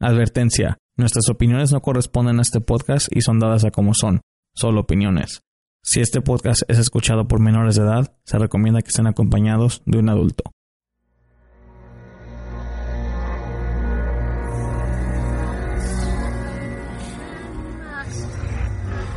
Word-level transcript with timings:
Advertencia. 0.00 0.78
Nuestras 0.96 1.28
opiniones 1.28 1.72
no 1.72 1.80
corresponden 1.80 2.38
a 2.38 2.42
este 2.42 2.60
podcast 2.60 3.08
y 3.10 3.20
son 3.20 3.40
dadas 3.40 3.64
a 3.64 3.72
como 3.72 3.94
son, 3.94 4.20
solo 4.54 4.82
opiniones. 4.82 5.40
Si 5.82 6.00
este 6.00 6.20
podcast 6.20 6.62
es 6.68 6.78
escuchado 6.78 7.26
por 7.26 7.40
menores 7.40 7.74
de 7.74 7.82
edad, 7.82 8.16
se 8.24 8.38
recomienda 8.38 8.80
que 8.80 8.90
estén 8.90 9.08
acompañados 9.08 9.82
de 9.86 9.98
un 9.98 10.08
adulto. 10.08 10.44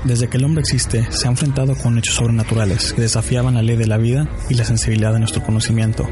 Desde 0.04 0.29
que 0.29 0.38
el 0.38 0.45
hombre 0.45 0.61
existe, 0.61 1.11
se 1.11 1.27
ha 1.27 1.29
enfrentado 1.29 1.75
con 1.75 2.00
hechos 2.00 2.16
sobrenaturales 2.16 2.93
que 2.93 3.02
desafiaban 3.02 3.54
la 3.54 3.61
ley 3.61 3.75
de 3.75 3.86
la 3.86 3.98
vida 3.98 4.27
y 4.50 4.55
la 4.55 4.66
sensibilidad 4.66 5.13
de 5.13 5.20
nuestro 5.20 5.43
conocimiento. 5.43 6.07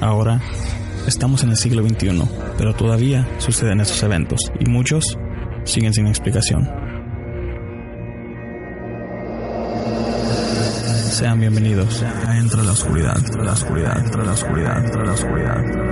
Ahora, 0.00 0.40
estamos 1.06 1.42
en 1.42 1.50
el 1.50 1.56
siglo 1.56 1.86
XXI, 1.86 2.22
pero 2.56 2.74
todavía 2.74 3.28
suceden 3.38 3.80
estos 3.80 4.02
eventos 4.02 4.40
y 4.58 4.68
muchos 4.68 5.18
siguen 5.64 5.92
sin 5.92 6.06
explicación. 6.06 6.68
Sean 11.10 11.38
bienvenidos 11.38 12.02
a 12.02 12.38
Entre 12.38 12.62
la 12.62 12.72
Oscuridad, 12.72 13.16
Entre 13.16 13.44
la 13.44 13.52
Oscuridad, 13.52 13.98
Entre 14.04 14.24
la 14.24 14.32
Oscuridad, 14.32 14.84
Entre 14.84 15.06
la 15.06 15.12
Oscuridad. 15.12 15.83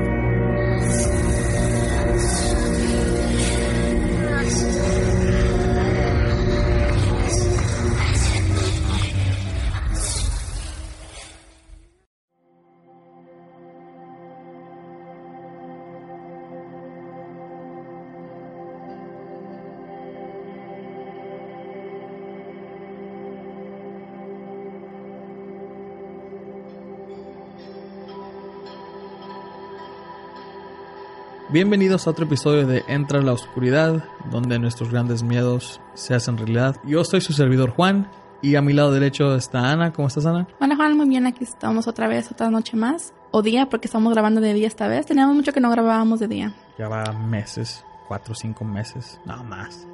Bienvenidos 31.52 32.06
a 32.06 32.10
otro 32.10 32.24
episodio 32.24 32.66
de 32.66 32.82
Entra 32.88 33.20
la 33.20 33.32
Oscuridad, 33.32 34.04
donde 34.30 34.58
nuestros 34.58 34.90
grandes 34.90 35.22
miedos 35.22 35.80
se 35.94 36.14
hacen 36.14 36.38
realidad. 36.38 36.76
Yo 36.84 37.04
soy 37.04 37.20
su 37.20 37.32
servidor 37.32 37.70
Juan 37.70 38.08
y 38.40 38.54
a 38.56 38.62
mi 38.62 38.72
lado 38.72 38.90
derecho 38.92 39.34
está 39.34 39.70
Ana. 39.70 39.92
¿Cómo 39.92 40.08
estás, 40.08 40.24
Ana? 40.24 40.46
Hola 40.60 40.76
Juan, 40.76 40.96
muy 40.96 41.08
bien, 41.08 41.26
aquí 41.26 41.44
estamos 41.44 41.86
otra 41.88 42.08
vez, 42.08 42.30
otra 42.32 42.50
noche 42.50 42.76
más. 42.76 43.12
O 43.32 43.42
día, 43.42 43.68
porque 43.68 43.86
estamos 43.86 44.12
grabando 44.12 44.40
de 44.40 44.54
día 44.54 44.66
esta 44.66 44.88
vez. 44.88 45.04
Teníamos 45.06 45.34
mucho 45.36 45.52
que 45.52 45.60
no 45.60 45.70
grabábamos 45.70 46.20
de 46.20 46.28
día. 46.28 46.54
Ya 46.78 46.88
va 46.88 47.12
meses, 47.12 47.84
cuatro 48.08 48.32
o 48.32 48.34
cinco 48.34 48.64
meses, 48.64 49.20
nada 49.26 49.42
más. 49.42 49.86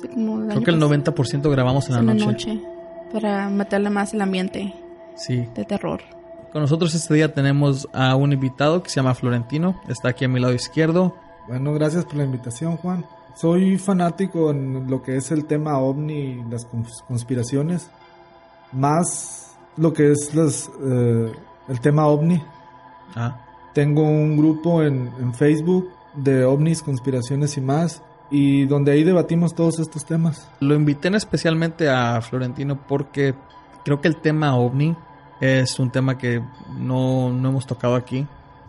Sí, 0.00 0.08
como 0.08 0.46
Creo 0.48 0.62
que 0.62 0.70
el 0.70 0.80
90% 0.80 1.50
grabamos 1.50 1.88
en 1.90 1.94
la 2.06 2.14
noche. 2.14 2.60
Para 3.12 3.48
meterle 3.50 3.90
más 3.90 4.14
el 4.14 4.20
ambiente 4.22 4.74
Sí. 5.16 5.46
de 5.54 5.64
terror. 5.64 6.00
Con 6.52 6.62
nosotros 6.62 6.94
este 6.94 7.14
día 7.14 7.34
tenemos 7.34 7.88
a 7.92 8.16
un 8.16 8.32
invitado 8.32 8.82
que 8.82 8.88
se 8.90 8.96
llama 8.96 9.14
Florentino. 9.14 9.80
Está 9.88 10.08
aquí 10.10 10.24
a 10.24 10.28
mi 10.28 10.40
lado 10.40 10.54
izquierdo. 10.54 11.14
Bueno, 11.46 11.72
gracias 11.74 12.04
por 12.04 12.16
la 12.16 12.24
invitación, 12.24 12.76
Juan. 12.78 13.04
Soy 13.34 13.78
fanático 13.78 14.50
en 14.50 14.90
lo 14.90 15.02
que 15.02 15.16
es 15.16 15.30
el 15.30 15.44
tema 15.44 15.78
ovni 15.78 16.14
y 16.14 16.44
las 16.50 16.66
cons- 16.70 17.04
conspiraciones. 17.06 17.90
Más 18.72 19.56
lo 19.76 19.92
que 19.92 20.12
es 20.12 20.34
las, 20.34 20.70
eh, 20.84 21.32
el 21.68 21.80
tema 21.80 22.06
ovni. 22.06 22.42
Ah, 23.14 23.44
Tengo 23.74 24.02
un 24.02 24.36
grupo 24.36 24.82
en, 24.82 25.10
en 25.20 25.32
Facebook 25.34 25.88
de 26.14 26.44
ovnis, 26.44 26.82
conspiraciones 26.82 27.56
y 27.56 27.60
más. 27.60 28.02
Y 28.30 28.66
donde 28.66 28.92
ahí 28.92 29.04
debatimos 29.04 29.54
todos 29.54 29.78
estos 29.78 30.04
temas. 30.04 30.48
Lo 30.60 30.74
invité 30.74 31.08
en 31.08 31.14
especialmente 31.14 31.88
a 31.88 32.20
Florentino 32.20 32.76
porque 32.88 33.34
creo 33.84 34.00
que 34.02 34.08
el 34.08 34.16
tema 34.16 34.54
ovni 34.56 34.94
es 35.40 35.78
un 35.78 35.90
tema 35.90 36.18
que 36.18 36.42
no, 36.78 37.30
no 37.32 37.48
hemos 37.50 37.66
tocado 37.66 37.94
aquí 37.94 38.22
No 38.22 38.28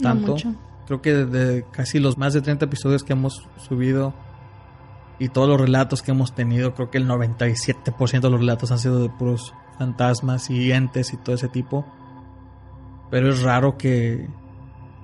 tanto. 0.10 0.32
mucho. 0.34 0.54
creo 0.88 1.02
que 1.02 1.14
de 1.14 1.66
casi 1.72 2.00
los 2.00 2.18
más 2.18 2.34
de 2.34 2.42
30 2.42 2.66
episodios 2.66 3.04
que 3.04 3.14
hemos 3.14 3.48
subido 3.58 4.14
y 5.18 5.30
todos 5.30 5.50
los 5.50 5.60
relatos 5.60 6.02
que 6.02 6.12
hemos 6.12 6.34
tenido, 6.34 6.74
creo 6.76 6.90
que 6.90 6.98
el 6.98 7.08
97% 7.08 8.22
de 8.22 8.30
los 8.30 8.40
relatos 8.40 8.72
han 8.72 8.80
sido 8.80 9.00
de 9.02 9.10
puros 9.10 9.54
fantasmas 9.78 10.50
y 10.50 10.72
entes 10.72 11.12
y 11.14 11.18
todo 11.18 11.36
ese 11.36 11.50
tipo. 11.50 11.86
Pero 13.12 13.30
es 13.30 13.42
raro 13.42 13.78
que, 13.78 14.30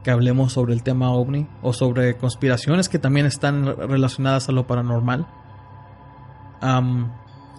que 0.03 0.11
hablemos 0.11 0.53
sobre 0.53 0.73
el 0.73 0.83
tema 0.83 1.11
ovni 1.11 1.47
o 1.61 1.73
sobre 1.73 2.15
conspiraciones 2.15 2.87
que 2.87 2.97
también 2.99 3.25
están 3.25 3.65
relacionadas 3.65 4.47
a 4.47 4.51
lo 4.53 4.67
paranormal. 4.67 5.25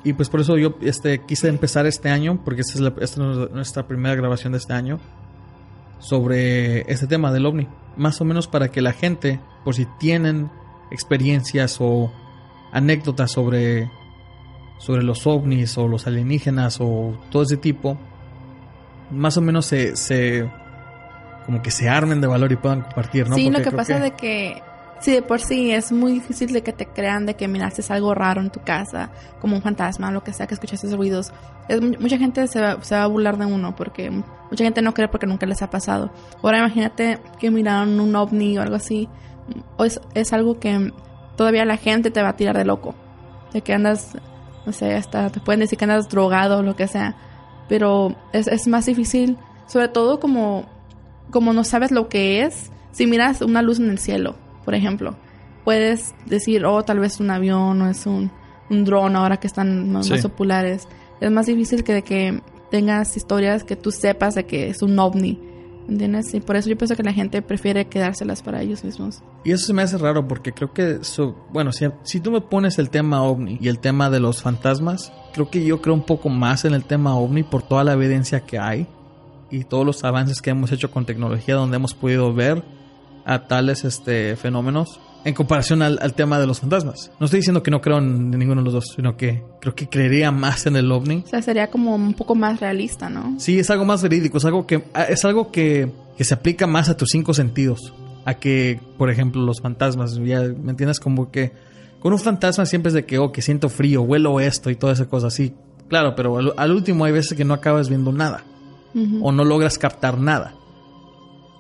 Y 0.08 0.12
pues 0.14 0.28
por 0.28 0.40
eso 0.40 0.56
yo 0.56 0.76
este, 0.82 1.20
quise 1.26 1.48
empezar 1.48 1.86
este 1.86 2.08
año, 2.10 2.40
porque 2.44 2.60
esta 2.62 2.74
es, 2.74 2.80
la- 2.80 2.94
esta 3.00 3.04
es 3.30 3.50
nuestra 3.52 3.86
primera 3.86 4.14
grabación 4.14 4.52
de 4.52 4.58
este 4.58 4.72
año, 4.72 4.98
sobre 5.98 6.90
este 6.90 7.06
tema 7.06 7.32
del 7.32 7.46
ovni. 7.46 7.68
Más 7.96 8.20
o 8.20 8.24
menos 8.24 8.46
para 8.48 8.68
que 8.70 8.80
la 8.82 8.92
gente, 8.92 9.40
por 9.64 9.74
si 9.74 9.86
tienen 9.98 10.50
experiencias 10.90 11.78
o 11.80 12.12
anécdotas 12.72 13.32
sobre, 13.32 13.90
sobre 14.78 15.02
los 15.02 15.26
ovnis 15.26 15.76
o 15.78 15.88
los 15.88 16.06
alienígenas 16.06 16.78
o 16.80 17.14
todo 17.30 17.42
ese 17.42 17.56
tipo, 17.56 17.96
más 19.10 19.36
o 19.36 19.40
menos 19.40 19.66
se, 19.66 19.96
se 19.96 20.48
como 21.46 21.62
que 21.62 21.70
se 21.70 21.88
armen 21.88 22.20
de 22.20 22.26
valor 22.26 22.52
y 22.52 22.56
puedan 22.56 22.82
compartir, 22.82 23.28
¿no? 23.28 23.36
sí, 23.36 23.50
lo 23.50 23.62
que 23.62 23.70
pasa 23.72 23.98
de 23.98 24.10
que 24.12 24.62
sí, 25.00 25.12
de 25.12 25.22
por 25.22 25.40
sí 25.40 25.70
es 25.72 25.92
muy 25.92 26.12
difícil 26.12 26.52
de 26.52 26.62
que 26.62 26.72
te 26.72 26.86
crean 26.86 27.26
de 27.26 27.34
que 27.34 27.48
miraste 27.48 27.82
algo 27.92 28.14
raro 28.14 28.40
en 28.40 28.50
tu 28.50 28.60
casa, 28.60 29.10
como 29.40 29.56
un 29.56 29.62
fantasma, 29.62 30.10
lo 30.10 30.22
que 30.24 30.32
sea, 30.32 30.46
que 30.46 30.54
escuchaste 30.54 30.94
ruidos. 30.96 31.32
Es, 31.68 31.80
mu- 31.80 31.96
mucha 32.00 32.18
gente 32.18 32.46
se 32.48 32.60
va, 32.60 32.82
se 32.82 32.94
va 32.94 33.02
a 33.04 33.06
burlar 33.06 33.36
de 33.38 33.46
uno 33.46 33.74
porque 33.76 34.10
mucha 34.10 34.64
gente 34.64 34.82
no 34.82 34.94
cree 34.94 35.08
porque 35.08 35.26
nunca 35.26 35.46
les 35.46 35.62
ha 35.62 35.70
pasado. 35.70 36.10
Ahora 36.42 36.58
imagínate 36.58 37.18
que 37.38 37.50
miraron 37.50 37.98
un 38.00 38.14
ovni 38.16 38.56
o 38.58 38.62
algo 38.62 38.76
así. 38.76 39.08
O 39.76 39.84
es, 39.84 40.00
es 40.14 40.32
algo 40.32 40.58
que 40.58 40.92
todavía 41.36 41.64
la 41.64 41.76
gente 41.76 42.10
te 42.10 42.22
va 42.22 42.30
a 42.30 42.36
tirar 42.36 42.56
de 42.56 42.64
loco. 42.64 42.94
De 43.52 43.60
que 43.62 43.72
andas, 43.74 44.16
no 44.64 44.72
sé, 44.72 44.94
hasta 44.94 45.30
te 45.30 45.40
pueden 45.40 45.60
decir 45.60 45.78
que 45.78 45.84
andas 45.84 46.08
drogado 46.08 46.58
o 46.58 46.62
lo 46.62 46.74
que 46.76 46.88
sea. 46.88 47.14
Pero 47.68 48.14
es, 48.32 48.46
es 48.48 48.66
más 48.68 48.86
difícil, 48.86 49.36
sobre 49.66 49.88
todo 49.88 50.20
como, 50.20 50.66
como 51.30 51.52
no 51.52 51.64
sabes 51.64 51.90
lo 51.90 52.08
que 52.08 52.42
es. 52.42 52.70
Si 52.92 53.06
miras 53.06 53.42
una 53.42 53.60
luz 53.62 53.78
en 53.78 53.90
el 53.90 53.98
cielo, 53.98 54.36
por 54.66 54.75
ejemplo, 54.75 55.16
puedes 55.65 56.15
decir, 56.27 56.66
oh, 56.66 56.82
tal 56.84 56.99
vez 56.99 57.19
un 57.21 57.31
avión 57.31 57.81
o 57.81 57.88
es 57.88 58.04
un, 58.04 58.31
un 58.69 58.84
dron 58.84 59.16
ahora 59.16 59.38
que 59.38 59.47
están 59.47 59.91
más, 59.91 60.04
Sí. 60.06 60.12
más 60.12 60.22
populares. 60.22 60.87
Es 61.22 61.31
más 61.31 61.47
difícil 61.47 61.82
que 61.84 61.94
de 61.94 62.03
que 62.03 62.43
tengas 62.71 63.16
historias 63.16 63.65
que 63.65 63.77
tú 63.77 63.91
sepas 63.91 64.34
de 64.34 64.44
que 64.44 64.69
es 64.69 64.82
un 64.82 64.99
ovni. 64.99 65.41
¿Entiendes? 65.88 66.34
Y 66.34 66.41
por 66.41 66.56
eso 66.56 66.69
yo 66.69 66.77
pienso 66.77 66.97
que 66.97 67.04
la 67.04 67.12
gente 67.12 67.43
prefiere 67.43 67.84
quedárselas 67.87 68.43
para 68.43 68.60
ellos 68.60 68.82
mismos. 68.82 69.22
Y 69.44 69.53
eso 69.53 69.66
se 69.69 69.72
me 69.72 69.82
hace 69.82 69.97
raro 69.97 70.27
porque 70.27 70.50
creo 70.50 70.72
que, 70.72 70.98
so- 71.04 71.37
bueno, 71.53 71.71
si, 71.71 71.87
si 72.03 72.19
tú 72.19 72.33
me 72.33 72.41
pones 72.41 72.81
el 72.81 72.91
tema 72.91 73.22
ovni 73.22 73.56
y 73.60 73.69
el 73.69 73.78
tema 73.78 74.10
de 74.10 74.19
los 74.19 74.43
fantasmas, 74.43 75.12
creo 75.33 75.48
que 75.48 75.65
yo 75.65 75.81
creo 75.81 75.94
un 75.94 76.03
poco 76.04 76.28
más 76.28 76.65
en 76.65 76.75
el 76.75 76.84
tema 76.84 77.16
ovni 77.16 77.44
por 77.44 77.62
toda 77.62 77.84
la 77.84 77.93
evidencia 77.93 78.41
que 78.41 78.59
hay 78.59 78.88
y 79.48 79.62
todos 79.62 79.87
los 79.87 80.03
avances 80.03 80.43
que 80.43 80.50
hemos 80.50 80.72
hecho 80.72 80.91
con 80.91 81.06
tecnología 81.06 81.54
donde 81.54 81.77
hemos 81.77 81.94
podido 81.94 82.34
ver 82.34 82.65
a 83.26 83.47
tales 83.47 83.84
este, 83.84 84.37
fenómenos 84.37 85.00
en 85.25 85.34
comparación 85.34 85.82
al, 85.82 85.98
al 86.00 86.14
tema 86.14 86.38
de 86.38 86.47
los 86.47 86.60
fantasmas. 86.60 87.10
No 87.19 87.25
estoy 87.26 87.41
diciendo 87.41 87.60
que 87.60 87.72
no 87.72 87.81
creo 87.81 87.98
en 87.98 88.31
ninguno 88.31 88.60
de 88.60 88.64
los 88.66 88.72
dos, 88.75 88.92
sino 88.94 89.16
que 89.16 89.42
creo 89.60 89.75
que 89.75 89.88
creería 89.88 90.31
más 90.31 90.66
en 90.66 90.76
el 90.76 90.91
ovni 90.92 91.25
O 91.26 91.28
sea, 91.28 91.42
sería 91.42 91.69
como 91.69 91.97
un 91.97 92.15
poco 92.15 92.36
más 92.36 92.60
realista, 92.60 93.10
¿no? 93.10 93.34
Sí, 93.38 93.59
es 93.59 93.69
algo 93.70 93.84
más 93.84 94.03
verídico, 94.03 94.38
es 94.38 94.44
algo 94.44 94.66
que 94.69 94.84
es 95.09 95.25
algo 95.25 95.50
que, 95.50 95.91
que 96.16 96.22
se 96.22 96.32
aplica 96.34 96.69
más 96.69 96.88
a 96.88 96.97
tus 96.97 97.09
cinco 97.10 97.34
sentidos. 97.34 97.92
A 98.25 98.34
que, 98.34 98.81
por 98.98 99.10
ejemplo, 99.10 99.42
los 99.42 99.60
fantasmas, 99.60 100.15
ya, 100.16 100.41
¿me 100.42 100.70
entiendes? 100.70 101.00
Como 101.00 101.31
que 101.32 101.53
con 102.00 102.12
un 102.12 102.18
fantasma 102.21 102.65
siempre 102.66 102.89
es 102.89 102.95
de 102.95 103.04
que, 103.04 103.18
oh, 103.18 103.33
que 103.33 103.42
siento 103.42 103.68
frío, 103.68 104.03
huelo 104.03 104.39
esto 104.39 104.71
y 104.71 104.77
toda 104.77 104.92
esa 104.92 105.06
cosa 105.09 105.27
así. 105.27 105.54
Claro, 105.89 106.15
pero 106.15 106.39
al, 106.39 106.53
al 106.56 106.72
último 106.72 107.04
hay 107.04 107.12
veces 107.12 107.36
que 107.36 107.45
no 107.45 107.54
acabas 107.54 107.89
viendo 107.89 108.12
nada 108.12 108.45
Ujú. 108.95 109.27
o 109.27 109.33
no 109.33 109.45
logras 109.45 109.78
captar 109.78 110.18
nada. 110.18 110.54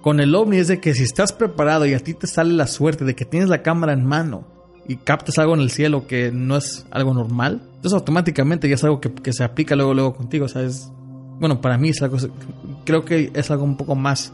Con 0.06 0.20
el 0.20 0.36
ovni 0.36 0.58
es 0.58 0.68
de 0.68 0.78
que 0.78 0.94
si 0.94 1.02
estás 1.02 1.32
preparado 1.32 1.84
y 1.84 1.92
a 1.92 1.98
ti 1.98 2.14
te 2.14 2.28
sale 2.28 2.52
la 2.52 2.68
suerte 2.68 3.04
de 3.04 3.16
que 3.16 3.24
tienes 3.24 3.48
la 3.48 3.62
cámara 3.62 3.92
en 3.92 4.04
mano 4.04 4.46
y 4.86 4.98
captas 4.98 5.36
algo 5.40 5.54
en 5.54 5.60
el 5.60 5.70
cielo 5.70 6.06
que 6.06 6.30
no 6.30 6.56
es 6.56 6.86
algo 6.92 7.12
normal, 7.12 7.60
entonces 7.74 7.92
automáticamente 7.94 8.68
ya 8.68 8.76
es 8.76 8.84
algo 8.84 9.00
que, 9.00 9.32
se 9.32 9.42
aplica 9.42 9.74
luego 9.74 9.94
luego 9.94 10.14
contigo, 10.14 10.44
o 10.44 10.48
sea, 10.48 10.62
es 10.62 10.92
bueno, 11.40 11.60
para 11.60 11.76
mí 11.76 11.88
es 11.88 12.00
algo 12.02 12.18
creo 12.84 13.04
que 13.04 13.32
es 13.34 13.50
algo 13.50 13.64
un 13.64 13.76
poco 13.76 13.96
más 13.96 14.32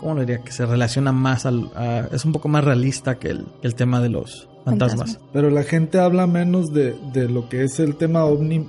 ¿cómo 0.00 0.12
lo 0.12 0.20
diría? 0.20 0.42
que 0.44 0.52
se 0.52 0.66
relaciona 0.66 1.12
más 1.12 1.46
al 1.46 1.70
a- 1.74 2.06
es 2.12 2.26
un 2.26 2.32
poco 2.32 2.48
más 2.48 2.62
realista 2.62 3.18
que 3.18 3.28
el, 3.28 3.46
el 3.62 3.74
tema 3.74 4.02
de 4.02 4.10
los 4.10 4.50
fantasmas. 4.66 4.98
Fantasmas. 5.12 5.30
Pero 5.32 5.48
la 5.48 5.62
gente 5.62 5.98
habla 5.98 6.26
menos 6.26 6.74
de, 6.74 6.94
de 7.14 7.26
lo 7.30 7.48
que 7.48 7.64
es 7.64 7.80
el 7.80 7.96
tema 7.96 8.26
ovni 8.26 8.68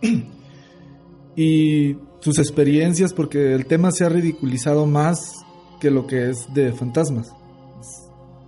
y 1.34 1.96
sus 2.20 2.38
experiencias 2.38 3.12
porque 3.14 3.54
el 3.54 3.66
tema 3.66 3.90
se 3.90 4.04
ha 4.04 4.08
ridiculizado 4.08 4.86
más 4.86 5.39
que 5.80 5.90
lo 5.90 6.06
que 6.06 6.30
es 6.30 6.52
de 6.54 6.72
fantasmas. 6.72 7.32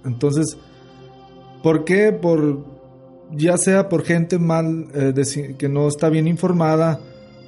Entonces, 0.05 0.56
¿Por 1.62 1.84
qué? 1.84 2.11
Por 2.11 2.64
ya 3.31 3.56
sea 3.56 3.88
por 3.88 4.02
gente 4.02 4.38
mal 4.40 4.88
eh, 4.94 5.55
que 5.56 5.69
no 5.69 5.87
está 5.87 6.08
bien 6.08 6.26
informada 6.26 6.99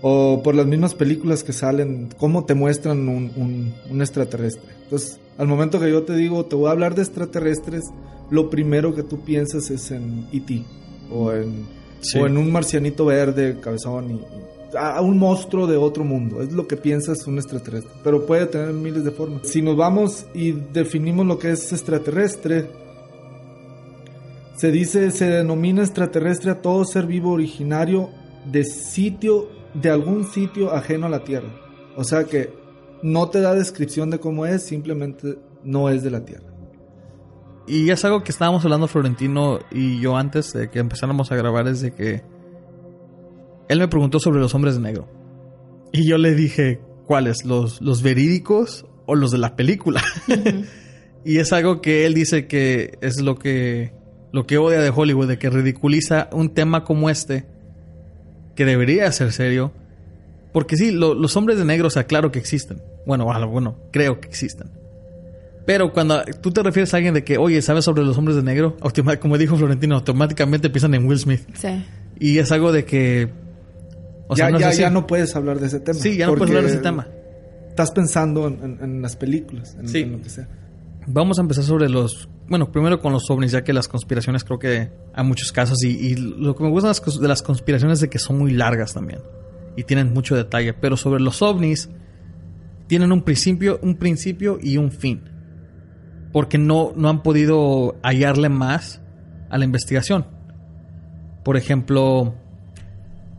o 0.02 0.40
por 0.42 0.54
las 0.54 0.66
mismas 0.66 0.94
películas 0.94 1.42
que 1.42 1.52
salen, 1.52 2.10
cómo 2.16 2.44
te 2.44 2.54
muestran 2.54 3.08
un, 3.08 3.32
un- 3.36 3.74
un 3.90 4.00
extraterrestre. 4.00 4.70
Entonces, 4.84 5.18
al 5.36 5.48
momento 5.48 5.80
que 5.80 5.90
yo 5.90 6.04
te 6.04 6.14
digo, 6.14 6.44
te 6.46 6.54
voy 6.54 6.68
a 6.68 6.70
hablar 6.70 6.94
de 6.94 7.02
extraterrestres, 7.02 7.82
lo 8.30 8.50
primero 8.50 8.94
que 8.94 9.02
tú 9.02 9.20
piensas 9.24 9.68
es 9.70 9.90
en 9.90 10.28
E.T. 10.32 10.62
o 11.12 11.32
en, 11.32 11.66
Sí. 12.00 12.18
o 12.20 12.26
en 12.26 12.36
un 12.38 12.52
marcianito 12.52 13.06
verde, 13.06 13.58
cabezón 13.60 14.10
y, 14.10 14.14
y- 14.14 14.20
a 14.78 15.00
un 15.00 15.18
monstruo 15.18 15.66
de 15.66 15.76
otro 15.76 16.04
mundo. 16.04 16.42
Es 16.42 16.52
lo 16.52 16.66
que 16.66 16.76
piensas 16.76 17.26
un 17.26 17.38
extraterrestre, 17.38 17.90
pero 18.02 18.26
puede 18.26 18.46
tener 18.46 18.72
miles 18.72 19.04
de 19.04 19.10
formas. 19.10 19.42
Si 19.48 19.62
nos 19.62 19.76
vamos 19.76 20.26
y 20.34 20.52
definimos 20.52 21.26
lo 21.26 21.38
que 21.38 21.52
es 21.52 21.72
extraterrestre, 21.72 22.70
se 24.56 24.70
dice, 24.70 25.10
se 25.10 25.26
denomina 25.26 25.82
extraterrestre 25.82 26.50
a 26.50 26.62
todo 26.62 26.84
ser 26.84 27.06
vivo 27.06 27.32
originario 27.32 28.10
de 28.50 28.64
sitio, 28.64 29.48
de 29.74 29.90
algún 29.90 30.24
sitio 30.24 30.72
ajeno 30.72 31.06
a 31.06 31.10
la 31.10 31.24
Tierra. 31.24 31.48
O 31.96 32.04
sea 32.04 32.24
que 32.24 32.52
no 33.02 33.28
te 33.28 33.40
da 33.40 33.54
descripción 33.54 34.10
de 34.10 34.18
cómo 34.18 34.46
es, 34.46 34.64
simplemente 34.64 35.38
no 35.64 35.88
es 35.88 36.02
de 36.02 36.10
la 36.10 36.24
Tierra. 36.24 36.54
Y 37.66 37.90
es 37.90 38.04
algo 38.04 38.22
que 38.22 38.30
estábamos 38.30 38.64
hablando 38.64 38.88
Florentino 38.88 39.58
y 39.70 40.00
yo 40.00 40.16
antes 40.16 40.52
de 40.52 40.70
que 40.70 40.78
empezáramos 40.78 41.32
a 41.32 41.36
grabar, 41.36 41.66
es 41.66 41.80
de 41.80 41.92
que 41.92 42.22
él 43.68 43.78
me 43.78 43.88
preguntó 43.88 44.18
sobre 44.20 44.40
los 44.40 44.54
hombres 44.54 44.74
de 44.74 44.80
negro. 44.80 45.08
Y 45.92 46.06
yo 46.08 46.18
le 46.18 46.34
dije, 46.34 46.80
¿cuáles? 47.06 47.44
¿Los, 47.44 47.80
los 47.80 48.02
verídicos 48.02 48.86
o 49.06 49.14
los 49.14 49.30
de 49.30 49.38
la 49.38 49.56
película? 49.56 50.02
y 51.24 51.38
es 51.38 51.52
algo 51.52 51.80
que 51.80 52.06
él 52.06 52.14
dice 52.14 52.46
que 52.46 52.98
es 53.00 53.20
lo 53.20 53.38
que, 53.38 53.92
lo 54.32 54.46
que 54.46 54.58
odia 54.58 54.80
de 54.80 54.90
Hollywood, 54.94 55.28
de 55.28 55.38
que 55.38 55.50
ridiculiza 55.50 56.28
un 56.32 56.50
tema 56.50 56.84
como 56.84 57.10
este, 57.10 57.46
que 58.56 58.64
debería 58.64 59.10
ser 59.12 59.32
serio. 59.32 59.72
Porque 60.52 60.76
sí, 60.76 60.90
lo- 60.92 61.14
los 61.14 61.36
hombres 61.36 61.58
de 61.58 61.64
negro, 61.64 61.88
o 61.88 61.90
sea, 61.90 62.04
claro 62.04 62.30
que 62.30 62.38
existen. 62.38 62.80
Bueno, 63.06 63.24
bueno, 63.24 63.48
bueno, 63.48 63.76
creo 63.92 64.20
que 64.20 64.28
existen. 64.28 64.70
Pero 65.66 65.92
cuando 65.92 66.22
tú 66.42 66.50
te 66.52 66.62
refieres 66.62 66.92
a 66.92 66.98
alguien 66.98 67.14
de 67.14 67.24
que, 67.24 67.38
oye, 67.38 67.60
¿sabes 67.62 67.84
sobre 67.84 68.02
los 68.04 68.18
hombres 68.18 68.36
de 68.36 68.42
negro? 68.42 68.76
Automa- 68.80 69.18
como 69.18 69.38
dijo 69.38 69.56
Florentino, 69.56 69.94
automáticamente 69.96 70.68
piensan 70.70 70.94
en 70.94 71.06
Will 71.06 71.18
Smith. 71.18 71.40
Sí. 71.54 71.84
Y 72.20 72.38
es 72.38 72.52
algo 72.52 72.70
de 72.72 72.84
que... 72.84 73.30
O 74.28 74.34
ya, 74.36 74.44
sea, 74.46 74.50
no 74.50 74.58
ya, 74.60 74.72
ya 74.72 74.90
no 74.90 75.06
puedes 75.06 75.34
hablar 75.36 75.60
de 75.60 75.66
ese 75.66 75.80
tema. 75.80 75.98
Sí, 76.00 76.16
ya 76.16 76.26
no 76.26 76.34
puedes 76.34 76.50
hablar 76.50 76.64
de 76.64 76.70
ese 76.70 76.82
tema. 76.82 77.08
Estás 77.68 77.90
pensando 77.90 78.46
en, 78.48 78.62
en- 78.62 78.78
en 78.82 79.02
las 79.02 79.16
películas, 79.16 79.76
en, 79.78 79.88
Sí. 79.88 80.00
en 80.00 80.12
lo 80.12 80.22
que 80.22 80.30
sea. 80.30 80.48
Vamos 81.06 81.38
a 81.38 81.42
empezar 81.42 81.64
sobre 81.64 81.88
los... 81.88 82.28
Bueno, 82.48 82.70
primero 82.72 83.00
con 83.00 83.12
los 83.12 83.28
ovnis, 83.30 83.52
ya 83.52 83.64
que 83.64 83.72
las 83.72 83.88
conspiraciones 83.88 84.44
creo 84.44 84.58
que 84.58 84.90
hay 85.14 85.24
muchos 85.24 85.52
casos. 85.52 85.82
Y, 85.82 85.88
y 85.88 86.14
lo 86.16 86.54
que 86.54 86.62
me 86.64 86.70
gusta 86.70 86.88
de 86.88 86.90
las 86.90 87.02
cos- 87.02 87.20
de 87.20 87.28
las 87.28 87.42
conspiraciones 87.42 87.98
es 87.98 88.02
de 88.02 88.08
que 88.10 88.18
son 88.18 88.38
muy 88.38 88.52
largas 88.52 88.94
también. 88.94 89.20
Y 89.76 89.82
tienen 89.84 90.12
mucho 90.14 90.34
detalle. 90.36 90.72
Pero 90.72 90.96
sobre 90.96 91.20
los 91.22 91.42
ovnis, 91.42 91.90
tienen 92.86 93.12
un 93.12 93.22
principio, 93.22 93.78
un 93.82 93.96
principio 93.96 94.58
y 94.62 94.76
un 94.78 94.90
fin. 94.92 95.22
Porque 96.32 96.58
no, 96.58 96.92
no 96.96 97.08
han 97.10 97.22
podido 97.22 97.96
hallarle 98.02 98.48
más 98.48 99.00
a 99.50 99.58
la 99.58 99.64
investigación. 99.64 100.26
Por 101.44 101.56
ejemplo, 101.56 102.34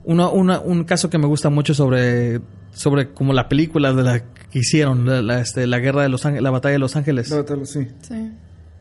uno- 0.06 0.31
una- 0.31 0.60
un 0.60 0.84
caso 0.84 1.10
que 1.10 1.18
me 1.18 1.28
gusta 1.28 1.50
mucho 1.50 1.74
sobre, 1.74 2.40
sobre 2.72 3.12
como 3.13 3.34
la 3.34 3.48
película 3.50 3.94
de 3.94 4.04
la 4.04 4.19
que 4.19 4.60
hicieron, 4.60 5.06
la, 5.06 5.22
la, 5.22 5.40
este, 5.42 5.68
la 5.68 5.80
guerra 5.80 6.04
de 6.04 6.10
los 6.10 6.25
ángeles, 6.25 6.44
la 6.44 6.52
batalla 6.52 6.74
de 6.74 6.80
los 6.80 6.96
ángeles, 6.96 7.30
Trátalo, 7.30 7.66
sí. 7.66 7.88
Sí. 8.02 8.31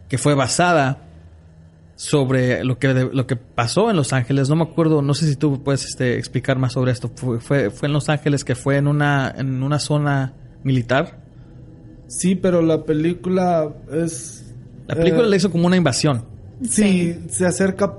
que 0.08 0.18
fue 0.18 0.34
basada 0.34 0.98
sobre 1.96 2.64
lo 2.64 2.78
que, 2.78 2.88
de- 2.92 3.10
lo 3.12 3.26
que 3.26 3.36
pasó 3.36 3.88
en 3.90 3.96
Los 3.96 4.12
Ángeles. 4.12 4.48
No 4.48 4.56
me 4.56 4.64
acuerdo, 4.64 5.00
no 5.00 5.14
sé 5.14 5.28
si 5.28 5.36
tú 5.36 5.62
puedes 5.62 5.84
este, 5.84 6.18
explicar 6.18 6.58
más 6.58 6.72
sobre 6.72 6.90
esto. 6.90 7.08
Fue, 7.14 7.38
fue, 7.40 7.70
fue 7.70 7.86
en 7.86 7.92
Los 7.92 8.08
Ángeles 8.08 8.44
que 8.44 8.56
fue 8.56 8.76
en 8.78 8.88
una, 8.88 9.32
en 9.36 9.62
una 9.62 9.78
zona 9.78 10.34
militar. 10.64 11.20
Sí, 12.08 12.34
pero 12.34 12.62
la 12.62 12.82
película 12.84 13.72
es... 13.92 14.44
La 14.88 14.96
película 14.96 15.24
eh, 15.26 15.30
le 15.30 15.36
hizo 15.36 15.50
como 15.52 15.66
una 15.68 15.76
invasión. 15.76 16.24
Sí, 16.68 17.16
se 17.30 17.46
acerca 17.46 17.94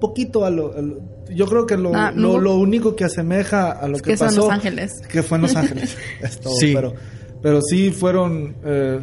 poquito 0.00 0.44
a 0.46 0.50
lo... 0.50 0.76
a 0.76 0.80
lo- 0.80 1.13
yo 1.34 1.46
creo 1.46 1.66
que 1.66 1.76
lo, 1.76 1.94
Ah, 1.94 2.12
lo, 2.14 2.34
no. 2.34 2.38
lo 2.38 2.56
único 2.56 2.94
que 2.96 3.04
asemeja 3.04 3.70
a 3.72 3.88
lo 3.88 3.96
Es 3.96 4.02
que, 4.02 4.12
que 4.12 4.16
pasó... 4.18 4.42
Los 4.42 4.50
Ángeles. 4.50 4.92
Que 5.08 5.22
fue 5.22 5.36
en 5.36 5.42
Los 5.42 5.56
Ángeles. 5.56 5.96
es 6.22 6.40
todo, 6.40 6.54
Sí. 6.54 6.72
Pero, 6.74 6.94
pero 7.42 7.60
sí 7.62 7.90
fueron... 7.90 8.56
eh, 8.64 9.00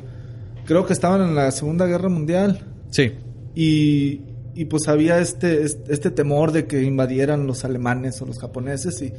creo 0.66 0.86
que 0.86 0.94
estaban 0.94 1.22
en 1.22 1.36
la 1.36 1.51
Segunda 1.51 1.86
Guerra 1.86 2.10
Mundial. 2.10 2.60
Sí. 2.89 3.12
Y, 3.56 4.22
y 4.56 4.66
pues 4.66 4.88
había 4.88 5.19
este, 5.19 5.63
este, 5.63 5.94
este 5.94 6.12
temor 6.12 6.51
de 6.51 6.66
que 6.66 6.81
invadieran 6.83 7.48
los 7.48 7.66
alemanes 7.66 8.22
o 8.22 8.25
los 8.25 8.39
japoneses 8.39 9.01
y 9.01 9.13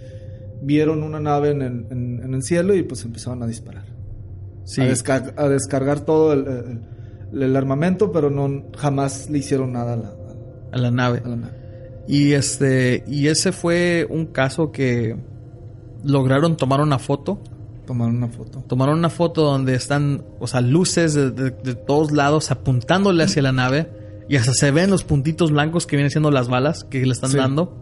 vieron 0.63 1.03
una 1.03 1.21
nave 1.21 1.51
en 1.51 1.63
el, 1.63 1.87
en- 1.91 2.21
en 2.25 2.35
el 2.35 2.43
cielo 2.43 2.75
y 2.75 2.83
pues 2.83 3.05
empezaron 3.05 3.43
a 3.43 3.47
disparar. 3.47 3.85
Sí. 4.65 4.81
A, 4.81 4.85
descar- 4.87 5.35
a 5.37 5.49
descargar 5.49 6.01
todo 6.01 6.33
el, 6.33 6.47
el- 7.33 7.43
el 7.43 7.57
armamento, 7.57 8.13
pero 8.13 8.31
no 8.31 8.67
jamás 8.77 9.29
le 9.31 9.39
hicieron 9.39 9.73
nada 9.73 9.95
a 9.95 9.97
la, 9.97 10.13
A 10.73 10.79
la 10.79 10.91
nave. 10.91 11.23
a 11.25 11.29
la 11.29 11.37
nave. 11.37 11.55
Y 12.09 12.33
este, 12.33 13.05
y 13.07 13.29
ese 13.29 13.53
fue 13.53 14.07
un 14.11 14.27
caso 14.27 14.73
que 14.73 15.17
lograron 16.05 16.57
tomar 16.57 16.81
una 16.81 16.99
foto. 16.99 17.41
Tomaron 17.87 18.17
una 18.17 18.29
foto. 18.29 18.61
Tomaron 18.67 18.99
una 18.99 19.11
foto 19.11 19.43
donde 19.43 19.75
están, 19.75 20.25
o 20.41 20.47
sea, 20.47 20.61
luces 20.61 21.15
de, 21.15 21.31
de- 21.31 21.51
de 21.51 21.75
todos 21.75 22.13
lados 22.13 22.51
apuntándole 22.51 23.25
hacia 23.25 23.43
la 23.43 23.53
nave. 23.53 23.89
Y 24.29 24.37
hasta 24.37 24.53
se 24.55 24.71
ven 24.71 24.89
los 24.91 25.05
puntitos 25.05 25.51
blancos 25.51 25.87
que 25.87 25.97
vienen 25.97 26.11
siendo 26.11 26.31
las 26.31 26.49
balas 26.49 26.85
que 26.85 27.05
le 27.05 27.13
están 27.13 27.31
Sí. 27.31 27.37
dando. 27.37 27.77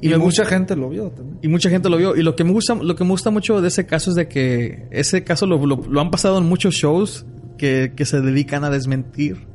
Y, 0.00 0.08
mucha 0.10 0.18
gusta- 0.18 0.44
gente 0.44 0.76
lo 0.76 0.88
vio 0.90 1.10
también. 1.10 1.38
y 1.42 1.48
mucha 1.48 1.70
gente 1.70 1.88
lo 1.88 1.96
vio. 1.96 2.14
Y 2.16 2.22
lo 2.22 2.36
que 2.36 2.44
me 2.44 2.52
gusta, 2.52 2.74
lo 2.76 2.94
que 2.94 3.02
me 3.04 3.10
gusta 3.10 3.30
mucho 3.30 3.60
de 3.60 3.68
ese 3.68 3.84
caso 3.86 4.10
es 4.10 4.16
de 4.16 4.28
que 4.28 4.86
ese 4.92 5.24
caso 5.24 5.46
lo, 5.46 5.64
lo- 5.66 5.82
lo 5.88 6.00
han 6.00 6.10
pasado 6.10 6.38
en 6.38 6.44
muchos 6.44 6.74
shows 6.74 7.26
que, 7.56 7.92
que 7.96 8.04
se 8.04 8.20
dedican 8.20 8.62
a 8.62 8.70
desmentir 8.70 9.46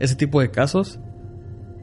ese 0.00 0.16
tipo 0.16 0.40
de 0.40 0.50
casos. 0.50 0.98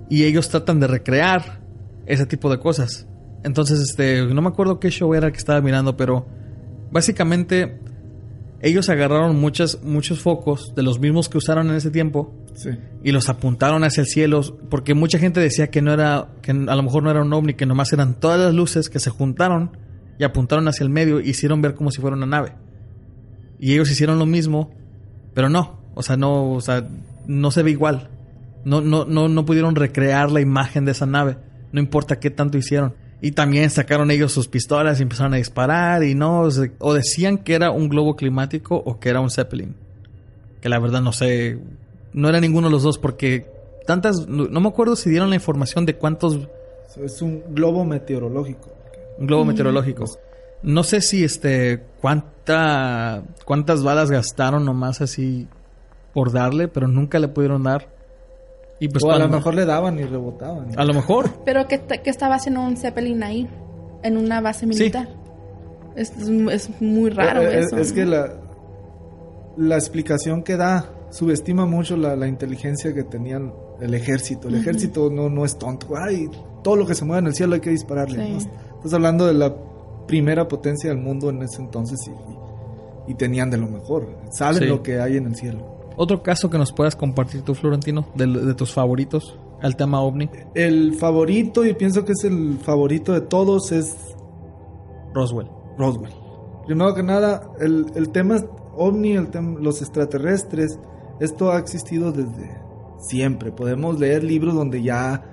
Y 0.09 0.23
ellos 0.23 0.50
tratan 0.50 0.79
de 0.79 0.88
recrear 0.88 1.59
ese 2.06 2.25
tipo 2.25 2.50
de 2.50 2.59
cosas. 2.59 3.07
Entonces, 3.44 3.79
este, 3.79 4.25
no 4.25 4.41
me 4.41 4.50
acuerdo 4.50 4.79
qué 4.79 4.89
show 4.89 5.13
era 5.13 5.27
el 5.27 5.31
que 5.31 5.38
estaba 5.38 5.61
mirando, 5.61 5.95
pero 5.95 6.25
básicamente 6.91 7.79
ellos 8.61 8.89
agarraron 8.89 9.39
muchas, 9.39 9.83
muchos 9.83 10.19
focos 10.19 10.73
de 10.75 10.83
los 10.83 11.00
mismos 11.00 11.29
que 11.29 11.38
usaron 11.38 11.69
en 11.69 11.75
ese 11.75 11.91
tiempo 11.91 12.33
Sí. 12.56 12.71
y 13.06 13.13
los 13.13 13.29
apuntaron 13.29 13.85
hacia 13.85 14.01
el 14.01 14.07
cielo 14.07 14.41
porque 14.69 14.94
mucha 14.94 15.18
gente 15.18 15.39
decía 15.39 15.68
que 15.69 15.81
no 15.81 15.94
era 15.94 16.28
que 16.42 16.51
a 16.51 16.75
lo 16.75 16.83
mejor 16.83 17.04
no 17.04 17.11
era 17.11 17.21
un 17.21 17.31
ovni 17.31 17.54
que 17.54 17.66
nomás 17.66 17.94
eran 17.94 18.19
todas 18.19 18.37
las 18.37 18.54
luces 18.54 18.89
que 18.89 18.99
se 18.99 19.09
juntaron 19.11 19.78
y 20.18 20.25
apuntaron 20.25 20.68
hacia 20.68 20.83
el 20.83 20.89
medio 20.89 21.21
y 21.21 21.30
hicieron 21.30 21.61
ver 21.61 21.73
como 21.73 21.89
si 21.89 22.01
fuera 22.01 22.18
una 22.18 22.25
nave 22.25 22.56
y 23.59 23.71
ellos 23.71 23.89
hicieron 23.89 24.19
lo 24.19 24.25
mismo 24.25 24.71
pero 25.33 25.47
no 25.47 25.80
o 25.94 26.04
sea 26.04 26.18
no 26.18 26.51
o 26.51 26.59
sea 26.59 26.85
no 27.28 27.51
se 27.51 27.63
ve 27.63 27.71
igual 27.71 28.09
no 28.66 28.81
no 28.81 29.06
no 29.06 29.28
no 29.28 29.45
pudieron 29.45 29.75
recrear 29.75 30.31
la 30.31 30.42
imagen 30.42 30.85
de 30.85 30.92
esa 30.92 31.06
nave 31.06 31.37
no 31.71 31.80
importa 31.80 32.19
qué 32.19 32.30
tanto 32.30 32.57
hicieron 32.57 32.94
y 33.21 33.31
también 33.31 33.69
sacaron 33.69 34.11
ellos 34.11 34.31
sus 34.31 34.47
pistolas 34.47 34.99
y 34.99 35.04
empezaron 35.04 35.33
a 35.33 35.37
disparar 35.37 36.04
y 36.04 36.16
no 36.16 36.47
o 36.80 36.94
decían 36.94 37.37
que 37.37 37.54
era 37.56 37.71
un 37.71 37.89
globo 37.89 38.16
climático 38.16 38.75
o 38.75 38.99
que 38.99 39.09
era 39.09 39.19
un 39.19 39.30
zeppelin 39.30 39.75
que 40.61 40.69
la 40.69 40.80
verdad 40.80 41.01
no 41.01 41.11
sé, 41.11 41.59
no 42.13 42.30
era 42.30 42.39
ninguno 42.39 42.68
de 42.68 42.71
los 42.71 42.83
dos 42.83 42.97
porque 42.97 43.47
tantas, 43.85 44.28
no, 44.28 44.47
no 44.47 44.59
me 44.59 44.69
acuerdo 44.69 44.95
si 44.95 45.09
dieron 45.09 45.30
la 45.30 45.35
información 45.35 45.85
de 45.85 45.95
cuántos, 45.95 46.47
Es 47.04 47.21
un 47.21 47.44
globo 47.49 47.85
meteorológico. 47.85 48.69
un 49.18 49.28
globo 49.28 49.45
meteorológico. 49.45 50.06
No 50.61 50.83
sé 50.83 51.01
si 51.01 51.23
este, 51.23 51.81
cuánta, 52.01 53.23
cuántas 53.45 53.83
balas 53.83 54.11
gastaron 54.11 54.66
nomás 54.66 55.01
así 55.01 55.47
por 56.13 56.31
darle, 56.31 56.68
pero 56.68 56.87
nunca 56.87 57.19
le 57.19 57.30
pudieron 57.30 57.63
dar. 57.63 57.87
Y 58.80 58.88
pues 58.88 59.04
o 59.04 59.12
a 59.12 59.19
lo 59.19 59.28
mejor 59.28 59.56
le 59.56 59.66
daban 59.66 60.00
y 60.00 60.04
rebotaban. 60.04 60.68
a 60.78 60.86
lo 60.86 60.94
mejor, 60.94 61.30
Pero 61.45 61.68
que, 61.68 61.80
que 61.81 62.09
estaba 62.09 62.36
haciendo 62.36 62.62
un 62.62 62.78
Zeppelin 62.78 63.21
ahí, 63.24 63.50
en 64.04 64.16
una 64.18 64.40
base 64.42 64.66
militar. 64.66 65.09
Es, 65.95 66.14
es 66.18 66.69
muy 66.81 67.09
raro 67.09 67.42
Eh, 67.42 67.56
eh, 67.56 67.59
eso. 67.59 67.78
Es 67.78 67.92
que 67.92 68.06
la, 68.06 68.31
la 69.57 69.76
explicación 69.76 70.44
que 70.44 70.56
da 70.56 70.90
subestima 71.09 71.66
mucho 71.66 71.98
la, 71.98 72.16
la 72.16 72.28
inteligencia 72.28 72.94
que 72.94 73.04
tenían 73.04 73.54
el 73.81 73.94
ejército. 73.94 74.48
El 74.48 74.56
ejército 74.56 75.09
no, 75.09 75.30
no 75.30 75.44
es 75.44 75.57
tonto. 75.57 75.88
Ay, 75.98 76.30
todo 76.64 76.76
lo 76.78 76.86
que 76.86 76.95
se 76.95 77.04
mueve 77.04 77.19
en 77.21 77.28
el 77.28 77.33
cielo 77.36 77.56
hay 77.56 77.62
que 77.62 77.71
dispararle. 77.71 78.26
Sí. 78.26 78.31
¿no? 78.48 78.52
Estás 78.78 78.94
hablando 78.94 79.26
de 79.28 79.33
la 79.33 79.54
primera 80.07 80.48
potencia 80.48 80.90
del 80.90 81.00
mundo 81.00 81.30
en 81.30 81.42
ese 81.44 81.62
entonces 81.62 82.00
y, 82.07 83.12
y 83.12 83.16
tenían 83.16 83.50
de 83.50 83.57
lo 83.57 83.68
mejor. 83.68 84.07
Saben 84.31 84.59
Sí. 84.64 84.66
lo 84.66 84.81
que 84.83 85.02
hay 85.02 85.18
en 85.18 85.26
el 85.28 85.36
cielo. 85.36 85.79
Otro 86.01 86.23
caso 86.23 86.49
que 86.49 86.57
nos 86.57 86.71
puedas 86.71 86.95
compartir 86.95 87.41
tú, 87.41 87.53
Florentino, 87.53 88.07
de, 88.15 88.25
de 88.25 88.53
tus 88.56 88.73
favoritos 88.73 89.37
al 89.61 89.75
tema 89.75 90.01
ovni, 90.01 90.29
El 90.56 90.95
favorito, 90.95 91.65
y 91.65 91.73
pienso 91.73 92.06
que 92.06 92.13
es 92.13 92.23
el 92.23 92.57
favorito 92.59 93.11
de 93.13 93.21
todos, 93.21 93.71
es 93.73 93.95
Roswell. 95.13 95.47
Roswell. 95.77 96.13
Primero 96.65 96.94
que 96.94 97.03
nada, 97.03 97.49
el, 97.59 97.85
el 97.95 98.09
tema 98.09 98.37
ovni, 98.75 99.13
el 99.13 99.29
tem- 99.31 99.59
los 99.59 99.81
extraterrestres, 99.81 100.79
esto 101.19 101.51
ha 101.51 101.57
existido 101.59 102.11
desde 102.11 102.57
Siempre. 103.01 103.51
Podemos 103.53 103.97
leer 103.99 104.23
libros 104.25 104.53
donde 104.56 104.81
ya, 104.83 105.23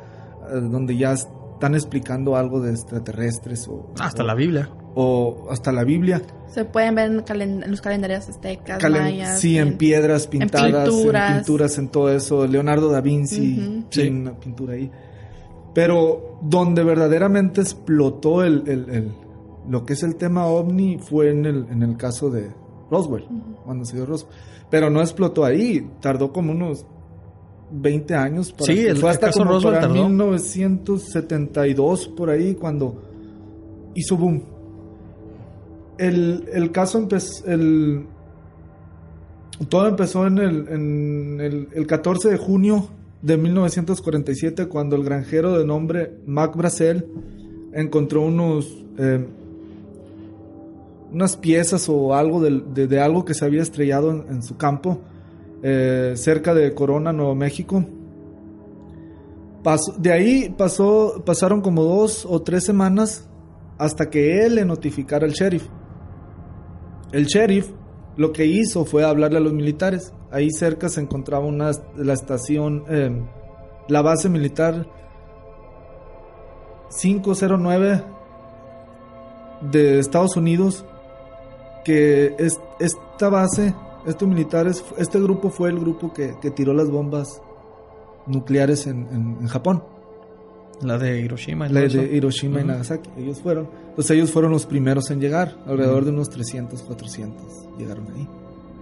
eh, 0.49 0.61
donde 0.61 0.97
ya 0.97 1.13
están 1.15 1.75
explicando 1.75 2.37
algo 2.37 2.61
de 2.61 2.71
extraterrestres 2.71 3.67
o... 3.69 3.93
Hasta 3.99 4.23
o- 4.23 4.27
la 4.27 4.35
Biblia. 4.35 4.71
O 4.99 5.49
hasta 5.51 5.73
la 5.73 5.85
Biblia. 5.85 6.23
Se 6.49 6.65
pueden 6.65 6.95
ver 6.95 7.11
en, 7.13 7.21
calen- 7.23 7.63
en 7.65 7.71
los 7.71 7.83
calendarios 7.83 8.31
aztecas, 8.31 8.79
Calen- 8.83 9.03
mayas. 9.03 9.39
sí, 9.39 9.59
en 9.59 9.77
piedras 9.77 10.27
pintadas, 10.27 10.89
en 10.89 10.95
pinturas. 10.95 11.35
pinturas, 11.37 11.79
en 11.79 11.89
todo 11.89 12.11
eso. 12.11 12.47
Leonardo 12.47 12.89
da 12.91 13.03
Vinci 13.03 13.85
tiene 13.91 13.91
Sí. 13.91 14.09
una 14.09 14.33
pintura 14.41 14.73
ahí. 14.73 14.91
Pero 15.75 16.39
donde 16.41 16.83
verdaderamente 16.83 17.61
explotó 17.61 18.43
el, 18.43 18.63
el- 18.67 18.89
el- 18.89 19.13
lo 19.69 19.85
que 19.85 19.93
es 19.93 20.03
el 20.03 20.17
tema 20.17 20.47
ovni 20.47 20.97
fue 20.99 21.29
en 21.31 21.45
el, 21.45 21.67
en 21.71 21.83
el 21.83 21.99
caso 21.99 22.31
de 22.31 22.49
Roswell, 22.91 23.27
cuando 23.67 23.85
se 23.85 23.97
dio 23.97 24.07
Roswell. 24.07 24.33
Pero 24.71 24.89
no 24.89 25.03
explotó 25.03 25.45
ahí, 25.45 25.87
tardó 26.01 26.33
como 26.33 26.53
unos 26.53 26.87
20 27.71 28.15
años. 28.15 28.53
para 28.53 28.65
Sí, 28.73 28.77
que- 28.77 28.89
el- 28.89 28.97
fue 28.97 29.11
el 29.11 29.15
hasta 29.15 29.27
caso 29.27 29.41
como 29.41 29.51
Roswell 29.53 29.75
para 29.75 29.89
tardó. 29.89 30.09
1972 30.09 32.09
por 32.09 32.31
ahí 32.31 32.55
cuando 32.55 33.03
hizo 33.95 34.17
boom. 34.17 34.56
El, 35.99 36.71
caso 36.73 36.99
empezó, 36.99 37.47
el, 37.47 38.07
todo 39.69 39.89
empezó 39.89 40.27
en, 40.27 40.39
el, 40.39 40.69
en 40.69 41.41
el, 41.41 41.69
el 41.73 41.87
14 41.87 42.31
de 42.31 42.37
junio 42.37 42.89
de 43.23 43.37
1947 43.37 44.67
cuando 44.67 44.97
el 44.97 45.05
granjero 45.05 45.59
de 45.59 45.65
nombre 45.65 46.19
Mac 46.27 46.55
Bracel 46.57 47.07
encontró 47.73 48.23
unos 48.23 48.85
eh, 48.99 49.27
unas 51.13 51.37
piezas 51.37 51.89
o 51.89 52.15
algo 52.15 52.41
de, 52.41 52.87
de 52.87 53.01
algo 53.01 53.25
que 53.25 53.35
se 53.35 53.45
había 53.45 53.63
estrellado 53.63 54.11
en, 54.11 54.43
su 54.43 54.57
campo 54.57 55.01
eh, 55.63 56.13
cerca 56.17 56.53
de 56.53 56.75
Corona, 56.75 57.13
Nuevo 57.13 57.35
México. 57.35 57.85
De 59.99 60.13
ahí 60.13 60.55
pasó, 60.57 61.23
pasaron 61.25 61.61
como 61.61 61.83
dos 61.83 62.25
o 62.29 62.41
tres 62.43 62.65
semanas 62.65 63.29
hasta 63.79 64.11
que 64.11 64.45
él 64.45 64.57
le 64.57 64.65
notificara 64.65 65.27
al 65.27 65.33
sheriff. 65.33 65.67
El 67.13 67.27
sheriff 67.27 67.71
lo 68.17 68.33
que 68.33 68.47
hizo 68.47 68.85
fue 68.85 69.05
hablarle 69.05 69.39
a 69.39 69.41
los 69.41 69.53
militares. 69.53 70.13
Ahí 70.31 70.51
cerca 70.51 70.89
se 70.89 71.01
encontraba 71.01 71.45
una, 71.47 71.71
la 71.97 72.13
estación, 72.13 72.85
eh, 72.89 73.11
la 73.89 74.03
base 74.03 74.29
militar 74.29 74.87
509 77.01 78.03
de 79.73 79.99
Estados 79.99 80.37
Unidos, 80.37 80.85
que 81.85 82.35
es, 82.39 82.61
esta 82.81 83.29
base, 83.29 83.75
estos 84.07 84.29
militares, 84.29 84.85
este 84.99 85.21
grupo 85.21 85.51
fue 85.51 85.71
el 85.71 85.79
grupo 85.79 86.13
que, 86.13 86.37
que 86.41 86.51
tiró 86.51 86.73
las 86.73 86.91
bombas 86.91 87.41
nucleares 88.27 88.87
en- 88.87 89.07
en 89.41 89.47
Japón. 89.47 89.83
La 90.83 90.99
de 90.99 91.21
Hiroshima. 91.21 91.69
y 91.69 91.73
La 91.73 91.81
de 91.81 92.17
Hiroshima 92.17 92.59
y 92.59 92.63
Ujú. 92.63 92.69
Nagasaki. 92.69 93.11
Ellos 93.17 93.41
fueron. 93.41 93.69
Entonces 93.89 94.11
ellos 94.17 94.31
fueron 94.31 94.53
los 94.53 94.67
primeros 94.67 95.11
en 95.11 95.21
llegar. 95.21 95.57
Alrededor 95.67 96.05
de 96.05 96.11
unos 96.11 96.29
300, 96.31 96.83
400 96.83 97.69
llegaron 97.79 98.07
ahí. 98.15 98.29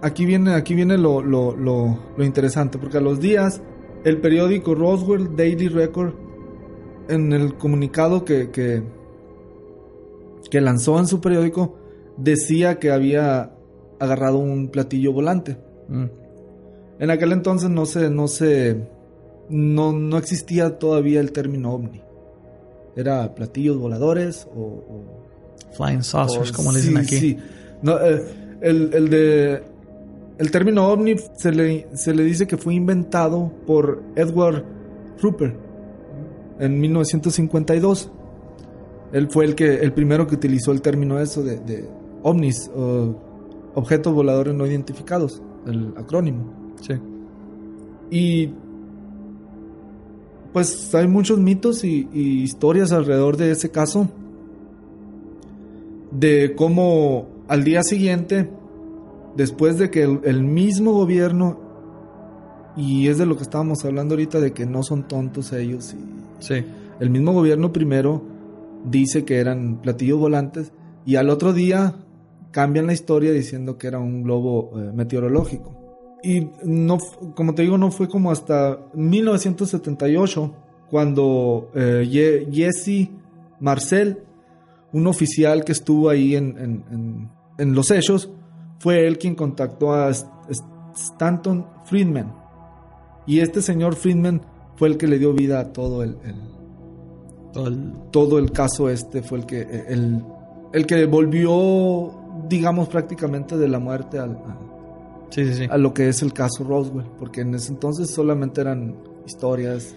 Aquí 0.01 0.25
viene, 0.25 0.53
aquí 0.53 0.75
viene 0.75 0.97
lo, 0.97 1.21
lo, 1.21 1.55
lo, 1.55 1.97
lo 2.17 2.23
interesante, 2.25 2.77
porque 2.77 2.97
a 2.97 3.01
los 3.01 3.19
días 3.19 3.61
el 4.03 4.19
periódico 4.19 4.75
Roswell 4.75 5.35
Daily 5.35 5.67
Record, 5.69 6.13
en 7.07 7.31
el 7.33 7.55
comunicado 7.55 8.25
que, 8.25 8.51
que, 8.51 8.83
que 10.51 10.61
lanzó 10.61 10.99
en 10.99 11.07
su 11.07 11.21
periódico, 11.21 11.77
decía 12.17 12.77
que 12.77 12.91
había 12.91 13.53
agarrado 13.99 14.37
un 14.37 14.67
platillo 14.69 15.13
volante. 15.13 15.57
Mm. 15.87 16.05
En 16.99 17.09
aquel 17.09 17.31
entonces 17.31 17.69
no 17.69 17.85
se, 17.85 18.09
no 18.09 18.27
se, 18.27 18.87
no, 19.49 19.91
no 19.91 20.17
existía 20.17 20.77
todavía 20.79 21.19
el 21.19 21.31
término 21.31 21.73
ovni. 21.73 22.01
Era 22.95 23.33
platillos 23.35 23.77
voladores 23.77 24.47
o... 24.55 24.59
o- 24.61 25.25
Flying 25.75 26.03
saucers, 26.03 26.51
o- 26.51 26.55
como 26.55 26.71
le 26.71 26.79
dicen 26.79 26.93
sí, 27.05 27.15
aquí. 27.15 27.17
sí. 27.19 27.37
No, 27.81 27.97
eh, 27.99 28.23
el, 28.61 28.89
el 28.93 29.09
de, 29.09 29.63
el 30.37 30.51
término 30.51 30.87
ovni 30.87 31.15
se 31.35 31.51
le, 31.51 31.87
se 31.93 32.13
le 32.13 32.23
dice 32.23 32.47
que 32.47 32.55
fue 32.57 32.73
inventado 32.73 33.51
por 33.67 34.01
Edward 34.15 34.63
Rupert 35.21 35.55
en 36.59 36.79
1952. 36.79 38.09
Él 39.11 39.27
fue 39.29 39.45
el 39.45 39.55
que 39.55 39.75
el 39.75 39.91
primero 39.93 40.25
que 40.27 40.35
utilizó 40.35 40.71
el 40.71 40.81
término 40.81 41.19
eso 41.19 41.43
de, 41.43 41.57
de 41.59 41.87
ovnis, 42.23 42.71
o 42.73 43.13
objetos 43.75 44.13
voladores 44.13 44.55
no 44.55 44.65
identificados, 44.65 45.41
el 45.67 45.93
acrónimo. 45.97 46.73
Sí. 46.81 46.93
Y 48.09 48.53
pues 50.55 50.95
hay 50.95 51.05
muchos 51.05 51.37
mitos 51.37 51.83
y, 51.83 52.07
y 52.13 52.41
historias 52.41 52.93
alrededor 52.93 53.35
de 53.35 53.51
ese 53.51 53.71
caso. 53.71 54.07
De 56.11 56.53
cómo 56.55 57.27
al 57.49 57.65
día 57.65 57.83
siguiente, 57.83 58.49
después 59.35 59.77
de 59.77 59.91
que 59.91 60.03
el, 60.03 60.21
el 60.23 60.45
mismo 60.45 60.93
gobierno, 60.93 61.59
y 62.77 63.09
es 63.09 63.17
de 63.17 63.25
lo 63.25 63.35
que 63.35 63.43
estábamos 63.43 63.83
hablando 63.83 64.13
ahorita, 64.13 64.39
de 64.39 64.53
que 64.53 64.65
no 64.65 64.81
son 64.81 65.09
tontos 65.09 65.51
ellos, 65.51 65.93
y 65.93 65.97
Sí. 66.39 66.63
el 67.01 67.09
mismo 67.09 67.33
gobierno 67.33 67.73
primero 67.73 68.21
dice 68.89 69.25
que 69.25 69.39
eran 69.39 69.81
platillos 69.81 70.19
volantes, 70.19 70.71
y 71.05 71.17
al 71.17 71.31
otro 71.31 71.51
día 71.51 71.95
cambian 72.51 72.87
la 72.87 72.93
historia 72.93 73.33
diciendo 73.33 73.77
que 73.77 73.87
era 73.87 73.99
un 73.99 74.23
globo 74.23 74.71
eh, 74.79 74.93
meteorológico. 74.95 75.84
Y 76.25 76.49
no, 76.63 76.97
como 77.35 77.53
te 77.53 77.61
digo, 77.61 77.77
no 77.77 77.91
fue 77.91 78.07
como 78.09 78.31
hasta 78.31 78.79
1978 78.93 80.53
cuando 80.89 81.69
eh, 81.75 82.47
Jesse 82.51 83.09
Marcel, 83.59 84.23
un 84.91 85.07
oficial 85.07 85.63
que 85.63 85.71
estuvo 85.71 86.09
ahí 86.09 86.35
en, 86.35 86.57
en- 86.57 86.83
en- 86.91 87.29
en 87.57 87.75
los 87.75 87.91
hechos, 87.91 88.29
fue 88.79 89.05
él 89.07 89.17
quien 89.17 89.35
contactó 89.35 89.93
a 89.93 90.09
Stanton 90.95 91.65
Friedman. 91.85 92.33
Y 93.27 93.39
este 93.39 93.61
señor 93.61 93.95
Friedman 93.95 94.41
fue 94.75 94.87
el 94.89 94.97
que 94.97 95.07
le 95.07 95.19
dio 95.19 95.33
vida 95.33 95.59
a 95.59 95.73
todo 95.73 96.03
el, 96.03 96.17
el- 96.23 96.55
Todo 97.53 97.67
el- 97.67 97.93
todo 98.11 98.37
el 98.39 98.51
caso 98.51 98.89
este, 98.89 99.21
fue 99.21 99.37
el 99.39 99.45
que 99.45 99.61
el, 99.61 100.21
el 100.73 100.85
que 100.85 101.05
volvió, 101.05 102.11
digamos, 102.49 102.89
prácticamente 102.89 103.57
de 103.57 103.67
la 103.69 103.79
muerte 103.79 104.19
al- 104.19 104.31
al, 104.31 104.57
Sí, 105.35 105.45
sí, 105.45 105.53
sí. 105.53 105.67
a 105.69 105.77
lo 105.77 105.93
que 105.93 106.07
es 106.07 106.21
el 106.21 106.31
caso 106.31 106.63
Roswell, 106.63 107.05
porque 107.19 107.41
en 107.41 107.53
ese 107.55 107.73
entonces 107.73 108.09
solamente 108.09 108.61
eran 108.61 108.95
historias 109.25 109.93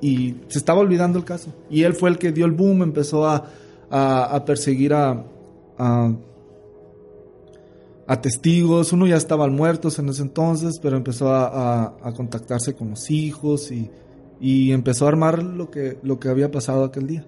y 0.00 0.34
se 0.48 0.58
estaba 0.58 0.80
olvidando 0.80 1.20
el 1.20 1.24
caso. 1.24 1.54
Y 1.70 1.84
él 1.84 1.94
fue 1.94 2.10
el 2.10 2.18
que 2.18 2.32
dio 2.32 2.44
el 2.44 2.50
boom, 2.50 2.82
empezó 2.82 3.24
a, 3.26 3.44
a, 3.88 4.24
a 4.24 4.44
perseguir 4.44 4.92
a, 4.92 5.24
a, 5.78 6.12
a 8.08 8.20
testigos. 8.20 8.92
Uno 8.92 9.06
ya 9.06 9.16
estaban 9.16 9.54
muertos 9.54 10.00
en 10.00 10.08
ese 10.08 10.22
entonces, 10.22 10.80
pero 10.82 10.96
empezó 10.96 11.32
a 11.32 12.12
contactarse 12.16 12.74
con 12.74 12.90
los 12.90 13.08
hijos 13.08 13.70
y, 13.70 13.88
y 14.42 14.72
empezó 14.72 15.06
a 15.06 15.08
armar 15.08 15.40
lo 15.40 15.70
que, 15.70 15.98
lo 16.02 16.18
que 16.18 16.28
había 16.28 16.50
pasado 16.50 16.82
aquel 16.82 17.06
día. 17.06 17.24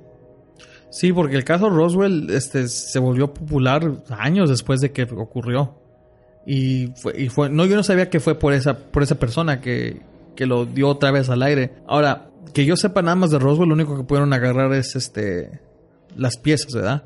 Sí, 0.90 1.12
porque 1.12 1.36
el 1.36 1.44
caso 1.44 1.70
Roswell 1.70 2.28
este, 2.30 2.66
se 2.66 2.98
volvió 2.98 3.32
popular 3.32 4.02
años 4.10 4.50
después 4.50 4.80
de 4.80 4.90
que 4.90 5.04
ocurrió. 5.04 5.76
Y 6.46 6.92
fue, 6.96 7.20
y 7.20 7.28
fue, 7.28 7.48
no, 7.48 7.64
yo 7.66 7.76
no 7.76 7.82
sabía 7.82 8.10
que 8.10 8.20
fue 8.20 8.38
por 8.38 8.52
esa, 8.52 8.76
por 8.76 9.02
esa 9.02 9.14
persona 9.16 9.60
que, 9.60 10.02
que 10.36 10.46
lo 10.46 10.66
dio 10.66 10.88
otra 10.88 11.10
vez 11.10 11.28
al 11.30 11.42
aire. 11.42 11.72
Ahora, 11.86 12.30
que 12.52 12.64
yo 12.64 12.76
sepa 12.76 13.02
nada 13.02 13.16
más 13.16 13.30
de 13.30 13.38
Roswell, 13.38 13.68
lo 13.68 13.74
único 13.74 13.96
que 13.96 14.04
pudieron 14.04 14.32
agarrar 14.32 14.72
es 14.74 14.96
este 14.96 15.60
las 16.16 16.36
piezas, 16.36 16.72
¿verdad? 16.72 17.04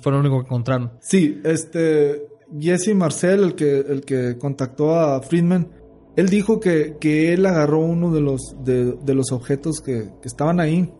Fue 0.00 0.12
lo 0.12 0.20
único 0.20 0.38
que 0.38 0.46
encontraron. 0.46 0.92
Sí, 1.00 1.40
este 1.44 2.26
Jesse 2.58 2.94
Marcel, 2.94 3.42
el 3.42 3.54
que, 3.54 3.80
el 3.80 4.02
que 4.02 4.38
contactó 4.38 4.94
a 4.94 5.20
Friedman, 5.20 5.68
él 6.16 6.28
dijo 6.28 6.60
que, 6.60 6.96
que 6.98 7.34
él 7.34 7.44
agarró 7.44 7.80
uno 7.80 8.12
de 8.12 8.20
los, 8.20 8.56
de, 8.64 9.14
los 9.14 9.32
objetos 9.32 9.80
que, 9.80 10.10
que 10.22 10.28
estaban 10.28 10.60
ahí, 10.60 10.90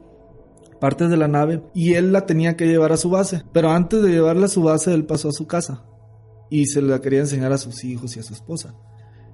partes 0.81 1.09
de 1.09 1.16
la 1.16 1.28
nave, 1.28 1.62
y 1.73 1.95
él 1.95 2.12
la 2.12 2.26
tenía 2.26 2.57
que 2.57 2.66
llevar 2.66 2.93
a 2.93 2.99
su 2.99 3.09
base. 3.09 3.43
Pero 3.52 3.71
antes 3.71 4.02
de 4.02 4.11
llevarla 4.11 4.47
a 4.47 4.50
su 4.50 4.62
base, 4.62 4.93
él 4.93 5.07
pasó 5.07 5.31
a 5.31 5.33
su 5.33 5.47
casa 5.47 5.85
y 6.50 6.67
se 6.67 6.81
la 6.83 7.00
quería 7.00 7.21
enseñar 7.21 7.53
a 7.53 7.59
sus 7.59 7.85
hijos 7.85 8.17
y 8.17 8.21
a 8.21 8.23
su 8.23 8.33
esposa. 8.35 8.75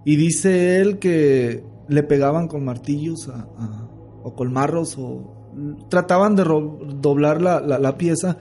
Y 0.05 0.17
dice 0.17 0.81
él 0.81 0.99
que 0.99 1.65
le 1.89 2.03
pegaban 2.03 2.49
con 2.49 2.65
martillos 2.65 3.29
a- 3.29 3.49
a- 3.59 3.89
o 4.25 4.35
con 4.35 4.53
marros 4.53 4.97
o 4.99 5.85
trataban 5.91 6.35
de 6.37 6.45
doblar 6.45 7.43
la, 7.43 7.61
la- 7.61 7.79
la 7.79 7.99
pieza 7.99 8.39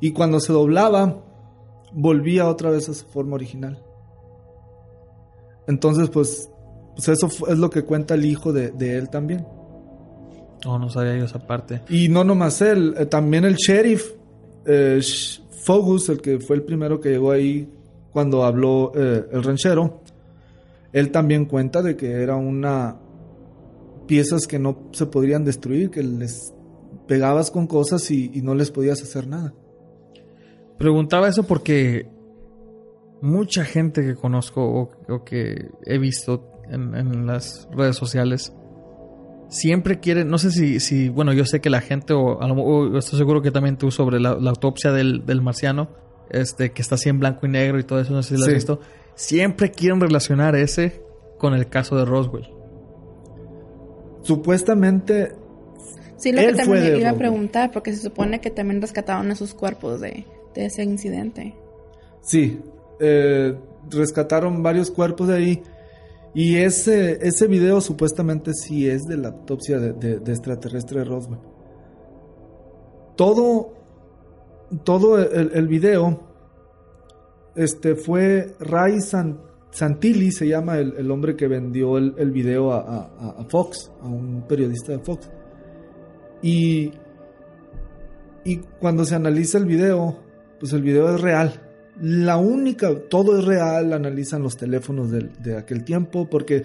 y 0.00 0.12
cuando 0.12 0.40
se 0.40 0.52
doblaba 0.52 1.22
volvía 1.92 2.48
otra 2.48 2.70
vez 2.70 2.88
a 2.88 2.94
su 2.94 3.06
forma 3.06 3.34
original. 3.36 3.82
Entonces 5.66 6.10
pues, 6.10 6.50
pues 6.94 7.08
eso 7.08 7.28
es 7.48 7.58
lo 7.58 7.70
que 7.70 7.82
cuenta 7.84 8.14
el 8.14 8.24
hijo 8.24 8.52
de, 8.52 8.70
de 8.70 8.96
él 8.98 9.08
también. 9.10 9.46
No, 10.64 10.78
no 10.78 10.88
sabía 10.88 11.16
yo 11.16 11.24
esa 11.24 11.46
parte. 11.46 11.82
Y 11.88 12.08
no 12.08 12.24
nomás 12.24 12.60
él, 12.62 12.94
eh, 12.98 13.06
también 13.06 13.44
el 13.44 13.54
sheriff 13.56 14.12
eh, 14.66 15.00
Fogus, 15.62 16.08
el 16.08 16.20
que 16.20 16.40
fue 16.40 16.56
el 16.56 16.62
primero 16.62 17.00
que 17.00 17.10
llegó 17.10 17.30
ahí 17.30 17.70
cuando 18.14 18.44
habló 18.44 18.92
eh, 18.94 19.26
el 19.32 19.42
ranchero, 19.42 20.00
él 20.92 21.10
también 21.10 21.46
cuenta 21.46 21.82
de 21.82 21.96
que 21.96 22.22
era 22.22 22.36
una 22.36 22.96
piezas 24.06 24.46
que 24.46 24.60
no 24.60 24.88
se 24.92 25.06
podrían 25.06 25.44
destruir, 25.44 25.90
que 25.90 26.04
les 26.04 26.54
pegabas 27.08 27.50
con 27.50 27.66
cosas 27.66 28.08
y, 28.12 28.30
no 28.42 28.54
les 28.54 28.70
podías 28.70 29.02
hacer 29.02 29.26
nada. 29.26 29.52
Preguntaba 30.78 31.28
eso 31.28 31.42
porque 31.42 32.08
mucha 33.20 33.64
gente 33.64 34.02
que 34.02 34.14
conozco 34.14 34.90
o, 35.08 35.24
que 35.24 35.70
he 35.84 35.98
visto 35.98 36.48
en, 36.70 37.26
las 37.26 37.68
redes 37.72 37.96
sociales 37.96 38.52
siempre 39.48 39.98
quiere, 39.98 40.24
no 40.24 40.38
sé 40.38 40.52
si, 40.52 41.08
bueno, 41.08 41.32
yo 41.32 41.44
sé 41.46 41.60
que 41.60 41.70
la 41.70 41.80
gente, 41.80 42.12
o, 42.12 42.38
o 42.38 42.98
estoy 42.98 43.18
seguro 43.18 43.42
que 43.42 43.50
también 43.50 43.76
tú 43.76 43.90
sobre 43.90 44.20
la, 44.20 44.30
autopsia 44.30 44.92
del, 44.92 45.42
marciano, 45.42 46.03
este, 46.30 46.72
que 46.72 46.82
está 46.82 46.96
así 46.96 47.08
en 47.08 47.20
blanco 47.20 47.46
y 47.46 47.48
negro 47.48 47.78
y 47.78 47.84
todo 47.84 48.00
eso, 48.00 48.12
no 48.12 48.22
sé 48.22 48.34
si 48.34 48.40
lo 48.40 48.46
has 48.46 48.54
visto, 48.54 48.80
siempre 49.14 49.70
quieren 49.70 50.00
relacionar 50.00 50.56
ese 50.56 51.02
con 51.38 51.54
el 51.54 51.68
caso 51.68 51.96
de 51.96 52.04
Roswell. 52.04 52.48
Supuestamente 54.22 55.32
Sí, 56.16 56.32
lo 56.32 56.40
que 56.40 56.54
también 56.54 56.96
iba 56.96 57.10
a 57.10 57.18
preguntar, 57.18 57.70
porque 57.70 57.92
se 57.92 58.00
supone 58.00 58.40
que 58.40 58.50
también 58.50 58.80
rescataron 58.80 59.30
esos 59.30 59.52
cuerpos 59.52 60.00
de, 60.00 60.24
de 60.54 60.66
ese 60.66 60.82
incidente. 60.82 61.54
Sí, 62.22 62.60
eh, 62.98 63.54
rescataron 63.90 64.62
varios 64.62 64.90
cuerpos 64.90 65.28
de 65.28 65.34
ahí. 65.34 65.62
Y 66.32 66.56
ese, 66.56 67.18
ese 67.26 67.46
video 67.46 67.80
supuestamente 67.80 68.54
sí 68.54 68.88
es 68.88 69.04
de 69.04 69.18
la 69.18 69.28
autopsia 69.28 69.78
de, 69.78 69.92
de, 69.92 70.18
de 70.18 70.32
extraterrestre 70.32 71.00
de 71.00 71.04
Roswell. 71.04 71.40
Todo, 73.16 73.74
todo 74.84 75.18
el, 75.18 75.52
el, 75.54 75.68
video 75.68 76.20
este, 77.54 77.94
fue 77.94 78.54
Ray 78.60 79.00
San, 79.00 79.38
Santilli, 79.70 80.32
se 80.32 80.48
llama 80.48 80.78
el, 80.78 80.94
el, 80.96 81.10
hombre 81.10 81.36
que 81.36 81.48
vendió 81.48 81.98
el, 81.98 82.14
el 82.16 82.30
video 82.30 82.72
a, 82.72 82.80
a, 82.80 83.34
a 83.40 83.44
Fox, 83.44 83.90
a 84.00 84.06
un 84.06 84.44
periodista 84.48 84.92
de 84.92 84.98
Fox. 84.98 85.28
Y, 86.42 86.92
y 88.44 88.56
cuando 88.78 89.04
se 89.04 89.14
analiza 89.14 89.58
el 89.58 89.66
video, 89.66 90.18
pues 90.60 90.72
el 90.72 90.82
video 90.82 91.14
es 91.14 91.20
real. 91.20 91.60
La 92.00 92.36
única, 92.36 92.92
todo 93.08 93.38
es 93.38 93.44
real, 93.44 93.92
analizan 93.92 94.42
los 94.42 94.56
teléfonos 94.56 95.10
de, 95.10 95.30
de 95.40 95.56
aquel 95.56 95.84
tiempo, 95.84 96.28
porque 96.28 96.64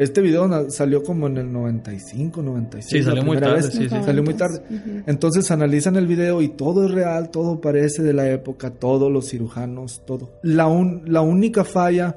este 0.00 0.22
video 0.22 0.70
salió 0.70 1.02
como 1.02 1.26
en 1.26 1.36
el 1.36 1.52
95, 1.52 2.40
96. 2.40 2.86
Sí, 2.90 3.02
salió 3.06 3.22
muy 3.22 3.38
tarde. 3.38 3.62
Sí, 3.64 3.82
sí. 3.82 3.88
Salió 3.88 4.22
muy 4.22 4.32
tarde. 4.32 4.62
Uh 4.70 4.72
-huh. 4.72 5.04
Entonces 5.06 5.50
analizan 5.50 5.96
el 5.96 6.06
video 6.06 6.40
y 6.40 6.48
todo 6.48 6.86
es 6.86 6.90
real, 6.90 7.28
todo 7.30 7.60
parece 7.60 8.02
de 8.02 8.14
la 8.14 8.26
época, 8.30 8.70
todos 8.70 9.12
los 9.12 9.28
cirujanos, 9.28 10.02
todo. 10.06 10.30
La, 10.42 10.68
un, 10.68 11.02
la 11.04 11.20
única 11.20 11.64
falla 11.64 12.16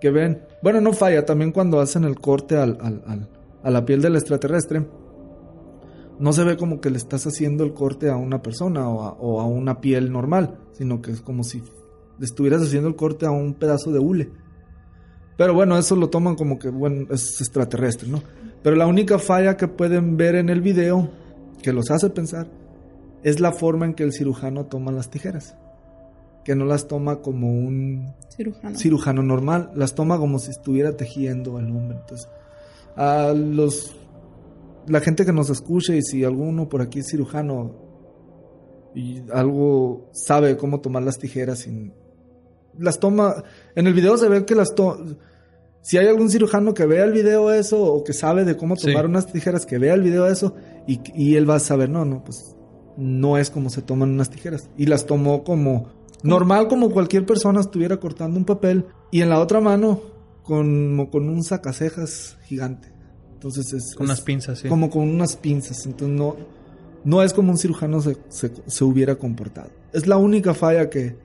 que 0.00 0.10
ven, 0.10 0.40
bueno, 0.62 0.80
no 0.80 0.94
falla, 0.94 1.26
también 1.26 1.52
cuando 1.52 1.80
hacen 1.80 2.04
el 2.04 2.18
corte 2.18 2.56
al, 2.56 2.78
al, 2.80 3.02
al, 3.06 3.28
a 3.62 3.70
la 3.70 3.84
piel 3.84 4.00
del 4.00 4.16
extraterrestre, 4.16 4.86
no 6.18 6.32
se 6.32 6.44
ve 6.44 6.56
como 6.56 6.80
que 6.80 6.88
le 6.88 6.96
estás 6.96 7.26
haciendo 7.26 7.62
el 7.62 7.74
corte 7.74 8.08
a 8.08 8.16
una 8.16 8.40
persona 8.40 8.88
o 8.88 9.02
a, 9.02 9.12
o 9.12 9.42
a, 9.42 9.44
una 9.44 9.82
piel 9.82 10.10
normal, 10.10 10.58
sino 10.72 11.02
que 11.02 11.10
es 11.10 11.20
como 11.20 11.44
si 11.44 11.62
le 12.18 12.24
estuvieras 12.24 12.62
haciendo 12.62 12.88
el 12.88 12.96
corte 12.96 13.26
a 13.26 13.30
un 13.30 13.52
pedazo 13.52 13.92
de 13.92 13.98
hule. 13.98 14.30
Pero 15.38 15.54
bueno, 15.54 15.78
eso 15.78 15.94
lo 15.94 16.10
toman 16.10 16.34
como 16.34 16.58
que, 16.58 16.68
bueno, 16.68 17.06
es 17.10 17.40
extraterrestre, 17.40 18.08
¿no? 18.08 18.20
Pero 18.60 18.74
la 18.74 18.88
única 18.88 19.20
falla 19.20 19.56
que 19.56 19.68
pueden 19.68 20.16
ver 20.16 20.34
en 20.34 20.48
el 20.48 20.60
video, 20.60 21.08
que 21.62 21.72
los 21.72 21.92
hace 21.92 22.10
pensar, 22.10 22.48
es 23.22 23.38
la 23.38 23.52
forma 23.52 23.86
en 23.86 23.94
que 23.94 24.02
el 24.02 24.12
cirujano 24.12 24.66
toma 24.66 24.90
las 24.90 25.10
tijeras. 25.10 25.54
Que 26.44 26.56
no 26.56 26.64
las 26.64 26.88
toma 26.88 27.20
como 27.20 27.52
un 27.52 28.14
cirujano, 28.36 28.76
cirujano 28.76 29.22
normal, 29.22 29.70
las 29.76 29.94
toma 29.94 30.18
como 30.18 30.40
si 30.40 30.50
estuviera 30.50 30.96
tejiendo 30.96 31.60
el 31.60 31.66
hombre. 31.66 31.98
Entonces, 32.00 32.28
a 32.96 33.32
los 33.32 33.94
la 34.88 34.98
gente 35.00 35.24
que 35.24 35.32
nos 35.32 35.50
escuche 35.50 35.96
y 35.96 36.02
si 36.02 36.24
alguno 36.24 36.68
por 36.68 36.82
aquí 36.82 36.98
es 36.98 37.06
cirujano 37.08 37.76
y 38.92 39.22
algo 39.32 40.10
sabe 40.12 40.56
cómo 40.56 40.80
tomar 40.80 41.04
las 41.04 41.18
tijeras 41.18 41.66
y 41.68 41.92
las 42.76 42.98
toma 42.98 43.44
en 43.76 43.86
el 43.86 43.94
video 43.94 44.16
se 44.16 44.28
ve 44.28 44.44
que 44.44 44.54
las 44.54 44.74
toma 44.74 44.96
si 45.80 45.96
hay 45.98 46.06
algún 46.06 46.30
cirujano 46.30 46.74
que 46.74 46.86
vea 46.86 47.04
el 47.04 47.12
video 47.12 47.52
eso 47.52 47.82
o 47.82 48.04
que 48.04 48.12
sabe 48.12 48.44
de 48.44 48.56
cómo 48.56 48.76
tomar 48.76 49.04
sí. 49.04 49.10
unas 49.10 49.32
tijeras 49.32 49.66
que 49.66 49.78
vea 49.78 49.94
el 49.94 50.02
video 50.02 50.26
eso 50.26 50.54
y, 50.86 51.00
y, 51.14 51.36
él 51.36 51.48
va 51.48 51.56
a 51.56 51.60
saber 51.60 51.88
no 51.88 52.04
no 52.04 52.24
pues 52.24 52.54
no 52.96 53.38
es 53.38 53.50
como 53.50 53.70
se 53.70 53.82
toman 53.82 54.10
unas 54.10 54.30
tijeras 54.30 54.68
y 54.76 54.86
las 54.86 55.06
tomó 55.06 55.44
como 55.44 55.88
normal 56.22 56.68
como 56.68 56.90
cualquier 56.90 57.24
persona 57.24 57.60
estuviera 57.60 57.98
cortando 57.98 58.38
un 58.38 58.44
papel 58.44 58.86
y 59.10 59.22
en 59.22 59.28
la 59.28 59.40
otra 59.40 59.60
mano 59.60 60.00
con, 60.42 61.06
con 61.06 61.28
un 61.28 61.44
sacacejas 61.44 62.38
gigante 62.44 62.98
entonces 63.38 63.72
es... 63.72 63.94
Con 63.94 64.06
es 64.06 64.10
unas 64.10 64.20
pinzas, 64.20 64.58
sí. 64.58 64.68
Como 64.68 64.90
con 64.90 65.08
unas 65.08 65.36
pinzas. 65.36 65.86
Entonces 65.86 66.18
no, 66.18 66.36
no 67.04 67.22
es 67.22 67.32
como 67.32 67.52
un 67.52 67.58
cirujano 67.58 68.00
se, 68.00 68.16
se, 68.28 68.50
se 68.66 68.84
hubiera 68.84 69.14
comportado. 69.14 69.70
Es 69.92 70.08
la 70.08 70.16
única 70.16 70.54
falla 70.54 70.90
que, 70.90 71.16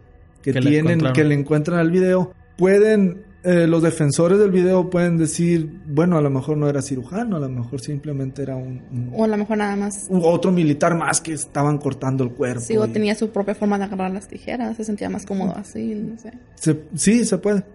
que, 0.43 0.53
que 0.53 0.61
tienen, 0.61 1.03
le 1.03 1.13
que 1.13 1.23
le 1.23 1.33
encuentran 1.33 1.79
al 1.79 1.89
video. 1.89 2.31
Pueden, 2.55 3.23
eh, 3.43 3.67
los 3.67 3.84
defensores 3.84 4.39
del 4.39 4.51
video 4.51 4.89
pueden 4.89 5.17
decir, 5.17 5.82
bueno, 5.86 6.17
a 6.17 6.21
lo 6.21 6.29
mejor 6.29 6.58
no 6.58 6.69
era 6.69 6.82
cirujano, 6.82 7.38
a 7.38 7.39
lo 7.39 7.49
mejor 7.49 7.82
simplemente 7.82 8.41
era 8.41 8.56
un... 8.56 8.82
un 8.91 9.12
o 9.13 9.23
a 9.23 9.27
lo 9.27 9.38
mejor 9.38 9.58
nada 9.58 9.75
más... 9.75 10.08
Otro 10.10 10.51
militar 10.51 10.95
más 10.95 11.19
que 11.19 11.34
estaban 11.34 11.77
cortando 11.77 12.23
el 12.23 12.32
cuerpo. 12.32 12.62
Sí, 12.62 12.77
o 12.77 12.86
y... 12.86 12.89
tenía 12.89 13.15
su 13.15 13.29
propia 13.29 13.53
forma 13.53 13.77
de 13.77 13.86
agarrar 13.86 14.12
las 14.12 14.27
tijeras, 14.27 14.77
se 14.77 14.84
sentía 14.84 15.10
más 15.10 15.25
cómodo 15.25 15.53
así, 15.58 15.93
no 15.93 16.17
sé. 16.17 16.32
Se, 16.56 16.84
sí, 16.95 17.25
se 17.25 17.38
puede. 17.38 17.65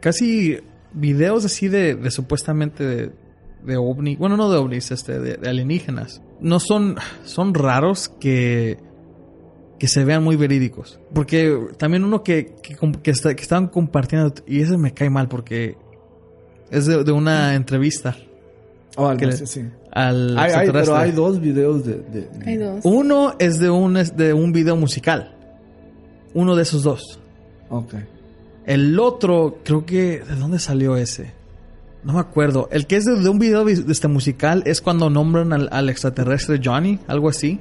Casi 0.00 0.58
videos 0.92 1.44
así 1.44 1.68
de, 1.68 1.94
de 1.94 2.10
supuestamente... 2.10 2.84
De 2.84 3.28
de 3.64 3.76
ovni, 3.76 4.14
bueno, 4.14 4.36
no 4.36 4.50
de 4.50 4.56
ovnis, 4.56 4.92
este, 4.92 5.18
de, 5.18 5.36
de, 5.36 5.48
alienígenas. 5.48 6.22
No 6.40 6.60
son, 6.60 6.96
son 7.24 7.54
raros 7.54 8.08
que, 8.08 8.78
que 9.78 9.88
se 9.88 10.04
vean 10.04 10.22
muy 10.22 10.36
verídicos. 10.36 10.98
Porque 11.14 11.56
también 11.76 12.04
uno 12.04 12.22
que, 12.22 12.54
que, 12.62 12.76
que, 13.02 13.10
está, 13.10 13.34
que 13.34 13.42
estaban 13.42 13.68
compartiendo, 13.68 14.34
y 14.46 14.60
ese 14.60 14.76
me 14.76 14.92
cae 14.92 15.10
mal 15.10 15.28
porque 15.28 15.76
es 16.70 16.86
de, 16.86 17.04
de 17.04 17.12
una 17.12 17.54
entrevista. 17.54 18.16
Oh, 18.96 19.06
al, 19.06 19.16
que, 19.16 19.30
sí. 19.32 19.64
al 19.92 20.36
hay, 20.36 20.52
hay, 20.52 20.70
pero 20.72 20.96
hay 20.96 21.12
dos 21.12 21.40
videos 21.40 21.84
de, 21.84 21.98
de, 21.98 22.28
Hay 22.44 22.56
dos. 22.56 22.80
Uno 22.82 23.34
es 23.38 23.60
de 23.60 23.70
un, 23.70 23.96
es 23.96 24.16
de 24.16 24.32
un 24.32 24.52
video 24.52 24.76
musical. 24.76 25.36
Uno 26.34 26.56
de 26.56 26.62
esos 26.62 26.82
dos. 26.82 27.20
Ok. 27.70 27.94
El 28.66 28.98
otro, 28.98 29.60
creo 29.64 29.86
que... 29.86 30.22
¿De 30.28 30.34
dónde 30.34 30.58
salió 30.58 30.96
ese? 30.96 31.32
No 32.04 32.14
me 32.14 32.20
acuerdo. 32.20 32.68
El 32.70 32.86
que 32.86 32.96
es 32.96 33.04
de, 33.04 33.18
de 33.18 33.28
un 33.28 33.38
video 33.38 33.64
de 33.64 33.92
este 33.92 34.08
musical 34.08 34.62
es 34.66 34.80
cuando 34.80 35.08
nombran 35.08 35.52
al, 35.52 35.68
al 35.72 35.88
extraterrestre 35.88 36.60
Johnny, 36.62 36.98
algo 37.06 37.28
así. 37.28 37.60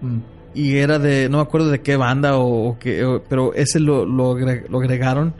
Mm. 0.00 0.18
Y 0.54 0.76
era 0.76 0.98
de, 0.98 1.28
no 1.28 1.38
me 1.38 1.42
acuerdo 1.42 1.70
de 1.70 1.80
qué 1.80 1.96
banda 1.96 2.36
o, 2.36 2.70
o 2.70 2.78
qué, 2.78 3.04
o, 3.04 3.22
pero 3.22 3.54
ese 3.54 3.80
lo, 3.80 4.04
lo, 4.04 4.36
lo, 4.36 4.78
agregaron. 4.78 5.34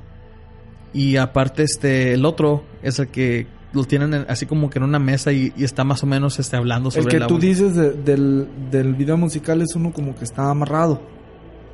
Y 0.92 1.16
aparte 1.16 1.62
este, 1.62 2.14
el 2.14 2.25
otro 2.25 2.64
es 2.83 2.99
el 2.99 3.09
que 3.09 3.47
lo 3.73 3.85
tienen 3.85 4.14
en, 4.14 4.27
así 4.29 4.47
como 4.47 4.71
que 4.71 4.79
en 4.79 4.85
una 4.85 4.99
mesa 4.99 5.33
y, 5.33 5.53
y, 5.57 5.64
está 5.64 5.85
más 5.85 6.03
o 6.03 6.07
menos 6.07 6.38
este, 6.38 6.57
hablando 6.57 6.90
sobre 6.90 7.05
El 7.05 7.11
que 7.11 7.18
la... 7.21 7.27
tú 7.27 7.38
dices 7.38 7.75
de, 7.75 7.92
del, 7.92 8.49
del 8.71 8.94
video 8.94 9.16
musical 9.16 9.61
es 9.62 9.75
uno 9.75 9.92
como 9.92 10.14
que 10.14 10.25
está 10.25 10.51
amarrado. 10.51 11.01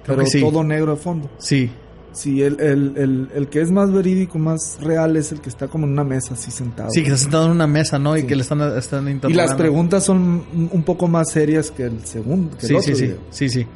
Creo 0.05 0.17
pero 0.17 0.27
sí. 0.27 0.41
todo 0.41 0.63
negro 0.63 0.95
de 0.95 1.01
fondo. 1.01 1.31
Sí. 1.39 1.71
Sí, 2.15 2.43
el, 2.43 2.61
el, 2.61 2.93
el, 2.97 3.29
el, 3.35 3.49
que 3.49 3.61
es 3.61 3.73
más 3.73 3.93
verídico, 3.93 4.39
más 4.39 4.79
real, 4.81 5.17
es 5.17 5.33
el 5.33 5.41
que 5.41 5.49
está 5.49 5.67
como 5.67 5.85
en 5.85 5.93
una 5.93 6.05
mesa 6.05 6.35
así 6.35 6.53
sentado. 6.53 6.89
Sí, 6.91 7.03
que 7.03 7.09
está 7.09 7.19
sentado 7.19 7.47
en 7.47 7.51
una 7.51 7.67
mesa, 7.67 7.99
¿no? 7.99 8.17
Y 8.17 8.23
que 8.23 8.37
le 8.37 8.43
están, 8.43 8.61
están 8.79 9.21
Y 9.29 9.35
las 9.35 9.55
preguntas 9.55 10.05
son 10.05 10.45
un 10.71 10.83
poco 10.85 11.09
más 11.09 11.33
serias 11.33 11.73
que 11.73 11.85
el 11.85 12.07
segundo, 12.07 12.57
que 12.57 12.67
sí, 12.67 12.73
el 12.73 12.79
otro 12.79 12.95
sí, 12.95 13.07
sí, 13.09 13.17
sí, 13.31 13.49
sí. 13.49 13.67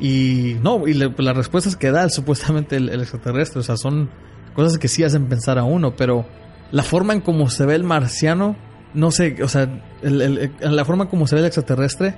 Y 0.00 0.56
no, 0.62 0.88
y 0.88 0.94
le, 0.94 1.14
las 1.18 1.36
respuestas 1.36 1.76
que 1.76 1.90
da 1.90 2.08
supuestamente 2.10 2.76
el, 2.76 2.88
extraterrestre, 2.88 3.60
o 3.60 3.62
sea, 3.62 3.76
son 3.76 4.10
cosas 4.54 4.78
que 4.78 4.88
sí 4.88 5.04
hacen 5.04 5.26
pensar 5.26 5.58
a 5.58 5.64
uno, 5.64 5.94
pero 5.94 6.26
la 6.70 6.82
forma 6.82 7.12
en 7.12 7.20
cómo 7.20 7.50
se 7.50 7.66
ve 7.66 7.74
el 7.74 7.84
marciano, 7.84 8.56
no 8.94 9.10
sé, 9.10 9.36
o 9.42 9.48
sea, 9.48 9.68
el, 10.02 10.50
la 10.60 10.84
forma 10.84 11.04
en 11.04 11.10
cómo 11.10 11.26
se 11.26 11.34
ve 11.34 11.42
el 11.42 11.46
extraterrestre, 11.46 12.16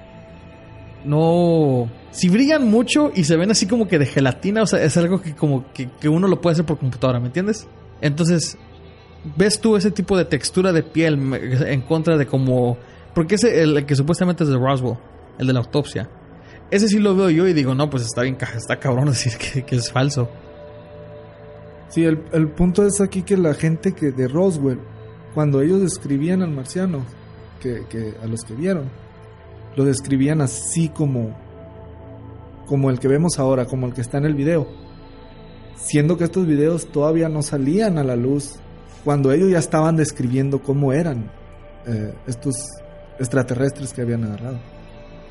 no 1.05 1.89
si 2.15 2.29
brillan 2.29 2.71
mucho 2.71 3.11
y 3.13 3.25
se 3.25 3.37
ven 3.37 3.51
así 3.51 3.67
como 3.67 3.89
que 3.89 3.99
de 3.99 4.07
gelatina, 4.07 4.63
o 4.63 4.67
sea, 4.67 4.83
es 4.83 4.97
algo 4.97 5.21
que 5.21 5.35
como 5.35 5.73
que, 5.73 5.91
que, 6.01 6.09
uno 6.09 6.29
lo 6.29 6.41
puede 6.41 6.53
hacer 6.53 6.65
por 6.65 6.79
computadora, 6.79 7.19
¿me 7.19 7.27
entiendes? 7.27 7.67
Entonces, 8.01 8.57
ves 9.37 9.61
tú 9.61 9.77
ese 9.77 9.91
tipo 9.91 10.17
de 10.17 10.25
textura 10.25 10.73
de 10.73 10.85
piel 10.85 11.19
en 11.67 11.81
contra 11.83 12.17
de 12.17 12.27
como... 12.27 12.79
Porque 13.15 13.35
ese, 13.35 13.63
el 13.63 13.85
que 13.85 13.97
supuestamente 13.97 14.45
es 14.45 14.51
de 14.51 14.57
Roswell, 14.57 14.97
el 15.39 15.47
de 15.49 15.53
la 15.53 15.61
autopsia. 15.61 16.09
Ese 16.71 16.89
sí 16.89 17.01
lo 17.01 17.17
veo 17.17 17.31
yo 17.31 17.49
y 17.49 17.53
digo, 17.53 17.75
no, 17.75 17.91
pues 17.91 18.05
está 18.05 18.23
bien, 18.23 18.39
está 18.57 18.79
cabrón 18.79 19.07
decir 19.07 19.33
que, 19.37 19.65
que 19.65 19.75
es 19.75 19.91
falso. 19.91 20.29
Sí, 21.89 22.05
el, 22.05 22.23
el, 22.33 22.49
punto 22.49 22.87
es 22.87 23.01
aquí 23.01 23.23
que 23.23 23.37
la 23.37 23.55
gente 23.55 23.93
que 23.93 24.13
de 24.13 24.29
Roswell, 24.29 24.79
cuando 25.35 25.61
ellos 25.61 25.81
describían 25.81 26.43
al 26.43 26.51
marciano, 26.51 27.05
que, 27.61 27.85
que 27.89 28.15
a 28.23 28.27
los 28.27 28.43
que 28.45 28.55
vieron, 28.55 28.89
lo 29.77 29.85
describían 29.85 30.41
así 30.41 30.89
como 30.89 31.35
como 32.67 32.89
el 32.91 32.99
que 32.99 33.09
vemos 33.09 33.39
ahora, 33.39 33.67
como 33.67 33.87
el 33.87 33.93
que 33.93 34.01
está 34.01 34.17
en 34.19 34.25
el 34.25 34.35
video. 34.35 34.67
Siendo 35.77 36.17
que 36.17 36.25
estos 36.25 36.47
videos 36.47 36.87
todavía 36.87 37.29
no 37.29 37.43
salían 37.43 37.99
a 37.99 38.05
la 38.05 38.17
luz 38.17 38.55
cuando 39.05 39.33
ellos 39.33 39.51
ya 39.51 39.59
estaban 39.59 39.97
describiendo 39.97 40.63
cómo 40.63 40.93
eran 40.95 41.31
eh, 41.87 42.15
estos 42.27 42.55
extraterrestres 43.19 43.93
que 43.93 44.01
habían 44.01 44.25
agarrado. 44.25 44.59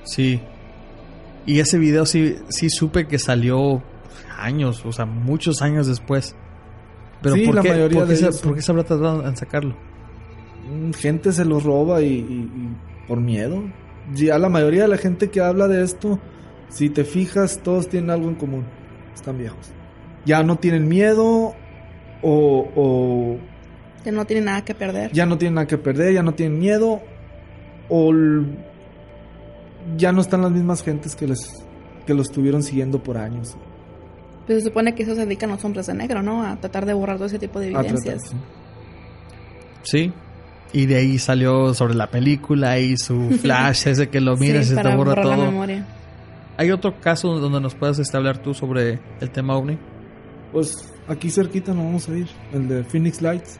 Sí. 0.03 0.39
Y 1.47 1.59
ese 1.59 1.79
video 1.79 2.05
sí, 2.05 2.35
sí 2.49 2.69
supe 2.69 3.07
que 3.07 3.17
salió 3.17 3.81
años, 4.37 4.85
o 4.85 4.91
sea, 4.91 5.05
muchos 5.05 5.61
años 5.63 5.87
después. 5.87 6.35
Pero 7.23 7.33
Sí, 7.35 7.45
¿por, 7.47 7.55
la 7.55 7.61
qué, 7.63 7.69
mayoría 7.69 7.97
por 7.99 8.07
qué 8.07 8.11
de 8.13 8.17
se, 8.17 8.25
ellos 8.25 8.41
por 8.41 8.53
qué 8.55 8.61
se 8.61 8.71
habrá 8.71 8.83
tardado 8.83 9.27
en 9.27 9.35
sacarlo? 9.35 9.75
Mm, 10.71 10.91
Gente 10.93 11.31
se 11.31 11.45
los 11.45 11.63
roba 11.63 12.01
y, 12.03 12.05
y- 12.13 12.13
y 12.13 13.07
por 13.07 13.19
miedo. 13.19 13.63
Ya 14.13 14.37
la 14.37 14.49
mayoría 14.49 14.83
de 14.83 14.87
la 14.89 14.97
gente 14.97 15.29
que 15.29 15.39
habla 15.41 15.67
de 15.67 15.83
esto, 15.83 16.19
si 16.69 16.89
te 16.89 17.03
fijas, 17.05 17.59
todos 17.63 17.87
tienen 17.87 18.09
algo 18.09 18.27
en 18.29 18.35
común. 18.35 18.65
Están 19.13 19.37
viejos. 19.37 19.71
Ya 20.25 20.43
no 20.43 20.57
tienen 20.57 20.87
miedo 20.87 21.53
o, 22.21 22.69
o 22.75 23.37
Que 24.03 24.11
no 24.11 24.25
tiene 24.25 24.41
nada 24.45 24.63
que 24.65 24.73
perder. 24.75 25.11
ya 25.11 25.25
no 25.25 25.37
tienen 25.37 25.55
nada 25.55 25.67
que 25.67 25.77
perder, 25.77 26.13
ya 26.13 26.23
no 26.23 26.33
tienen 26.33 26.59
miedo 26.59 27.01
o 27.89 28.11
ya 29.97 30.11
no 30.11 30.21
están 30.21 30.41
las 30.41 30.51
mismas 30.51 30.83
gentes 30.83 31.15
que 31.15 31.27
les 31.27 31.63
que 32.05 32.13
los 32.13 32.27
estuvieron 32.27 32.63
siguiendo 32.63 33.01
por 33.01 33.17
años. 33.17 33.55
Pues 34.45 34.59
se 34.63 34.69
supone 34.69 34.93
que 34.93 35.03
eso 35.03 35.15
se 35.15 35.21
dedican 35.25 35.49
los 35.49 35.63
hombres 35.63 35.87
de 35.87 35.93
negro, 35.93 36.21
¿no? 36.21 36.43
A 36.45 36.57
tratar 36.57 36.85
de 36.85 36.93
borrar 36.93 37.15
todo 37.15 37.27
ese 37.27 37.39
tipo 37.39 37.59
de 37.61 37.69
A 37.69 37.71
tratar, 37.81 37.85
evidencias. 37.91 38.21
sí. 38.29 38.37
Sí. 39.83 40.13
Y 40.73 40.87
de 40.87 40.95
ahí 40.95 41.19
salió 41.19 41.73
sobre 41.73 41.93
la 41.93 42.07
película 42.07 42.79
y 42.79 42.97
su 42.97 43.29
flash 43.41 43.87
ese 43.87 44.09
que 44.09 44.19
lo 44.19 44.35
miras 44.35 44.65
Sí, 44.67 44.73
y 44.73 44.75
se 44.75 44.81
te 44.81 44.95
borra 44.95 45.15
la 45.15 45.21
todo. 45.21 45.45
memoria. 45.45 45.85
¿Hay 46.57 46.71
otro 46.71 46.99
caso 46.99 47.39
donde 47.39 47.61
nos 47.61 47.75
puedas 47.75 47.97
este, 47.99 48.17
hablar 48.17 48.39
tú 48.39 48.53
sobre 48.53 48.99
el 49.21 49.29
tema 49.31 49.55
ovni? 49.55 49.77
Pues 50.51 50.91
aquí 51.07 51.29
cerquita 51.29 51.73
nos 51.73 51.85
vamos 51.85 52.09
a 52.09 52.17
ir, 52.17 52.27
el 52.51 52.67
de 52.67 52.83
Phoenix 52.83 53.21
Lights. 53.21 53.59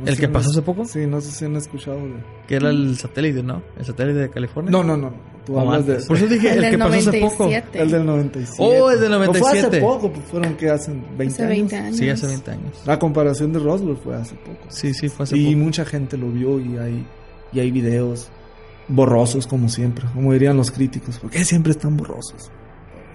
No 0.00 0.06
¿El 0.06 0.18
que 0.18 0.28
pasó 0.28 0.50
hace 0.50 0.62
poco? 0.62 0.84
Sí, 0.84 1.06
no 1.06 1.20
sé 1.20 1.30
si 1.30 1.44
han 1.44 1.54
escuchado 1.56 1.96
de... 1.98 2.14
Que 2.48 2.56
era 2.56 2.70
el 2.70 2.96
satélite, 2.96 3.42
¿no? 3.44 3.62
El 3.78 3.84
satélite 3.84 4.18
de 4.18 4.30
California. 4.30 4.70
No, 4.70 4.82
no, 4.82 4.96
no. 4.96 5.12
Tú 5.46 5.54
O 5.56 5.60
hablas 5.60 5.84
de... 5.86 5.92
antes. 5.92 6.06
Por 6.08 6.16
eso 6.16 6.26
dije 6.26 6.52
el, 6.54 6.60
del 6.62 6.70
que 6.70 6.78
pasó 6.78 6.94
hace 7.10 7.20
poco. 7.20 7.44
97. 7.44 7.82
El 7.82 7.90
del 7.90 8.06
97. 8.06 8.56
Oh, 8.58 8.90
el 8.90 9.00
del 9.00 9.10
No 9.10 9.16
fue 9.18 9.26
97. 9.26 9.66
hace 9.66 9.80
poco, 9.80 10.12
pues 10.12 10.24
fueron 10.26 10.54
que 10.56 10.70
hace 10.70 10.92
20 10.92 11.24
Hace 11.26 11.42
años. 11.42 11.50
20 11.56 11.76
años. 11.76 11.96
Sí, 11.98 12.08
hace 12.08 12.26
20 12.26 12.50
años. 12.50 12.82
La 12.86 12.98
comparación 12.98 13.52
de 13.52 13.58
Roswell 13.58 13.96
fue 13.98 14.16
hace 14.16 14.34
poco. 14.36 14.58
Sí, 14.68 14.94
sí, 14.94 15.08
fue 15.08 15.24
hace 15.24 15.36
y 15.36 15.52
poco. 15.52 15.64
mucha 15.64 15.84
gente 15.84 16.16
lo 16.16 16.30
vio 16.30 16.58
y 16.60 16.78
hay, 16.78 17.06
y 17.52 17.60
hay 17.60 17.70
videos 17.70 18.28
borrosos 18.88 19.46
como 19.46 19.68
siempre, 19.68 20.04
como 20.14 20.32
dirían 20.32 20.56
los 20.56 20.70
críticos. 20.70 21.18
¿Por 21.18 21.30
qué 21.30 21.44
siempre 21.44 21.72
están 21.72 21.96
borrosos? 21.96 22.50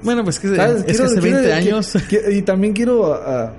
Bueno, 0.04 0.24
pues 0.24 0.40
que, 0.40 0.56
¿Sabes? 0.56 0.78
es 0.78 0.84
que 0.86 0.92
Quiero- 0.94 1.06
hace 1.06 1.20
quiero- 1.20 1.38
20 1.38 1.48
que- 1.50 1.54
años. 1.54 1.94
que- 2.10 2.32
y 2.38 2.42
también 2.44 2.74
quiero 2.74 3.16
eh, 3.16 3.50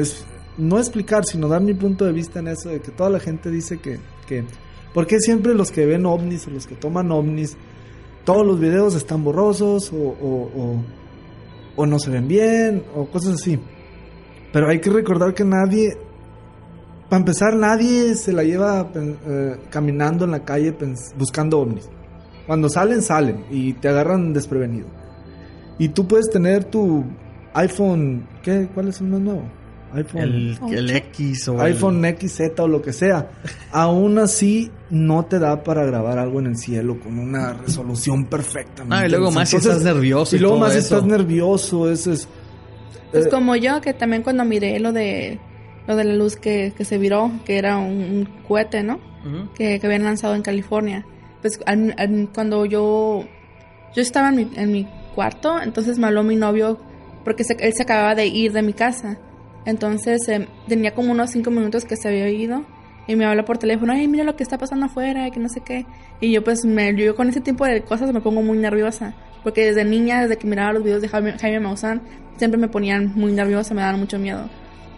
es- 0.00 0.24
no 0.58 0.78
explicar, 0.78 1.24
sino 1.24 1.48
dar 1.48 1.60
mi 1.62 1.74
punto 1.74 2.04
de 2.04 2.12
vista 2.12 2.40
en 2.40 2.48
eso 2.48 2.68
de 2.68 2.80
que 2.80 2.90
toda 2.90 3.08
la 3.10 3.20
gente 3.20 3.50
dice 3.50 3.78
que, 3.78 3.98
que 4.26 4.44
¿por 4.94 5.06
qué 5.06 5.18
siempre 5.20 5.54
los 5.54 5.70
que 5.70 5.86
ven 5.86 6.06
ovnis 6.06 6.46
o 6.46 6.50
los 6.50 6.66
que 6.66 6.74
toman 6.74 7.10
ovnis, 7.10 7.56
todos 8.24 8.46
los 8.46 8.60
videos 8.60 8.94
están 8.94 9.24
borrosos 9.24 9.92
o, 9.92 9.96
o, 9.96 10.50
o- 10.56 10.84
o 11.74 11.86
no 11.86 11.98
se 11.98 12.10
ven 12.10 12.28
bien 12.28 12.82
o 12.94 13.06
cosas 13.06 13.34
así? 13.34 13.58
Pero 14.52 14.68
hay 14.68 14.80
que 14.80 14.90
recordar 14.90 15.32
que 15.34 15.44
nadie, 15.44 15.96
para 17.08 17.20
empezar, 17.20 17.54
nadie 17.54 18.14
se 18.14 18.32
la 18.32 18.42
lleva 18.44 18.90
eh, 18.94 19.56
caminando 19.70 20.24
en 20.24 20.30
la 20.30 20.44
calle 20.44 20.74
buscando 21.18 21.58
ovnis. 21.60 21.88
Cuando 22.46 22.68
salen, 22.68 23.02
salen 23.02 23.44
y 23.50 23.72
te 23.74 23.88
agarran 23.88 24.32
desprevenido. 24.32 24.88
Y 25.78 25.88
tú 25.88 26.06
puedes 26.06 26.28
tener 26.28 26.64
tu 26.64 27.04
iPhone, 27.54 28.26
¿qué? 28.42 28.68
¿Cuál 28.74 28.88
es 28.88 29.00
el 29.00 29.06
más 29.08 29.20
nuevo? 29.20 29.42
iPhone, 29.94 30.20
El, 30.22 30.58
el 30.70 30.90
X 30.90 31.48
o 31.48 31.54
el- 31.54 31.72
iPhone 31.72 32.02
XZ 32.04 32.40
o 32.60 32.68
lo 32.68 32.80
que 32.82 32.92
sea. 32.92 33.30
Aún 33.72 34.18
así, 34.18 34.70
no 34.90 35.24
te 35.24 35.38
da 35.38 35.62
para 35.62 35.84
grabar 35.84 36.18
algo 36.18 36.40
en 36.40 36.46
el 36.46 36.56
cielo 36.56 36.98
con 37.00 37.18
una 37.18 37.52
resolución 37.54 38.26
perfecta. 38.26 38.84
¿me 38.84 38.96
Ah, 38.96 39.06
y 39.06 39.10
luego 39.10 39.30
más 39.30 39.48
si 39.50 39.56
estás 39.56 39.82
nervioso 39.82 40.34
Y 40.34 40.38
y 40.38 40.42
luego 40.42 40.56
todo 40.56 40.64
más 40.66 40.72
si 40.72 40.78
eso. 40.80 40.96
estás 40.96 41.08
nervioso, 41.08 41.90
eso 41.90 42.12
es... 42.12 42.28
Pues 43.10 43.26
eh, 43.26 43.28
como 43.30 43.56
yo, 43.56 43.80
que 43.80 43.92
también 43.94 44.22
cuando 44.22 44.44
miré 44.44 44.78
lo 44.80 44.92
de 44.92 45.38
lo 45.86 45.96
de 45.96 46.04
la 46.04 46.14
luz 46.14 46.36
que, 46.36 46.72
que 46.76 46.84
se 46.84 46.96
viró, 46.96 47.30
que 47.44 47.58
era 47.58 47.76
un, 47.78 47.92
un 48.00 48.28
cohete, 48.46 48.82
¿no? 48.84 49.00
Que, 49.56 49.78
que 49.80 49.86
habían 49.86 50.04
lanzado 50.04 50.34
en 50.34 50.42
California. 50.42 51.04
Pues 51.40 51.58
al- 51.66 51.94
al- 51.98 52.28
cuando 52.32 52.64
yo 52.64 53.24
yo 53.94 54.00
estaba 54.02 54.28
en 54.30 54.36
mi, 54.36 54.50
en 54.56 54.72
mi 54.72 54.88
cuarto, 55.14 55.60
entonces 55.60 55.98
me 55.98 56.06
habló 56.06 56.22
mi 56.22 56.36
novio 56.36 56.78
porque 57.24 57.42
se- 57.44 57.56
él 57.60 57.72
se 57.74 57.82
acababa 57.82 58.14
de 58.14 58.26
ir 58.28 58.52
de 58.52 58.62
mi 58.62 58.72
casa. 58.72 59.18
Entonces 59.64 60.28
eh, 60.28 60.48
tenía 60.68 60.92
como 60.94 61.12
unos 61.12 61.30
cinco 61.30 61.50
minutos 61.50 61.84
que 61.84 61.96
se 61.96 62.08
había 62.08 62.28
ido 62.28 62.64
y 63.06 63.16
me 63.16 63.24
habla 63.24 63.44
por 63.44 63.58
teléfono, 63.58 63.92
ay, 63.92 64.06
mira 64.06 64.24
lo 64.24 64.36
que 64.36 64.42
está 64.42 64.58
pasando 64.58 64.86
afuera, 64.86 65.30
que 65.30 65.40
no 65.40 65.48
sé 65.48 65.60
qué. 65.60 65.86
Y 66.20 66.32
yo 66.32 66.44
pues 66.44 66.64
me, 66.64 66.94
yo 66.94 67.14
con 67.16 67.28
ese 67.28 67.40
tipo 67.40 67.64
de 67.64 67.82
cosas 67.82 68.12
me 68.12 68.20
pongo 68.20 68.42
muy 68.42 68.58
nerviosa, 68.58 69.14
porque 69.42 69.66
desde 69.66 69.84
niña, 69.84 70.22
desde 70.22 70.36
que 70.36 70.46
miraba 70.46 70.72
los 70.72 70.84
videos 70.84 71.02
de 71.02 71.08
Jaime, 71.08 71.32
Jaime 71.38 71.60
Maussan, 71.60 72.02
siempre 72.36 72.60
me 72.60 72.68
ponían 72.68 73.12
muy 73.14 73.32
nerviosa, 73.32 73.74
me 73.74 73.82
daban 73.82 73.98
mucho 73.98 74.18
miedo. 74.18 74.48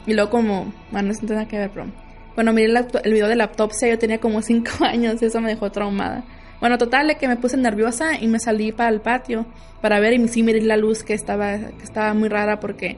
Y 0.07 0.13
luego 0.13 0.31
como, 0.31 0.73
bueno, 0.91 1.09
no 1.09 1.15
tiene 1.19 1.35
nada 1.35 1.49
que 1.49 1.59
ver, 1.59 1.71
pero 1.73 1.87
cuando 2.35 2.53
miré 2.53 2.67
el, 2.67 3.13
video 3.13 3.29
de 3.29 3.37
la 3.37 3.45
autopsia 3.45 3.89
yo 3.89 3.99
tenía 3.99 4.19
como 4.19 4.43
cinco 4.43 4.85
años 4.85 5.23
y 5.23 5.27
eso 5.27 5.41
me 5.41 5.49
dejó 5.49 5.71
traumada. 5.71 6.25
Bueno, 6.61 6.79
total, 6.79 7.09
de 7.09 7.17
que 7.17 7.29
me 7.29 7.37
puse 7.37 7.57
nerviosa 7.57 8.19
y 8.19 8.27
me 8.27 8.39
salí 8.39 8.73
para 8.73 8.89
el 8.89 9.01
patio 9.01 9.47
para 9.81 10.01
ver 10.01 10.15
y 10.15 10.29
sí 10.29 10.43
miré 10.43 10.63
la 10.63 10.77
luz 10.77 11.03
que 11.03 11.13
estaba, 11.13 11.59
que 11.59 11.83
estaba 11.83 12.15
muy 12.15 12.29
rara 12.29 12.61
porque 12.61 12.97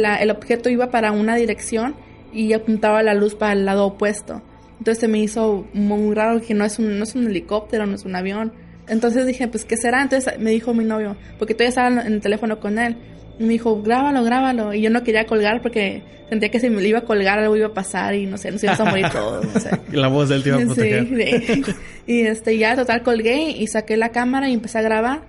la- 0.00 0.16
el 0.16 0.30
objeto 0.30 0.68
iba 0.70 0.90
para 0.90 1.12
una 1.12 1.36
dirección 1.36 1.94
y 2.32 2.52
apuntaba 2.52 3.02
la 3.02 3.14
luz 3.14 3.34
para 3.34 3.52
el 3.52 3.64
lado 3.64 3.86
opuesto. 3.86 4.42
Entonces 4.78 4.98
se 5.00 5.08
me 5.08 5.18
hizo 5.20 5.66
muy 5.72 6.14
raro 6.14 6.40
que 6.40 6.52
no 6.54 6.64
es 6.64 6.78
un, 6.78 6.98
no 6.98 7.04
es 7.04 7.14
un 7.14 7.26
helicóptero, 7.26 7.86
no 7.86 7.94
es 7.94 8.04
un 8.04 8.16
avión. 8.16 8.52
Entonces 8.88 9.26
dije, 9.26 9.48
pues, 9.48 9.64
¿qué 9.64 9.76
será? 9.76 10.02
Entonces 10.02 10.38
me 10.38 10.50
dijo 10.50 10.74
mi 10.74 10.84
novio, 10.84 11.16
porque 11.38 11.54
todavía 11.54 11.68
estaba 11.70 11.88
en 12.06 12.12
el 12.14 12.20
teléfono 12.20 12.60
con 12.60 12.78
él. 12.78 12.96
Y 13.38 13.44
me 13.44 13.48
dijo, 13.50 13.80
grábalo, 13.82 14.22
grábalo. 14.24 14.74
Y 14.74 14.82
yo 14.82 14.90
no 14.90 15.02
quería 15.04 15.24
colgar 15.26 15.62
porque 15.62 16.02
sentía 16.28 16.50
que 16.50 16.60
si 16.60 16.68
me 16.70 16.82
iba 16.82 16.98
a 16.98 17.04
colgar 17.04 17.38
algo 17.38 17.56
iba 17.56 17.68
a 17.68 17.72
pasar 17.74 18.14
y 18.14 18.26
no 18.26 18.36
sé, 18.36 18.50
nos 18.50 18.62
íbamos 18.62 18.80
a 18.80 18.84
morir 18.84 19.06
todos, 19.12 19.44
no 19.54 19.60
sé. 19.60 19.70
Y 19.92 19.96
la 19.96 20.08
voz 20.08 20.28
del 20.28 20.42
tío 20.42 20.56
a 20.56 20.58
proteger. 20.58 21.06
Sí, 21.46 21.62
sí. 21.64 21.72
Y 22.06 22.20
este, 22.26 22.58
ya 22.58 22.76
total 22.76 23.02
colgué 23.02 23.50
y 23.50 23.66
saqué 23.68 23.96
la 23.96 24.10
cámara 24.10 24.48
y 24.50 24.52
empecé 24.54 24.78
a 24.78 24.82
grabar. 24.82 25.22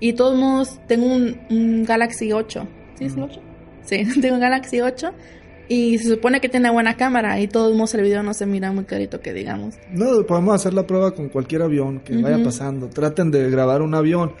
Y 0.00 0.14
todos 0.14 0.36
modos, 0.38 0.80
tengo 0.88 1.06
un, 1.06 1.38
un 1.50 1.84
Galaxy 1.84 2.32
8. 2.32 2.66
¿Sí 2.98 3.04
es 3.04 3.14
el 3.14 3.22
8? 3.24 3.40
Sí, 3.84 4.04
tengo 4.20 4.34
un 4.36 4.40
Galaxy 4.40 4.80
8. 4.80 5.12
Y 5.68 5.96
se 5.98 6.08
supone 6.10 6.40
que 6.40 6.48
tiene 6.48 6.70
buena 6.70 6.96
cámara. 6.96 7.38
Y 7.38 7.42
de 7.42 7.48
todos 7.48 7.74
modos, 7.74 7.94
el 7.94 8.02
video 8.02 8.22
no 8.22 8.34
se 8.34 8.44
mira 8.46 8.72
muy 8.72 8.84
clarito, 8.84 9.20
que 9.20 9.32
digamos. 9.32 9.76
No, 9.92 10.26
podemos 10.26 10.54
hacer 10.54 10.74
la 10.74 10.86
prueba 10.86 11.12
con 11.14 11.28
cualquier 11.28 11.62
avión 11.62 12.00
que 12.00 12.16
vaya 12.16 12.36
Ujú. 12.36 12.46
pasando. 12.46 12.88
Traten 12.88 13.30
de 13.30 13.48
grabar 13.50 13.80
un 13.80 13.94
avión 13.94 14.32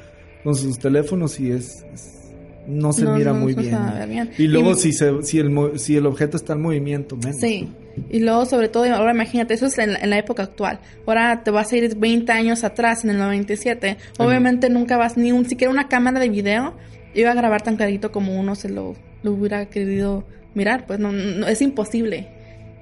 con 0.44 0.54
sus 0.56 0.78
teléfonos 0.78 1.38
y 1.40 1.52
es, 1.52 1.84
es- 1.94 2.18
no 2.66 2.92
se 2.92 3.04
No, 3.04 3.16
mira 3.16 3.32
no, 3.32 3.40
muy 3.40 3.54
no 3.54 3.62
bien. 3.62 3.78
bien. 4.08 4.30
Y 4.38 4.46
luego 4.46 4.72
Y- 4.72 4.74
si 4.74 4.92
se, 4.92 5.22
si 5.22 5.38
el 5.38 5.78
si 5.78 5.96
el 5.96 6.06
objeto 6.06 6.36
está 6.36 6.52
en 6.52 6.60
movimiento, 6.62 7.16
menos. 7.16 7.36
Sí. 7.40 7.68
Y 8.10 8.20
luego, 8.20 8.44
sobre 8.46 8.68
todo, 8.68 8.84
ahora 8.94 9.12
imagínate, 9.12 9.54
eso 9.54 9.66
es 9.66 9.78
en, 9.78 9.94
la- 9.94 9.98
en 10.00 10.10
la 10.10 10.18
época 10.18 10.42
actual. 10.42 10.80
Ahora 11.06 11.42
te 11.44 11.50
vas 11.50 11.72
a 11.72 11.76
ir 11.76 11.96
20 11.96 12.30
años 12.32 12.62
atrás, 12.64 13.04
en 13.04 13.10
el 13.10 13.18
97. 13.18 13.96
Obviamente 14.18 14.68
nunca 14.70 14.96
vas, 14.96 15.16
ni 15.16 15.32
un, 15.32 15.48
siquiera 15.48 15.72
una 15.72 15.88
cámara 15.88 16.20
de 16.20 16.28
video 16.28 16.74
iba 17.14 17.30
a 17.30 17.34
grabar 17.34 17.62
tan 17.62 17.76
clarito 17.76 18.12
como 18.12 18.38
uno 18.38 18.54
se 18.54 18.68
lo, 18.68 18.94
lo 19.22 19.32
hubiera 19.32 19.66
querido 19.66 20.24
mirar. 20.54 20.86
Pues 20.86 20.98
no, 20.98 21.12
no- 21.12 21.46
es 21.46 21.60
imposible 21.62 22.28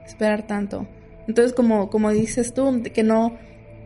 esperar 0.07 0.47
tanto. 0.47 0.87
Entonces, 1.29 1.53
como, 1.53 1.91
como 1.91 2.11
dices 2.11 2.53
tú, 2.55 2.83
que 2.93 3.03
no 3.03 3.37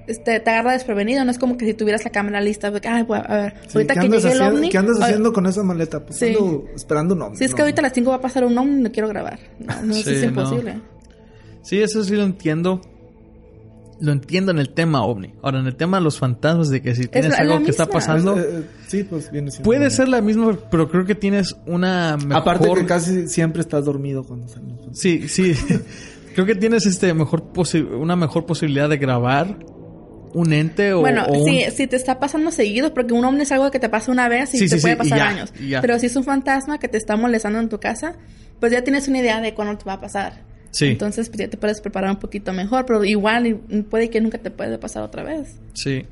este, 0.07 0.38
te 0.40 0.50
agarra 0.50 0.72
desprevenido, 0.72 1.24
no 1.24 1.30
es 1.30 1.38
como 1.38 1.57
que 1.57 1.64
si 1.66 1.72
tuvieras 1.74 2.04
la 2.04 2.11
cámara 2.11 2.40
lista, 2.40 2.70
ay, 2.87 3.04
pues, 3.04 3.22
a 3.26 3.35
ver, 3.37 3.54
Sí, 3.68 3.78
ahorita 3.78 3.94
¿qué 3.94 4.00
que 4.00 4.07
andas 4.07 4.22
llegue 4.22 4.35
el 4.35 4.40
haciendo- 4.42 4.59
ovni. 4.59 4.68
¿Qué 4.70 4.78
andas 4.78 5.00
haciendo 5.00 5.33
con 5.33 5.46
esa 5.46 5.62
maleta? 5.62 6.04
Pues 6.04 6.18
Sí. 6.18 6.26
ando 6.28 6.64
esperando 6.74 7.14
un 7.14 7.22
ovni. 7.22 7.37
Si 7.38 7.44
es 7.44 7.54
que 7.54 7.62
ahorita 7.62 7.80
a 7.80 7.85
las 7.85 7.92
5 7.94 8.11
va 8.11 8.16
a 8.16 8.20
pasar 8.20 8.44
un 8.44 8.57
ovni, 8.59 8.83
no 8.83 8.92
quiero 8.92 9.09
grabar. 9.09 9.38
No, 9.59 9.83
no, 9.83 9.94
Sí, 9.94 10.11
es 10.11 10.20
no. 10.22 10.28
imposible. 10.28 10.74
Sí, 11.62 11.80
eso 11.83 12.04
sí 12.04 12.14
lo 12.16 12.22
entiendo. 12.24 12.80
Lo 14.05 14.12
entiendo 14.12 14.51
en 14.53 14.59
el 14.59 14.69
tema 14.71 15.05
ovni. 15.05 15.35
Ahora, 15.43 15.61
en 15.61 15.67
el 15.67 15.77
tema 15.77 15.99
de 15.99 16.05
los 16.05 16.19
fantasmas, 16.19 16.69
de 16.71 16.83
que 16.83 16.95
si 16.95 17.07
tienes 17.09 17.31
la- 17.33 17.38
algo 17.38 17.55
la 17.59 17.64
que 17.64 17.71
está 17.71 17.87
pasando, 17.87 18.38
Eh, 18.38 18.45
eh, 18.49 18.62
sí, 18.87 19.05
pues 19.05 19.31
viene 19.31 19.51
siendo 19.51 19.64
puede 19.64 19.88
ser 19.90 20.09
la 20.09 20.21
misma, 20.21 20.57
pero 20.71 20.90
creo 20.90 21.05
que 21.07 21.14
tienes 21.14 21.57
una 21.67 22.17
mejor... 22.19 22.37
Aparte 22.37 22.69
que 22.75 22.87
casi 22.87 23.29
siempre 23.29 23.61
estás 23.62 23.85
dormido 23.85 24.25
cuando 24.25 24.47
salen. 24.49 24.77
los- 24.87 24.99
Sí, 24.99 25.29
sí. 25.29 25.55
creo 26.35 26.47
que 26.47 26.55
tienes 26.55 26.87
este 26.87 27.14
mejor 27.14 27.53
posi- 27.53 27.87
una 27.99 28.17
mejor 28.17 28.45
posibilidad 28.47 28.88
de 28.88 28.97
grabar 28.99 29.57
un 30.35 30.53
ente 30.53 30.93
o, 30.93 31.01
Bueno, 31.01 31.25
o 31.29 31.38
un- 31.45 31.71
si, 31.71 31.87
te 31.87 31.95
está 31.97 32.19
pasando 32.19 32.51
seguido, 32.51 32.93
porque 32.93 33.14
un 33.14 33.25
ovni 33.25 33.43
es 33.43 33.53
algo 33.53 33.71
que 33.71 33.79
te 33.79 33.88
pasa 33.88 34.11
una 34.11 34.29
vez 34.29 34.53
y 34.55 34.59
Sí, 34.59 34.69
te 34.69 34.77
sí, 34.79 34.83
puede 34.83 34.95
sí, 34.97 35.01
y 35.07 35.11
pasar 35.11 35.19
ya, 35.19 35.29
años. 35.29 35.53
y 35.61 35.69
ya. 35.69 35.81
Pero 35.81 35.99
si 36.01 36.07
es 36.07 36.17
un 36.17 36.25
fantasma 36.25 36.79
que 36.79 36.88
te 36.88 36.99
está 36.99 37.17
molestando 37.17 37.61
en 37.61 37.69
tu 37.69 37.79
casa, 37.79 38.17
pues 38.61 38.73
ya 38.73 38.83
tienes 38.83 39.07
una 39.09 39.19
idea 39.21 39.40
de 39.40 39.55
cuándo 39.55 39.79
te 39.79 39.85
va 39.85 39.93
a 39.95 40.01
pasar. 40.01 40.43
Sí, 40.74 40.87
Entonces, 40.87 41.28
pues 41.28 41.38
ya 41.38 41.48
te 41.48 41.56
puedes 41.56 41.80
preparar 41.80 42.10
un 42.10 42.18
poquito 42.18 42.52
mejor, 42.52 42.84
pero 42.84 43.04
igual 43.04 43.60
puede 43.88 44.10
que 44.10 44.20
nunca 44.20 44.38
te 44.38 44.50
puede 44.50 44.76
pasar 44.76 45.04
otra 45.04 45.22
vez. 45.22 45.56
sí. 45.72 46.04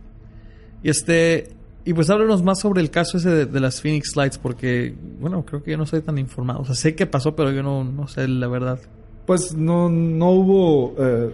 Y 0.85 0.90
este, 0.90 1.48
Y 1.85 1.94
pues 1.94 2.11
háblanos 2.11 2.44
más 2.44 2.61
sobre 2.61 2.81
el 2.81 2.90
caso 2.90 3.18
ese 3.18 3.31
de, 3.31 3.46
de 3.46 3.61
las 3.61 3.81
Phoenix 3.81 4.14
Lights, 4.14 4.38
porque, 4.38 4.94
bueno, 5.20 5.44
creo 5.44 5.64
que 5.64 5.72
yo 5.72 5.77
no 5.77 5.85
soy 5.85 6.01
tan 6.01 6.16
informado. 6.16 6.61
O 6.61 6.64
sea, 6.64 6.77
sé 6.77 6.94
qué 6.94 7.07
pasó, 7.07 7.35
pero 7.35 7.51
yo 7.51 7.64
no, 7.64 7.83
no 7.83 8.07
sé 8.07 8.29
la 8.29 8.46
verdad. 8.46 8.79
Pues 9.27 9.53
no, 9.55 9.88
no 9.88 10.31
hubo, 10.31 10.94
eh, 10.98 11.31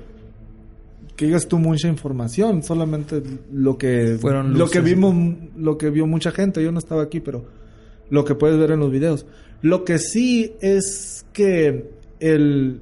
que 1.17 1.27
digas 1.27 1.49
tú, 1.49 1.59
mucha 1.59 1.89
información, 1.89 2.63
solamente 2.63 3.23
lo 3.53 3.77
que, 3.77 4.17
Fueron 4.19 4.57
lo 4.57 4.71
que 4.71 4.81
vimos, 4.81 5.15
lo 5.55 5.77
que 5.77 5.91
vio 5.91 6.07
mucha 6.07 6.31
gente. 6.31 6.63
Yo 6.63 6.73
no 6.73 6.79
estaba 6.79 7.03
aquí, 7.03 7.21
pero 7.21 7.45
lo 8.09 8.25
que 8.25 8.35
puedes 8.35 8.59
ver 8.59 8.71
en 8.71 8.81
los 8.81 8.91
videos. 8.91 9.27
Lo 9.61 9.85
que 9.85 9.99
sí 9.99 10.55
es 10.63 11.27
que 11.35 11.91
el, 12.21 12.81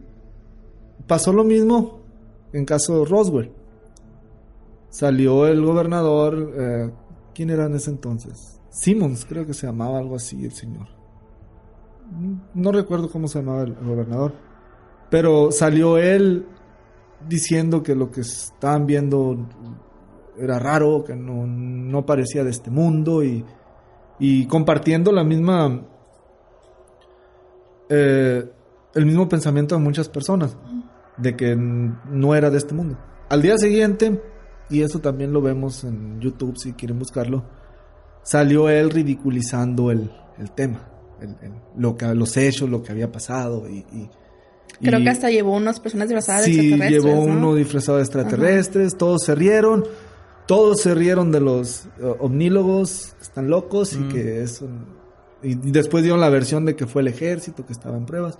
pasó 1.07 1.33
lo 1.33 1.45
mismo 1.45 2.01
en 2.53 2.64
caso 2.64 3.05
Roswell. 3.05 3.53
Salió 4.88 5.47
el 5.47 5.62
gobernador, 5.64 6.53
eh, 6.57 6.90
¿quién 7.35 7.51
era 7.51 7.66
en 7.66 7.75
ese 7.75 7.90
entonces? 7.90 8.61
Simmons, 8.71 9.27
creo 9.27 9.47
que 9.47 9.55
se 9.55 9.66
llamaba 9.66 9.99
algo 9.99 10.16
así 10.16 10.45
el 10.45 10.53
señor. 10.53 10.87
No 12.55 12.73
recuerdo 12.73 13.11
cómo 13.11 13.29
se 13.29 13.40
llamaba 13.40 13.62
el, 13.62 13.75
gobernador. 13.75 14.33
Pero 15.11 15.51
salió 15.53 15.99
él 15.99 16.47
diciendo 17.29 17.83
que 17.83 17.95
lo 17.95 18.11
que 18.11 18.23
estaban 18.23 18.87
viendo 18.87 19.37
era 20.38 20.59
raro, 20.59 21.05
que 21.05 21.14
no, 21.14 21.47
no 21.47 22.07
parecía 22.07 22.45
de 22.45 22.51
este 22.51 22.71
mundo 22.71 23.23
y, 23.23 23.45
y 24.19 24.47
compartiendo 24.47 25.12
la 25.12 25.25
misma 25.25 25.83
eh, 27.88 28.51
el 28.95 29.07
mismo 29.07 29.29
pensamiento 29.29 29.77
de 29.77 29.81
muchas 29.81 30.09
personas 30.09 30.57
de 31.16 31.37
que 31.37 31.57
no 31.57 32.35
era 32.35 32.50
de 32.50 32.59
este 32.59 32.74
mundo. 32.74 32.98
Al 33.29 33.42
día 33.42 33.57
siguiente, 33.59 34.20
y 34.70 34.83
eso 34.83 34.98
también 35.00 35.33
lo 35.33 35.40
vemos 35.40 35.85
en 35.85 36.20
YouTube 36.20 36.57
si 36.59 36.72
quieren 36.74 36.98
buscarlo, 36.98 37.44
salió 38.22 38.68
él 38.68 38.90
ridiculizando 38.90 39.90
el, 39.90 40.11
el 40.38 40.50
tema, 40.52 40.88
el- 41.20 41.37
el- 41.42 41.52
lo 41.76 41.96
que, 41.96 42.07
los 42.14 42.37
hechos, 42.37 42.68
lo 42.68 42.83
que 42.83 42.92
había 42.92 43.11
pasado 43.11 43.68
y... 43.68 43.79
y- 43.92 44.11
Creo 44.83 45.00
y- 45.00 45.05
que 45.05 45.11
hasta 45.11 45.31
llevó 45.31 45.57
unas 45.57 45.81
personas 45.81 46.09
disfrazadas 46.09 46.44
de 46.44 46.52
Sí, 46.52 46.59
extraterrestres. 46.72 47.05
llevó 47.05 47.26
¿no? 47.26 47.33
uno 47.33 47.55
disfrazado 47.55 47.98
de 47.98 48.05
extraterrestres, 48.05 48.96
todos 48.98 49.22
se 49.22 49.35
rieron, 49.35 49.85
todos 50.46 50.81
se 50.83 50.94
rieron 50.94 51.33
de 51.33 51.40
los 51.40 51.87
eh, 51.98 52.14
omnílogos, 52.18 53.14
que 53.16 53.22
están 53.22 53.48
locos 53.48 53.94
y 53.94 53.98
Mm. 54.00 54.09
que 54.09 54.42
eso... 54.42 54.68
Y 55.42 55.55
después 55.55 56.02
dieron 56.02 56.20
la 56.20 56.29
versión 56.31 56.64
de 56.64 56.74
que 56.76 56.87
fue 56.87 57.02
el 57.02 57.09
ejército 57.09 57.64
que 57.64 57.72
estaba 57.72 57.96
en 57.96 58.05
pruebas. 58.07 58.38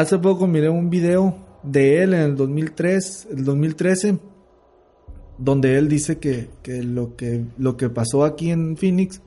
Hace 0.00 0.18
poco 0.18 0.46
miré 0.46 0.70
un 0.70 0.88
video 0.88 1.34
de 1.62 2.02
él 2.02 2.14
en 2.14 2.20
el 2.22 2.34
2003, 2.34 3.28
el 3.32 3.44
2013, 3.44 4.18
donde 5.36 5.76
él 5.76 5.90
dice 5.90 6.18
que, 6.18 6.48
que 6.62 6.82
lo 6.82 7.16
que 7.16 7.44
lo 7.58 7.76
que 7.76 7.90
pasó 7.90 8.24
aquí 8.24 8.50
en 8.50 8.78
Phoenix 8.78 9.20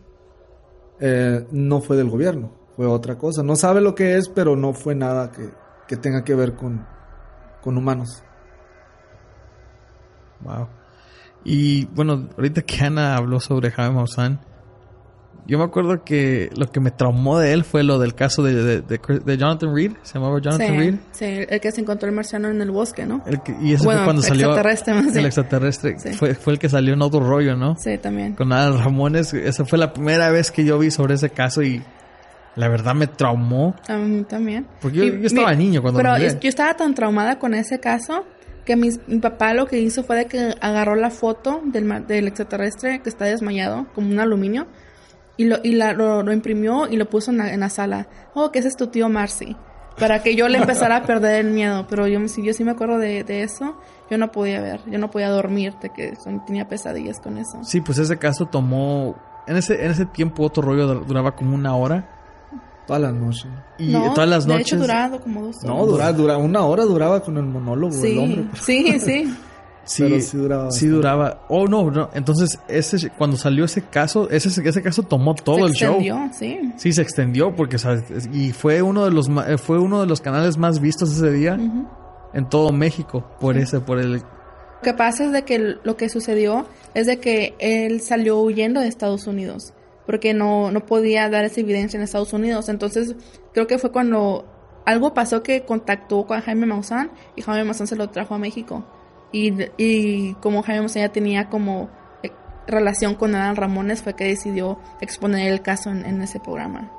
eh, 0.99 1.45
no 1.51 1.79
fue 1.79 1.95
del 1.95 2.09
gobierno, 2.09 2.51
fue 2.75 2.88
otra 2.88 3.19
cosa. 3.19 3.43
No 3.43 3.55
sabe 3.55 3.81
lo 3.81 3.93
que 3.93 4.17
es, 4.17 4.29
pero 4.29 4.55
no 4.55 4.73
fue 4.73 4.95
nada 4.95 5.31
que, 5.31 5.47
que 5.88 5.95
tenga 5.95 6.23
que 6.23 6.33
ver 6.33 6.55
con, 6.55 6.83
con 7.62 7.77
humanos. 7.77 8.23
Wow. 10.41 10.69
Y 11.43 11.86
bueno, 11.86 12.29
ahorita 12.36 12.63
que 12.63 12.83
Ana 12.83 13.15
habló 13.15 13.39
sobre 13.39 13.69
Jaime 13.69 13.93
Maussan, 13.93 14.39
yo 15.46 15.58
me 15.58 15.65
acuerdo 15.65 16.04
que 16.06 16.50
lo 16.58 16.67
que 16.72 16.80
me 16.80 16.89
traumó 16.91 17.38
de 17.38 17.52
él 17.54 17.63
fue 17.65 17.84
lo 17.84 18.00
del 18.00 18.15
caso 18.15 18.43
de, 18.43 18.54
de, 18.56 18.82
de 18.82 19.00
de 19.26 19.38
Jonathan 19.38 19.76
Reed. 19.76 19.91
Se 20.04 20.13
llamaba 20.13 20.39
Jonathan 20.39 20.67
sí, 20.67 20.78
Reed. 20.78 20.96
sí, 21.12 21.26
el 21.50 21.60
que 21.60 21.72
se 21.72 21.82
encontró 21.82 22.08
el 22.08 22.15
marciano 22.15 22.48
en 22.50 22.62
el 22.62 22.72
bosque, 22.72 23.06
¿no? 23.06 23.22
El 23.26 23.41
que- 23.43 23.56
y 23.62 23.74
ese 23.74 23.84
Bueno, 23.84 24.00
fue 24.02 24.06
cuando 24.06 24.22
salió. 24.22 24.48
extraterrestre 24.48 24.93
más 24.93 25.15
El 25.15 25.26
extraterrestre. 25.26 25.96
Sí. 26.00 26.13
Fue, 26.13 26.34
fue 26.36 26.54
el 26.54 26.60
que 26.60 26.69
salió 26.69 26.93
en 26.93 27.02
otro 27.02 27.19
rollo, 27.19 27.56
¿no? 27.58 27.76
Sí, 27.78 27.98
también. 27.98 28.36
Con 28.36 28.54
Adal 28.54 28.80
Ramones. 28.80 29.34
Esa 29.34 29.65
fue 29.65 29.78
la 29.80 29.91
primera 29.93 30.30
vez 30.30 30.50
que 30.52 30.63
yo 30.63 30.80
vi 30.80 30.91
sobre 30.91 31.15
ese 31.15 31.30
caso 31.30 31.62
y 31.62 31.84
la 32.56 32.69
verdad 32.69 32.93
me 32.96 33.08
traumó. 33.08 33.76
A 33.89 33.98
mí 33.98 34.24
también. 34.24 34.67
Porque 34.82 34.98
yo- 34.98 35.04
Y 35.06 35.19
yo 35.22 35.28
estaba 35.28 35.54
niño 35.56 35.82
cuando 35.82 35.98
Pero 35.98 36.15
es- 36.15 36.39
yo 36.39 36.48
estaba 36.50 36.74
tan 36.76 36.93
traumada 36.93 37.38
con 37.39 37.54
ese 37.54 37.80
caso 37.80 38.26
que 38.63 38.78
mis- 38.78 39.02
mi 39.08 39.19
papá 39.19 39.54
lo 39.54 39.65
que 39.65 39.80
hizo 39.82 40.04
fue 40.04 40.15
de 40.15 40.26
que 40.28 40.54
agarró 40.62 40.96
la 40.96 41.10
foto 41.10 41.62
del, 41.65 42.06
del 42.08 42.28
extraterrestre 42.28 43.02
que 43.02 43.10
está 43.10 43.26
desmayado, 43.26 43.88
como 43.93 44.10
un 44.10 44.19
aluminio, 44.22 44.67
y 45.38 45.46
lo, 45.46 45.58
y 45.63 45.74
la, 45.74 45.93
lo, 45.93 46.24
lo 46.24 46.32
imprimió 46.34 46.88
y 46.88 46.96
lo 46.98 47.10
puso 47.10 47.32
en 47.32 47.38
la, 47.38 47.54
en 47.54 47.60
la 47.62 47.69
sala. 47.69 48.08
Oh, 48.34 48.52
que 48.52 48.60
ese 48.60 48.67
es 48.67 48.76
tu 48.76 48.88
tío 48.88 49.10
Marcy. 49.10 49.56
Para 50.00 50.24
que 50.24 50.36
yo 50.36 50.48
le 50.48 50.58
empezara 50.58 50.98
a 50.98 51.04
perder 51.06 51.46
el 51.46 51.52
miedo. 51.52 51.86
Pero 51.89 52.08
yo, 52.08 52.28
si 52.28 52.43
yo 52.43 52.54
sí 52.54 52.63
me 52.63 52.72
acuerdo 52.72 52.98
de, 52.98 53.24
de 53.24 53.43
eso, 53.43 53.76
yo 54.10 54.17
no 54.17 54.32
podía 54.32 54.60
ver, 54.62 54.82
yo 54.88 54.98
no 55.00 55.10
podía 55.12 55.30
dormir, 55.30 55.74
de 55.82 55.89
que 55.89 56.15
son- 56.15 56.43
tenía 56.46 56.67
pesadillas 56.67 57.19
con 57.19 57.38
eso. 57.38 57.60
Sí, 57.63 57.82
pues 57.82 57.98
ese 58.00 58.17
caso 58.17 58.46
tomó. 58.48 59.15
En 59.46 59.58
ese, 59.58 59.84
en 59.86 59.91
ese 59.91 60.06
tiempo 60.06 60.43
otro 60.43 60.63
rollo 60.63 60.88
dur- 60.88 61.06
duraba 61.06 61.36
como 61.36 61.54
una 61.56 61.76
hora. 61.76 62.10
Todas 62.88 63.02
las 63.02 63.13
noches. 63.13 63.48
Y 63.78 63.91
No, 63.93 64.13
todas 64.13 64.28
las 64.30 64.46
De 64.46 64.54
noches. 64.54 64.67
hecho, 64.67 64.78
duraba 64.78 65.17
como 65.19 65.41
dos 65.43 65.56
horas. 65.63 65.63
No, 65.78 65.86
duraba, 65.86 66.12
dura- 66.13 66.38
una 66.38 66.62
hora 66.65 66.84
duraba 66.84 67.22
con 67.22 67.38
el 67.38 67.43
monólogo 67.46 67.93
el 67.96 68.02
Sí, 68.02 68.17
hombre. 68.17 68.46
sí, 68.62 69.00
sí. 69.00 69.38
Sí, 69.86 70.04
Pero 70.04 70.19
sí 70.22 70.38
duraba 70.38 70.63
sí 70.72 70.88
bastante. 70.88 70.96
duraba. 70.96 71.46
Oh, 71.50 71.67
no, 71.67 71.91
no. 71.91 72.10
Entonces, 72.13 72.58
ese, 72.67 73.10
cuando 73.17 73.36
salió 73.38 73.65
ese 73.65 73.82
caso, 73.82 74.30
ese, 74.30 74.48
ese 74.50 74.82
caso 74.82 75.04
tomó 75.04 75.36
todo 75.36 75.58
se 75.58 75.63
el 75.65 75.72
show. 75.74 75.93
extendió, 76.00 76.30
sí. 76.34 76.74
Sí, 76.78 76.93
se 76.93 77.02
extendió 77.02 77.56
porque, 77.56 77.78
¿sabes? 77.78 78.04
Y 78.32 78.52
fue 78.54 78.82
uno 78.82 79.04
de 79.06 79.12
los 79.12 79.28
ma- 79.30 79.46
eh, 79.50 79.58
fue 79.58 79.80
uno 79.80 80.00
de 80.02 80.08
los 80.08 80.22
canales 80.22 80.58
más 80.58 80.80
vistos 80.80 81.12
ese 81.12 81.32
día 81.32 81.58
en 82.34 82.50
todo 82.50 82.72
México 82.72 83.26
por 83.39 83.58
ese, 83.58 83.80
por 83.82 84.00
el. 84.00 84.13
Lo 84.13 84.22
que 84.82 84.93
pasa 84.93 85.26
es 85.26 85.32
de 85.32 85.43
que 85.43 85.76
lo 85.84 85.96
que 85.98 86.10
sucedió 86.10 86.65
es 86.93 87.06
de 87.08 87.17
que 87.19 87.56
él 87.60 88.02
salió 88.02 88.39
huyendo 88.39 88.80
de 88.82 88.88
Estados 88.88 89.28
Unidos 89.28 89.74
porque 90.06 90.34
no, 90.34 90.69
no 90.72 90.86
podía 90.86 91.30
dar 91.30 91.46
esa 91.46 91.62
evidencia 91.62 91.96
en 91.98 92.04
Estados 92.04 92.34
Unidos. 92.34 92.67
Entonces, 92.67 93.15
creo 93.54 93.67
que 93.67 93.78
fue 93.78 93.91
cuando 93.93 94.46
algo 94.86 95.13
pasó 95.13 95.41
que 95.43 95.63
contactó 95.63 96.26
con 96.26 96.41
Jaime 96.41 96.65
Maussan 96.65 97.12
y 97.38 97.41
Jaime 97.41 97.63
Maussan 97.63 97.88
se 97.88 97.96
lo 97.96 98.10
trajo 98.10 98.36
a 98.36 98.38
México. 98.38 98.84
Y, 99.34 99.52
y 99.78 100.34
como 100.36 100.62
Jaime 100.63 100.88
ya 100.88 101.10
tenía 101.10 101.50
como 101.50 101.89
eh, 102.24 102.32
relación 102.67 103.15
con 103.15 103.36
Adán 103.36 103.56
Ramones, 103.58 104.02
fue 104.02 104.13
que 104.13 104.24
decidió 104.26 104.80
exponer 105.02 105.52
el 105.52 105.62
caso 105.62 105.89
en, 105.89 106.06
en 106.06 106.22
ese 106.22 106.39
programa. 106.39 106.89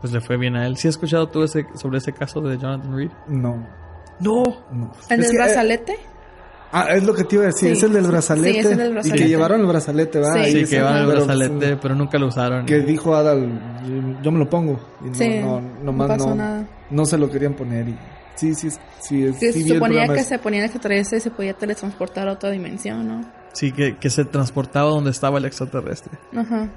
Pues 0.00 0.12
le 0.12 0.20
fue 0.20 0.36
bien 0.36 0.54
a 0.54 0.66
él. 0.66 0.76
¿Sí 0.76 0.86
has 0.86 0.94
escuchado 0.94 1.26
tú 1.28 1.42
ese, 1.42 1.66
sobre 1.74 1.98
ese 1.98 2.12
caso 2.12 2.40
de 2.40 2.56
Jonathan 2.58 2.94
Reed? 2.96 3.10
No, 3.26 3.66
No. 4.20 4.42
no. 4.70 4.92
¿En 5.10 5.20
Es 5.20 5.26
el 5.26 5.30
que, 5.30 5.36
eh, 5.36 5.38
brazalete? 5.38 5.96
ah, 6.70 6.86
es 6.90 7.02
lo 7.02 7.14
que 7.14 7.24
te 7.24 7.34
iba 7.36 7.44
a 7.44 7.46
decir, 7.46 7.70
Sí, 7.70 7.78
es 7.78 7.82
el 7.82 7.92
del 7.94 8.06
brazalete. 8.06 8.52
sí, 8.52 8.58
es 8.60 8.66
el 8.66 8.76
del 8.78 8.90
Y 8.90 8.92
brazalete. 8.92 9.22
que 9.22 9.28
llevaron 9.28 9.60
el 9.62 9.66
brazalete, 9.66 10.18
¿verdad? 10.20 10.44
Sí. 10.44 10.58
Y 10.58 10.66
Sí, 10.66 10.76
que 10.76 10.82
van 10.82 10.96
el 10.98 11.06
pero, 11.06 11.16
brazalete, 11.24 11.66
pues, 11.68 11.78
pero 11.82 11.94
nunca 11.96 12.18
lo 12.18 12.26
usaron. 12.26 12.66
Que 12.66 12.80
dijo 12.80 13.14
Adal, 13.16 14.20
yo 14.22 14.30
me 14.30 14.38
lo 14.38 14.48
pongo. 14.50 14.78
Y 15.04 15.08
no, 15.08 15.14
Sí, 15.14 15.38
no, 15.40 15.60
no 15.62 15.68
nomás 15.84 16.08
pasó 16.08 16.28
no, 16.28 16.34
nada. 16.36 16.66
no 16.90 17.04
se 17.06 17.16
lo 17.18 17.28
querían 17.30 17.54
poner. 17.54 17.88
Y, 17.88 17.98
sí, 18.38 18.54
sí, 18.54 18.70
sí. 19.00 19.24
es- 19.24 19.36
Que 19.38 19.52
sí 19.52 19.62
se 19.64 19.74
suponía 19.74 20.06
que 20.08 20.22
se 20.22 20.38
ponía 20.38 20.60
el 20.60 20.64
extraterrestre 20.66 21.18
y 21.18 21.20
se 21.20 21.30
podía 21.30 21.54
teletransportar 21.54 22.28
a 22.28 22.32
otra 22.32 22.50
dimensión, 22.50 23.06
¿no? 23.06 23.32
Sí, 23.52 23.72
que, 23.72 23.96
que 23.98 24.10
se 24.10 24.24
transportaba 24.24 24.90
donde 24.90 25.10
estaba 25.10 25.38
el 25.38 25.44
extraterrestre. 25.44 26.18
Ajá. 26.36 26.70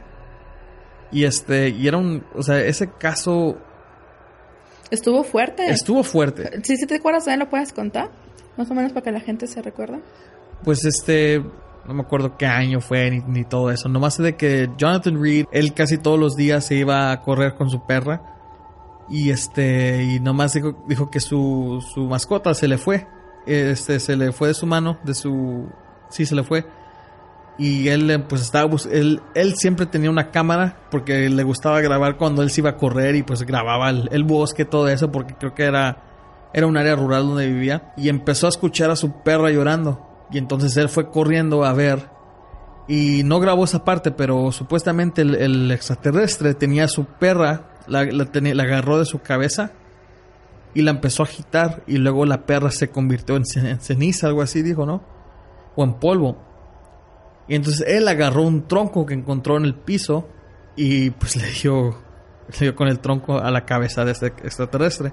Y 1.12 1.26
este, 1.26 1.70
y 1.70 1.88
era 1.88 1.98
un, 1.98 2.24
o 2.36 2.42
sea, 2.42 2.60
ese 2.62 2.90
caso 2.92 3.58
Estuvo 4.90 5.24
fuerte. 5.24 5.70
estuvo 5.70 6.04
fuerte. 6.04 6.62
Si 6.64 6.78
sí, 6.78 6.86
te 6.86 6.96
acuerdas 6.96 7.26
de 7.26 7.34
él, 7.34 7.40
lo 7.40 7.50
puedes 7.50 7.72
contar. 7.74 8.10
Más 8.58 8.70
o 8.70 8.74
menos 8.74 8.92
para 8.92 9.04
que 9.04 9.12
la 9.12 9.20
gente 9.22 9.48
se 9.48 9.62
recuerde. 9.62 10.02
Pues 10.64 10.84
este, 10.86 11.40
no 11.86 11.94
me 11.94 12.02
acuerdo 12.02 12.36
qué 12.38 12.46
año 12.46 12.82
fue 12.82 13.10
ni, 13.10 13.20
ni 13.20 13.44
todo 13.46 13.72
eso. 13.72 13.88
Nomás 13.88 14.16
sé 14.16 14.24
de 14.24 14.36
que 14.36 14.70
Jonathan 14.78 15.22
Reed, 15.22 15.46
él 15.52 15.74
casi 15.74 15.98
todos 15.98 16.20
los 16.20 16.36
días 16.36 16.66
se 16.66 16.76
iba 16.76 17.12
a 17.12 17.22
correr 17.22 17.56
con 17.56 17.70
su 17.70 17.86
perra. 17.86 18.22
Y 19.12 19.30
este, 19.30 20.04
y 20.04 20.20
nomás 20.22 20.54
dijo, 20.54 20.84
dijo 20.88 21.12
que 21.12 21.20
su, 21.20 21.86
su 21.94 22.06
mascota 22.06 22.54
se 22.54 22.68
le 22.68 22.78
fue. 22.78 23.08
Este, 23.46 24.00
se 24.00 24.16
le 24.16 24.32
fue 24.32 24.48
de 24.50 24.54
su 24.54 24.66
mano, 24.66 25.00
de 25.04 25.14
su, 25.14 25.68
sí, 26.10 26.26
se 26.26 26.34
le 26.34 26.44
fue. 26.44 26.66
Y 27.58 27.90
él, 27.90 28.26
pues 28.30 28.42
estaba, 28.42 28.74
él, 28.90 29.22
él 29.36 29.56
siempre 29.56 29.86
tenía 29.86 30.10
una 30.10 30.32
cámara 30.32 30.78
porque 30.90 31.30
le 31.30 31.44
gustaba 31.44 31.82
grabar 31.82 32.18
cuando 32.18 32.42
él 32.42 32.50
se 32.50 32.62
iba 32.62 32.72
a 32.72 32.78
correr 32.78 33.16
y 33.16 33.24
pues 33.24 33.44
grababa 33.44 33.90
el, 33.90 34.08
el 34.12 34.24
bosque, 34.24 34.64
todo 34.64 34.88
eso, 34.88 35.12
porque 35.12 35.36
creo 35.36 35.54
que 35.54 35.64
era, 35.64 36.50
era 36.54 36.66
un 36.66 36.78
área 36.78 36.96
rural 36.96 37.28
donde 37.28 37.48
vivía. 37.48 37.94
Y 37.98 38.08
empezó 38.08 38.46
a 38.46 38.50
escuchar 38.50 38.90
a 38.92 38.96
su 38.96 39.12
perra 39.24 39.52
llorando. 39.52 40.08
Y 40.32 40.38
entonces 40.38 40.78
él 40.78 40.88
fue 40.88 41.12
corriendo 41.12 41.66
a 41.66 41.74
ver. 41.74 42.10
Y 42.88 43.24
no 43.26 43.40
grabó 43.40 43.66
esa 43.66 43.84
parte, 43.84 44.12
pero 44.12 44.52
supuestamente 44.54 45.22
el, 45.22 45.36
el 45.36 45.72
extraterrestre 45.72 46.54
tenía 46.54 46.86
a 46.86 46.88
su 46.88 47.06
perra, 47.06 47.71
la, 47.88 48.06
la 48.06 48.28
la 48.34 48.64
agarró 48.64 49.00
de 49.00 49.06
su 49.06 49.20
cabeza 49.22 49.72
y 50.74 50.82
la 50.82 50.92
empezó 50.92 51.24
a 51.24 51.26
agitar. 51.26 51.84
Y 51.88 51.98
luego 51.98 52.26
la 52.26 52.46
perra 52.46 52.72
se 52.72 52.90
convirtió 52.90 53.36
en, 53.36 53.44
en 53.56 53.80
ceniza, 53.80 54.28
algo 54.28 54.42
así, 54.42 54.62
dijo, 54.62 54.86
¿no? 54.86 55.04
O 55.76 55.84
en 55.84 55.94
polvo. 55.96 56.38
Y 57.48 57.56
entonces 57.56 57.86
él 57.88 58.08
agarró 58.08 58.44
un 58.44 58.68
tronco 58.68 59.06
que 59.06 59.14
encontró 59.14 59.58
en 59.58 59.66
el 59.66 59.76
piso 59.76 60.28
y 60.76 61.10
pues 61.12 61.36
le 61.36 61.50
dio, 61.52 61.98
le 62.48 62.60
dio 62.60 62.76
con 62.76 62.88
el 62.88 63.00
tronco 63.00 63.40
a 63.40 63.52
la 63.52 63.66
cabeza 63.66 64.06
de 64.06 64.12
este 64.12 64.28
extraterrestre. 64.28 65.12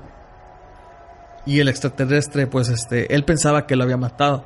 Y 1.46 1.61
el 1.61 1.68
extraterrestre, 1.68 2.46
pues 2.46 2.68
este, 2.68 3.14
él 3.14 3.24
pensaba 3.24 3.66
que 3.66 3.74
lo 3.74 3.85
había 3.85 3.96
matado. 3.96 4.44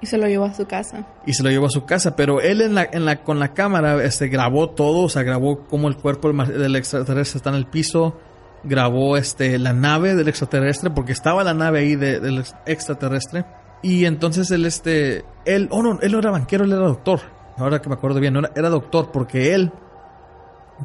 Y 0.00 0.06
se 0.06 0.18
lo 0.18 0.26
llevó 0.26 0.44
a 0.44 0.54
su 0.54 0.66
casa. 0.66 1.06
Y 1.24 1.32
se 1.32 1.42
lo 1.42 1.50
llevó 1.50 1.66
a 1.66 1.70
su 1.70 1.84
casa, 1.84 2.14
pero 2.16 2.40
él 2.40 2.60
en 2.60 2.74
la, 2.74 2.88
en 2.90 3.04
la, 3.04 3.22
con 3.22 3.38
la 3.38 3.54
cámara 3.54 4.02
este, 4.04 4.28
grabó 4.28 4.70
todo, 4.70 5.04
o 5.04 5.08
sea, 5.08 5.22
grabó 5.22 5.66
cómo 5.66 5.88
el 5.88 5.96
cuerpo 5.96 6.32
del, 6.32 6.76
extraterrestre 6.76 7.38
está 7.38 7.50
en 7.50 7.56
el 7.56 7.66
piso, 7.66 8.18
grabó 8.64 9.16
este, 9.16 9.58
la 9.58 9.72
nave 9.72 10.14
del 10.14 10.28
extraterrestre, 10.28 10.90
porque 10.90 11.12
estaba 11.12 11.42
la 11.44 11.54
nave 11.54 11.80
ahí 11.80 11.96
de, 11.96 12.20
del 12.20 12.44
extraterrestre. 12.66 13.44
Y 13.82 14.04
entonces 14.04 14.50
él, 14.50 14.66
este, 14.66 15.24
él, 15.44 15.68
oh 15.70 15.82
no, 15.82 15.98
él 16.00 16.12
no 16.12 16.18
era 16.18 16.30
banquero, 16.30 16.64
él 16.64 16.72
era 16.72 16.86
doctor. 16.86 17.20
Ahora 17.56 17.80
que 17.80 17.88
me 17.88 17.94
acuerdo 17.94 18.20
bien, 18.20 18.36
era 18.56 18.68
doctor, 18.68 19.10
porque 19.12 19.54
él 19.54 19.72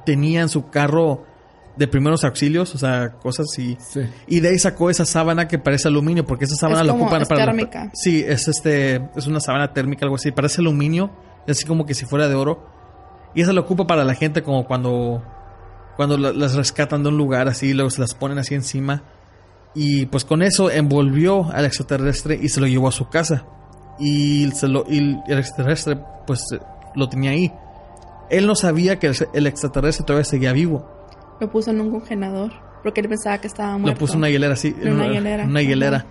tenía 0.06 0.42
en 0.42 0.50
su 0.50 0.70
carro 0.70 1.26
de 1.80 1.88
primeros 1.88 2.24
auxilios, 2.26 2.76
o 2.76 2.78
sea, 2.78 3.14
cosas 3.14 3.48
así. 3.52 3.76
Sí. 3.80 4.02
Y 4.28 4.42
de 4.42 4.50
ahí 4.50 4.60
sacó 4.60 4.90
esa 4.90 5.06
sábana 5.06 5.48
que 5.48 5.58
parece 5.58 5.88
aluminio, 5.88 6.26
porque 6.26 6.46
esa 6.46 6.56
sábana 6.56 6.82
Es 6.82 6.86
la 6.88 6.92
como- 6.94 7.06
ocupan 7.06 7.22
es 7.24 7.28
para. 7.30 7.46
térmica. 7.46 7.90
sí, 7.94 8.24
es 8.28 8.48
este, 8.48 8.96
es 9.16 9.26
una 9.28 9.40
sábana 9.40 9.74
térmica, 9.74 10.06
algo 10.06 10.18
así, 10.18 10.32
parece 10.32 10.62
aluminio, 10.62 11.10
así 11.48 11.66
como 11.66 11.86
que 11.86 11.94
si 11.96 12.06
fuera 12.06 12.28
de 12.28 12.36
oro. 12.36 12.68
Y 13.34 13.42
esa 13.42 13.54
la 13.54 13.62
ocupa 13.62 13.88
para 13.88 14.04
la 14.04 14.14
gente 14.14 14.44
como 14.44 14.66
cuando, 14.68 15.24
cuando 15.96 16.18
la- 16.18 16.34
las 16.34 16.54
rescatan 16.56 17.02
de 17.04 17.10
un 17.10 17.18
lugar 17.18 17.48
así, 17.48 17.68
y 17.68 17.74
luego 17.74 17.90
se 17.90 18.02
las 18.02 18.14
ponen 18.14 18.38
así 18.40 18.54
encima. 18.56 19.04
Y 19.74 20.08
pues 20.08 20.26
con 20.26 20.42
eso 20.42 20.70
envolvió 20.72 21.50
al 21.52 21.64
extraterrestre 21.66 22.38
y 22.42 22.50
se 22.50 22.60
lo 22.60 22.68
llevó 22.68 22.88
a 22.90 22.92
su 22.92 23.08
casa. 23.08 23.46
Y, 24.00 24.50
se 24.52 24.68
lo, 24.68 24.84
y 24.90 25.18
el 25.28 25.40
extraterrestre 25.40 25.98
pues 26.28 26.44
lo 26.96 27.08
tenía 27.08 27.32
ahí. 27.32 27.54
Él 28.30 28.48
no 28.48 28.56
sabía 28.56 29.00
que 29.00 29.08
el, 29.08 29.16
el 29.34 29.48
extraterrestre 29.48 30.06
todavía 30.06 30.26
seguía 30.26 30.52
vivo. 30.54 30.99
Lo 31.40 31.50
puso 31.52 31.72
en 31.72 31.82
un 31.82 31.92
congelador. 31.92 32.52
Porque 32.84 33.02
él 33.02 33.10
pensaba 33.10 33.40
que 33.40 33.48
estaba 33.48 33.78
muerto. 33.78 33.92
Lo 33.92 33.98
puso 33.98 34.14
en 34.14 34.20
una 34.20 34.30
hielera 34.30 34.54
así. 34.54 34.76
En 34.82 34.94
una 34.94 35.08
hielera. 35.08 35.44
una 35.46 35.62
hielera. 35.62 36.06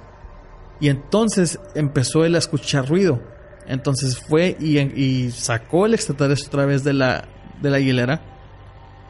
Y 0.81 0.89
entonces 0.89 1.59
empezó 1.75 2.25
él 2.25 2.35
a 2.35 2.39
escuchar 2.39 2.89
ruido. 2.89 3.21
Entonces 3.67 4.19
fue 4.19 4.57
y, 4.61 4.79
y 4.79 5.31
sacó 5.31 5.87
el 5.87 5.95
extraterrestre 5.95 6.49
otra 6.49 6.67
vez 6.67 6.85
de 6.85 6.93
la, 6.93 7.25
de 7.61 7.71
la 7.71 7.79
hielera. 7.81 8.21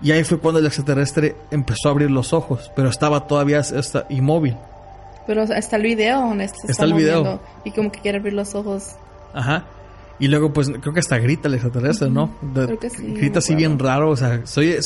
Y 0.01 0.13
ahí 0.13 0.23
fue 0.25 0.39
cuando 0.39 0.61
el 0.61 0.67
extraterrestre 0.67 1.35
empezó 1.51 1.89
a 1.89 1.93
abrir 1.93 2.11
los 2.11 2.33
ojos. 2.33 2.71
Pero 2.77 2.89
estaba 2.89 3.27
todavía 3.27 3.59
está, 3.61 4.07
inmóvil. 4.09 4.57
Pero 5.27 5.43
está 5.43 5.77
el 5.77 5.83
video 5.83 6.33
se 6.39 6.45
Está 6.45 6.67
está, 6.71 6.85
el 6.85 6.95
video. 6.95 7.41
Y 7.65 7.73
como 7.73 7.93
que 7.93 8.01
quiere 8.01 8.19
abrir 8.19 8.33
los 8.35 8.55
ojos. 8.55 8.95
Ajá. 9.35 9.65
Y 10.21 10.29
luego, 10.29 10.53
pues, 10.53 10.69
creo 10.81 10.93
que 10.95 11.01
hasta 11.01 11.19
grita 11.19 11.49
el 11.49 11.55
extraterrestre, 11.55 12.09
¿no? 12.11 12.35
De- 12.41 12.67
Creo 12.67 12.79
que 12.79 12.91
sí, 12.91 13.15
grita 13.15 13.41
así 13.41 13.55
bien 13.55 13.79
raro, 13.79 14.11
o 14.11 14.17
sea, 14.17 14.47
soy... 14.47 14.77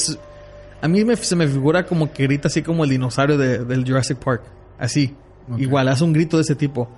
a 0.82 0.88
mí 0.88 1.04
me, 1.04 1.16
se 1.16 1.34
me 1.36 1.48
figura 1.48 1.86
como 1.86 2.12
que 2.12 2.24
grita 2.24 2.48
así 2.48 2.60
como 2.62 2.84
el 2.84 2.90
dinosaurio 2.90 3.38
de- 3.38 3.64
del 3.64 3.86
Jurassic 3.86 4.18
Park. 4.18 4.42
Así. 4.78 5.16
Igual, 5.56 5.88
hace 5.88 6.04
un 6.04 6.12
grito 6.12 6.36
de 6.36 6.42
ese 6.42 6.54
tipo. 6.54 6.88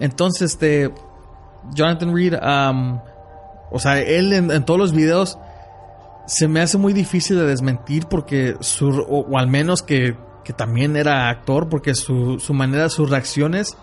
Entonces, 0.00 0.52
este... 0.52 0.92
Jonathan 1.74 2.14
Reed, 2.14 2.34
o 3.70 3.78
sea, 3.78 4.00
él 4.00 4.32
en, 4.32 4.50
en 4.50 4.64
todos 4.64 4.78
los 4.78 4.92
videos 4.92 5.36
se 6.26 6.46
me 6.48 6.60
hace 6.60 6.78
muy 6.78 6.92
difícil 6.92 7.36
de 7.36 7.46
desmentir 7.46 8.06
porque 8.06 8.56
su... 8.60 8.88
O, 8.88 9.26
o 9.28 9.38
al 9.38 9.48
menos 9.48 9.82
que, 9.82 10.16
que 10.44 10.52
también 10.52 10.96
era 10.96 11.28
actor 11.28 11.68
porque 11.68 11.94
su, 11.94 12.38
su 12.38 12.54
manera, 12.54 12.88
sus 12.88 13.10
reacciones 13.10 13.76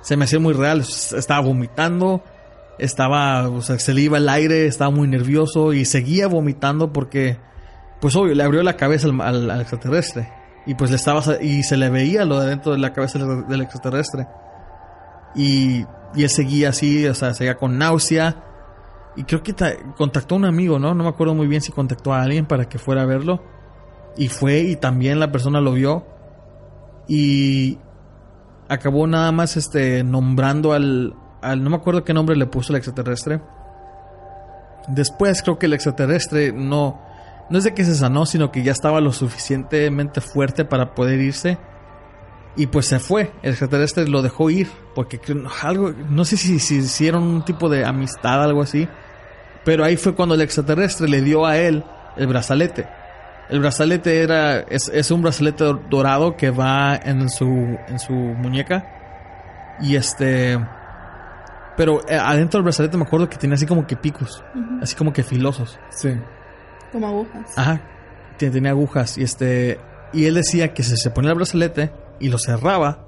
se 0.00 0.16
me 0.16 0.24
hacía 0.24 0.40
muy 0.40 0.54
real. 0.54 0.80
Estaba 0.80 1.40
vomitando, 1.40 2.22
estaba, 2.78 3.48
o 3.48 3.62
sea, 3.62 3.78
se 3.78 3.92
le 3.94 4.00
iba 4.00 4.18
el 4.18 4.28
aire, 4.28 4.66
estaba 4.66 4.90
muy 4.90 5.06
nervioso 5.06 5.72
y 5.72 5.84
seguía 5.84 6.28
vomitando 6.28 6.92
porque, 6.92 7.36
pues 8.00 8.14
obvio, 8.16 8.34
le 8.34 8.42
abrió 8.42 8.62
la 8.62 8.76
cabeza 8.76 9.08
al, 9.08 9.50
extraterrestre. 9.60 10.32
Y 10.66 10.74
pues 10.74 10.90
le 10.90 10.96
estaba, 10.96 11.22
y 11.40 11.62
se 11.62 11.76
le 11.76 11.88
veía 11.88 12.24
lo 12.24 12.40
de 12.40 12.50
dentro 12.50 12.72
de 12.72 12.78
la 12.78 12.92
cabeza 12.92 13.18
del, 13.18 13.60
extraterrestre. 13.60 14.26
Y, 15.34 15.84
y 16.14 16.22
él 16.22 16.28
seguía 16.30 16.70
así, 16.70 17.06
o 17.06 17.14
sea, 17.14 17.34
seguía 17.34 17.56
con 17.56 17.78
náusea. 17.78 18.44
Y 19.16 19.24
creo 19.24 19.42
que 19.42 19.52
ta- 19.52 19.76
contactó 19.96 20.34
a 20.34 20.38
un 20.38 20.44
amigo, 20.44 20.78
¿no? 20.78 20.94
No 20.94 21.04
me 21.04 21.08
acuerdo 21.08 21.34
muy 21.34 21.46
bien 21.46 21.62
si 21.62 21.72
contactó 21.72 22.12
a 22.12 22.22
alguien 22.22 22.46
para 22.46 22.68
que 22.68 22.78
fuera 22.78 23.02
a 23.02 23.06
verlo. 23.06 23.42
Y 24.16 24.28
fue 24.28 24.58
y 24.60 24.76
también 24.76 25.18
la 25.20 25.32
persona 25.32 25.60
lo 25.60 25.72
vio. 25.72 26.06
Y 27.08 27.78
acabó 28.68 29.06
nada 29.06 29.32
más 29.32 29.56
este 29.56 30.04
nombrando 30.04 30.72
al, 30.72 31.14
al 31.40 31.64
no 31.64 31.70
me 31.70 31.76
acuerdo 31.76 32.04
qué 32.04 32.12
nombre 32.12 32.36
le 32.36 32.46
puso 32.46 32.72
el 32.72 32.76
extraterrestre. 32.76 33.40
Después 34.88 35.42
creo 35.42 35.58
que 35.58 35.66
el 35.66 35.72
extraterrestre 35.72 36.52
no 36.52 37.07
no 37.50 37.58
es 37.58 37.64
de 37.64 37.74
que 37.74 37.84
se 37.84 37.94
sanó, 37.94 38.26
sino 38.26 38.50
que 38.50 38.62
ya 38.62 38.72
estaba 38.72 39.00
lo 39.00 39.12
suficientemente 39.12 40.20
fuerte 40.20 40.64
para 40.64 40.94
poder 40.94 41.20
irse. 41.20 41.58
Y 42.56 42.66
pues 42.66 42.86
se 42.86 42.98
fue. 42.98 43.32
El 43.42 43.50
extraterrestre 43.50 44.08
lo 44.08 44.20
dejó 44.20 44.50
ir. 44.50 44.68
Porque 44.94 45.20
algo, 45.62 45.92
no 46.10 46.24
sé 46.24 46.36
si, 46.36 46.58
si 46.58 46.78
hicieron 46.78 47.22
un 47.22 47.44
tipo 47.44 47.68
de 47.68 47.84
amistad, 47.84 48.42
algo 48.42 48.62
así. 48.62 48.88
Pero 49.64 49.84
ahí 49.84 49.96
fue 49.96 50.14
cuando 50.14 50.34
el 50.34 50.40
extraterrestre 50.40 51.08
le 51.08 51.22
dio 51.22 51.46
a 51.46 51.56
él 51.56 51.84
el 52.16 52.26
brazalete. 52.26 52.88
El 53.48 53.60
brazalete 53.60 54.22
era, 54.22 54.60
es, 54.60 54.90
es 54.92 55.10
un 55.10 55.22
brazalete 55.22 55.64
dorado 55.88 56.36
que 56.36 56.50
va 56.50 56.96
en 56.96 57.30
su, 57.30 57.46
en 57.46 57.98
su 57.98 58.12
muñeca. 58.12 59.76
Y 59.80 59.94
este, 59.96 60.58
pero 61.76 62.00
eh, 62.08 62.16
adentro 62.16 62.58
del 62.58 62.64
brazalete 62.64 62.96
me 62.96 63.04
acuerdo 63.04 63.28
que 63.28 63.36
tenía 63.36 63.54
así 63.54 63.64
como 63.64 63.86
que 63.86 63.96
picos, 63.96 64.42
así 64.82 64.96
como 64.96 65.12
que 65.12 65.22
filosos. 65.22 65.78
Sí. 65.90 66.18
Como 66.92 67.06
agujas. 67.06 67.56
Ajá, 67.56 67.80
te- 68.38 68.50
tenía 68.50 68.70
agujas 68.70 69.18
y 69.18 69.22
este, 69.22 69.78
y 70.12 70.24
él 70.26 70.34
decía 70.34 70.72
que 70.74 70.82
si 70.82 70.96
se 70.96 71.10
ponía 71.10 71.30
el 71.30 71.36
brazalete 71.36 71.92
y 72.20 72.28
lo 72.28 72.38
cerraba, 72.38 73.04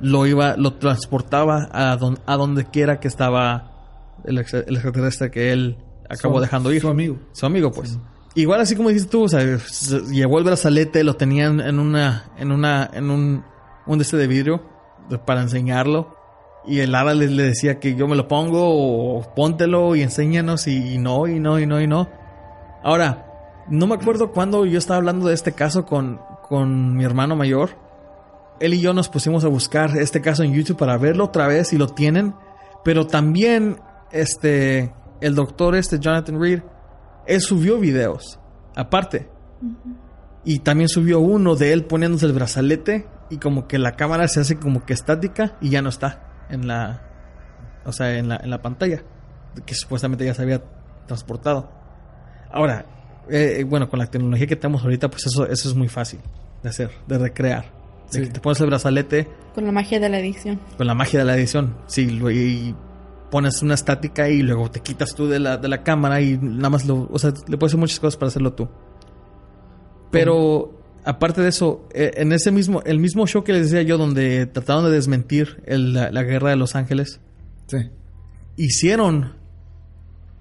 lo 0.00 0.26
iba, 0.26 0.56
lo 0.56 0.74
transportaba 0.74 1.68
a, 1.72 1.96
don- 1.96 2.18
a 2.26 2.36
donde 2.36 2.64
quiera 2.66 3.00
que 3.00 3.08
estaba 3.08 3.70
el, 4.24 4.38
ex- 4.38 4.54
el 4.54 4.74
extraterrestre 4.74 5.30
que 5.30 5.52
él 5.52 5.78
acabó 6.08 6.36
Su- 6.36 6.40
dejando 6.42 6.72
ir. 6.72 6.80
Su 6.80 6.88
amigo. 6.88 7.18
Su 7.32 7.46
amigo, 7.46 7.70
pues. 7.72 7.98
Igual 8.36 8.60
así 8.60 8.74
como 8.74 8.88
dices 8.88 9.08
tú, 9.08 9.24
o 9.24 9.28
sea, 9.28 9.40
se- 9.58 10.00
llevó 10.12 10.38
el 10.38 10.44
brazalete, 10.44 11.04
lo 11.04 11.14
tenían 11.14 11.60
en 11.60 11.78
una, 11.78 12.24
en 12.38 12.50
una, 12.52 12.90
en 12.92 13.10
un, 13.10 13.44
un 13.86 13.98
de 13.98 14.02
este 14.02 14.16
de 14.16 14.26
vidrio 14.26 14.62
para 15.26 15.42
enseñarlo. 15.42 16.16
Y 16.66 16.80
el 16.80 16.92
le, 16.92 17.14
le 17.28 17.42
decía 17.42 17.78
que 17.78 17.94
yo 17.94 18.08
me 18.08 18.16
lo 18.16 18.26
pongo 18.26 19.18
o 19.18 19.34
póntelo 19.34 19.94
y 19.94 20.02
enséñanos 20.02 20.66
y, 20.66 20.94
y 20.94 20.98
no, 20.98 21.28
y 21.28 21.38
no, 21.38 21.60
y 21.60 21.66
no, 21.66 21.80
y 21.80 21.86
no. 21.86 22.08
Ahora, 22.84 23.64
no 23.70 23.86
me 23.86 23.94
acuerdo 23.94 24.30
cuando 24.30 24.66
yo 24.66 24.76
estaba 24.76 24.98
hablando 24.98 25.28
de 25.28 25.34
este 25.34 25.52
caso 25.52 25.86
con, 25.86 26.20
con 26.46 26.94
mi 26.94 27.02
hermano 27.02 27.34
mayor. 27.34 27.70
Él 28.60 28.74
y 28.74 28.80
yo 28.80 28.92
nos 28.92 29.08
pusimos 29.08 29.42
a 29.42 29.48
buscar 29.48 29.96
este 29.96 30.20
caso 30.20 30.42
en 30.42 30.52
YouTube 30.52 30.76
para 30.76 30.98
verlo 30.98 31.24
otra 31.24 31.46
vez 31.46 31.72
y 31.72 31.78
lo 31.78 31.88
tienen. 31.88 32.34
Pero 32.84 33.06
también, 33.06 33.80
este, 34.12 34.92
el 35.22 35.34
doctor, 35.34 35.74
este 35.76 35.98
Jonathan 35.98 36.38
Reed, 36.38 36.60
él 37.26 37.40
subió 37.40 37.78
videos, 37.78 38.38
aparte. 38.76 39.30
Y 40.44 40.58
también 40.58 40.90
subió 40.90 41.20
uno 41.20 41.56
de 41.56 41.72
él 41.72 41.86
poniéndose 41.86 42.26
el 42.26 42.34
brazalete 42.34 43.08
y 43.30 43.38
como 43.38 43.66
que 43.66 43.78
la 43.78 43.92
cámara 43.92 44.28
se 44.28 44.40
hace 44.40 44.58
como 44.58 44.84
que 44.84 44.92
estática 44.92 45.56
y 45.62 45.70
ya 45.70 45.80
no 45.80 45.88
está 45.88 46.46
en 46.50 46.68
la, 46.68 47.02
o 47.86 47.92
sea, 47.92 48.18
en 48.18 48.28
la, 48.28 48.36
en 48.36 48.50
la 48.50 48.60
pantalla, 48.60 49.02
que 49.64 49.74
supuestamente 49.74 50.26
ya 50.26 50.34
se 50.34 50.42
había 50.42 50.62
transportado. 51.06 51.83
Ahora, 52.54 52.86
eh, 53.28 53.64
bueno, 53.68 53.88
con 53.90 53.98
la 53.98 54.06
tecnología 54.06 54.46
que 54.46 54.54
tenemos 54.56 54.82
ahorita, 54.84 55.08
pues 55.10 55.26
eso, 55.26 55.44
eso 55.48 55.68
es 55.68 55.74
muy 55.74 55.88
fácil 55.88 56.20
de 56.62 56.68
hacer, 56.68 56.90
de 57.08 57.18
recrear. 57.18 57.64
De 58.12 58.18
Sí. 58.20 58.20
que 58.26 58.26
te 58.34 58.40
pones 58.40 58.60
el 58.60 58.66
brazalete 58.68 59.26
Con 59.54 59.64
la 59.66 59.72
magia 59.72 59.98
de 59.98 60.08
la 60.08 60.18
edición. 60.20 60.60
con 60.76 60.86
la 60.86 60.94
magia 60.94 61.18
de 61.18 61.24
la 61.24 61.36
edición. 61.36 61.74
Sí, 61.86 62.06
lo- 62.10 62.30
y 62.30 62.74
pones 63.30 63.60
una 63.62 63.74
estática 63.74 64.28
y 64.28 64.42
luego 64.42 64.70
te 64.70 64.78
quitas 64.80 65.14
tú 65.16 65.26
de 65.26 65.40
la, 65.40 65.56
de 65.56 65.66
la 65.68 65.82
cámara 65.82 66.20
y 66.20 66.38
nada 66.40 66.70
más 66.70 66.86
lo. 66.86 67.08
O 67.10 67.18
sea, 67.18 67.32
le 67.48 67.56
puedes 67.58 67.72
hacer 67.72 67.80
muchas 67.80 67.98
cosas 67.98 68.16
para 68.16 68.28
hacerlo 68.28 68.52
tú. 68.52 68.68
Pero 70.10 70.80
aparte 71.04 71.40
de 71.42 71.48
eso, 71.48 71.88
eh, 71.92 72.12
en 72.16 72.32
ese 72.32 72.50
mismo, 72.52 72.82
el 72.84 73.00
mismo 73.00 73.26
show 73.26 73.42
que 73.42 73.52
les 73.52 73.70
decía 73.70 73.82
yo, 73.82 73.98
donde 73.98 74.46
trataron 74.46 74.84
de 74.84 74.90
desmentir 74.90 75.60
el- 75.66 75.94
la, 75.94 76.10
la 76.12 76.22
guerra 76.22 76.50
de 76.50 76.56
Los 76.56 76.76
Ángeles, 76.76 77.20
Sí. 77.66 77.78
hicieron, 78.56 79.32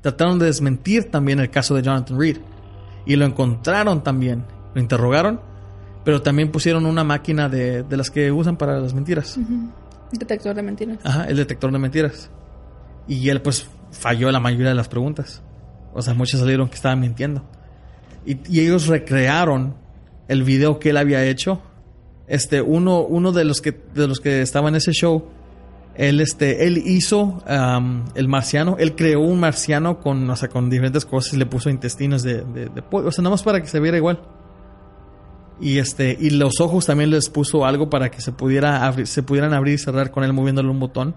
trataron 0.03 0.37
de 0.37 0.45
desmentir 0.47 1.09
también 1.09 1.39
el 1.39 1.49
caso 1.49 1.73
de 1.73 1.81
Jonathan 1.81 2.19
Reed. 2.19 2.37
Y 3.05 3.15
lo 3.15 3.25
encontraron 3.25 4.03
también. 4.03 4.45
Lo 4.75 4.81
interrogaron, 4.81 5.39
pero 6.03 6.21
también 6.21 6.51
pusieron 6.51 6.85
una 6.85 7.03
máquina 7.03 7.47
de, 7.47 7.83
de 7.83 7.97
las 7.97 8.11
que 8.11 8.31
usan 8.31 8.57
para 8.57 8.79
las 8.79 8.93
mentiras. 8.93 9.37
Ujú. 9.37 9.71
Detector 10.11 10.53
de 10.53 10.61
mentiras. 10.61 10.99
Ajá, 11.03 11.23
el 11.25 11.37
detector 11.37 11.71
de 11.71 11.79
mentiras. 11.79 12.29
Y 13.07 13.29
él 13.29 13.41
pues 13.41 13.67
falló 13.91 14.29
la 14.31 14.39
mayoría 14.39 14.69
de 14.69 14.75
las 14.75 14.89
preguntas. 14.89 15.41
O 15.93 16.01
sea, 16.01 16.13
muchos 16.13 16.39
salieron 16.39 16.67
que 16.67 16.75
estaban 16.75 16.99
mintiendo. 16.99 17.43
Y, 18.25 18.37
y 18.49 18.59
ellos 18.59 18.87
recrearon 18.87 19.75
el 20.27 20.43
video 20.43 20.79
que 20.79 20.89
él 20.89 20.97
había 20.97 21.23
hecho. 21.23 21.61
Este, 22.27 22.61
uno, 22.61 23.01
uno 23.01 23.31
de 23.31 23.45
los 23.45 23.61
que 23.61 23.71
de 23.71 24.07
los 24.07 24.19
que 24.19 24.41
estaba 24.41 24.69
en 24.69 24.75
ese 24.75 24.91
show, 24.91 25.25
él 25.95 26.19
este, 26.21 26.65
él 26.65 26.77
hizo 26.77 27.43
el 28.15 28.27
marciano, 28.27 28.77
él 28.79 28.95
creó 28.95 29.21
un 29.21 29.39
marciano 29.39 29.99
con, 29.99 30.29
o 30.29 30.35
sea, 30.35 30.49
con 30.49 30.69
diferentes 30.69 31.05
cosas 31.05 31.33
le 31.33 31.45
puso 31.45 31.69
intestinos 31.69 32.23
de, 32.23 32.41
de, 32.43 32.81
pollo. 32.81 33.09
O 33.09 33.11
sea, 33.11 33.21
nada 33.21 33.31
más 33.31 33.43
para 33.43 33.61
que 33.61 33.67
se 33.67 33.79
viera 33.79 33.97
igual. 33.97 34.19
Y 35.61 35.77
este, 35.77 36.17
y 36.19 36.31
los 36.31 36.59
ojos 36.59 36.87
también 36.87 37.11
les 37.11 37.29
puso 37.29 37.65
algo 37.65 37.89
para 37.89 38.09
que 38.09 38.21
se 38.21 38.31
pudiera 38.31 38.85
abrir, 38.85 39.07
se 39.07 39.21
pudieran 39.23 39.53
abrir 39.53 39.75
y 39.75 39.77
cerrar 39.77 40.09
con 40.11 40.23
él 40.23 40.33
moviéndole 40.33 40.69
un 40.69 40.79
botón. 40.79 41.15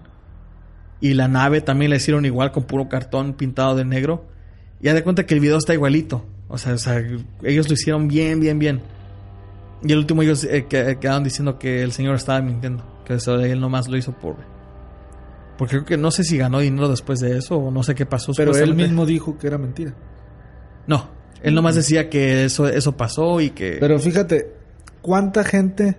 Y 1.01 1.13
la 1.15 1.27
nave 1.27 1.61
también 1.61 1.89
la 1.89 1.97
hicieron 1.97 2.25
igual 2.25 2.51
con 2.51 2.63
puro 2.63 2.87
cartón 2.87 3.33
pintado 3.33 3.75
de 3.75 3.83
negro. 3.83 4.25
Y 4.79 4.89
haz 4.89 4.93
de 4.93 5.03
cuenta 5.03 5.25
que 5.25 5.33
el 5.33 5.39
video 5.39 5.57
está 5.57 5.73
igualito. 5.73 6.23
O 6.49 6.57
sea, 6.57 6.73
o 6.73 6.77
sea, 6.77 7.03
ellos 7.43 7.67
lo 7.67 7.73
hicieron 7.73 8.07
bien, 8.07 8.39
bien, 8.39 8.59
bien. 8.59 8.81
Y 9.83 9.91
el 9.91 9.97
último 9.97 10.21
ellos 10.21 10.43
eh, 10.43 10.65
que- 10.69 10.97
quedaron 10.99 11.23
diciendo 11.23 11.59
que 11.59 11.83
el 11.83 11.91
señor 11.91 12.15
estaba 12.15 12.41
mintiendo. 12.41 12.83
Que 13.05 13.15
eso, 13.15 13.39
él 13.39 13.59
nomás 13.59 13.87
lo 13.87 13.97
hizo 13.97 14.11
por... 14.11 14.35
Porque 15.57 15.77
creo 15.77 15.85
que 15.85 15.97
no 15.97 16.11
sé 16.11 16.23
si 16.23 16.37
ganó 16.37 16.59
dinero 16.59 16.87
después 16.87 17.19
de 17.19 17.37
eso 17.37 17.57
o 17.57 17.71
no 17.71 17.83
sé 17.83 17.95
qué 17.95 18.05
pasó. 18.05 18.31
Pero 18.35 18.55
él 18.55 18.75
mismo 18.75 19.05
dijo 19.05 19.37
que 19.37 19.47
era 19.47 19.57
mentira. 19.57 19.93
No, 20.85 21.09
él 21.41 21.55
nomás 21.55 21.75
decía 21.75 22.09
que 22.09 22.45
eso, 22.45 22.67
eso 22.67 22.95
pasó 22.95 23.41
y 23.41 23.49
que... 23.51 23.77
Pero 23.79 23.99
fíjate, 23.99 24.53
¿cuánta 25.01 25.43
gente 25.43 25.97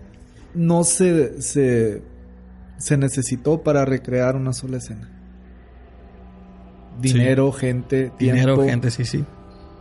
no 0.55 0.85
se, 0.85 1.43
se, 1.43 2.03
se 2.79 2.97
necesitó 2.97 3.63
para 3.63 3.85
recrear 3.85 4.37
una 4.37 4.53
sola 4.53 4.79
escena? 4.79 5.11
Dinero, 7.01 7.53
gente, 7.53 8.11
tiempo. 8.17 8.41
dinero, 8.41 8.65
gente, 8.65 8.91
sí, 8.91 9.05
sí. 9.05 9.25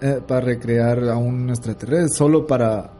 eh, 0.02 0.22
para 0.28 0.42
recrear 0.42 1.04
a 1.10 1.18
un 1.18 1.50
extraterrestre, 1.50 2.10
solo 2.10 2.46
para... 2.46 2.94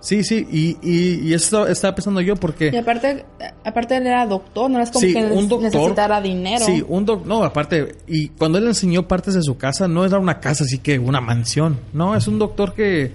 Sí, 0.00 0.22
sí, 0.22 0.46
y, 0.50 0.76
y, 0.80 1.28
y 1.28 1.34
eso 1.34 1.66
estaba 1.66 1.94
pensando 1.96 2.20
yo 2.20 2.36
porque... 2.36 2.70
Y 2.72 2.76
aparte, 2.76 3.24
aparte 3.64 3.96
él 3.96 4.06
era 4.06 4.24
doctor, 4.26 4.70
no 4.70 4.80
es 4.80 4.90
como 4.90 5.00
Sí, 5.00 5.12
que 5.12 5.24
un 5.24 5.48
doctor. 5.48 5.72
necesitara 5.72 6.20
dinero. 6.20 6.64
Sí, 6.64 6.84
un 6.86 7.04
doc... 7.04 7.26
No, 7.26 7.42
aparte, 7.42 7.96
y 8.06 8.28
cuando 8.28 8.58
él 8.58 8.66
enseñó 8.68 9.08
partes 9.08 9.34
de 9.34 9.42
su 9.42 9.56
casa, 9.58 9.88
no 9.88 10.04
era 10.04 10.18
una 10.18 10.38
casa 10.38 10.62
así 10.62 10.78
que 10.78 11.00
una 11.00 11.20
mansión. 11.20 11.80
No, 11.92 12.14
es 12.14 12.28
un 12.28 12.38
doctor 12.38 12.74
que 12.74 13.12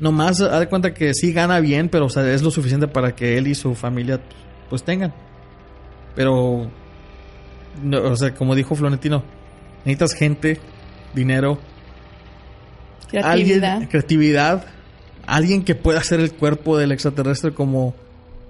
nomás 0.00 0.40
ha 0.40 0.58
de 0.60 0.66
cuenta 0.68 0.94
que 0.94 1.12
sí 1.12 1.32
gana 1.34 1.60
bien, 1.60 1.90
pero 1.90 2.06
o 2.06 2.08
sea, 2.08 2.26
es 2.32 2.42
lo 2.42 2.50
suficiente 2.50 2.88
para 2.88 3.14
que 3.14 3.36
él 3.36 3.46
y 3.46 3.54
su 3.54 3.74
familia 3.74 4.18
pues 4.70 4.82
tengan. 4.82 5.12
Pero, 6.16 6.70
no, 7.82 8.02
o 8.02 8.16
sea, 8.16 8.34
como 8.34 8.54
dijo 8.54 8.74
Florentino, 8.74 9.22
necesitas 9.84 10.14
gente, 10.14 10.58
dinero, 11.14 11.58
Creatividad. 13.10 13.72
alguien, 13.72 13.88
creatividad, 13.90 14.64
alguien 15.26 15.64
que 15.64 15.74
pueda 15.74 16.00
hacer 16.00 16.20
el 16.20 16.32
cuerpo 16.32 16.76
del 16.76 16.92
extraterrestre 16.92 17.52
como, 17.52 17.94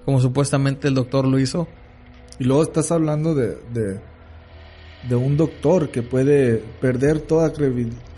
como 0.05 0.19
supuestamente 0.21 0.87
el 0.87 0.95
doctor 0.95 1.27
lo 1.27 1.39
hizo. 1.39 1.67
Y 2.39 2.43
luego 2.43 2.63
estás 2.63 2.91
hablando 2.91 3.33
de, 3.35 3.57
de, 3.73 3.99
de 5.07 5.15
un 5.15 5.37
doctor 5.37 5.89
que 5.89 6.01
puede 6.03 6.57
perder 6.81 7.21
toda 7.21 7.51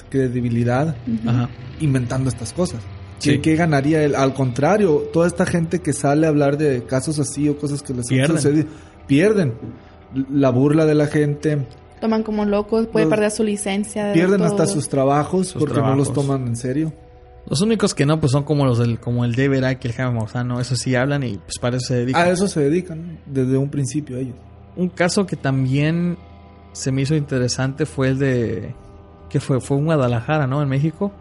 credibilidad 0.10 0.96
Ajá. 1.26 1.50
inventando 1.80 2.30
estas 2.30 2.54
cosas. 2.54 2.82
Sí. 3.20 3.32
¿Qué, 3.34 3.42
qué 3.42 3.56
ganaría 3.56 4.04
él? 4.04 4.16
Al 4.16 4.34
contrario, 4.34 5.10
toda 5.12 5.28
esta 5.28 5.46
gente 5.46 5.80
que 5.80 5.92
sale 5.94 6.28
a 6.28 6.30
hablar 6.30 6.58
de 6.58 6.84
casos 6.84 7.20
así 7.20 7.50
o 7.50 7.58
cosas 7.58 7.82
que 7.82 7.94
les 7.94 8.08
Pierden. 8.08 8.32
han 8.32 8.38
sucedido, 8.42 8.68
pierden. 9.08 9.54
La 10.32 10.52
burla 10.52 10.86
de 10.86 10.96
la 10.96 11.08
gente, 11.08 11.66
Toman 12.00 12.22
como 12.22 12.46
locos, 12.46 12.86
puede 12.88 13.06
Los- 13.06 13.10
perder 13.16 13.32
su 13.32 13.44
licencia. 13.44 14.06
de 14.06 14.14
pierden 14.14 14.38
todo. 14.38 14.48
hasta 14.50 14.68
sus 14.68 14.88
trabajos 14.88 15.48
Sus 15.48 15.60
porque 15.60 15.82
no 15.82 15.96
los 15.96 16.14
trabajos. 16.14 16.14
toman 16.14 16.48
en 16.48 16.56
serio. 16.56 16.94
Los 17.50 17.62
únicos 17.62 17.94
que 17.96 18.06
no, 18.06 18.20
pues 18.20 18.32
son 18.34 18.44
como 18.44 18.66
los 18.66 18.78
del, 18.78 19.00
como 19.00 19.24
el 19.24 19.32
Icke 19.32 19.86
y 19.86 19.88
el 19.88 19.94
Jaime 19.94 20.12
Maussan, 20.12 20.52
Eso 20.60 20.76
sí 20.76 20.96
hablan 20.96 21.24
y 21.24 21.38
pues 21.38 21.58
para 21.62 21.78
eso 21.78 21.88
se 21.88 21.96
dedican. 21.96 22.22
A 22.24 22.30
eso 22.30 22.48
se 22.48 22.60
dedican 22.62 23.20
desde 23.26 23.58
un 23.58 23.70
principio 23.70 24.18
ellos. 24.18 24.36
Un 24.76 24.90
caso 24.90 25.26
que 25.26 25.36
también 25.38 26.18
se 26.74 26.92
me 26.92 27.02
hizo 27.04 27.16
interesante 27.16 27.86
fue 27.86 28.10
el 28.10 28.20
de. 28.20 28.76
que 29.30 29.40
fue? 29.40 29.62
Fue 29.62 29.78
en 29.78 29.86
Guadalajara, 29.86 30.46
¿no? 30.46 30.62
En 30.62 30.70
México. 30.70 31.12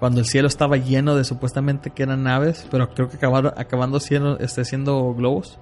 Cuando 0.00 0.20
el 0.20 0.26
cielo 0.26 0.46
estaba 0.48 0.76
lleno 0.76 1.16
de 1.16 1.24
supuestamente 1.24 1.90
que 1.90 2.04
eran 2.04 2.22
naves, 2.22 2.66
pero 2.70 2.88
creo 2.94 3.08
que 3.08 3.16
acabaron 3.16 3.52
acabando 3.56 3.98
siendo, 4.00 4.38
este, 4.38 4.64
siendo 4.64 5.12
globos. 5.14 5.58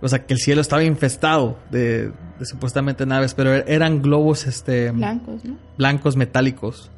O 0.00 0.08
sea, 0.08 0.26
que 0.26 0.34
el 0.34 0.38
cielo 0.38 0.60
estaba 0.60 0.84
infestado 0.84 1.56
de, 1.70 2.12
de 2.38 2.44
supuestamente 2.46 3.04
naves, 3.04 3.34
pero 3.34 3.50
er- 3.54 3.64
eran 3.66 4.00
globos 4.00 4.46
este, 4.46 4.90
Blancos, 4.92 5.44
¿no? 5.44 5.56
blancos 5.76 6.16
metálicos. 6.16 6.90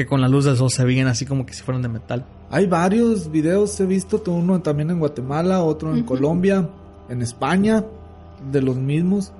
Que 0.00 0.06
con 0.06 0.22
la 0.22 0.28
luz 0.28 0.46
del 0.46 0.56
sol 0.56 0.70
se 0.70 0.82
veían 0.82 1.08
así 1.08 1.26
como 1.26 1.44
que 1.44 1.52
si 1.52 1.60
fueran 1.62 1.82
de 1.82 1.90
metal. 1.90 2.24
Hay 2.48 2.66
varios 2.66 3.30
videos, 3.30 3.78
he 3.80 3.84
visto 3.84 4.22
uno 4.28 4.62
también 4.62 4.88
en 4.88 4.98
Guatemala, 4.98 5.62
otro 5.62 5.94
en. 5.94 6.04
Colombia, 6.04 6.70
en 7.10 7.20
España, 7.20 7.84
de 8.50 8.62
los 8.62 8.76
mismos. 8.76 9.30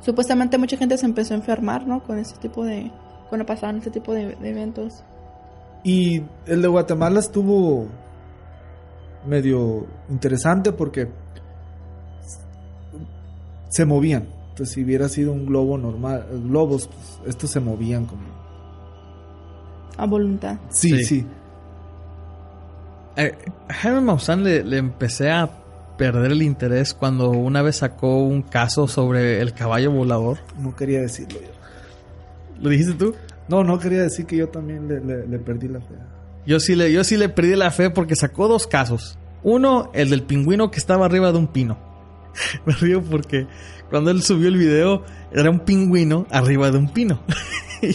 Supuestamente 0.00 0.56
mucha 0.56 0.78
gente 0.78 0.96
se 0.96 1.04
empezó 1.04 1.34
a 1.34 1.36
enfermar, 1.36 1.86
¿no? 1.86 2.02
Con 2.02 2.18
ese 2.18 2.38
tipo 2.38 2.64
de... 2.64 2.90
Cuando 3.28 3.44
pasaban 3.44 3.76
este 3.76 3.90
tipo 3.90 4.14
de, 4.14 4.34
de 4.36 4.48
eventos. 4.48 5.04
Y 5.84 6.22
el 6.46 6.62
de 6.62 6.68
Guatemala 6.68 7.20
estuvo 7.20 7.86
medio 9.26 9.88
interesante 10.08 10.72
porque 10.72 11.10
se 13.68 13.84
movían. 13.84 14.26
Entonces, 14.52 14.74
si 14.74 14.84
hubiera 14.84 15.10
sido 15.10 15.32
un 15.32 15.44
globo 15.44 15.76
normal, 15.76 16.24
globos, 16.44 16.88
pues, 16.88 17.28
estos 17.28 17.50
se 17.50 17.60
movían 17.60 18.06
como. 18.06 18.37
A 19.98 20.06
voluntad. 20.06 20.56
Sí, 20.70 20.90
Sí. 20.98 21.04
sí. 21.04 21.26
Eh, 23.16 23.36
a 23.68 23.72
Jaime 23.74 24.00
Maussan 24.00 24.44
le, 24.44 24.62
le 24.64 24.76
empecé 24.78 25.30
a 25.30 25.50
perder 25.96 26.30
el 26.32 26.42
interés 26.42 26.94
cuando 26.94 27.30
una 27.30 27.62
vez 27.62 27.76
sacó 27.76 28.22
un 28.22 28.42
caso 28.42 28.86
sobre 28.86 29.40
el 29.40 29.52
caballo 29.52 29.90
volador. 29.90 30.38
No 30.58 30.74
quería 30.76 31.00
decirlo 31.00 31.40
yo. 31.40 31.48
¿Lo 32.62 32.70
dijiste 32.70 32.94
tú? 32.94 33.14
No, 33.48 33.64
no 33.64 33.78
quería 33.80 34.02
decir 34.02 34.26
que 34.26 34.36
yo 34.36 34.48
también 34.48 34.86
le, 34.88 35.00
le- 35.00 35.26
le 35.26 35.38
perdí 35.40 35.66
la 35.68 35.80
fe. 35.80 35.94
Yo 36.46 36.60
sí, 36.60 36.76
le, 36.76 36.92
yo 36.92 37.02
sí 37.02 37.16
le 37.16 37.28
perdí 37.28 37.56
la 37.56 37.70
fe 37.72 37.90
porque 37.90 38.14
sacó 38.14 38.46
dos 38.46 38.66
casos. 38.68 39.18
Uno, 39.42 39.90
el 39.94 40.10
del 40.10 40.22
pingüino 40.22 40.70
que 40.70 40.78
estaba 40.78 41.04
arriba 41.06 41.32
de 41.32 41.38
un 41.38 41.48
pino. 41.48 41.76
Me 42.66 42.72
río 42.74 43.02
porque 43.02 43.46
cuando 43.90 44.10
él 44.12 44.22
subió 44.22 44.48
el 44.48 44.56
video 44.56 45.02
era 45.32 45.50
un 45.50 45.60
pingüino 45.60 46.26
arriba 46.30 46.70
de 46.70 46.78
un 46.78 46.88
pino. 46.92 47.20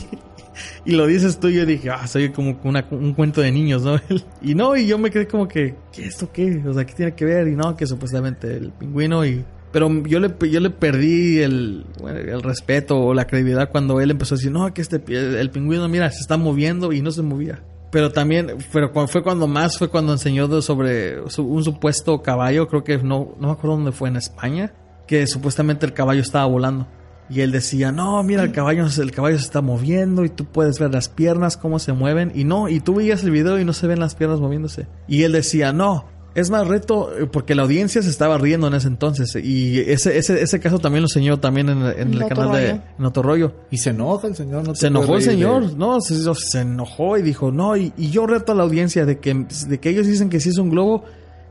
y 0.85 0.91
lo 0.93 1.05
dices 1.07 1.39
tú 1.39 1.49
yo 1.49 1.65
dije, 1.65 1.89
ah, 1.89 2.05
soy 2.07 2.29
como 2.29 2.59
una- 2.63 2.85
un 2.91 3.13
cuento 3.13 3.41
de 3.41 3.51
niños, 3.51 3.83
¿no? 3.83 3.95
y 4.41 4.55
no, 4.55 4.75
y 4.75 4.85
yo 4.87 4.97
me 4.97 5.09
quedé 5.11 5.27
como 5.27 5.47
que, 5.47 5.75
¿qué 5.91 6.05
esto 6.05 6.29
qué? 6.31 6.61
O 6.67 6.73
sea, 6.73 6.85
¿qué 6.85 6.93
tiene 6.93 7.13
que 7.15 7.25
ver? 7.25 7.47
Y 7.47 7.55
no, 7.55 7.75
que 7.75 7.85
supuestamente 7.87 8.55
el 8.57 8.71
pingüino 8.71 9.25
y... 9.25 9.43
Pero 9.71 9.89
yo 10.03 10.19
le, 10.19 10.31
yo 10.51 10.59
le 10.59 10.69
perdí 10.69 11.39
el, 11.39 11.85
el 12.05 12.43
respeto 12.43 12.99
o 12.99 13.13
la 13.15 13.25
credibilidad 13.25 13.71
cuando 13.71 13.99
él 14.01 14.11
empezó 14.11 14.35
a 14.35 14.37
decir, 14.37 14.51
no, 14.51 14.71
que 14.71 14.81
este, 14.83 15.01
el 15.07 15.49
pingüino, 15.49 15.89
mira, 15.89 16.11
se 16.11 16.19
está 16.19 16.37
moviendo 16.37 16.93
y 16.93 17.01
no 17.01 17.11
se 17.11 17.23
movía. 17.23 17.63
Pero 17.91 18.11
también, 18.11 18.51
pero 18.71 18.91
fue 19.07 19.23
cuando 19.23 19.47
más, 19.47 19.77
fue 19.79 19.87
cuando 19.89 20.11
enseñó 20.11 20.61
sobre 20.61 21.19
un 21.21 21.63
supuesto 21.63 22.21
caballo, 22.21 22.67
creo 22.67 22.83
que 22.83 22.97
no, 22.99 23.35
no 23.39 23.47
me 23.47 23.53
acuerdo 23.53 23.77
dónde 23.77 23.91
fue, 23.91 24.09
en 24.09 24.15
España, 24.15 24.73
que 25.07 25.25
supuestamente 25.25 25.85
el 25.87 25.93
caballo 25.93 26.21
estaba 26.21 26.45
volando. 26.45 26.87
Y 27.29 27.41
él 27.41 27.51
decía, 27.51 27.91
no, 27.91 28.21
mira, 28.23 28.43
el 28.43 28.51
caballo, 28.51 28.85
el 28.85 29.11
caballo 29.11 29.37
se 29.37 29.45
está 29.45 29.61
moviendo 29.61 30.25
y 30.25 30.29
tú 30.29 30.45
puedes 30.45 30.79
ver 30.79 30.91
las 30.93 31.09
piernas, 31.09 31.57
cómo 31.57 31.79
se 31.79 31.93
mueven. 31.93 32.31
Y 32.35 32.43
no, 32.43 32.69
y 32.69 32.79
tú 32.79 32.95
veías 32.95 33.23
el 33.23 33.31
video 33.31 33.59
y 33.59 33.65
no 33.65 33.73
se 33.73 33.87
ven 33.87 33.99
las 33.99 34.15
piernas 34.15 34.39
moviéndose. 34.39 34.87
Y 35.07 35.23
él 35.23 35.31
decía, 35.31 35.73
no, 35.73 36.05
es 36.35 36.49
más 36.49 36.67
reto, 36.67 37.15
eh, 37.15 37.27
porque 37.31 37.53
la 37.53 37.63
audiencia 37.63 38.01
se 38.01 38.09
estaba 38.09 38.37
riendo 38.37 38.67
en 38.67 38.73
ese 38.73 38.87
entonces. 38.87 39.35
Y 39.35 39.79
ese, 39.79 40.17
ese, 40.17 40.41
ese 40.41 40.59
caso 40.59 40.79
también 40.79 41.03
lo 41.03 41.05
enseñó 41.05 41.39
también 41.39 41.69
en, 41.69 41.81
en 41.83 42.13
el 42.13 42.27
canal 42.27 42.51
de 42.51 42.69
en 42.97 43.05
Otorrollo. 43.05 43.53
Y 43.69 43.77
se 43.77 43.91
enoja 43.91 44.27
el 44.27 44.35
señor, 44.35 44.65
no 44.65 44.73
te 44.73 44.79
Se 44.79 44.87
enojó 44.87 45.15
el 45.15 45.23
de 45.23 45.31
señor, 45.31 45.63
él. 45.63 45.77
no, 45.77 46.01
se, 46.01 46.15
se 46.35 46.61
enojó 46.61 47.17
y 47.17 47.21
dijo, 47.21 47.51
no, 47.51 47.77
y, 47.77 47.93
y 47.97 48.09
yo 48.09 48.25
reto 48.25 48.51
a 48.51 48.55
la 48.55 48.63
audiencia 48.63 49.05
de 49.05 49.19
que, 49.19 49.45
de 49.67 49.79
que 49.79 49.89
ellos 49.89 50.07
dicen 50.07 50.29
que 50.29 50.39
si 50.39 50.49
es 50.49 50.57
un 50.57 50.69
globo, 50.69 51.03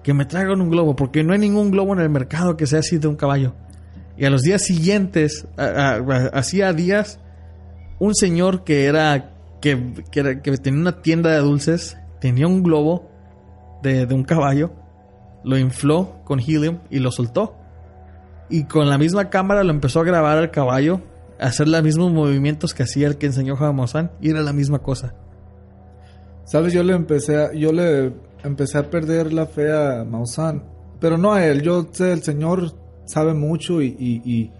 que 0.02 0.14
me 0.14 0.24
traigan 0.24 0.60
un 0.60 0.70
globo, 0.70 0.96
porque 0.96 1.22
no 1.22 1.32
hay 1.32 1.38
ningún 1.38 1.70
globo 1.70 1.92
en 1.92 2.00
el 2.00 2.08
mercado 2.08 2.56
que 2.56 2.66
sea 2.66 2.80
así 2.80 2.98
de 2.98 3.06
un 3.06 3.16
caballo. 3.16 3.54
Y 4.22 4.24
a 4.24 4.30
los 4.30 4.42
días 4.42 4.62
siguientes, 4.62 5.48
hacía 5.56 6.72
días, 6.72 7.18
un 7.98 8.14
señor 8.14 8.62
que 8.62 8.84
era 8.84 9.34
que, 9.60 9.94
que 10.12 10.56
tenía 10.58 10.80
una 10.80 11.02
tienda 11.02 11.30
de 11.30 11.38
dulces, 11.38 11.98
tenía 12.20 12.46
un 12.46 12.62
globo 12.62 13.10
de, 13.82 14.06
de 14.06 14.14
un 14.14 14.22
caballo, 14.22 14.74
lo 15.42 15.58
infló 15.58 16.22
con 16.22 16.38
helium 16.38 16.78
y 16.88 17.00
lo 17.00 17.10
soltó. 17.10 17.56
Y 18.48 18.66
con 18.66 18.88
la 18.88 18.96
misma 18.96 19.28
cámara 19.28 19.64
lo 19.64 19.72
empezó 19.72 19.98
a 19.98 20.04
grabar 20.04 20.38
al 20.38 20.52
caballo, 20.52 21.00
a 21.40 21.46
hacer 21.46 21.66
los 21.66 21.82
mismos 21.82 22.12
movimientos 22.12 22.74
que 22.74 22.84
hacía 22.84 23.08
el 23.08 23.18
que 23.18 23.26
enseñó 23.26 23.56
Jamozán, 23.56 24.12
y 24.20 24.30
era 24.30 24.42
la 24.42 24.52
misma 24.52 24.78
cosa. 24.78 25.16
Sabes, 26.44 26.72
yo 26.72 26.84
le 26.84 26.92
empecé 26.92 27.42
a, 27.42 27.52
yo 27.54 27.72
le 27.72 28.12
empecé 28.44 28.78
a 28.78 28.88
perder 28.88 29.32
la 29.32 29.46
fe 29.46 29.72
a 29.72 30.04
Maussan, 30.04 30.62
pero 31.00 31.18
no 31.18 31.32
a 31.32 31.44
él. 31.44 31.62
Yo 31.62 31.88
sé, 31.90 32.12
el 32.12 32.22
señor 32.22 32.81
sabe 33.12 33.34
mucho 33.34 33.80
y, 33.82 33.94
y- 33.98 34.22
y 34.30 34.50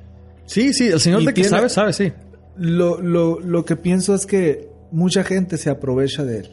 Sí, 0.47 0.73
sí, 0.75 0.89
el 0.89 1.01
señor 1.01 1.21
de 1.21 1.27
que 1.29 1.33
tiene- 1.35 1.49
sabe, 1.49 1.69
sabe, 1.69 1.93
sí. 1.93 2.13
lo, 2.57 3.01
lo, 3.01 3.41
lo 3.41 3.65
que 3.65 3.77
pienso 3.77 4.15
es 4.15 4.27
que 4.27 4.69
mucha 4.91 5.25
gente 5.25 5.57
se 5.57 5.71
aprovecha 5.71 6.25
de 6.25 6.39
él. 6.41 6.51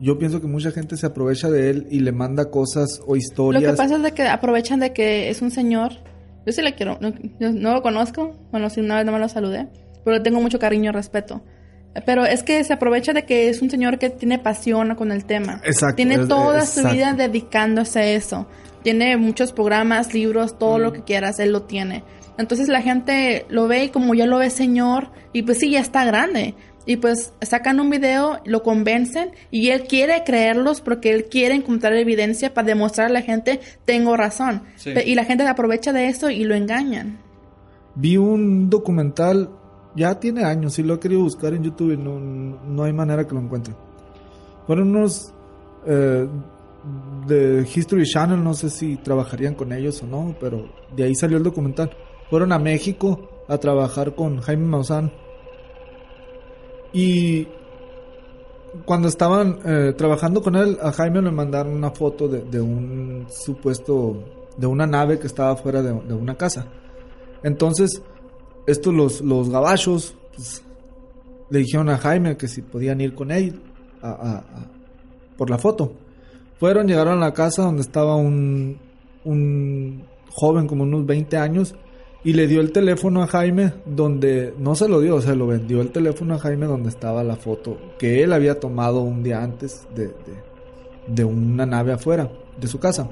Yo 0.00 0.18
pienso 0.18 0.40
que 0.40 0.48
mucha 0.48 0.72
gente 0.72 0.96
se 0.96 1.06
aprovecha 1.06 1.48
de 1.50 1.70
él 1.70 1.86
y 1.90 2.00
le 2.00 2.10
manda 2.10 2.50
cosas 2.50 3.00
o 3.06 3.10
Lo 3.12 3.16
historias. 3.16 3.62
que 3.72 3.76
pasa 3.76 3.96
es 3.96 4.02
de 4.02 4.12
que 4.12 4.26
aprovechan 4.26 4.80
de 4.80 4.92
que 4.92 5.28
es 5.30 5.42
un 5.42 5.50
señor. 5.52 5.92
Yo 6.44 6.52
sí 6.52 6.60
le 6.62 6.74
quiero. 6.74 6.98
No, 7.00 7.12
yo 7.38 7.52
no 7.52 7.72
lo 7.74 7.82
conozco. 7.82 8.34
Bueno, 8.50 8.68
si 8.68 8.80
una 8.80 8.96
vez 8.96 9.06
no 9.06 9.12
me 9.12 9.20
lo 9.20 9.28
saludé. 9.28 9.68
Pero 10.04 10.16
le 10.16 10.22
tengo 10.24 10.40
mucho 10.40 10.58
cariño 10.58 10.90
y 10.90 10.92
respeto. 10.92 11.42
Pero 12.04 12.24
es 12.24 12.42
que 12.42 12.64
se 12.64 12.72
aprovecha 12.72 13.12
de 13.12 13.24
que 13.26 13.48
es 13.48 13.62
un 13.62 13.70
señor 13.70 13.98
que 13.98 14.10
tiene 14.10 14.40
pasión 14.40 14.92
con 14.96 15.12
el 15.12 15.24
tema. 15.24 15.60
Exacto, 15.64 15.96
Tiene 15.96 16.14
es- 16.16 16.26
toda 16.26 16.62
su 16.62 16.80
exacto. 16.80 16.96
vida 16.96 17.12
dedicándose 17.12 17.98
a 18.00 18.06
eso. 18.06 18.48
Tiene 18.82 19.16
muchos 19.16 19.52
programas, 19.52 20.14
libros, 20.14 20.58
todo 20.58 20.78
lo 20.78 20.92
que 20.92 21.02
quieras, 21.02 21.38
él 21.38 21.52
lo 21.52 21.62
tiene. 21.62 22.04
Entonces 22.38 22.68
la 22.68 22.82
gente 22.82 23.46
lo 23.48 23.68
ve 23.68 23.84
y 23.84 23.88
como 23.90 24.14
ya 24.14 24.26
lo 24.26 24.38
ve 24.38 24.50
señor, 24.50 25.08
y 25.32 25.42
pues 25.42 25.58
sí, 25.58 25.70
ya 25.70 25.80
está 25.80 26.04
grande. 26.04 26.54
Y 26.84 26.96
pues 26.96 27.32
sacan 27.40 27.78
un 27.78 27.90
video, 27.90 28.40
lo 28.44 28.64
convencen 28.64 29.30
y 29.52 29.68
él 29.68 29.84
quiere 29.84 30.24
creerlos 30.24 30.80
porque 30.80 31.12
él 31.12 31.26
quiere 31.26 31.54
encontrar 31.54 31.94
evidencia 31.94 32.52
para 32.52 32.66
demostrar 32.66 33.06
a 33.06 33.12
la 33.12 33.22
gente, 33.22 33.60
tengo 33.84 34.16
razón. 34.16 34.62
Y 34.84 35.14
la 35.14 35.24
gente 35.24 35.46
aprovecha 35.46 35.92
de 35.92 36.08
eso 36.08 36.28
y 36.30 36.42
lo 36.44 36.56
engañan. 36.56 37.18
Vi 37.94 38.16
un 38.16 38.68
documental, 38.68 39.50
ya 39.94 40.18
tiene 40.18 40.44
años, 40.44 40.78
y 40.78 40.82
lo 40.82 40.94
he 40.94 40.98
querido 40.98 41.20
buscar 41.20 41.54
en 41.54 41.62
YouTube 41.62 41.92
y 41.92 41.96
no, 41.96 42.18
no 42.18 42.82
hay 42.82 42.92
manera 42.92 43.26
que 43.28 43.34
lo 43.34 43.40
encuentre. 43.40 43.74
Fueron 44.66 44.96
unos 44.96 45.32
eh, 45.86 46.26
de 47.26 47.66
History 47.72 48.04
Channel, 48.04 48.42
no 48.42 48.54
sé 48.54 48.70
si 48.70 48.96
trabajarían 48.96 49.54
con 49.54 49.72
ellos 49.72 50.02
o 50.02 50.06
no, 50.06 50.34
pero 50.40 50.68
de 50.94 51.04
ahí 51.04 51.14
salió 51.14 51.36
el 51.36 51.42
documental. 51.42 51.90
Fueron 52.30 52.52
a 52.52 52.58
México 52.58 53.28
a 53.48 53.58
trabajar 53.58 54.14
con 54.14 54.40
Jaime 54.40 54.66
Maussan. 54.66 55.12
Y 56.92 57.48
cuando 58.84 59.08
estaban 59.08 59.58
eh, 59.64 59.92
trabajando 59.96 60.42
con 60.42 60.56
él, 60.56 60.78
a 60.82 60.92
Jaime 60.92 61.22
le 61.22 61.30
mandaron 61.30 61.72
una 61.74 61.90
foto 61.90 62.28
de, 62.28 62.60
un 62.60 63.26
supuesto, 63.30 64.24
de 64.56 64.66
una 64.66 64.86
nave 64.86 65.18
que 65.18 65.26
estaba 65.26 65.56
fuera 65.56 65.82
de, 65.82 65.92
una 65.92 66.36
casa. 66.36 66.66
Entonces, 67.42 68.02
estos 68.66 68.94
los, 68.94 69.20
los 69.20 69.50
gabachos 69.50 70.14
pues, 70.34 70.64
le 71.50 71.58
dijeron 71.60 71.88
a 71.88 71.98
Jaime 71.98 72.36
que 72.36 72.48
si 72.48 72.62
podían 72.62 73.00
ir 73.00 73.14
con 73.14 73.30
él 73.30 73.60
a- 74.02 74.42
por 75.36 75.50
la 75.50 75.58
foto. 75.58 75.94
Fueron, 76.62 76.86
llegaron 76.86 77.14
a 77.14 77.26
la 77.26 77.34
casa 77.34 77.64
donde 77.64 77.82
estaba 77.82 78.14
un, 78.14 78.78
un 79.24 80.04
joven 80.30 80.68
como 80.68 80.84
unos 80.84 81.04
20 81.04 81.36
años 81.36 81.74
y 82.22 82.34
le 82.34 82.46
dio 82.46 82.60
el 82.60 82.70
teléfono 82.70 83.20
a 83.20 83.26
Jaime 83.26 83.72
donde, 83.84 84.54
no 84.60 84.76
se 84.76 84.88
lo 84.88 85.00
dio, 85.00 85.20
se 85.20 85.34
lo 85.34 85.48
vendió 85.48 85.80
el 85.80 85.90
teléfono 85.90 86.34
a 86.34 86.38
Jaime 86.38 86.66
donde 86.66 86.88
estaba 86.88 87.24
la 87.24 87.34
foto 87.34 87.78
que 87.98 88.22
él 88.22 88.32
había 88.32 88.60
tomado 88.60 89.00
un 89.00 89.24
día 89.24 89.42
antes 89.42 89.88
de, 89.92 90.06
de, 90.06 90.14
de 91.08 91.24
una 91.24 91.66
nave 91.66 91.94
afuera 91.94 92.30
de 92.60 92.68
su 92.68 92.78
casa. 92.78 93.10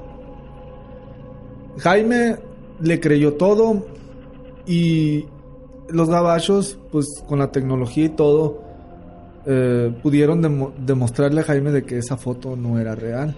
Jaime 1.79 2.37
le 2.81 3.01
creyó 3.01 3.35
todo 3.35 3.85
y 4.65 5.25
los 5.89 6.09
gabachos, 6.09 6.79
pues 6.93 7.21
con 7.27 7.41
la 7.41 7.51
tecnología 7.51 8.05
y 8.05 8.11
todo, 8.11 8.63
eh, 9.47 9.93
pudieron 10.03 10.43
demo- 10.43 10.73
demostrarle 10.79 11.41
a 11.41 11.45
Jaime 11.45 11.71
de 11.71 11.83
que 11.85 11.99
esa 11.99 12.17
foto 12.17 12.57
no 12.57 12.79
era 12.79 12.95
real, 12.95 13.37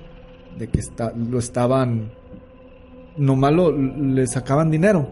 de 0.59 0.69
que 0.69 0.81
está, 0.81 1.13
lo 1.13 1.39
estaban, 1.39 2.13
nomás 3.17 3.53
lo- 3.53 3.73
le 3.73 4.27
sacaban 4.27 4.71
dinero. 4.71 5.09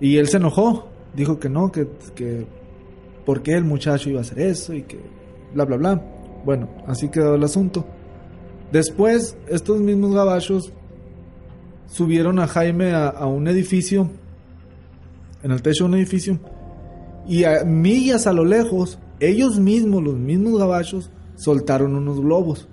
Y 0.00 0.16
él 0.16 0.28
se 0.28 0.38
enojó, 0.38 0.88
dijo 1.14 1.38
que 1.38 1.48
no, 1.48 1.70
que, 1.70 1.88
que 2.14 2.46
por 3.24 3.42
qué 3.42 3.52
el 3.52 3.64
muchacho 3.64 4.10
iba 4.10 4.18
a 4.18 4.22
hacer 4.22 4.40
eso 4.40 4.74
y 4.74 4.82
que 4.82 4.98
bla, 5.54 5.64
bla, 5.64 5.76
bla. 5.76 6.02
Bueno, 6.44 6.68
así 6.86 7.08
quedó 7.08 7.34
el 7.36 7.44
asunto. 7.44 7.84
Después, 8.72 9.36
estos 9.48 9.80
mismos 9.80 10.14
gabachos 10.14 10.72
subieron 11.86 12.38
a 12.38 12.46
Jaime 12.46 12.92
a, 12.92 13.08
a 13.08 13.26
un 13.26 13.46
edificio, 13.46 14.10
en 15.42 15.50
el 15.50 15.60
techo 15.62 15.84
de 15.84 15.90
un 15.90 15.96
edificio, 15.96 16.38
y 17.28 17.44
a 17.44 17.64
millas 17.64 18.26
a 18.26 18.32
lo 18.32 18.44
lejos, 18.44 18.98
ellos 19.28 19.58
mismos, 19.58 20.02
los 20.02 20.16
mismos 20.16 20.58
gabachos, 20.58 21.10
soltaron 21.36 21.94
unos 21.94 22.20
globos. 22.20 22.68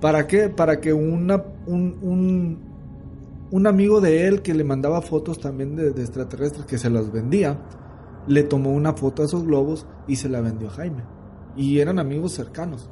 ¿Para 0.00 0.26
qué? 0.26 0.48
Para 0.48 0.80
que 0.80 0.92
una, 0.92 1.44
un, 1.66 1.96
un, 2.02 2.58
un 3.52 3.66
amigo 3.66 4.00
de 4.00 4.26
él 4.26 4.42
que 4.42 4.54
le 4.54 4.64
mandaba 4.64 5.00
fotos 5.00 5.38
también 5.38 5.76
de, 5.76 5.90
extraterrestres, 5.90 6.66
que 6.66 6.78
se 6.78 6.90
las 6.90 7.12
vendía, 7.12 7.58
le 8.26 8.42
tomó 8.42 8.70
una 8.72 8.94
foto 8.94 9.22
a 9.22 9.26
esos 9.26 9.44
globos 9.44 9.86
y 10.08 10.16
se 10.16 10.28
la 10.28 10.40
vendió 10.40 10.68
a 10.68 10.72
Jaime. 10.72 11.04
Y 11.56 11.78
eran 11.78 11.98
amigos 11.98 12.32
cercanos. 12.32 12.90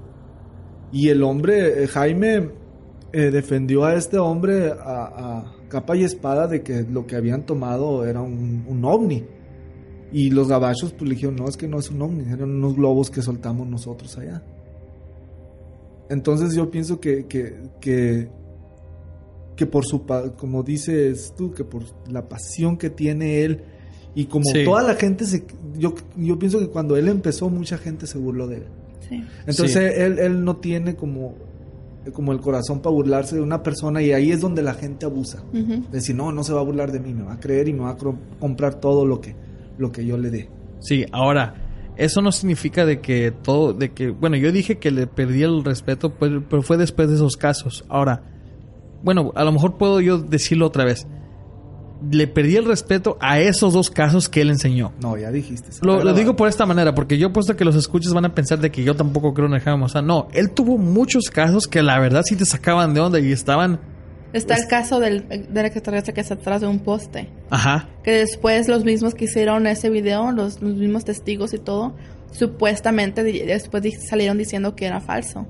Y 0.93 1.09
el 1.09 1.23
hombre, 1.23 1.83
eh, 1.83 1.89
Jaime, 1.89 2.51
eh, 3.13 3.31
defendió 3.31 3.85
a 3.85 3.95
este 3.95 4.19
hombre 4.19 4.71
a, 4.71 4.77
a 4.77 5.55
capa 5.69 5.97
y 5.97 6.05
espada 6.05 6.47
de 6.47 6.63
que 6.63 6.83
lo 6.83 7.07
que 7.07 7.17
habían 7.17 7.47
tomado 7.47 8.05
era 8.05 8.21
un, 8.21 8.65
un 8.69 8.85
ovni. 8.85 9.25
Y 10.13 10.31
los 10.31 10.49
gabachos 10.49 10.93
pues 10.93 11.09
le 11.09 11.15
dijeron, 11.15 11.37
no, 11.37 11.47
es 11.49 11.57
que 11.57 11.69
no 11.69 11.79
es 11.79 11.91
un 11.91 12.03
ovni, 12.03 12.25
eran 12.33 12.51
unos 12.51 12.75
globos 12.75 13.11
que 13.11 13.23
soltamos 13.23 13.69
nosotros 13.69 14.17
allá. 14.19 14.43
Entonces 16.09 16.55
yo 16.55 16.71
pienso 16.71 16.99
que, 17.01 17.27
que, 17.27 17.55
que, 17.81 18.29
que 19.57 19.67
por 19.67 19.85
su, 19.87 20.05
como 20.37 20.63
dices 20.65 21.33
tú, 21.37 21.53
que 21.53 21.63
por 21.65 21.85
la 22.11 22.29
pasión 22.29 22.77
que 22.77 22.91
tiene 22.91 23.43
él 23.45 23.63
y 24.15 24.25
como 24.25 24.45
Sí. 24.47 24.65
toda 24.65 24.83
la 24.83 24.97
gente 24.97 25.25
se, 25.25 25.45
yo, 25.79 25.95
yo 26.17 26.37
pienso 26.39 26.59
que 26.59 26.67
cuando 26.69 26.97
él 26.97 27.07
empezó 27.09 27.49
mucha 27.49 27.79
gente 27.79 28.09
se 28.09 28.19
burló 28.19 28.49
de 28.49 28.57
él. 28.57 28.65
Sí. 29.09 29.25
Entonces 29.47 29.77
él, 29.99 30.19
él 30.19 30.45
no 30.45 30.57
tiene 30.57 30.97
como, 30.97 31.35
como 32.13 32.33
el 32.33 32.41
corazón 32.41 32.81
para 32.81 32.93
burlarse 32.95 33.37
de 33.37 33.43
una 33.43 33.63
persona 33.63 34.03
y 34.03 34.11
ahí 34.13 34.33
es 34.33 34.41
donde 34.41 34.63
la 34.63 34.75
gente 34.75 35.07
abusa. 35.07 35.45
Decir, 35.93 36.17
no, 36.17 36.33
no 36.33 36.43
se 36.43 36.53
va 36.53 36.61
a 36.61 36.65
burlar 36.65 36.91
de 36.91 36.99
mí, 36.99 37.15
me 37.15 37.23
va 37.23 37.35
a 37.35 37.39
creer 37.41 37.69
y 37.69 37.73
me 37.73 37.81
va 37.85 37.91
a 37.91 37.97
comprar 38.41 38.81
todo 38.81 39.07
lo 39.07 39.21
que, 39.21 39.37
lo 39.81 39.91
que 39.91 40.05
yo 40.05 40.17
le 40.17 40.31
dé. 40.31 40.51
Sí, 40.79 41.07
ahora, 41.13 41.55
eso 41.97 42.23
no 42.23 42.33
significa 42.33 42.87
de 42.87 43.01
que 43.01 43.31
todo, 43.31 43.73
de 43.73 43.93
que, 43.93 44.11
bueno, 44.11 44.37
yo 44.37 44.53
dije 44.53 44.79
que 44.79 44.91
le 44.91 45.07
perdí 45.07 45.43
el 45.43 45.65
respeto, 45.65 46.15
pues, 46.15 46.33
pero 46.49 46.63
fue 46.63 46.77
después 46.77 47.09
de 47.09 47.17
esos 47.17 47.37
casos. 47.37 47.85
Ahora, 47.89 48.23
bueno, 49.03 49.33
a 49.35 49.45
lo 49.45 49.53
mejor 49.53 49.77
puedo 49.77 50.01
yo 50.01 50.19
decirlo 50.19 50.67
otra 50.67 50.85
vez. 50.85 51.07
Le 52.11 52.27
perdí 52.27 52.57
el 52.57 52.65
respeto 52.65 53.19
a 53.21 53.41
esos 53.41 53.75
dos 53.75 53.91
casos 53.91 54.31
que 54.31 54.41
él 54.41 54.49
enseñó. 54.49 54.93
No, 55.03 55.19
ya 55.19 55.31
dijiste. 55.31 55.69
Lo, 55.83 56.03
lo 56.03 56.15
digo 56.15 56.35
por 56.35 56.49
esta 56.49 56.65
manera, 56.65 56.95
porque 56.95 57.19
yo 57.19 57.31
puesto 57.31 57.57
que 57.57 57.65
los 57.67 57.77
escuches 57.77 58.15
van 58.15 58.25
a 58.25 58.35
pensar 58.35 58.59
de 58.59 58.71
que 58.71 58.83
yo 58.83 58.97
tampoco 58.97 59.35
creo 59.35 59.49
en 59.49 59.55
el 59.55 59.61
Jaime 59.61 59.81
Maussan. 59.81 60.07
No, 60.07 60.29
él 60.33 60.53
tuvo 60.53 60.79
muchos 60.79 61.29
casos 61.29 61.67
que 61.67 61.83
la 61.83 61.99
verdad 62.01 62.23
sí 62.25 62.37
te 62.37 62.47
sacaban 62.47 62.95
de 62.95 63.01
onda 63.01 63.21
y 63.21 63.33
estaban... 63.33 63.81
Está 64.33 64.55
el 64.55 64.67
caso 64.69 65.01
del, 65.01 65.27
del 65.29 65.65
extraterrestre 65.67 66.15
que 66.15 66.21
está 66.21 66.35
atrás 66.35 66.61
de 66.61 66.67
un 66.69 66.79
poste. 66.81 67.29
Ajá. 67.51 67.89
Que 68.05 68.13
después 68.13 68.69
los 68.69 68.85
mismos 68.85 69.15
que 69.15 69.25
hicieron 69.25 69.67
ese 69.67 69.91
video, 69.91 70.31
los, 70.33 70.61
los 70.63 70.75
mismos 70.77 71.05
testigos 71.05 71.53
y 71.55 71.59
todo, 71.59 71.95
supuestamente 72.31 73.23
después 73.25 73.83
salieron 74.09 74.39
diciendo 74.39 74.75
que 74.77 74.87
era 74.87 75.01
falso. 75.01 75.47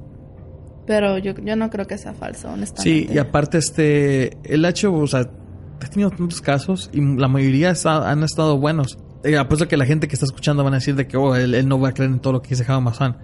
Pero 0.87 1.19
yo, 1.19 1.35
yo 1.35 1.57
no 1.57 1.71
creo 1.71 1.87
que 1.87 1.99
sea 1.99 2.15
falso, 2.15 2.49
Sí, 2.49 2.55
honestamente. 2.55 3.15
y 3.15 3.19
aparte, 3.19 3.59
este, 3.59 4.37
el 4.45 4.65
hecho, 4.65 4.93
o 4.93 5.07
sea, 5.07 5.21
ha 5.21 5.87
tenido 5.89 6.11
tantos 6.11 6.41
casos 6.41 6.91
y 6.93 7.01
la 7.17 7.29
mayoría 7.29 7.71
está- 7.71 8.11
han 8.11 8.23
estado 8.23 8.59
buenos. 8.59 8.99
Eh, 9.23 9.37
apuesto 9.37 9.69
que 9.69 9.77
la 9.77 9.85
gente 9.87 10.09
que 10.09 10.15
está 10.15 10.25
escuchando 10.25 10.65
van 10.65 10.73
a 10.73 10.77
decir 10.79 10.95
de 10.97 11.07
que, 11.07 11.17
oh, 11.17 11.37
él, 11.37 11.55
él 11.55 11.69
no 11.69 11.79
va 11.79 11.91
a 11.91 11.93
creer 11.93 12.11
en 12.11 12.19
todo 12.21 12.33
lo 12.33 12.43
que 12.43 12.49
dice 12.51 12.65
Jaime 12.65 12.83
Maussan. 12.83 13.19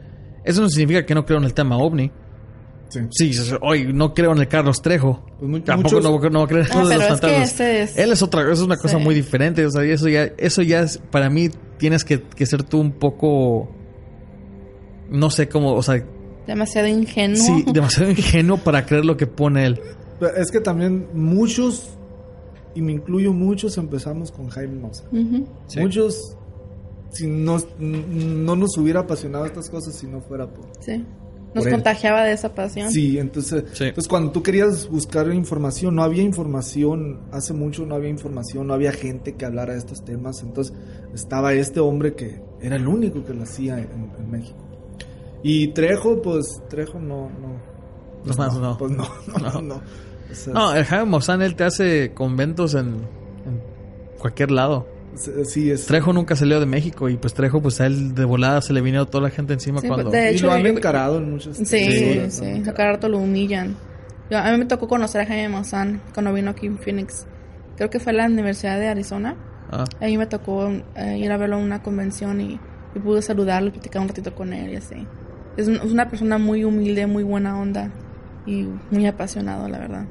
Eso 0.44 0.60
no 0.60 0.68
significa 0.68 1.04
que 1.06 1.14
no 1.14 1.24
creo 1.24 1.38
en 1.38 1.44
el 1.44 1.54
tema 1.54 1.76
ovni. 1.78 2.12
Sí. 2.88 3.32
Sí, 3.32 3.50
hoy 3.62 3.92
no 3.92 4.14
creo 4.14 4.32
en 4.32 4.38
el 4.38 4.48
Carlos 4.48 4.80
Trejo. 4.80 5.24
Pues 5.40 5.64
Tampoco 5.64 5.96
muchos- 5.96 6.04
no, 6.04 6.30
no 6.30 6.38
va 6.40 6.44
a 6.44 6.48
creer 6.48 6.66
en 6.66 6.72
Ah, 6.72 6.78
los 6.80 6.88
pero 6.88 7.00
es 7.02 7.06
que 7.06 7.12
fantasmas. 7.12 7.60
es- 7.60 7.98
Él 7.98 8.12
es 8.12 8.22
otra, 8.22 8.42
eso 8.42 8.52
es 8.52 8.60
una 8.60 8.76
cosa 8.76 8.98
Sí. 8.98 9.04
muy 9.04 9.14
diferente. 9.14 9.66
O 9.66 9.70
sea, 9.70 9.84
y 9.84 9.90
eso 9.90 10.08
ya, 10.08 10.24
eso 10.38 10.62
ya 10.62 10.80
es, 10.80 10.98
para 10.98 11.28
mí, 11.28 11.50
tienes 11.78 12.04
que, 12.04 12.22
que 12.22 12.46
ser 12.46 12.62
tú 12.62 12.80
un 12.80 12.92
poco, 12.92 13.68
no 15.10 15.30
sé 15.30 15.48
cómo, 15.48 15.72
o 15.74 15.82
sea, 15.82 16.04
Demasiado 16.46 16.86
ingenuo. 16.88 17.36
sí, 17.36 17.64
demasiado 17.72 18.10
ingenuo 18.10 18.56
para 18.58 18.86
creer 18.86 19.04
lo 19.04 19.16
que 19.16 19.26
pone 19.26 19.66
él. 19.66 19.80
Pero 20.20 20.34
Es 20.36 20.50
que 20.50 20.60
también 20.60 21.08
muchos, 21.12 21.90
y 22.74 22.82
me 22.82 22.92
incluyo 22.92 23.32
muchos, 23.32 23.76
empezamos 23.78 24.30
con 24.30 24.48
Jaime 24.48 24.80
Maussan. 24.80 25.46
Sí. 25.66 25.80
Muchos, 25.80 26.36
si 27.10 27.26
no, 27.26 27.58
no 27.78 28.54
nos 28.56 28.76
hubiera 28.78 29.00
apasionado 29.00 29.44
estas 29.44 29.68
cosas 29.70 29.94
si 29.94 30.06
no 30.06 30.20
fuera 30.20 30.46
por... 30.46 30.66
Sí. 30.80 31.04
Nos 31.56 31.64
Por 31.64 31.68
él. 31.68 31.74
contagiaba 31.76 32.22
de 32.24 32.32
esa 32.32 32.54
pasión. 32.54 32.90
Sí, 32.90 33.18
entonces, 33.18 33.64
Sí. 33.72 33.84
entonces 33.84 34.08
cuando 34.08 34.30
tú 34.30 34.42
querías 34.42 34.88
buscar 34.88 35.32
información, 35.32 35.94
no 35.96 36.02
había 36.02 36.22
información, 36.22 37.20
hace 37.32 37.54
mucho 37.54 37.86
no 37.86 37.94
había 37.94 38.10
información, 38.10 38.66
no 38.66 38.74
había 38.74 38.92
gente 38.92 39.34
que 39.36 39.44
hablara 39.46 39.72
de 39.72 39.78
estos 39.78 40.04
temas, 40.04 40.42
entonces 40.42 40.76
estaba 41.14 41.54
este 41.54 41.80
hombre 41.80 42.14
que 42.14 42.40
era 42.60 42.76
el 42.76 42.86
único 42.86 43.24
que 43.24 43.32
lo 43.32 43.44
hacía 43.44 43.78
en, 43.78 43.88
en 44.18 44.30
México. 44.30 44.58
Y 45.42 45.68
Trejo, 45.68 46.20
pues 46.20 46.60
Trejo 46.68 46.98
no, 46.98 47.30
no. 47.40 47.60
pues 48.24 48.36
más 48.36 48.54
no. 48.58 48.76
Pues 48.76 48.90
no, 48.92 49.04
no, 49.40 49.50
No. 49.52 49.62
no. 49.62 49.74
O 50.30 50.34
sea, 50.34 50.52
No, 50.52 50.74
el 50.74 50.84
Jaime 50.84 51.06
Maussan, 51.06 51.40
él 51.40 51.54
te 51.56 51.64
hace 51.64 52.12
conventos 52.12 52.74
en, 52.74 52.86
en 53.46 53.62
cualquier 54.18 54.50
lado. 54.50 54.86
Sí 55.44 55.70
es. 55.70 55.86
Trejo 55.86 56.12
nunca 56.12 56.36
salió 56.36 56.60
de 56.60 56.66
México 56.66 57.08
y 57.08 57.16
pues 57.16 57.34
Trejo, 57.34 57.60
pues 57.62 57.80
a 57.80 57.86
él 57.86 58.14
de 58.14 58.24
volada 58.24 58.60
se 58.62 58.72
le 58.72 58.80
vino 58.80 59.06
toda 59.06 59.24
la 59.24 59.30
gente 59.30 59.52
encima 59.54 59.80
Sí, 59.80 59.88
cuando... 59.88 60.10
de 60.10 60.32
y 60.32 60.34
hecho, 60.36 60.46
lo 60.46 60.52
han 60.52 60.62
yo- 60.62 60.68
encarado 60.68 61.18
en 61.18 61.30
muchos. 61.32 61.56
Sí, 61.56 61.64
sí, 61.66 62.30
sí, 62.30 62.44
han 62.44 62.50
a 62.50 62.56
encarado. 62.56 62.76
cada 62.76 62.92
rato 62.92 63.08
lo 63.08 63.18
humillan. 63.18 63.76
Yo- 64.30 64.38
a 64.38 64.50
mí 64.52 64.58
me 64.58 64.66
tocó 64.66 64.88
conocer 64.88 65.20
a 65.22 65.26
Jaime 65.26 65.48
Maussan 65.48 66.00
cuando 66.14 66.32
vino 66.32 66.50
aquí 66.50 66.66
en 66.66 66.78
Phoenix. 66.78 67.26
Creo 67.76 67.90
que 67.90 68.00
fue 68.00 68.12
en 68.12 68.16
la 68.18 68.26
Universidad 68.26 68.78
de 68.78 68.88
Arizona. 68.88 69.36
Ah, 69.70 69.84
Ahí 70.00 70.16
me 70.16 70.26
tocó 70.26 70.68
eh, 70.94 71.18
ir 71.18 71.30
a 71.32 71.36
verlo 71.36 71.58
en 71.58 71.64
una 71.64 71.82
convención 71.82 72.40
y, 72.40 72.58
y 72.94 72.98
pude 73.00 73.20
saludarlo 73.22 73.68
y 73.68 73.72
platicar 73.72 74.00
un 74.02 74.08
ratito 74.08 74.34
con 74.34 74.52
él 74.52 74.72
y 74.72 74.76
así. 74.76 75.06
Es, 75.56 75.68
un- 75.68 75.76
es 75.76 75.92
una 75.92 76.08
persona 76.08 76.38
muy 76.38 76.64
humilde, 76.64 77.06
muy 77.06 77.22
buena 77.22 77.58
onda. 77.60 77.90
y 78.48 78.64
muy 78.92 79.04
apasionado, 79.06 79.68
la 79.68 79.78
verdad. 79.78 80.06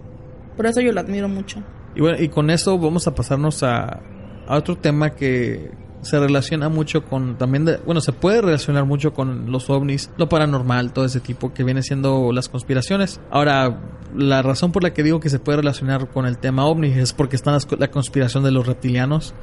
Por 0.57 0.65
eso 0.65 0.81
yo 0.81 0.91
lo 0.91 0.99
admiro 0.99 1.29
mucho. 1.29 1.63
Y 1.95 2.01
bueno, 2.01 2.21
y 2.21 2.27
con 2.27 2.49
eso 2.49 2.77
vamos 2.77 3.07
a 3.07 3.15
pasarnos 3.15 3.63
a, 3.63 4.01
a 4.47 4.57
otro 4.57 4.77
tema 4.77 5.11
que 5.11 5.71
se 6.01 6.19
relaciona 6.19 6.69
mucho 6.69 7.03
con 7.03 7.35
también 7.37 7.65
de, 7.65 7.77
bueno 7.77 7.99
se 7.99 8.11
puede 8.11 8.41
relacionar 8.41 8.85
mucho 8.85 9.13
con 9.13 9.51
los 9.51 9.71
ovnis 9.71 10.11
lo 10.17 10.29
paranormal 10.29 10.93
todo 10.93 11.05
ese 11.05 11.19
tipo 11.19 11.51
que 11.51 11.63
viene 11.63 11.81
siendo 11.81 12.31
las 12.31 12.47
conspiraciones. 12.47 13.19
Ahora 13.31 13.79
la 14.15 14.41
razón 14.41 14.71
por 14.71 14.83
la 14.83 14.93
que 14.93 15.03
digo 15.03 15.19
que 15.19 15.29
se 15.29 15.39
puede 15.39 15.57
relacionar 15.57 16.09
con 16.09 16.25
el 16.25 16.37
tema 16.37 16.65
ovni 16.65 16.89
es 16.89 17.13
porque 17.13 17.35
está 17.35 17.57
la 17.77 17.89
conspiración 17.89 18.43
de 18.43 18.51
los 18.51 18.67
reptilianos 18.67 19.33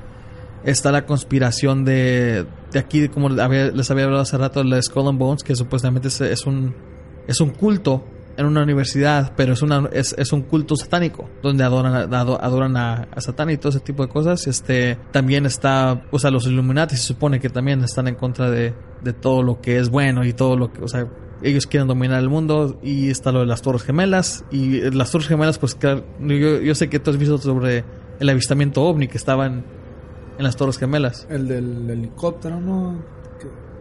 está 0.64 0.92
la 0.92 1.04
conspiración 1.06 1.84
de, 1.84 2.46
de 2.70 2.78
aquí 2.78 3.08
como 3.08 3.28
les 3.28 3.90
había 3.90 4.04
hablado 4.04 4.22
hace 4.22 4.38
rato 4.38 4.62
la 4.62 4.80
Skull 4.80 5.08
and 5.08 5.18
Bones 5.18 5.42
que 5.42 5.56
supuestamente 5.56 6.08
es, 6.08 6.20
es 6.20 6.46
un 6.46 6.74
es 7.26 7.40
un 7.40 7.50
culto 7.50 8.04
en 8.36 8.46
una 8.46 8.62
universidad, 8.62 9.32
pero 9.36 9.52
es, 9.52 9.62
una, 9.62 9.88
es, 9.92 10.14
es 10.18 10.32
un 10.32 10.42
culto 10.42 10.76
satánico, 10.76 11.28
donde 11.42 11.64
adoran, 11.64 11.94
a, 11.94 12.20
adoran 12.20 12.76
a, 12.76 13.08
Satán 13.18 13.50
y 13.50 13.56
todo 13.56 13.70
ese 13.70 13.80
tipo 13.80 14.04
de 14.04 14.08
cosas. 14.08 14.46
Este, 14.46 14.98
también 15.10 15.46
está, 15.46 16.04
o 16.10 16.18
sea, 16.18 16.30
los 16.30 16.46
Illuminati 16.46 16.96
se 16.96 17.02
supone 17.02 17.40
que 17.40 17.50
también 17.50 17.82
están 17.84 18.08
en 18.08 18.14
contra 18.14 18.50
de, 18.50 18.74
de 19.02 19.12
todo 19.12 19.42
lo 19.42 19.60
que 19.60 19.78
es 19.78 19.90
bueno 19.90 20.24
y 20.24 20.32
todo 20.32 20.56
lo 20.56 20.72
que, 20.72 20.82
o 20.82 20.88
sea, 20.88 21.06
ellos 21.42 21.66
quieren 21.66 21.88
dominar 21.88 22.20
el 22.20 22.28
mundo 22.28 22.78
y 22.82 23.10
está 23.10 23.32
lo 23.32 23.40
de 23.40 23.46
las 23.46 23.62
Torres 23.62 23.82
Gemelas 23.82 24.44
y 24.50 24.80
las 24.90 25.10
Torres 25.10 25.28
Gemelas, 25.28 25.58
pues 25.58 25.76
yo, 25.80 26.60
yo 26.60 26.74
sé 26.74 26.88
que 26.88 26.98
tú 26.98 27.10
has 27.10 27.18
visto 27.18 27.38
sobre 27.38 27.84
el 28.20 28.28
avistamiento 28.28 28.82
ovni 28.82 29.08
que 29.08 29.18
estaban 29.18 29.64
en 30.38 30.44
las 30.44 30.56
Torres 30.56 30.78
Gemelas. 30.78 31.26
El 31.28 31.48
del 31.48 31.90
helicóptero, 31.90 32.60
¿no? 32.60 33.02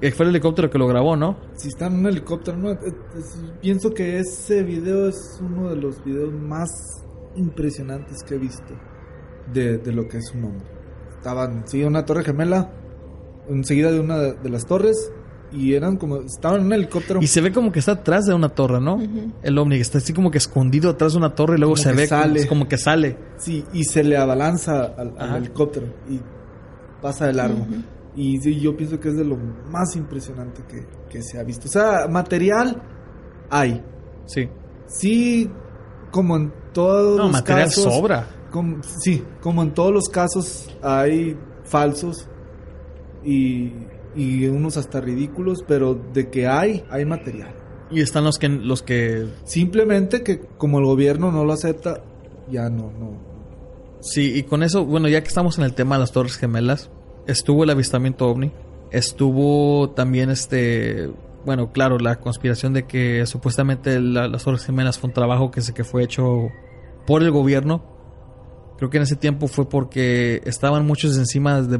Fue 0.09 0.25
el 0.25 0.31
helicóptero 0.31 0.69
que 0.69 0.79
lo 0.79 0.87
grabó, 0.87 1.15
¿no? 1.15 1.37
Si 1.55 1.67
está 1.67 1.85
en 1.85 1.99
un 1.99 2.07
helicóptero, 2.07 2.57
no, 2.57 2.75
pienso 3.61 3.93
que 3.93 4.17
ese 4.17 4.63
video 4.63 5.07
es 5.07 5.39
uno 5.39 5.69
de 5.69 5.75
los 5.75 6.03
videos 6.03 6.33
más 6.33 6.69
impresionantes 7.35 8.23
que 8.23 8.35
he 8.35 8.37
visto 8.39 8.73
de, 9.53 9.79
lo 9.91 10.07
que 10.07 10.17
es 10.17 10.31
un 10.33 10.45
hombre. 10.45 10.65
Estaban, 11.17 11.67
sí, 11.67 11.83
una 11.83 12.05
torre 12.05 12.23
gemela, 12.23 12.71
enseguida 13.47 13.91
de 13.91 13.99
una 13.99 14.17
de 14.17 14.49
las 14.49 14.65
torres, 14.65 15.11
y 15.51 15.73
eran 15.73 15.97
como, 15.97 16.17
estaban 16.21 16.61
en 16.61 16.67
un 16.67 16.73
helicóptero. 16.73 17.21
Y 17.21 17.27
se 17.27 17.41
ve 17.41 17.51
como 17.51 17.71
que 17.71 17.79
está 17.79 17.93
atrás 17.93 18.25
de 18.25 18.33
una 18.33 18.49
torre, 18.49 18.79
¿no? 18.79 18.99
El 19.43 19.57
ovni, 19.57 19.75
está 19.75 19.97
así 19.97 20.13
como 20.13 20.31
que 20.31 20.37
escondido 20.37 20.89
atrás 20.89 21.13
de 21.13 21.19
una 21.19 21.35
torre 21.35 21.55
y 21.55 21.59
luego 21.59 21.75
se 21.75 21.91
ve 21.93 22.07
sale. 22.07 22.47
Como, 22.47 22.67
que 22.67 22.77
sale. 22.77 23.17
Sí, 23.37 23.65
y 23.73 23.83
se 23.83 24.03
le 24.03 24.17
abalanza 24.17 24.85
al, 24.97 25.37
helicóptero 25.37 25.87
y 26.09 26.19
pasa 27.01 27.27
de 27.27 27.33
largo. 27.33 27.65
Y 28.15 28.59
yo 28.59 28.75
pienso 28.75 28.99
que 28.99 29.09
es 29.09 29.15
de 29.15 29.23
lo 29.23 29.37
más 29.37 29.95
impresionante 29.95 30.63
que, 31.09 31.21
se 31.21 31.39
ha 31.39 31.43
visto. 31.43 31.67
O 31.67 31.71
sea, 31.71 32.07
material 32.09 32.81
hay. 33.49 33.83
Sí. 34.25 34.49
Sí, 34.87 35.49
como 36.11 36.35
en 36.35 36.53
todos 36.73 37.17
no, 37.17 37.23
los 37.23 37.31
material 37.31 37.71
sobra. 37.71 38.27
sí, 38.99 39.23
como 39.41 39.63
en 39.63 39.73
todos 39.73 39.93
los 39.93 40.09
casos 40.09 40.77
hay 40.81 41.37
falsos 41.63 42.27
y, 43.23 43.71
y 44.15 44.47
unos 44.47 44.75
hasta 44.75 44.99
ridículos, 44.99 45.59
pero 45.65 45.95
de 45.95 46.29
que 46.29 46.47
hay, 46.47 46.83
hay 46.89 47.05
material. 47.05 47.55
Y 47.89 48.01
están 48.01 48.23
los 48.23 48.37
que 48.37 48.49
los 48.49 48.83
que 48.83 49.27
simplemente 49.45 50.23
que 50.23 50.39
como 50.57 50.79
el 50.79 50.85
gobierno 50.85 51.31
no 51.31 51.45
lo 51.45 51.53
acepta, 51.53 52.03
ya 52.49 52.69
no 52.69 52.91
no. 52.91 53.31
Sí, 54.01 54.33
y 54.35 54.43
con 54.43 54.63
eso, 54.63 54.85
bueno, 54.85 55.07
ya 55.07 55.21
que 55.21 55.27
estamos 55.27 55.57
en 55.59 55.63
el 55.63 55.73
tema 55.75 55.95
de 55.95 55.99
las 55.99 56.11
Torres 56.11 56.37
Gemelas, 56.37 56.89
estuvo 57.27 57.63
el 57.63 57.69
avistamiento 57.69 58.27
ovni, 58.27 58.51
estuvo 58.91 59.91
también 59.91 60.29
este, 60.29 61.09
bueno, 61.45 61.71
claro, 61.71 61.97
la 61.97 62.17
conspiración 62.17 62.73
de 62.73 62.83
que 62.83 63.25
supuestamente 63.25 63.99
las 63.99 64.43
Torres 64.43 64.65
Gemelas 64.65 64.99
fue 64.99 65.09
un 65.09 65.13
trabajo 65.13 65.51
que, 65.51 65.61
se, 65.61 65.73
que 65.73 65.83
fue 65.83 66.03
hecho 66.03 66.49
por 67.07 67.23
el 67.23 67.31
gobierno. 67.31 67.83
Creo 68.77 68.89
que 68.89 68.97
en 68.97 69.03
ese 69.03 69.15
tiempo 69.15 69.47
fue 69.47 69.69
porque 69.69 70.41
estaban 70.45 70.87
muchos 70.87 71.15
encima 71.15 71.61
de, 71.61 71.79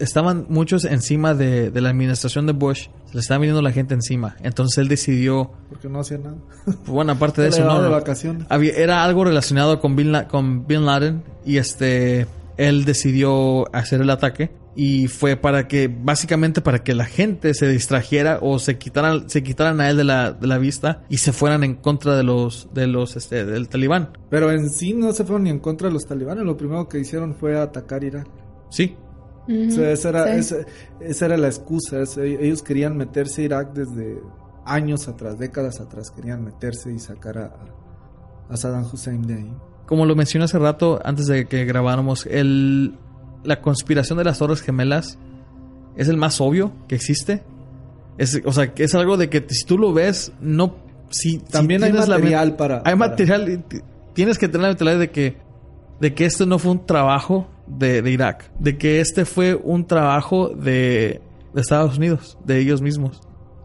estaban 0.00 0.44
muchos 0.50 0.84
encima 0.84 1.32
de, 1.32 1.70
la 1.80 1.88
administración 1.88 2.46
de 2.46 2.52
Bush. 2.52 2.88
Se 3.06 3.14
le 3.14 3.20
estaba 3.20 3.38
viniendo 3.38 3.62
la 3.62 3.72
gente 3.72 3.94
encima. 3.94 4.36
Entonces 4.42 4.76
él 4.76 4.88
decidió. 4.88 5.50
Porque 5.70 5.88
no 5.88 6.00
hacía 6.00 6.18
nada. 6.18 6.36
Bueno, 6.86 7.12
aparte 7.12 7.40
de 7.40 7.48
eso, 7.48 7.64
no. 7.64 8.46
Había, 8.50 8.72
era 8.74 9.02
algo 9.02 9.24
relacionado 9.24 9.80
con 9.80 9.96
Bin, 9.96 10.12
con 10.30 10.66
Bin 10.66 10.84
Laden. 10.84 11.22
Y 11.44 11.56
este. 11.56 12.26
Él 12.58 12.84
decidió 12.84 13.74
hacer 13.74 14.02
el 14.02 14.10
ataque 14.10 14.50
y 14.74 15.08
fue 15.08 15.36
para 15.36 15.68
que 15.68 15.88
básicamente 15.88 16.62
para 16.62 16.82
que 16.82 16.94
la 16.94 17.04
gente 17.04 17.52
se 17.54 17.68
distrajera 17.68 18.38
o 18.40 18.58
se 18.58 18.78
quitaran 18.78 19.28
se 19.28 19.42
quitaran 19.42 19.80
a 19.80 19.90
él 19.90 19.96
de 19.96 20.04
la, 20.04 20.32
de 20.32 20.46
la 20.46 20.58
vista 20.58 21.02
y 21.08 21.18
se 21.18 21.32
fueran 21.32 21.62
en 21.62 21.74
contra 21.74 22.16
de 22.16 22.22
los 22.22 22.68
de 22.72 22.86
los 22.86 23.16
este 23.16 23.44
del 23.44 23.68
talibán. 23.68 24.16
Pero 24.30 24.50
en 24.50 24.70
sí 24.70 24.94
no 24.94 25.12
se 25.12 25.24
fueron 25.24 25.44
ni 25.44 25.50
en 25.50 25.58
contra 25.58 25.88
de 25.88 25.94
los 25.94 26.06
talibanes 26.06 26.44
lo 26.44 26.56
primero 26.56 26.88
que 26.88 26.98
hicieron 26.98 27.34
fue 27.34 27.58
atacar 27.58 28.04
Irak 28.04 28.28
sí. 28.70 28.96
Esa, 29.48 30.10
era, 30.10 30.36
esa, 30.36 30.56
era 31.00 31.36
la 31.36 31.48
excusa 31.48 32.04
ellos 32.16 32.62
querían 32.62 32.96
meterse 32.96 33.42
a 33.42 33.44
Irak 33.44 33.72
desde 33.72 34.22
años 34.64 35.08
atrás 35.08 35.36
décadas 35.36 35.80
atrás 35.80 36.12
querían 36.12 36.44
meterse 36.44 36.92
y 36.92 37.00
sacar 37.00 37.38
a, 37.38 37.52
a 38.48 38.56
Saddam 38.56 38.84
Hussein 38.90 39.26
de 39.26 39.34
ahí. 39.34 39.52
Como 39.86 40.06
lo 40.06 40.14
mencioné 40.14 40.44
hace 40.44 40.60
rato 40.60 41.00
antes 41.04 41.26
de 41.26 41.46
que 41.46 41.64
grabáramos 41.64 42.24
el 42.26 42.94
la 43.44 43.60
conspiración 43.60 44.18
de 44.18 44.24
las 44.24 44.38
Torres 44.38 44.62
Gemelas 44.62 45.18
es 45.96 46.08
el 46.08 46.16
más 46.16 46.40
obvio 46.40 46.72
que 46.88 46.94
existe. 46.94 47.42
Es, 48.18 48.40
o 48.44 48.52
sea, 48.52 48.74
que 48.74 48.84
es 48.84 48.94
algo 48.94 49.16
de 49.16 49.28
que 49.28 49.44
si 49.48 49.64
tú 49.64 49.78
lo 49.78 49.92
ves, 49.92 50.32
no. 50.40 50.76
Si, 51.10 51.38
También 51.38 51.82
hay 51.82 51.92
material 51.92 52.56
para. 52.56 52.82
Hay 52.84 52.96
material. 52.96 53.64
Tienes 54.14 54.38
que 54.38 54.48
tener 54.48 54.62
la 54.62 54.68
mentalidad 54.68 54.98
de 54.98 55.10
que, 55.10 55.36
de 56.00 56.14
que 56.14 56.24
esto 56.24 56.46
no 56.46 56.58
fue 56.58 56.72
un 56.72 56.86
trabajo 56.86 57.48
de, 57.66 58.02
Irak. 58.10 58.50
De 58.58 58.76
que 58.76 59.00
este 59.00 59.24
fue 59.24 59.54
un 59.54 59.86
trabajo 59.86 60.48
de, 60.48 61.20
de, 61.54 61.60
Estados 61.60 61.98
Unidos, 61.98 62.38
de 62.44 62.60
ellos 62.60 62.82
mismos. 62.82 63.20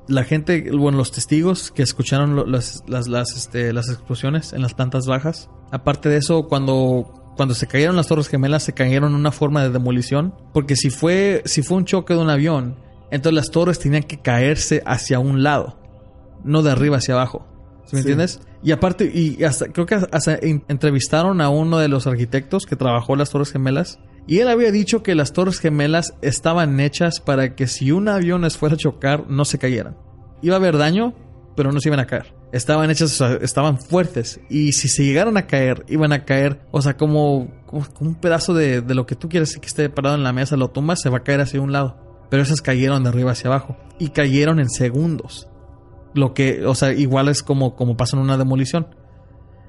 La 0.08 0.24
gente, 0.24 0.72
bueno, 0.72 0.98
los 0.98 1.12
testigos 1.12 1.72
que 1.72 1.84
escucharon 1.84 2.50
las, 2.50 2.84
las, 2.88 3.08
las, 3.10 3.36
este, 3.36 3.74
las 3.74 3.90
explosiones 3.90 4.54
en 4.54 4.62
las 4.62 4.74
plantas 4.74 5.06
bajas. 5.06 5.50
Aparte 5.72 6.08
de 6.08 6.18
eso, 6.18 6.48
cuando 6.48 7.17
cuando 7.38 7.56
se 7.56 7.68
cayeron 7.68 7.96
las 7.96 8.08
Torres 8.08 8.28
Gemelas 8.28 8.64
se 8.64 8.74
cayeron 8.74 9.12
en 9.12 9.16
una 9.16 9.32
forma 9.32 9.64
de 9.64 9.70
demolición, 9.70 10.34
porque 10.54 10.76
si 10.76 10.90
fue 10.90 11.44
si 11.46 11.62
fue 11.62 11.78
un 11.78 11.86
choque 11.86 12.14
de 12.14 12.20
un 12.20 12.30
avión, 12.30 12.76
entonces 13.12 13.36
las 13.36 13.52
torres 13.52 13.80
tenían 13.80 14.04
que 14.04 14.20
caerse 14.20 14.84
hacia 14.86 15.20
un 15.20 15.44
lado, 15.44 15.80
no 16.44 16.64
de 16.64 16.72
arriba 16.72 16.98
hacia 16.98 17.14
abajo. 17.14 17.48
me 17.94 18.00
entiendes? 18.00 18.42
Y 18.64 18.72
aparte 18.72 19.10
y 19.14 19.44
hasta 19.44 19.68
creo 19.68 19.86
que 19.86 19.96
hasta 19.96 20.38
entrevistaron 20.42 21.40
a 21.40 21.50
uno 21.50 21.78
de 21.78 21.88
los 21.88 22.08
arquitectos 22.08 22.66
que 22.66 22.76
trabajó 22.76 23.16
las 23.16 23.30
Torres 23.30 23.52
Gemelas 23.52 24.00
y 24.28 24.40
él 24.40 24.50
había 24.50 24.72
dicho 24.72 25.04
que 25.04 25.16
las 25.16 25.32
Torres 25.32 25.60
Gemelas 25.60 26.14
estaban 26.22 26.80
hechas 26.82 27.22
para 27.22 27.56
que 27.56 27.68
si 27.68 27.92
un 27.92 28.10
avión 28.10 28.42
les 28.42 28.58
fuera 28.58 28.76
a 28.76 28.78
chocar 28.78 29.30
no 29.30 29.46
se 29.46 29.58
cayeran. 29.58 29.96
Iba 30.42 30.56
a 30.56 30.60
haber 30.60 30.78
daño, 30.78 31.16
pero 31.58 31.74
no 31.74 31.82
se 31.82 31.90
iban 31.90 32.00
a 32.00 32.08
caer 32.08 32.38
estaban 32.52 32.90
hechas, 32.90 33.20
estaban 33.42 33.80
fuertes. 33.80 34.40
Y 34.50 34.74
si 34.74 34.88
se 34.88 35.04
llegaron 35.04 35.38
a 35.38 35.48
caer, 35.48 35.86
iban 35.88 36.14
a 36.14 36.26
caer, 36.26 36.62
o 36.72 36.82
sea, 36.82 36.98
como, 36.98 37.50
un 38.00 38.16
pedazo 38.16 38.54
de, 38.54 38.82
de, 38.82 38.96
lo 38.96 39.06
que 39.06 39.16
tú 39.16 39.30
quieres 39.30 39.58
que 39.58 39.68
esté 39.68 39.90
parado 39.90 40.16
en 40.16 40.24
la 40.24 40.34
mesa, 40.34 40.58
lo 40.58 40.70
tumbas, 40.70 41.02
se 41.02 41.10
va 41.10 41.18
a 41.18 41.24
caer 41.24 41.42
hacia 41.42 41.62
un 41.62 41.72
lado. 41.72 41.98
Pero 42.30 42.44
esas 42.44 42.62
cayeron 42.62 43.04
de 43.04 43.10
arriba 43.10 43.32
hacia 43.32 43.50
abajo. 43.50 43.78
Y 44.00 44.10
cayeron 44.10 44.60
en 44.60 44.70
segundos. 44.70 45.48
Lo 46.14 46.34
que, 46.34 46.66
o 46.66 46.76
sea, 46.76 46.94
igual 46.94 47.30
es 47.30 47.44
como, 47.44 47.76
como 47.76 47.96
pasa 47.96 48.18
en 48.18 48.24
una 48.24 48.38
demolición. 48.38 48.88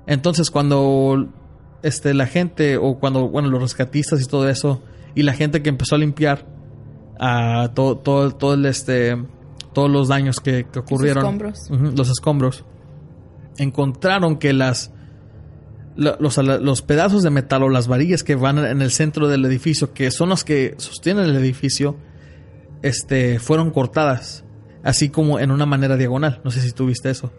Entonces, 0.07 0.51
cuando 0.51 1.28
este, 1.82 2.14
la 2.14 2.26
gente, 2.26 2.76
o 2.76 2.99
cuando, 2.99 3.28
bueno, 3.28 3.49
los 3.49 3.61
rescatistas 3.61 4.20
y 4.22 4.26
todo 4.26 4.49
eso, 4.49 4.82
y 5.14 5.22
la 5.22 5.34
gente 5.34 5.62
que 5.62 5.68
empezó 5.68 5.95
a 5.95 5.99
limpiar 5.99 6.47
a 7.20 7.72
todo, 7.74 7.99
todo, 7.99 8.30
todo 8.32 8.55
el 8.55 8.66
este 8.66 9.16
todos 9.78 9.92
los 9.92 10.08
daños 10.08 10.40
que, 10.40 10.66
ocurrieron. 10.76 11.38
Los 11.38 11.56
escombros. 11.68 11.96
los 11.96 12.10
escombros. 12.10 12.64
Encontraron 13.58 14.36
que 14.36 14.52
las 14.52 14.92
los, 15.94 16.82
pedazos 16.82 17.22
de 17.22 17.30
metal 17.30 17.62
o 17.62 17.68
las 17.68 17.86
varillas 17.86 18.24
que 18.24 18.34
van 18.34 18.58
en 18.58 18.82
el 18.82 18.90
centro 18.90 19.28
del 19.28 19.44
edificio, 19.44 19.92
que 19.92 20.10
son 20.10 20.30
los 20.30 20.42
que 20.42 20.74
sostienen 20.78 21.26
el 21.26 21.36
edificio, 21.36 21.96
este, 22.82 23.38
fueron 23.38 23.70
cortadas, 23.70 24.44
así 24.82 25.10
como 25.10 25.38
en 25.38 25.52
una 25.52 25.64
manera 25.64 25.96
diagonal. 25.96 26.40
No 26.42 26.50
sé 26.50 26.60
si 26.60 26.72
tú 26.72 26.86
viste 26.86 27.08
eso. 27.08 27.32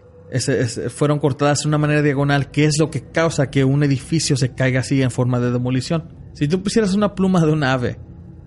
fueron 0.88 1.18
cortadas 1.18 1.60
en 1.64 1.68
una 1.68 1.78
manera 1.78 2.00
diagonal, 2.00 2.50
que 2.50 2.64
es 2.64 2.78
lo 2.78 2.90
que 2.90 3.02
causa 3.02 3.50
que 3.50 3.64
un 3.64 3.82
edificio 3.82 4.34
se 4.38 4.54
caiga 4.54 4.80
así 4.80 5.02
en 5.02 5.10
forma 5.10 5.40
de 5.40 5.52
demolición. 5.52 6.08
Si 6.32 6.48
tú 6.48 6.62
pusieras 6.62 6.94
una 6.94 7.14
pluma 7.14 7.44
de 7.44 7.52
un 7.52 7.64
ave 7.64 7.98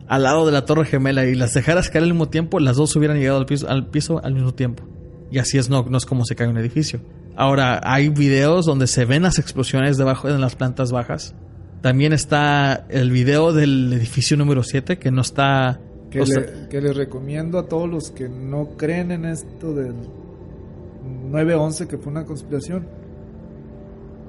al 0.08 0.24
lado 0.24 0.45
de 0.45 0.51
la 0.51 0.66
torre 0.66 0.86
gemela 0.86 1.26
y 1.26 1.36
las 1.36 1.54
dejaras 1.54 1.89
caer 1.89 2.04
al 2.04 2.12
mismo 2.12 2.30
tiempo, 2.30 2.60
las 2.60 2.78
dos 2.78 2.95
hubieran 2.95 3.18
llegado 3.18 3.39
al 3.39 3.45
piso 3.45 3.70
al, 3.70 3.88
piso 3.88 4.24
al 4.24 4.34
mismo 4.34 4.54
tiempo. 4.54 4.84
Y 5.32 5.39
así 5.39 5.58
es, 5.58 5.70
no, 5.70 5.84
no 5.84 5.97
es 5.97 6.06
como 6.06 6.26
se 6.26 6.36
cae 6.36 6.47
un 6.47 6.58
edificio. 6.58 7.01
Ahora, 7.36 7.82
hay 7.84 8.10
videos 8.10 8.66
donde 8.66 8.86
se 8.88 9.06
ven 9.06 9.24
las 9.24 9.39
explosiones 9.39 9.97
debajo 9.97 10.30
en 10.30 10.39
las 10.39 10.56
plantas 10.56 10.91
bajas. 10.91 11.34
También 11.82 12.14
está 12.14 12.86
el 12.89 13.12
video 13.12 13.51
del 13.51 13.91
edificio 13.91 14.38
número 14.38 14.64
7 14.64 14.99
que 14.99 15.12
no 15.12 15.22
está... 15.22 15.82
Que, 16.12 16.24
que 16.70 16.80
les 16.80 16.95
recomiendo 16.95 17.58
a 17.58 17.68
todos 17.68 17.89
los 17.89 18.12
que 18.12 18.30
no 18.30 18.78
creen 18.78 19.12
en 19.12 19.26
esto 19.26 19.74
del 19.74 19.95
9-11 21.32 21.88
que 21.88 21.97
fue 21.97 22.12
una 22.12 22.24
conspiración. 22.24 22.88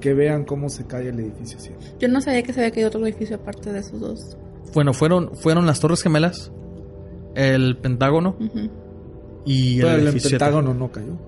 que 0.01 0.14
vean 0.14 0.45
cómo 0.45 0.70
se 0.70 0.87
cae 0.87 1.09
el 1.09 1.20
edificio 1.20 1.59
7. 1.61 1.97
Yo 2.01 2.09
no 2.09 2.22
sabía 2.22 2.43
que 2.43 2.53
se 2.55 2.61
había 2.61 2.72
caído 2.72 2.89
otro 2.89 3.07
edificio 3.07 3.37
aparte 3.37 3.70
de 3.70 3.81
esos 3.81 4.01
dos. 4.01 4.37
Bueno, 4.72 4.92
fueron, 4.92 5.34
fueron 5.36 5.66
las 5.66 5.80
Torres 5.80 6.02
Gemelas, 6.02 6.50
el 7.34 7.76
Pentágono 7.76 8.36
y 9.44 9.80
Pero 9.80 9.90
el. 10.08 10.20
Pentágono 10.20 10.74
no 10.74 10.90
cayó. 10.90 11.18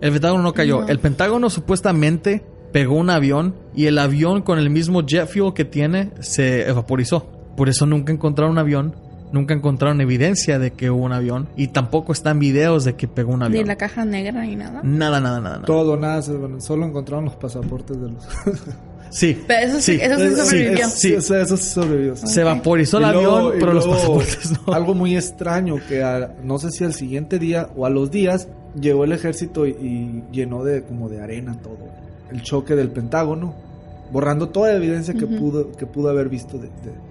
El 0.00 0.12
Pentágono 0.12 0.42
no 0.42 0.52
cayó. 0.52 0.80
No. 0.82 0.88
El 0.88 0.98
Pentágono 0.98 1.50
supuestamente 1.50 2.44
pegó 2.72 2.96
un 2.96 3.10
avión 3.10 3.54
y 3.74 3.86
el 3.86 3.98
avión 3.98 4.42
con 4.42 4.58
el 4.58 4.70
mismo 4.70 5.02
jet 5.06 5.26
fuel 5.28 5.54
que 5.54 5.64
tiene 5.64 6.10
se 6.20 6.68
evaporizó. 6.68 7.26
Por 7.56 7.68
eso 7.68 7.86
nunca 7.86 8.12
encontraron 8.12 8.52
un 8.52 8.58
avión, 8.58 8.94
nunca 9.32 9.54
encontraron 9.54 10.00
evidencia 10.00 10.58
de 10.58 10.72
que 10.72 10.90
hubo 10.90 11.04
un 11.04 11.12
avión 11.12 11.48
y 11.56 11.68
tampoco 11.68 12.12
están 12.12 12.38
videos 12.38 12.84
de 12.84 12.96
que 12.96 13.08
pegó 13.08 13.32
un 13.32 13.38
Ni 13.40 13.46
avión. 13.46 13.66
la 13.66 13.76
caja 13.76 14.04
negra 14.04 14.42
ni 14.44 14.56
nada. 14.56 14.82
Nada, 14.82 15.20
nada, 15.20 15.40
nada. 15.40 15.54
nada. 15.56 15.64
Todo, 15.66 15.96
nada, 15.96 16.20
solo 16.22 16.84
encontraron 16.86 17.24
los 17.24 17.36
pasaportes 17.36 17.98
de 18.00 18.10
los... 18.10 18.26
Sí. 19.16 19.42
Pero 19.46 19.66
eso 19.68 19.80
sí, 19.80 19.98
eso 20.00 20.16
sí 20.18 20.24
Eh, 20.24 20.36
sobrevivió. 20.36 20.84
es- 20.86 20.92
sí, 20.92 21.14
eso 21.14 21.56
sí 21.56 21.64
sobrevivió. 21.70 22.16
sí. 22.16 22.26
Se 22.26 22.42
evaporizó 22.42 22.98
el 22.98 23.04
luego- 23.12 23.36
avión, 23.36 23.52
pero 23.58 23.72
los 23.72 23.86
pasaportes 23.86 24.52
no. 24.66 24.74
Algo 24.74 24.94
muy 24.94 25.16
extraño 25.16 25.76
que 25.88 26.02
a- 26.02 26.34
no 26.44 26.58
sé 26.58 26.70
si 26.70 26.84
al 26.84 26.92
siguiente 26.92 27.38
día 27.38 27.70
o 27.76 27.86
a 27.86 27.90
los 27.90 28.10
días 28.10 28.48
llegó 28.78 29.04
el 29.04 29.12
ejército 29.12 29.66
y, 29.66 29.70
y 29.70 30.22
llenó 30.32 30.64
de 30.64 30.82
como 30.82 31.08
de 31.08 31.22
arena 31.22 31.56
todo 31.62 31.78
el 32.30 32.42
choque 32.42 32.74
del 32.76 32.90
Pentágono, 32.90 33.54
borrando 34.12 34.50
toda 34.50 34.74
evidencia 34.74 35.14
que 35.14 35.26
pudo 35.26 35.72
que 35.72 35.86
pudo 35.86 36.10
haber 36.10 36.28
visto 36.28 36.58
de, 36.58 36.66
de- 36.68 37.06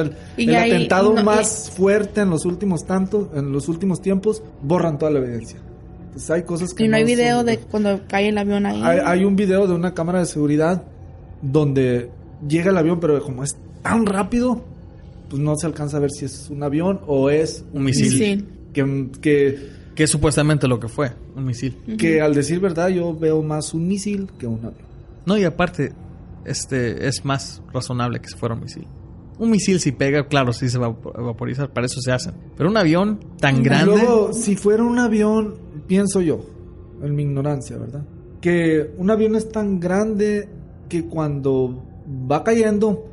el, 0.00 0.12
Y 0.36 0.48
el 0.48 0.54
ahí- 0.56 0.70
atentado 0.72 1.12
no- 1.12 1.22
más 1.22 1.70
fuerte 1.70 2.22
en 2.22 2.30
los 2.30 2.44
últimos 2.44 2.84
tantos, 2.86 3.28
en 3.34 3.52
los 3.52 3.68
últimos 3.68 4.00
tiempos, 4.02 4.42
borran 4.62 4.98
toda 4.98 5.10
la 5.12 5.18
evidencia. 5.20 5.58
Entonces 6.06 6.30
hay 6.30 6.42
cosas 6.42 6.74
que 6.74 6.84
Y 6.84 6.88
no 6.88 6.96
hay 6.96 7.04
video 7.04 7.36
son- 7.38 7.46
de 7.46 7.58
cuando 7.58 8.00
cae 8.08 8.28
el 8.30 8.38
avión 8.38 8.66
ahí. 8.66 8.80
hay, 8.82 8.98
hay 9.04 9.24
un 9.24 9.36
video 9.36 9.66
de 9.68 9.74
una 9.74 9.94
cámara 9.94 10.18
de 10.20 10.26
seguridad 10.26 10.82
donde 11.42 12.10
llega 12.46 12.70
el 12.70 12.76
avión, 12.76 13.00
pero 13.00 13.20
como 13.22 13.44
es 13.44 13.56
tan 13.82 14.06
rápido, 14.06 14.62
pues 15.28 15.40
no 15.40 15.56
se 15.56 15.66
alcanza 15.66 15.96
a 15.96 16.00
ver 16.00 16.10
si 16.10 16.24
es 16.24 16.50
un 16.50 16.62
avión 16.62 17.00
o 17.06 17.30
es 17.30 17.64
Un 17.72 17.84
misil. 17.84 18.10
Sí. 18.12 18.44
Que, 18.72 19.08
que, 19.20 19.68
Que 19.94 20.04
es 20.04 20.10
supuestamente 20.10 20.68
lo 20.68 20.78
que 20.78 20.88
fue, 20.88 21.12
un 21.36 21.44
misil. 21.44 21.76
que 21.98 22.20
al 22.20 22.34
decir 22.34 22.60
verdad 22.60 22.88
yo 22.88 23.16
veo 23.16 23.42
más 23.42 23.74
un 23.74 23.88
misil 23.88 24.28
que 24.38 24.46
un 24.46 24.58
avión. 24.58 24.88
No, 25.26 25.36
y 25.36 25.44
aparte, 25.44 25.92
este 26.44 27.06
es 27.08 27.24
más 27.24 27.62
razonable 27.72 28.20
que 28.20 28.28
si 28.28 28.36
fuera 28.36 28.54
un 28.54 28.62
misil. 28.62 28.86
Un 29.38 29.50
misil 29.50 29.80
si 29.80 29.92
pega, 29.92 30.26
claro, 30.26 30.52
sí 30.52 30.68
se 30.68 30.78
va 30.78 30.86
a 30.88 31.20
vaporizar, 31.20 31.72
para 31.72 31.86
eso 31.86 32.00
se 32.00 32.12
hacen. 32.12 32.34
Pero 32.56 32.68
un 32.68 32.76
avión 32.76 33.20
tan 33.38 33.58
Y 33.60 33.62
grande... 33.62 33.86
Luego, 33.96 34.32
si 34.32 34.54
fuera 34.54 34.82
un 34.82 34.98
avión, 34.98 35.54
pienso 35.86 36.20
yo, 36.20 36.44
en 37.02 37.14
mi 37.14 37.22
ignorancia, 37.22 37.76
¿verdad? 37.78 38.04
Que 38.40 38.90
un 38.98 39.10
avión 39.10 39.34
es 39.36 39.50
tan 39.50 39.80
grande 39.80 40.48
que 40.90 41.06
cuando 41.06 41.82
va 42.30 42.44
cayendo, 42.44 43.06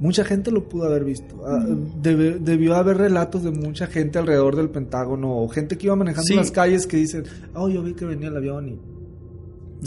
mucha 0.00 0.24
gente 0.24 0.50
lo 0.50 0.68
pudo 0.68 0.84
haber 0.84 1.04
visto. 1.04 1.42
Ah, 1.46 1.64
debe- 2.02 2.38
debió 2.38 2.74
haber 2.74 2.98
relatos 2.98 3.42
de 3.44 3.50
mucha 3.52 3.86
gente 3.86 4.18
alrededor 4.18 4.56
del 4.56 4.68
Pentágono 4.68 5.38
o 5.38 5.48
gente 5.48 5.78
que 5.78 5.86
iba 5.86 5.96
manejando 5.96 6.26
Sí. 6.26 6.34
las 6.34 6.50
calles 6.50 6.86
que 6.86 6.98
dicen, 6.98 7.24
oh, 7.54 7.68
yo 7.70 7.82
vi 7.82 7.94
que 7.94 8.04
venía 8.04 8.28
el 8.28 8.36
avión 8.36 8.68
y... 8.68 8.78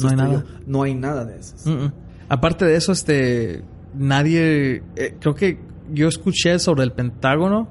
No 0.02 0.10
hay 0.10 0.16
nada. 0.16 0.34
estrelló". 0.40 0.60
No 0.66 0.84
hay 0.84 0.96
nada 0.96 1.26
de 1.26 1.38
eso. 1.38 1.56
Mm, 1.70 1.84
mm. 1.86 1.92
Aparte 2.30 2.66
de 2.66 2.76
eso, 2.76 2.92
este, 2.92 3.62
nadie, 3.94 4.82
eh, 4.96 5.16
creo 5.20 5.36
que 5.36 5.60
yo 5.94 6.08
escuché 6.08 6.58
sobre 6.60 6.84
el 6.84 6.92
Pentágono, 6.92 7.68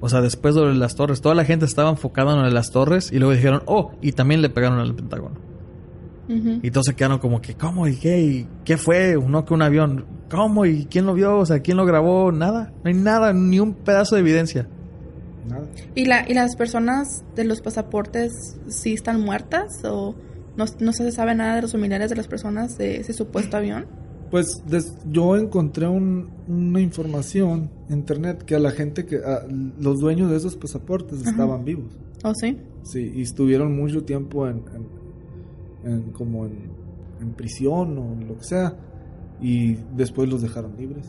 o 0.00 0.08
sea, 0.08 0.20
después 0.20 0.54
de 0.54 0.74
las 0.74 0.94
torres, 0.96 1.20
toda 1.20 1.34
la 1.34 1.44
gente 1.44 1.64
estaba 1.64 1.88
enfocada 1.90 2.46
en 2.46 2.52
las 2.54 2.70
torres 2.72 3.10
y 3.12 3.18
luego 3.18 3.32
dijeron, 3.34 3.62
oh, 3.66 3.92
y 4.02 4.12
también 4.12 4.42
le 4.42 4.50
pegaron 4.50 4.78
al 4.80 4.94
Pentágono. 4.94 5.36
Y 6.62 6.70
todos 6.70 6.86
se 6.86 6.94
quedaron 6.94 7.18
como 7.18 7.40
que, 7.40 7.54
¿cómo? 7.54 7.86
¿Y 7.88 7.96
qué? 7.96 8.20
¿Y 8.22 8.48
qué 8.64 8.76
fue? 8.76 9.16
No 9.26 9.44
que 9.44 9.54
un 9.54 9.62
avión. 9.62 10.04
¿Cómo? 10.30 10.64
¿Y 10.66 10.86
quién 10.86 11.04
lo 11.06 11.14
vio? 11.14 11.38
O 11.38 11.46
sea, 11.46 11.60
¿quién 11.60 11.76
lo 11.76 11.84
grabó? 11.84 12.32
Nada. 12.32 12.72
No 12.82 12.88
hay 12.88 12.94
nada, 12.94 13.32
ni 13.32 13.60
un 13.60 13.74
pedazo 13.74 14.14
de 14.14 14.22
evidencia. 14.22 14.66
Nada. 15.48 15.66
¿Y, 15.94 16.04
la, 16.06 16.24
¿Y 16.28 16.34
las 16.34 16.56
personas 16.56 17.24
de 17.34 17.44
los 17.44 17.60
pasaportes 17.60 18.32
sí 18.68 18.94
están 18.94 19.20
muertas? 19.20 19.66
¿O 19.84 20.14
no, 20.56 20.64
no 20.80 20.92
se 20.92 21.10
sabe 21.12 21.34
nada 21.34 21.56
de 21.56 21.62
los 21.62 21.72
familiares 21.72 22.10
de 22.10 22.16
las 22.16 22.28
personas 22.28 22.78
de 22.78 22.96
ese 22.96 23.12
supuesto 23.12 23.56
avión? 23.56 23.86
Pues 24.30 24.62
des- 24.66 24.96
yo 25.10 25.36
encontré 25.36 25.86
un- 25.88 26.30
una 26.48 26.80
información 26.80 27.68
en 27.90 27.98
internet 27.98 28.42
que 28.44 28.54
a 28.54 28.58
la 28.58 28.70
gente 28.70 29.04
que 29.04 29.16
a 29.16 29.42
los 29.78 30.00
dueños 30.00 30.30
de 30.30 30.36
esos 30.38 30.56
pasaportes 30.56 31.20
Ajá. 31.20 31.30
estaban 31.30 31.64
vivos. 31.64 31.92
¿O 32.24 32.32
sí? 32.34 32.56
Sí, 32.84 33.12
y 33.14 33.22
estuvieron 33.22 33.76
mucho 33.76 34.04
tiempo 34.04 34.46
en, 34.48 34.58
en- 34.74 35.01
en- 35.84 36.10
como 36.12 36.46
en, 36.46 36.70
en 37.20 37.32
prisión 37.32 37.98
o 37.98 38.16
lo 38.26 38.36
que 38.38 38.44
sea 38.44 38.74
y 39.40 39.74
después 39.96 40.28
los 40.28 40.42
dejaron 40.42 40.76
libres 40.76 41.06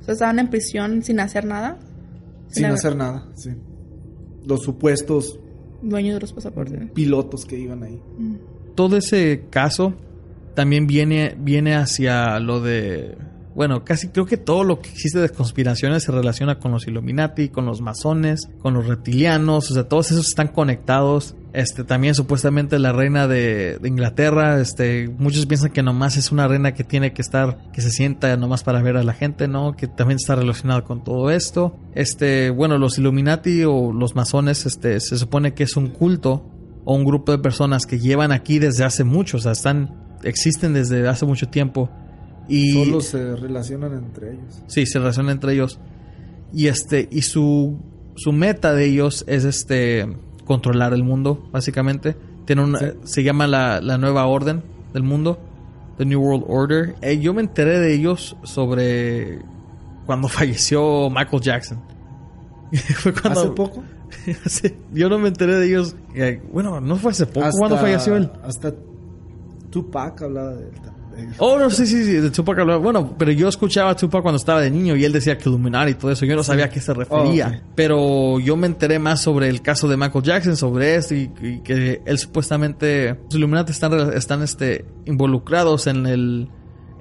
O 0.00 0.04
sea, 0.04 0.12
estaban 0.14 0.38
en 0.38 0.48
prisión 0.50 1.02
sin 1.02 1.20
hacer 1.20 1.44
nada. 1.44 1.78
sin 2.48 2.64
haber- 2.66 2.78
hacer 2.78 2.96
nada, 2.96 3.26
sí. 3.34 3.50
Los 4.46 4.62
supuestos 4.62 5.38
Dueños 5.82 6.14
de 6.14 6.20
los 6.20 6.32
pasaportes. 6.32 6.90
pilotos 6.92 7.44
que 7.44 7.58
iban 7.58 7.82
ahí. 7.82 8.00
Mm. 8.18 8.34
Todo 8.74 8.96
ese 8.96 9.44
caso 9.50 9.94
también 10.54 10.86
viene, 10.86 11.36
viene 11.38 11.74
hacia 11.74 12.38
lo 12.40 12.60
de. 12.60 13.16
Bueno, 13.54 13.84
casi 13.84 14.08
creo 14.08 14.24
que 14.26 14.36
todo 14.38 14.64
lo 14.64 14.80
que 14.80 14.88
existe 14.90 15.18
de 15.18 15.28
conspiraciones 15.28 16.02
se 16.04 16.12
relaciona 16.12 16.58
con 16.58 16.72
los 16.72 16.86
Illuminati, 16.86 17.48
con 17.50 17.66
los 17.66 17.80
masones, 17.82 18.48
con 18.60 18.74
los 18.74 18.86
reptilianos, 18.86 19.70
o 19.70 19.74
sea, 19.74 19.88
todos 19.88 20.10
esos 20.10 20.26
están 20.28 20.48
conectados. 20.48 21.34
Este, 21.52 21.84
también 21.84 22.14
supuestamente 22.14 22.78
la 22.78 22.92
reina 22.92 23.28
de, 23.28 23.78
de 23.78 23.88
Inglaterra, 23.88 24.58
este, 24.58 25.08
muchos 25.18 25.44
piensan 25.44 25.70
que 25.70 25.82
nomás 25.82 26.16
es 26.16 26.32
una 26.32 26.48
reina 26.48 26.72
que 26.72 26.82
tiene 26.82 27.12
que 27.12 27.20
estar, 27.20 27.70
que 27.72 27.82
se 27.82 27.90
sienta 27.90 28.34
nomás 28.38 28.64
para 28.64 28.80
ver 28.80 28.96
a 28.96 29.02
la 29.02 29.12
gente, 29.12 29.48
¿no? 29.48 29.76
Que 29.76 29.86
también 29.86 30.16
está 30.16 30.34
relacionado 30.34 30.84
con 30.84 31.04
todo 31.04 31.30
esto. 31.30 31.76
Este, 31.94 32.48
bueno, 32.48 32.78
los 32.78 32.98
Illuminati 32.98 33.64
o 33.64 33.92
los 33.92 34.14
masones, 34.14 34.64
este, 34.64 34.98
se 35.00 35.18
supone 35.18 35.52
que 35.52 35.64
es 35.64 35.76
un 35.76 35.88
culto 35.88 36.48
o 36.84 36.94
un 36.94 37.04
grupo 37.04 37.32
de 37.32 37.38
personas 37.38 37.84
que 37.84 37.98
llevan 37.98 38.32
aquí 38.32 38.58
desde 38.58 38.84
hace 38.84 39.04
mucho, 39.04 39.36
o 39.36 39.40
sea, 39.40 39.52
están, 39.52 40.18
existen 40.24 40.72
desde 40.72 41.06
hace 41.06 41.26
mucho 41.26 41.48
tiempo. 41.48 41.90
Y 42.48 42.72
Solo 42.72 43.00
se 43.02 43.36
relacionan 43.36 43.92
entre 43.92 44.32
ellos. 44.32 44.62
Sí, 44.68 44.86
se 44.86 44.98
relaciona 44.98 45.32
entre 45.32 45.52
ellos. 45.52 45.78
Y 46.52 46.66
este, 46.68 47.08
y 47.10 47.22
su, 47.22 47.78
su 48.16 48.32
meta 48.32 48.72
de 48.72 48.86
ellos 48.86 49.24
es 49.28 49.44
este 49.44 50.08
controlar 50.44 50.92
el 50.92 51.04
mundo, 51.04 51.46
básicamente. 51.52 52.16
Tiene 52.44 52.62
una, 52.64 52.78
Sí. 52.78 52.86
se 53.04 53.22
llama 53.22 53.46
la, 53.46 53.80
la 53.80 53.98
nueva 53.98 54.26
orden 54.26 54.62
del 54.92 55.02
mundo, 55.04 55.38
The 55.98 56.04
New 56.04 56.20
World 56.20 56.44
Order. 56.48 56.96
Eh, 57.02 57.18
yo 57.20 57.32
me 57.34 57.40
enteré 57.42 57.78
de 57.78 57.94
ellos 57.94 58.36
sobre 58.42 59.40
cuando 60.06 60.28
falleció 60.28 61.08
Michael 61.10 61.40
Jackson. 61.42 61.78
Fue 62.72 63.12
cuando, 63.12 63.40
¿Hace 63.40 63.50
poco? 63.50 63.82
Sí, 64.46 64.74
yo 64.92 65.08
no 65.08 65.18
me 65.18 65.28
enteré 65.28 65.56
de 65.56 65.66
ellos. 65.68 65.96
eh, 66.14 66.42
bueno, 66.52 66.80
no 66.80 66.96
fue 66.96 67.12
hace 67.12 67.24
poco. 67.26 67.48
¿Cuándo 67.58 67.78
falleció 67.78 68.14
él? 68.16 68.30
Hasta 68.44 68.72
Tupac 69.70 70.20
hablaba 70.22 70.50
de 70.54 70.64
él. 70.68 70.72
Oh, 71.38 71.58
no, 71.58 71.70
sí, 71.70 71.86
sí, 71.86 72.04
sí, 72.04 72.12
de 72.12 72.30
Tupac 72.30 72.58
hablaba. 72.58 72.78
Bueno, 72.78 73.14
pero 73.18 73.32
yo 73.32 73.48
escuchaba 73.48 73.90
a 73.90 73.96
Tupac 73.96 74.22
cuando 74.22 74.36
estaba 74.36 74.60
de 74.60 74.70
niño 74.70 74.96
y 74.96 75.04
él 75.04 75.12
decía 75.12 75.36
que 75.38 75.48
Illuminati 75.48 75.92
y 75.92 75.94
todo 75.94 76.10
eso. 76.10 76.24
Yo 76.24 76.36
no 76.36 76.42
sabía 76.42 76.66
a 76.66 76.70
qué 76.70 76.80
se 76.80 76.94
refería. 76.94 77.62
Oh. 77.62 77.72
Pero 77.74 78.40
yo 78.40 78.56
me 78.56 78.66
enteré 78.66 78.98
más 78.98 79.20
sobre 79.22 79.48
el 79.48 79.62
caso 79.62 79.88
de 79.88 79.96
Michael 79.96 80.24
Jackson, 80.24 80.56
sobre 80.56 80.96
esto 80.96 81.14
y, 81.14 81.30
y 81.40 81.60
que 81.60 82.02
él 82.04 82.18
supuestamente. 82.18 83.16
Los 83.24 83.34
Illuminati 83.34 83.72
están, 83.72 84.12
están 84.14 84.42
este, 84.42 84.84
involucrados 85.06 85.86
en 85.86 86.06
el. 86.06 86.48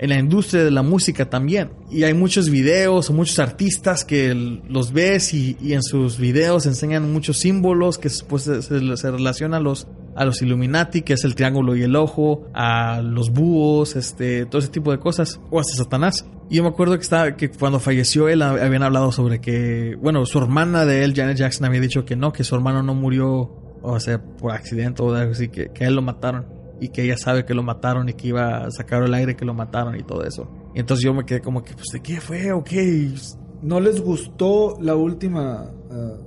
En 0.02 0.10
la 0.10 0.18
industria 0.18 0.64
de 0.64 0.72
la 0.72 0.82
música 0.82 1.30
también. 1.30 1.70
Y 1.92 2.04
hay 2.06 2.16
muchos 2.16 2.50
videos 2.50 3.10
o 3.10 3.14
muchos 3.14 3.38
artistas 3.38 4.04
que 4.04 4.34
los 4.68 4.92
ves 4.94 5.32
y, 5.34 5.56
en 5.74 5.84
sus 5.84 6.18
videos 6.18 6.66
enseñan 6.66 7.14
muchos 7.14 7.38
símbolos 7.38 8.00
que 8.00 8.10
pues, 8.28 8.44
se, 8.44 8.62
se- 8.64 9.12
relacionan 9.12 9.60
a 9.62 9.64
los, 9.64 9.88
a 10.16 10.26
los 10.26 10.42
Illuminati, 10.42 11.04
que 11.04 11.14
es 11.14 11.24
el 11.24 11.36
triángulo 11.36 11.76
y 11.76 11.84
el 11.84 11.96
ojo, 11.96 12.48
a 12.56 13.02
los 13.04 13.30
búhos, 13.30 13.96
este, 13.96 14.48
todo 14.48 14.58
ese 14.60 14.70
tipo 14.70 14.92
de 14.92 14.98
cosas, 14.98 15.40
o 15.52 15.60
hasta 15.60 15.76
Satanás. 15.76 16.26
Y 16.50 16.56
yo 16.56 16.64
me 16.64 16.70
acuerdo 16.70 16.96
que, 16.96 17.04
estaba, 17.04 17.38
que 17.38 17.50
cuando 17.52 17.80
falleció 17.80 18.28
él 18.28 18.42
hab- 18.42 18.60
habían 18.60 18.82
hablado 18.82 19.12
sobre 19.12 19.40
que, 19.40 19.96
bueno, 20.02 20.26
su 20.26 20.40
hermana 20.40 20.84
de 20.86 21.04
él, 21.04 21.14
Janet 21.16 21.38
Jackson, 21.38 21.66
había 21.68 21.80
dicho 21.80 22.06
que 22.06 22.16
no, 22.16 22.34
que 22.34 22.44
su 22.44 22.56
hermano 22.56 22.82
no 22.82 22.96
murió, 22.96 23.52
o 23.84 24.00
sea, 24.00 24.20
por 24.20 24.52
accidente 24.52 25.04
o 25.04 25.14
algo 25.14 25.34
así, 25.34 25.48
que, 25.50 25.70
que 25.72 25.84
él 25.86 25.94
lo 25.94 26.02
mataron. 26.02 26.60
Y 26.82 26.90
que 26.90 27.04
ella 27.04 27.16
sabe 27.16 27.46
que 27.46 27.54
lo 27.54 27.64
mataron 27.64 28.10
y 28.10 28.14
que 28.14 28.28
iba 28.30 28.66
a 28.66 28.72
sacar 28.72 29.04
el 29.04 29.14
aire 29.14 29.36
que 29.38 29.46
lo 29.46 29.54
mataron 29.54 29.98
y 29.98 30.04
todo 30.04 30.26
eso. 30.26 30.50
Y 30.76 30.80
entonces 30.82 31.06
yo 31.06 31.14
me 31.14 31.24
quedé 31.26 31.40
como 31.40 31.64
que, 31.64 31.74
pues, 31.74 31.86
¿de 31.94 32.02
qué 32.02 32.20
fue 32.20 32.52
o 32.52 32.64
qué? 32.64 33.14
¿No 33.62 33.80
les 33.80 34.02
gustó 34.02 34.78
la 34.82 34.96
última... 34.96 35.72
ah, 35.92 36.18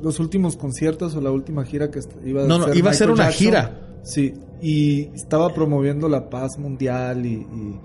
los 0.00 0.18
últimos 0.20 0.56
conciertos 0.56 1.14
o 1.14 1.20
la 1.20 1.30
última 1.30 1.64
gira 1.64 1.90
que 1.90 2.00
iba 2.24 2.42
a 2.42 2.46
No, 2.46 2.58
no, 2.58 2.74
iba 2.74 2.90
a 2.90 2.94
ser 2.94 3.10
una 3.10 3.24
Jackson? 3.24 3.38
gira. 3.38 3.78
Sí, 4.04 4.34
y 4.60 5.02
estaba 5.14 5.52
promoviendo 5.54 6.08
la 6.08 6.28
paz 6.28 6.58
mundial 6.58 7.24
y, 7.26 7.34
y 7.34 7.80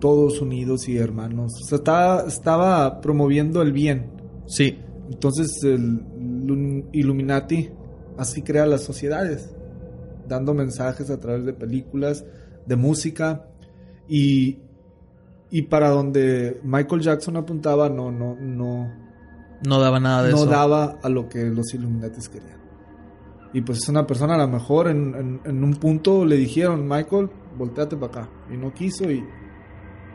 todos 0.00 0.40
unidos 0.42 0.88
y 0.88 0.96
hermanos. 0.98 1.52
O 1.62 1.64
sea, 1.66 1.76
estaba, 1.78 2.22
estaba 2.28 3.00
promoviendo 3.00 3.62
el 3.62 3.72
bien. 3.72 4.10
Sí, 4.46 4.78
Entonces 5.10 5.48
el 5.64 6.02
Illuminati 6.92 7.70
así 8.18 8.42
crea 8.42 8.66
las 8.66 8.82
sociedades, 8.82 9.53
dando 10.28 10.54
mensajes 10.54 11.10
a 11.10 11.20
través 11.20 11.44
de 11.44 11.52
películas, 11.52 12.24
de 12.66 12.76
música. 12.76 13.46
Y, 14.08 14.58
y 15.50 15.62
para 15.62 15.88
donde 15.90 16.60
Michael 16.64 17.02
Jackson 17.02 17.36
apuntaba, 17.36 17.88
no, 17.88 18.10
no, 18.10 18.36
no, 18.36 18.92
No 19.66 19.80
daba 19.80 20.00
nada 20.00 20.22
de 20.24 20.30
no 20.32 20.36
eso. 20.38 20.46
daba 20.46 20.98
a 21.02 21.08
lo 21.08 21.28
que 21.28 21.44
los 21.44 21.72
Illuminatis 21.74 22.28
querían. 22.28 22.58
Y 23.52 23.60
pues 23.60 23.78
es 23.78 23.88
una 23.88 24.06
persona, 24.06 24.34
a 24.34 24.38
lo 24.38 24.48
mejor 24.48 24.88
en, 24.88 25.14
en- 25.14 25.40
en 25.44 25.62
un 25.64 25.74
punto 25.74 26.24
le 26.24 26.36
dijeron, 26.36 26.88
Michael, 26.88 27.30
volteate 27.56 27.96
para 27.96 28.22
acá. 28.22 28.30
Y 28.52 28.56
no 28.56 28.74
quiso 28.74 29.10
y 29.10 29.24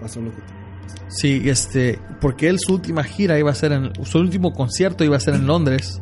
pasó 0.02 0.20
lo 0.22 0.30
que 0.32 0.42
tuvo. 0.42 0.60
Sí, 1.08 1.42
este, 1.46 2.00
porque 2.20 2.50
él 2.50 2.60
su 2.60 2.74
última 2.74 3.04
gira 3.04 3.40
iba 3.40 3.50
a 3.50 3.56
ser 3.56 3.72
en, 3.72 3.92
su 4.04 4.18
último 4.20 4.52
concierto 4.52 5.04
iba 5.06 5.16
a 5.16 5.20
ser 5.22 5.36
en 5.36 5.48
Londres. 5.48 6.02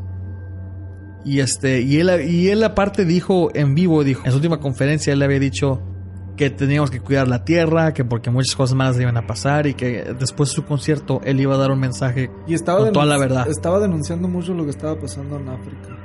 Y 1.25 1.39
este, 1.39 1.81
y 1.81 1.99
él, 1.99 2.29
y 2.29 2.49
él 2.49 2.63
aparte 2.63 3.05
dijo 3.05 3.49
en 3.53 3.75
vivo, 3.75 4.03
dijo, 4.03 4.23
en 4.25 4.31
su 4.31 4.37
última 4.37 4.59
conferencia 4.59 5.11
él 5.13 5.19
le 5.19 5.25
había 5.25 5.39
dicho 5.39 5.81
que 6.37 6.49
teníamos 6.51 6.91
que 6.91 6.99
cuidar 7.01 7.27
la 7.27 7.43
tierra, 7.43 7.93
que 7.93 8.05
porque 8.05 8.29
muchas 8.29 8.55
cosas 8.55 8.75
malas 8.75 8.99
iban 8.99 9.17
a 9.17 9.25
pasar 9.25 9.65
y 9.67 9.73
que 9.73 10.13
después 10.17 10.49
de 10.49 10.55
su 10.55 10.65
concierto 10.65 11.19
él 11.25 11.41
iba 11.41 11.55
a 11.55 11.57
dar 11.57 11.71
un 11.71 11.79
mensaje 11.79 12.29
Y 12.47 12.53
estaba, 12.53 12.79
con 12.79 12.93
toda 12.93 13.05
la 13.07 13.17
verdad. 13.17 13.47
estaba 13.49 13.79
denunciando 13.79 14.27
mucho 14.27 14.53
lo 14.53 14.63
que 14.63 14.69
estaba 14.69 14.99
pasando 14.99 15.37
en 15.37 15.49
África. 15.49 15.97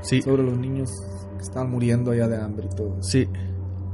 Sí, 0.00 0.22
Sobre 0.22 0.44
los 0.44 0.56
niños 0.56 0.90
que 1.36 1.42
estaban 1.42 1.70
muriendo 1.70 2.12
allá 2.12 2.28
de 2.28 2.36
hambre 2.36 2.68
y 2.70 2.76
todo 2.76 3.02
sí. 3.02 3.28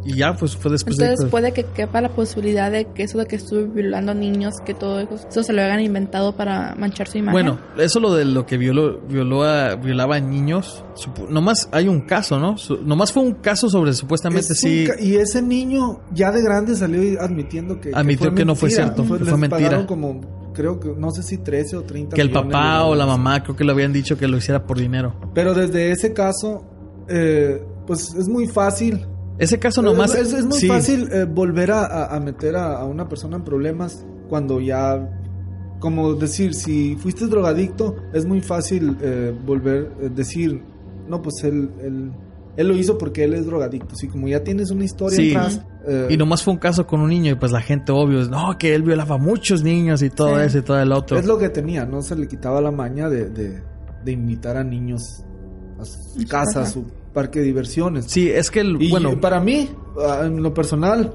Y 0.04 0.14
ya 0.16 0.34
pues 0.34 0.56
fue 0.56 0.70
después 0.70 0.96
de 0.96 1.04
Entonces 1.04 1.26
que- 1.26 1.30
puede 1.30 1.52
que 1.52 1.64
quepa 1.64 2.00
la 2.00 2.08
posibilidad 2.08 2.70
de 2.70 2.86
que 2.86 3.02
eso 3.02 3.18
de 3.18 3.26
que 3.26 3.36
estuve 3.36 3.64
violando 3.64 4.14
niños, 4.14 4.54
que 4.64 4.72
todo 4.72 4.98
eso, 5.00 5.14
eso 5.28 5.42
se 5.42 5.52
lo 5.52 5.60
hayan 5.62 5.80
inventado 5.80 6.34
para 6.36 6.74
manchar 6.74 7.06
su 7.08 7.18
imagen. 7.18 7.32
Bueno, 7.32 7.60
eso 7.76 8.00
lo 8.00 8.14
de 8.14 8.24
lo 8.24 8.46
que 8.46 8.56
violó, 8.56 9.00
violó 9.02 9.42
a, 9.44 9.74
violaba 9.74 10.16
a 10.16 10.20
niños, 10.20 10.84
nomás 11.28 11.68
hay 11.72 11.86
un 11.88 12.00
caso, 12.00 12.38
¿no? 12.38 12.56
Su- 12.56 12.82
nomás 12.82 13.12
fue 13.12 13.22
un 13.22 13.34
caso 13.34 13.68
sobre 13.68 13.92
supuestamente 13.92 14.52
Es 14.54 14.58
sí. 14.60 14.86
ca- 14.86 15.00
y 15.02 15.16
ese 15.16 15.42
niño 15.42 16.00
ya 16.12 16.32
de 16.32 16.42
grande 16.42 16.74
salió 16.76 17.20
admitiendo 17.20 17.78
que, 17.80 17.90
Admitió 17.94 18.34
que 18.34 18.44
no 18.46 18.54
fue 18.54 18.68
mentira. 18.70 18.94
cierto, 18.94 19.02
que 19.14 19.18
les 19.24 19.28
fue 19.28 19.38
mentira. 19.38 19.86
como, 19.86 20.50
creo 20.54 20.80
que, 20.80 20.94
no 20.96 21.10
sé 21.10 21.22
si 21.22 21.36
13 21.38 21.76
o 21.76 21.82
30 21.82 22.16
Que 22.16 22.22
el 22.22 22.30
papá 22.30 22.78
de 22.78 22.84
o 22.84 22.94
la 22.94 23.04
mamá 23.06 23.42
creo 23.42 23.54
que 23.54 23.64
le 23.64 23.72
habían 23.72 23.92
dicho 23.92 24.16
que 24.16 24.26
lo 24.28 24.38
hiciera 24.38 24.64
por 24.66 24.78
dinero. 24.78 25.14
Pero 25.34 25.52
desde 25.52 25.90
ese 25.92 26.14
caso, 26.14 26.64
eh, 27.08 27.62
pues 27.86 28.14
es 28.14 28.28
muy 28.28 28.46
fácil. 28.46 29.06
Ese 29.40 29.58
caso 29.58 29.82
nomás... 29.82 30.14
es, 30.14 30.32
es 30.32 30.44
muy 30.44 30.58
sí, 30.58 30.68
fácil 30.68 31.08
eh, 31.12 31.24
volver 31.24 31.70
a, 31.72 32.06
a- 32.14 32.20
meter 32.20 32.54
a, 32.56 32.76
a 32.78 32.84
una 32.84 33.08
persona 33.08 33.36
en 33.36 33.44
problemas 33.44 34.04
cuando 34.28 34.60
ya... 34.60 35.08
Como 35.80 36.12
decir, 36.12 36.52
si 36.54 36.94
fuiste 36.96 37.26
drogadicto, 37.26 37.96
es 38.12 38.26
muy 38.26 38.42
fácil 38.42 38.98
eh, 39.00 39.34
volver 39.46 39.90
a 40.04 40.08
decir, 40.10 40.62
no, 41.08 41.22
pues 41.22 41.42
él, 41.42 41.70
él, 41.82 42.12
él 42.58 42.68
lo 42.68 42.76
hizo 42.76 42.98
porque 42.98 43.24
él 43.24 43.32
es 43.32 43.46
drogadicto. 43.46 43.94
Sí, 43.96 44.06
como 44.06 44.28
ya 44.28 44.44
tienes 44.44 44.70
una 44.70 44.84
historia 44.84 45.16
Sí. 45.16 45.30
atrás... 45.34 45.62
eh, 45.88 46.08
Y 46.10 46.18
nomás 46.18 46.42
fue 46.42 46.52
un 46.52 46.58
caso 46.58 46.86
con 46.86 47.00
un 47.00 47.08
niño 47.08 47.32
y 47.32 47.34
pues 47.36 47.50
la 47.50 47.62
gente 47.62 47.92
obvio 47.92 48.20
es, 48.20 48.28
no, 48.28 48.58
que 48.58 48.74
él 48.74 48.82
violaba 48.82 49.14
a 49.14 49.18
muchos 49.18 49.62
niños 49.62 50.02
y 50.02 50.10
todo 50.10 50.36
Sí. 50.36 50.42
eso 50.44 50.58
y 50.58 50.62
todo 50.62 50.78
el 50.82 50.92
otro. 50.92 51.18
Es 51.18 51.24
lo 51.24 51.38
que 51.38 51.48
tenía, 51.48 51.86
no 51.86 52.02
se 52.02 52.14
le 52.14 52.28
quitaba 52.28 52.60
la 52.60 52.70
maña 52.70 53.08
de, 53.08 53.30
de, 53.30 53.62
de 54.04 54.12
invitar 54.12 54.58
a 54.58 54.64
niños 54.64 55.24
a 55.78 55.84
su 55.86 56.26
casa, 56.28 56.60
a 56.60 56.66
su 56.66 56.84
parque 57.12 57.40
de 57.40 57.46
diversiones. 57.46 58.06
Sí, 58.06 58.30
es 58.30 58.50
que, 58.50 58.60
el, 58.60 58.80
Y 58.80 58.90
bueno, 58.90 59.20
para 59.20 59.40
mí, 59.40 59.68
ah, 59.98 60.22
en 60.24 60.42
lo 60.42 60.54
personal, 60.54 61.12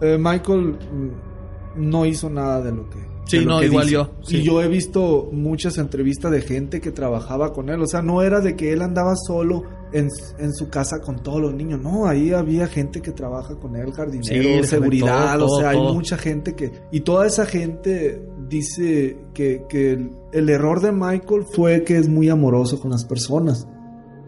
eh, 0.00 0.18
Michael 0.18 0.76
mm, 0.76 1.88
no 1.90 2.06
hizo 2.06 2.30
nada 2.30 2.60
de 2.60 2.72
lo 2.72 2.88
que. 2.88 2.98
Sí, 3.24 3.38
de 3.38 3.44
lo 3.44 3.54
no, 3.54 3.60
que 3.60 3.66
igual 3.66 3.84
dice. 3.84 3.94
yo, 3.94 4.10
sí. 4.22 4.36
Y 4.38 4.42
yo 4.42 4.60
he 4.60 4.68
visto 4.68 5.28
muchas 5.32 5.78
entrevistas 5.78 6.32
de 6.32 6.40
gente 6.40 6.80
que 6.80 6.90
trabajaba 6.90 7.52
con 7.52 7.68
él. 7.68 7.80
O 7.80 7.86
sea, 7.86 8.02
no 8.02 8.22
era 8.22 8.40
de 8.40 8.56
que 8.56 8.72
él 8.72 8.82
andaba 8.82 9.14
solo 9.14 9.62
en, 9.92 10.08
en 10.38 10.52
su 10.52 10.68
casa 10.68 11.00
con 11.00 11.22
todos 11.22 11.40
los 11.40 11.54
niños. 11.54 11.80
No, 11.80 12.06
ahí 12.06 12.32
había 12.32 12.66
gente 12.66 13.00
que 13.00 13.12
trabaja 13.12 13.54
con 13.56 13.76
él, 13.76 13.92
jardinero, 13.92 14.64
seguridad. 14.64 15.38
todo, 15.38 15.46
o 15.46 15.60
sea, 15.60 15.72
todo. 15.72 15.88
hay 15.88 15.94
mucha 15.94 16.16
gente 16.16 16.54
que. 16.54 16.72
Y 16.90 17.00
toda 17.00 17.26
esa 17.26 17.46
gente 17.46 18.20
dice 18.48 19.16
que, 19.32 19.64
que 19.68 19.92
el, 19.92 20.10
el 20.32 20.48
error 20.48 20.80
de 20.80 20.92
Michael 20.92 21.44
fue 21.44 21.84
que 21.84 21.98
es 21.98 22.08
muy 22.08 22.28
amoroso 22.28 22.80
con 22.80 22.90
las 22.90 23.04
personas. 23.04 23.68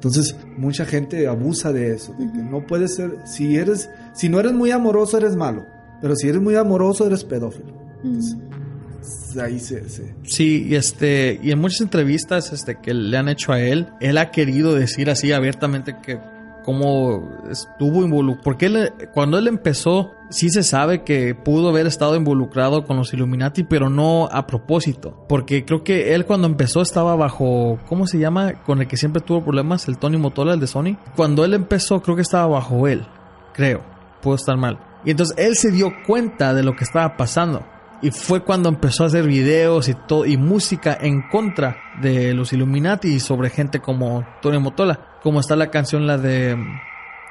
Entonces, 0.02 0.34
mucha 0.56 0.84
gente 0.84 1.28
abusa 1.28 1.72
de 1.72 1.94
eso, 1.94 2.12
de 2.18 2.26
que 2.32 2.38
no 2.38 2.66
puedes 2.66 2.96
ser, 2.96 3.18
si 3.24 3.56
eres, 3.56 3.88
si 4.14 4.28
no 4.28 4.40
eres 4.40 4.52
muy 4.52 4.72
amoroso, 4.72 5.16
eres 5.16 5.36
malo, 5.36 5.64
pero 6.00 6.16
si 6.16 6.28
eres 6.28 6.42
muy 6.42 6.56
amoroso, 6.56 7.06
eres 7.06 7.22
pedófilo. 7.22 7.72
Entonces, 8.02 8.36
ahí 9.40 9.60
se, 9.60 9.88
se- 9.88 10.12
Sí, 10.24 10.66
y 10.68 10.74
este, 10.74 11.38
y 11.40 11.52
en 11.52 11.60
muchas 11.60 11.82
entrevistas 11.82 12.52
este, 12.52 12.78
que 12.80 12.94
le 12.94 13.16
han 13.16 13.28
hecho 13.28 13.52
a 13.52 13.60
él, 13.60 13.88
él 14.00 14.18
ha 14.18 14.32
querido 14.32 14.74
decir 14.74 15.08
así 15.08 15.30
abiertamente 15.30 15.94
que 16.02 16.18
cómo 16.62 17.28
estuvo 17.50 18.02
involucrado. 18.02 18.42
Porque 18.44 18.66
él, 18.66 18.92
cuando 19.12 19.38
él 19.38 19.48
empezó, 19.48 20.12
sí 20.30 20.50
se 20.50 20.62
sabe 20.62 21.02
que 21.02 21.34
pudo 21.34 21.68
haber 21.68 21.86
estado 21.86 22.16
involucrado 22.16 22.84
con 22.84 22.96
los 22.96 23.12
Illuminati, 23.12 23.64
pero 23.64 23.90
no 23.90 24.28
a 24.30 24.46
propósito. 24.46 25.24
Porque 25.28 25.64
creo 25.64 25.84
que 25.84 26.14
él 26.14 26.24
cuando 26.24 26.46
empezó 26.46 26.82
estaba 26.82 27.14
bajo, 27.16 27.78
¿cómo 27.88 28.06
se 28.06 28.18
llama? 28.18 28.62
Con 28.64 28.80
el 28.80 28.88
que 28.88 28.96
siempre 28.96 29.22
tuvo 29.22 29.42
problemas, 29.42 29.88
el 29.88 29.98
Tony 29.98 30.16
Motola, 30.16 30.54
el 30.54 30.60
de 30.60 30.66
Sony. 30.66 30.96
Cuando 31.16 31.44
él 31.44 31.54
empezó, 31.54 32.02
creo 32.02 32.16
que 32.16 32.22
estaba 32.22 32.46
bajo 32.46 32.88
él, 32.88 33.06
creo. 33.52 33.82
Puedo 34.20 34.36
estar 34.36 34.56
mal. 34.56 34.78
Y 35.04 35.10
entonces 35.10 35.36
él 35.38 35.56
se 35.56 35.70
dio 35.70 35.92
cuenta 36.06 36.54
de 36.54 36.62
lo 36.62 36.76
que 36.76 36.84
estaba 36.84 37.16
pasando. 37.16 37.64
Y 38.02 38.10
fue 38.10 38.42
cuando 38.42 38.68
empezó 38.68 39.04
a 39.04 39.06
hacer 39.06 39.26
videos 39.26 39.88
y 39.88 39.94
y 40.26 40.36
música 40.36 40.96
en 41.00 41.22
contra 41.28 41.76
de 42.00 42.34
los 42.34 42.52
Illuminati 42.52 43.08
y 43.08 43.20
sobre 43.20 43.48
gente 43.48 43.78
como 43.78 44.26
Tony 44.40 44.58
Motola. 44.58 45.11
Como 45.22 45.40
está 45.40 45.56
la 45.56 45.70
canción 45.70 46.06
la 46.06 46.18
de 46.18 46.56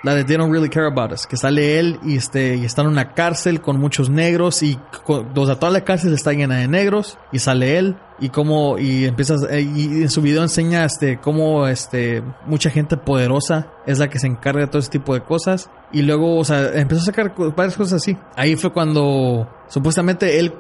la 0.04 0.16
de 0.16 0.24
They 0.24 0.38
Don't 0.38 0.52
Really 0.52 0.70
Care 0.70 0.88
About 0.88 1.14
Us, 1.14 1.28
que 1.28 1.38
sale 1.38 1.80
él 1.80 2.00
y 2.04 2.18
este 2.18 2.56
y 2.56 2.66
está 2.66 2.82
en 2.82 2.88
una 2.88 3.14
cárcel 3.14 3.62
con 3.62 3.80
muchos 3.80 4.10
negros 4.10 4.64
y 4.64 4.80
o 5.08 5.46
sea, 5.46 5.56
toda 5.56 5.72
la 5.72 5.84
cárcel 5.84 6.14
está 6.14 6.34
llena 6.34 6.58
de 6.58 6.68
negros 6.68 7.18
y 7.32 7.39
sale 7.39 7.78
él 7.78 7.96
y 8.20 8.30
como 8.30 8.80
y 8.80 9.06
empiezas 9.06 9.44
eh, 9.50 9.62
y 9.62 10.02
en 10.02 10.10
su 10.10 10.22
video 10.22 10.42
enseña 10.42 10.86
este 10.86 11.20
cómo 11.20 11.68
este 11.68 12.24
mucha 12.46 12.70
gente 12.70 12.98
poderosa 12.98 13.68
es 13.86 14.00
la 14.00 14.10
que 14.10 14.20
se 14.20 14.28
encarga 14.28 14.62
de 14.62 14.68
todo 14.68 14.80
ese 14.80 14.89
tipo 14.89 15.14
de 15.14 15.22
cosas 15.22 15.70
y 15.92 16.02
luego 16.02 16.38
o 16.38 16.46
sea 16.46 16.80
empezó 16.80 17.02
a 17.02 17.06
sacar 17.06 17.34
varias 17.56 17.78
cosas 17.78 18.02
así. 18.02 18.18
Ahí 18.36 18.56
fue 18.56 18.72
cuando 18.74 19.48
supuestamente 19.68 20.39
él 20.39 20.54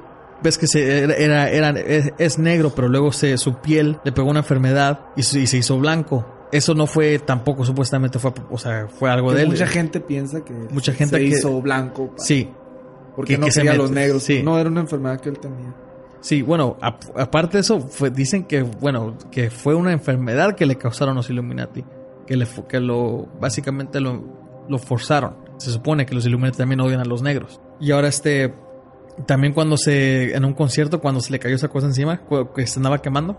ves 0.43 0.57
que 0.57 0.67
se, 0.67 1.03
era, 1.23 1.49
era, 1.49 1.69
es, 1.79 2.39
negro 2.39 2.71
pero 2.75 2.89
luego 2.89 3.11
se 3.11 3.37
su 3.37 3.55
piel 3.55 3.99
le 4.03 4.11
pegó 4.11 4.29
una 4.29 4.39
enfermedad 4.39 4.99
y 5.15 5.23
se 5.23 5.57
hizo 5.57 5.77
blanco 5.77 6.40
eso 6.51 6.73
no 6.73 6.85
fue 6.87 7.19
tampoco 7.19 7.63
supuestamente 7.65 8.19
fue 8.19 8.33
o 8.49 8.57
sea 8.57 8.87
fue 8.87 9.09
algo 9.09 9.29
que 9.29 9.35
de 9.35 9.41
él 9.43 9.49
mucha 9.49 9.67
gente 9.67 9.99
piensa 9.99 10.43
que 10.43 10.53
Mucha 10.71 10.93
gente 10.93 11.17
se 11.17 11.21
que- 11.23 11.27
hizo 11.37 11.61
blanco 11.61 12.13
sí 12.17 12.49
porque 13.15 13.33
que- 13.35 13.39
no 13.41 13.47
quería 13.47 13.73
los 13.73 13.91
negros. 13.91 14.23
sí. 14.23 14.41
No 14.41 14.57
era 14.57 14.69
una 14.69 14.79
enfermedad 14.81 15.19
que 15.19 15.27
él 15.29 15.37
tenía. 15.37 15.75
Sí, 16.21 16.41
bueno, 16.43 16.77
ap- 16.81 17.03
aparte 17.17 17.57
de 17.57 17.61
eso, 17.61 17.81
fue- 17.81 18.09
dicen 18.09 18.45
que, 18.45 18.61
bueno, 18.61 19.17
que 19.31 19.49
fue 19.49 19.75
una 19.75 19.91
enfermedad 19.91 20.55
que 20.55 20.65
le 20.65 20.77
causaron 20.77 21.15
los 21.15 21.29
Illuminati. 21.29 21.83
Que, 22.25 22.37
le, 22.37 22.47
que 22.69 22.79
lo, 22.79 23.27
básicamente 23.41 23.99
lo, 23.99 24.23
lo 24.69 24.77
forzaron. 24.79 25.35
Se 25.57 25.71
supone 25.71 26.05
que 26.05 26.15
los 26.15 26.25
Illuminati 26.25 26.57
también 26.59 26.79
odian 26.79 27.01
a 27.01 27.03
los 27.05 27.21
negros. 27.21 27.59
Y 27.81 27.91
ahora 27.91 28.07
este, 28.07 28.53
también 29.25 29.51
cuando 29.53 29.75
se, 29.75 30.33
en 30.33 30.45
un 30.45 30.53
concierto, 30.53 31.01
cuando 31.01 31.19
se 31.19 31.31
le 31.33 31.39
cayó 31.39 31.55
esa 31.55 31.67
cosa 31.67 31.87
encima, 31.87 32.21
que 32.55 32.65
se 32.65 32.79
andaba 32.79 33.01
quemando. 33.01 33.35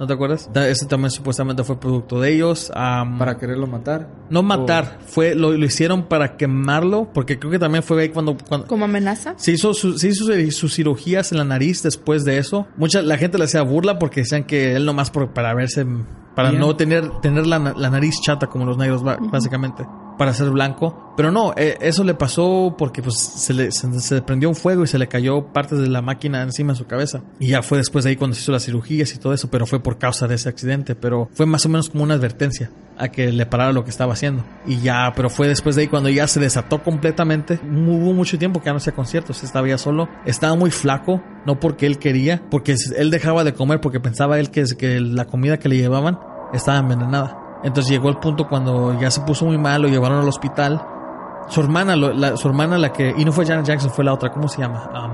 ¿No 0.00 0.06
te 0.08 0.12
acuerdas? 0.12 0.50
Da- 0.52 0.68
Ese 0.68 0.86
también 0.86 1.10
supuestamente 1.10 1.62
fue 1.62 1.78
producto 1.78 2.20
de 2.20 2.34
ellos. 2.34 2.70
Para 2.74 3.36
quererlo 3.38 3.66
matar. 3.66 4.08
no 4.28 4.42
matar, 4.42 4.98
fue 5.06 5.34
lo, 5.36 5.52
lo 5.52 5.64
hicieron 5.64 6.04
para 6.08 6.36
quemarlo, 6.36 7.08
porque 7.14 7.38
creo 7.38 7.52
que 7.52 7.58
también 7.60 7.82
fue 7.84 8.02
ahí 8.02 8.08
cuando, 8.08 8.36
cuando, 8.48 8.66
Como 8.66 8.86
amenaza. 8.86 9.34
se 9.36 9.52
hizo, 9.52 9.72
su- 9.72 9.96
se 9.98 10.08
hizo 10.08 10.24
su- 10.24 10.50
sus 10.50 10.74
cirugías 10.74 11.30
en 11.32 11.38
la 11.38 11.44
nariz 11.44 11.82
después 11.82 12.24
de 12.24 12.38
eso. 12.38 12.66
Mucha 12.76 13.02
la 13.02 13.16
gente 13.18 13.38
le 13.38 13.44
hacía 13.44 13.62
burla 13.62 13.98
porque 13.98 14.20
decían 14.22 14.44
que 14.44 14.74
él 14.74 14.84
nomás 14.84 15.10
por, 15.10 15.32
para 15.32 15.54
verse, 15.54 15.86
para 16.34 16.48
Bien. 16.50 16.60
no 16.60 16.74
tener, 16.74 17.08
tener 17.20 17.46
la, 17.46 17.58
la 17.58 17.90
nariz 17.90 18.16
chata 18.20 18.48
como 18.48 18.64
los 18.64 18.76
negros, 18.76 19.02
básicamente, 19.04 19.84
para 20.18 20.32
ser 20.32 20.50
blanco. 20.50 21.12
Pero 21.16 21.30
no, 21.30 21.52
eh, 21.56 21.78
eso 21.80 22.02
le 22.02 22.14
pasó 22.14 22.74
porque 22.76 23.00
pues 23.00 23.16
se 23.16 23.54
le 23.54 23.70
se, 23.70 24.22
prendió 24.22 24.48
un 24.48 24.56
fuego 24.56 24.82
y 24.82 24.88
se 24.88 24.98
le 24.98 25.06
cayó 25.06 25.52
partes 25.52 25.78
de 25.78 25.88
la 25.88 26.02
máquina 26.02 26.42
encima 26.42 26.72
de 26.72 26.78
su 26.78 26.86
cabeza. 26.86 27.22
Y 27.38 27.48
ya 27.48 27.62
fue 27.62 27.78
después 27.78 28.04
de 28.04 28.10
ahí 28.10 28.16
cuando 28.16 28.34
se 28.34 28.42
hizo 28.42 28.52
las 28.52 28.64
cirugías 28.64 29.14
y 29.14 29.18
todo 29.18 29.32
eso, 29.32 29.48
pero 29.48 29.66
fue 29.66 29.80
por 29.80 29.98
causa 29.98 30.26
de 30.26 30.34
ese 30.34 30.48
accidente. 30.48 30.94
Pero 30.96 31.28
fue 31.34 31.46
más 31.46 31.64
o 31.66 31.68
menos 31.68 31.88
como 31.88 32.02
una 32.02 32.14
advertencia 32.14 32.70
a 32.96 33.08
que 33.08 33.30
le 33.32 33.46
parara 33.46 33.72
lo 33.72 33.84
que 33.84 33.90
estaba 33.90 34.12
haciendo. 34.12 34.44
Y 34.66 34.80
ya, 34.80 35.12
pero 35.14 35.30
fue 35.30 35.46
después 35.46 35.76
de 35.76 35.82
ahí 35.82 35.88
cuando 35.88 36.08
ya 36.08 36.26
se 36.26 36.40
desató 36.40 36.82
completamente. 36.82 37.60
Hubo 37.62 38.12
mucho 38.12 38.38
tiempo 38.38 38.60
que 38.60 38.66
ya 38.66 38.72
no 38.72 38.78
hacía 38.78 38.94
conciertos, 38.94 39.44
estaba 39.44 39.68
ya 39.68 39.78
solo. 39.78 40.08
Estaba 40.26 40.56
muy 40.56 40.72
flaco, 40.72 41.22
no 41.46 41.60
porque 41.60 41.86
él 41.86 41.98
quería, 41.98 42.42
porque 42.50 42.74
él 42.96 43.10
dejaba 43.10 43.44
de 43.44 43.54
comer 43.54 43.80
porque 43.80 44.00
pensaba 44.00 44.40
él 44.40 44.50
que, 44.50 44.64
que 44.76 45.00
la 45.00 45.26
comida 45.26 45.58
que 45.58 45.68
le 45.68 45.76
llevaban 45.76 46.18
estaba 46.52 46.78
envenenada. 46.78 47.43
Entonces 47.64 47.90
llegó 47.90 48.10
el 48.10 48.18
punto 48.18 48.46
cuando 48.46 48.98
ya 49.00 49.10
se 49.10 49.22
puso 49.22 49.46
muy 49.46 49.58
mal, 49.58 49.82
lo 49.82 49.88
llevaron 49.88 50.18
al 50.18 50.28
hospital. 50.28 50.86
Su 51.48 51.60
hermana, 51.60 51.96
la, 51.96 52.36
su 52.36 52.46
hermana 52.46 52.78
la 52.78 52.92
que, 52.92 53.12
y 53.16 53.24
no 53.24 53.32
fue 53.32 53.44
Janet 53.44 53.66
Jackson, 53.66 53.90
fue 53.90 54.04
la 54.04 54.12
otra, 54.14 54.30
¿cómo 54.30 54.48
se 54.48 54.60
llama? 54.60 54.90
Am, 54.92 55.12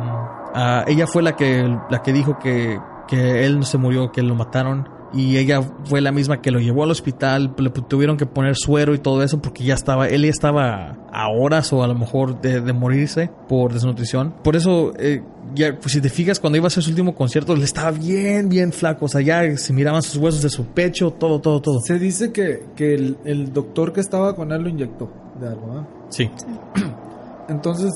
ah, 0.55 0.84
ella 0.86 1.07
fue 1.07 1.22
la 1.22 1.34
que, 1.36 1.78
la 1.88 2.03
que 2.03 2.12
dijo 2.12 2.38
que, 2.38 2.78
que 3.07 3.44
él 3.46 3.59
no 3.59 3.64
se 3.64 3.78
murió, 3.78 4.12
que 4.12 4.22
lo 4.22 4.34
mataron 4.34 4.99
y 5.12 5.36
ella 5.38 5.62
fue 5.84 6.00
la 6.00 6.12
misma 6.12 6.40
que 6.40 6.50
lo 6.50 6.61
llevó 6.61 6.84
al 6.84 6.90
hospital, 6.90 7.54
le 7.58 7.70
tuvieron 7.70 8.16
que 8.16 8.26
poner 8.26 8.56
suero 8.56 8.94
y 8.94 8.98
todo 8.98 9.22
eso 9.22 9.42
porque 9.42 9.64
ya 9.64 9.74
estaba, 9.74 10.08
él 10.08 10.22
ya 10.22 10.30
estaba 10.30 10.96
a 11.12 11.28
horas 11.28 11.72
o 11.72 11.82
a 11.82 11.86
lo 11.86 11.94
mejor 11.94 12.40
de, 12.40 12.61
de 12.61 12.72
morirse 12.72 13.30
por 13.48 13.72
desnutrición. 13.72 14.34
Por 14.42 14.56
eso, 14.56 14.92
eh, 14.98 15.22
ya, 15.54 15.76
pues 15.78 15.92
si 15.92 16.00
te 16.00 16.08
fijas, 16.08 16.38
cuando 16.38 16.56
iba 16.56 16.66
a 16.66 16.68
hacer 16.68 16.82
su 16.82 16.90
último 16.90 17.14
concierto, 17.14 17.56
le 17.56 17.64
estaba 17.64 17.90
bien, 17.90 18.48
bien 18.48 18.72
flaco, 18.72 19.06
o 19.06 19.08
sea, 19.08 19.20
ya 19.20 19.56
se 19.56 19.72
miraban 19.72 20.02
sus 20.02 20.16
huesos 20.16 20.42
de 20.42 20.50
su 20.50 20.66
pecho, 20.66 21.12
todo, 21.12 21.40
todo, 21.40 21.61
todo. 21.61 21.80
Se 21.80 21.98
dice 21.98 22.32
que, 22.32 22.66
que 22.76 22.94
el, 22.94 23.18
el 23.24 23.52
doctor 23.52 23.92
que 23.92 24.00
estaba 24.00 24.36
con 24.36 24.52
él 24.52 24.62
lo 24.62 24.68
inyectó 24.68 25.11
de 25.40 25.48
algo, 25.48 25.80
¿eh? 25.80 25.84
Sí. 26.11 26.30
Entonces, 27.48 27.92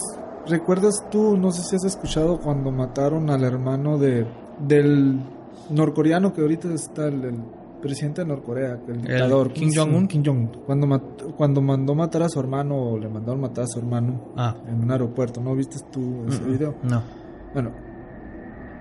¿recuerdas 0.49 1.05
tú, 1.11 1.37
no 1.37 1.53
sé 1.53 1.63
si 1.63 1.77
has 1.77 1.85
escuchado 1.85 2.41
cuando 2.41 2.73
mataron 2.73 3.31
al 3.31 3.45
hermano 3.45 3.99
de 3.99 4.27
del 4.59 5.21
norcoreano 5.71 6.33
que 6.33 6.41
ahorita 6.43 6.73
está 6.75 7.07
el, 7.09 7.25
el 7.25 7.35
presidente 7.83 8.23
de 8.23 8.29
Norcorea, 8.29 8.79
el 8.89 9.03
dictador 9.03 9.53
Kim 9.53 9.71
Jong-un? 9.75 10.09
Kim 10.09 10.23
Jong 10.25 10.49
cuando 10.65 10.87
mat- 10.87 11.23
cuando 11.37 11.61
mandó 11.61 11.95
matar 11.95 12.23
a 12.23 12.29
su 12.29 12.41
hermano 12.41 12.77
o 12.77 12.99
le 12.99 13.09
mandaron 13.09 13.41
matar 13.41 13.65
a 13.65 13.67
su 13.67 13.79
hermano 13.79 14.33
Ah, 14.37 14.57
en 14.67 14.83
un 14.83 14.91
aeropuerto, 14.91 15.41
¿no 15.43 15.55
viste 15.55 15.77
tú 15.93 16.25
ese 16.29 16.43
video? 16.45 16.75
no. 16.83 17.03
Bueno, 17.53 17.71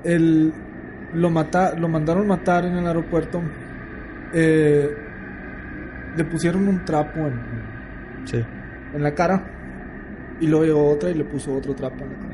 el, 0.03 0.51
lo, 1.13 1.29
mata, 1.29 1.75
lo 1.77 1.87
mandaron 1.87 2.27
matar 2.27 2.65
en 2.65 2.77
el 2.77 2.87
aeropuerto. 2.87 3.41
eh, 4.33 4.89
le 6.17 6.23
pusieron 6.25 6.67
un 6.67 6.83
trapo 6.85 7.19
en, 7.19 7.39
Sí. 8.25 8.37
en 8.93 9.03
la 9.03 9.13
cara 9.13 9.43
y 10.39 10.47
luego 10.47 10.65
llegó 10.65 10.89
otra 10.89 11.09
y 11.09 11.13
le 11.15 11.25
puso 11.25 11.53
otro 11.55 11.73
trapo 11.75 12.03
en 12.03 12.11
la 12.13 12.17
cara. 12.19 12.32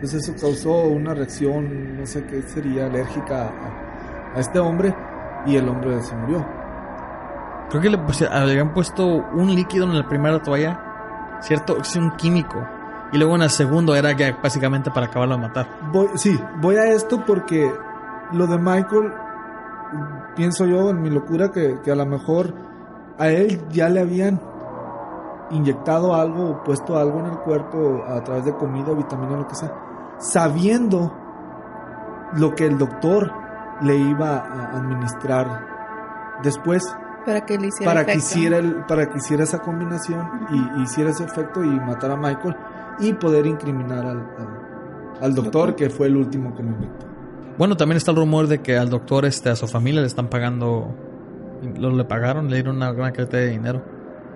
Entonces 0.00 0.26
eso 0.26 0.40
causó 0.40 0.84
una 0.84 1.12
reacción, 1.12 1.98
no 1.98 2.06
sé 2.06 2.24
qué 2.24 2.40
sería, 2.40 2.86
alérgica 2.86 3.50
a, 3.50 4.36
a 4.36 4.40
este 4.40 4.58
hombre 4.58 4.94
y 5.44 5.56
el 5.56 5.68
hombre 5.68 6.02
se 6.02 6.16
murió. 6.16 6.46
Creo 7.68 7.82
que 7.82 7.90
le, 7.90 7.98
le 7.98 8.50
habían 8.50 8.72
puesto 8.72 9.06
un 9.06 9.54
líquido 9.54 9.84
en 9.84 9.98
la 9.98 10.08
primera 10.08 10.42
toalla, 10.42 11.38
¿cierto? 11.42 11.76
Es 11.76 11.94
un 11.96 12.12
químico. 12.12 12.66
Y 13.12 13.18
luego 13.18 13.34
en 13.36 13.42
el 13.42 13.50
segundo 13.50 13.94
era 13.94 14.12
ya 14.12 14.38
básicamente 14.42 14.90
para 14.90 15.06
acabarlo 15.06 15.36
de 15.36 15.42
matar. 15.42 15.66
Voy, 15.92 16.08
sí, 16.14 16.40
voy 16.62 16.76
a 16.76 16.84
esto 16.94 17.22
porque 17.26 17.70
lo 18.32 18.46
de 18.46 18.56
Michael, 18.56 19.12
pienso 20.34 20.64
yo 20.64 20.88
en 20.88 21.02
mi 21.02 21.10
locura 21.10 21.50
que, 21.50 21.78
que 21.84 21.90
a 21.90 21.94
lo 21.94 22.06
mejor 22.06 22.54
a 23.18 23.28
él 23.28 23.60
ya 23.68 23.90
le 23.90 24.00
habían 24.00 24.40
inyectado 25.50 26.14
algo 26.14 26.50
o 26.50 26.64
puesto 26.64 26.96
algo 26.96 27.20
en 27.20 27.26
el 27.26 27.38
cuerpo 27.38 28.02
a 28.08 28.22
través 28.22 28.44
de 28.44 28.54
comida, 28.54 28.92
vitamina, 28.94 29.36
lo 29.36 29.46
que 29.46 29.54
sea, 29.54 29.72
sabiendo 30.20 31.12
lo 32.36 32.54
que 32.54 32.66
el 32.66 32.78
doctor 32.78 33.32
le 33.82 33.96
iba 33.96 34.36
a 34.38 34.76
administrar 34.76 35.66
después 36.42 36.94
Para 37.24 37.44
que 37.44 37.58
le 37.58 37.68
hiciera 37.68 37.92
para 37.92 38.06
que 38.06 38.14
hiciera 38.16 38.58
el- 38.58 38.74
para 38.86 39.06
que 39.10 39.18
hiciera 39.18 39.42
esa 39.44 39.58
combinación 39.60 40.26
y 40.50 40.82
hiciera 40.82 41.10
ese 41.10 41.24
efecto 41.24 41.64
y 41.64 41.68
matar 41.68 42.12
a 42.12 42.16
Michael 42.16 42.54
y 43.00 43.12
poder 43.14 43.46
incriminar 43.46 44.06
al, 44.06 44.18
al, 44.18 45.22
al 45.22 45.34
doctor 45.34 45.74
que 45.74 45.90
fue 45.90 46.06
el 46.06 46.16
último 46.16 46.54
que 46.54 46.62
lo 46.62 46.68
inyectó. 46.70 47.06
Bueno, 47.58 47.76
también 47.76 47.96
está 47.96 48.10
el 48.12 48.16
rumor 48.18 48.46
de 48.46 48.60
que 48.60 48.78
al 48.78 48.88
doctor, 48.88 49.24
este, 49.26 49.50
a 49.50 49.56
su 49.56 49.66
familia 49.66 50.00
le 50.00 50.06
están 50.06 50.28
pagando, 50.28 50.94
lo 51.78 51.90
le 51.90 52.04
pagaron, 52.04 52.48
le 52.48 52.56
dieron 52.56 52.76
una 52.76 52.92
gran 52.92 53.12
cantidad 53.12 53.40
de 53.40 53.48
dinero. 53.48 53.82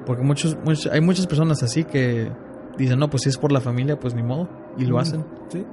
Porque 0.04 0.22
muchos, 0.22 0.58
muchos, 0.62 0.92
hay 0.92 1.00
muchas 1.00 1.26
personas 1.26 1.62
así 1.62 1.84
que 1.84 2.30
dicen, 2.78 2.98
no, 2.98 3.08
pues 3.10 3.22
si 3.24 3.28
es 3.28 3.38
por 3.38 3.52
la 3.52 3.60
familia, 3.60 3.98
pues 3.98 4.14
ni 4.14 4.22
modo, 4.22 4.48
y 4.78 4.84
lo 4.86 4.98
hacen. 4.98 5.24
Sí. 5.48 5.64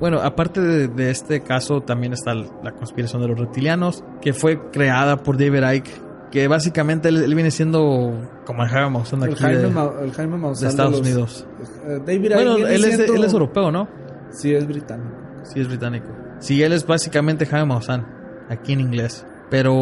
Bueno, 0.00 0.20
aparte 0.20 0.60
de, 0.60 0.88
de 0.88 1.10
este 1.10 1.42
caso, 1.42 1.80
también 1.80 2.12
está 2.12 2.34
la 2.34 2.72
conspiración 2.76 3.22
de 3.22 3.28
los 3.28 3.38
reptilianos, 3.38 4.04
que 4.20 4.32
fue 4.34 4.70
creada 4.70 5.16
por 5.22 5.38
David 5.38 5.64
Icke, 5.76 5.90
que 6.30 6.46
básicamente 6.46 7.08
él, 7.08 7.22
él 7.22 7.34
viene 7.34 7.50
siendo 7.50 8.12
como 8.44 8.62
el 8.62 8.68
Jaime 8.68 8.90
Maussan 8.90 9.22
aquí 9.24 9.34
Jaime, 9.36 9.58
de, 9.60 9.68
Ma- 9.68 9.92
el 10.02 10.12
Jaime 10.12 10.36
Maussan 10.36 10.64
de 10.66 10.70
Estados 10.70 10.92
los- 10.92 11.00
Unidos. 11.00 11.46
Eh, 11.86 12.00
David 12.06 12.32
Bueno, 12.34 12.58
Icke 12.58 12.74
él 12.74 12.84
es, 12.84 12.96
siendo- 12.96 13.14
él 13.14 13.24
es 13.24 13.32
europeo, 13.32 13.70
¿no? 13.70 13.88
Sí, 14.30 14.52
es 14.54 14.66
británico. 14.66 15.10
Sí, 15.44 15.60
es 15.60 15.68
británico. 15.68 16.08
Sí, 16.40 16.62
él 16.62 16.74
es 16.74 16.86
básicamente 16.86 17.46
Jaime 17.46 17.66
Maussan, 17.66 18.06
aquí 18.50 18.74
en 18.74 18.80
inglés. 18.80 19.24
Pero... 19.50 19.72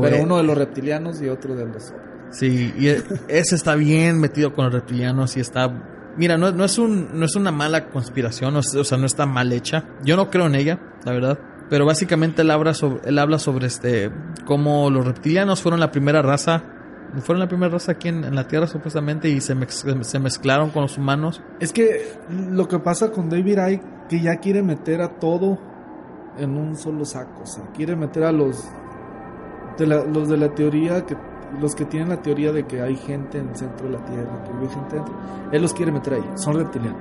Pero 0.00 0.16
eh, 0.16 0.20
uno 0.22 0.38
de 0.38 0.44
los 0.44 0.56
reptilianos 0.56 1.20
y 1.20 1.28
otro 1.28 1.54
de 1.54 1.66
los. 1.66 1.92
Sí, 2.30 2.72
y 2.78 2.88
e- 2.88 3.02
ese 3.28 3.54
está 3.54 3.74
bien 3.74 4.18
metido 4.18 4.54
con 4.54 4.64
los 4.64 4.72
reptilianos 4.72 5.36
y 5.36 5.40
está... 5.40 5.70
Mira, 6.16 6.36
no, 6.36 6.52
no 6.52 6.64
es, 6.64 6.78
un, 6.78 7.18
no 7.18 7.24
es 7.24 7.36
una 7.36 7.50
mala 7.50 7.88
conspiración, 7.88 8.56
o 8.56 8.62
sea, 8.62 8.98
no 8.98 9.06
está 9.06 9.26
mal 9.26 9.52
hecha. 9.52 9.84
Yo 10.04 10.16
no 10.16 10.30
creo 10.30 10.46
en 10.46 10.54
ella, 10.54 10.80
la 11.04 11.12
verdad. 11.12 11.38
Pero 11.70 11.86
básicamente 11.86 12.42
él 12.42 12.50
habla 12.50 12.74
sobre, 12.74 13.08
él 13.08 13.18
habla 13.18 13.38
sobre 13.38 13.66
este 13.66 14.10
cómo 14.44 14.90
los 14.90 15.06
reptilianos 15.06 15.62
fueron 15.62 15.80
la 15.80 15.90
primera 15.90 16.20
raza, 16.20 16.62
fueron 17.22 17.40
la 17.40 17.48
primera 17.48 17.72
raza 17.72 17.92
aquí 17.92 18.08
en, 18.08 18.34
la 18.34 18.46
Tierra 18.46 18.66
supuestamente 18.66 19.30
y 19.30 19.40
se, 19.40 19.56
se 19.68 20.18
mezclaron 20.18 20.70
con 20.70 20.82
los 20.82 20.98
humanos. 20.98 21.42
Es 21.60 21.72
que 21.72 22.12
lo 22.28 22.68
que 22.68 22.78
pasa 22.78 23.10
con 23.10 23.30
David 23.30 23.58
Icke, 23.70 23.84
que 24.10 24.20
ya 24.20 24.36
quiere 24.36 24.62
meter 24.62 25.00
a 25.00 25.18
todo 25.18 25.58
en 26.36 26.56
un 26.56 26.76
solo 26.76 27.04
saco. 27.04 27.42
O 27.42 27.46
sea, 27.46 27.64
quiere 27.72 27.96
meter 27.96 28.24
a 28.24 28.32
los 28.32 28.62
de 29.78 29.86
la, 29.86 30.04
los 30.04 30.28
de 30.28 30.36
la 30.36 30.54
teoría, 30.54 31.04
que 31.06 31.16
los 31.60 31.74
que 31.74 31.84
tienen 31.84 32.08
la 32.08 32.16
teoría 32.22 32.52
de 32.52 32.64
que 32.64 32.80
hay 32.80 32.96
gente 32.96 33.38
en 33.38 33.48
el 33.50 33.56
centro 33.56 33.86
de 33.86 33.92
la 33.98 34.04
Tierra, 34.04 34.44
que 34.44 34.52
vive 34.52 34.68
gente 34.68 34.96
dentro. 34.96 35.14
Él 35.52 35.62
los 35.62 35.72
quiere 35.74 35.92
meter 35.92 36.14
ahí. 36.14 36.30
Son 36.34 36.54
reptilianos. 36.54 37.00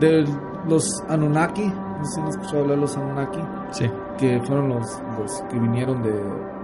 De 0.00 0.26
los 0.68 0.88
Anunnaki, 1.08 1.66
no 1.66 2.04
sé 2.04 2.14
si 2.14 2.20
han 2.20 2.28
escuchado 2.28 2.60
hablar 2.62 2.76
de 2.76 2.80
los 2.82 2.96
Anunnaki, 2.96 3.40
Sí. 3.70 3.90
que 4.18 4.40
fueron 4.46 4.68
los, 4.70 5.02
los 5.18 5.42
que 5.50 5.58
vinieron 5.58 6.02
de 6.02 6.14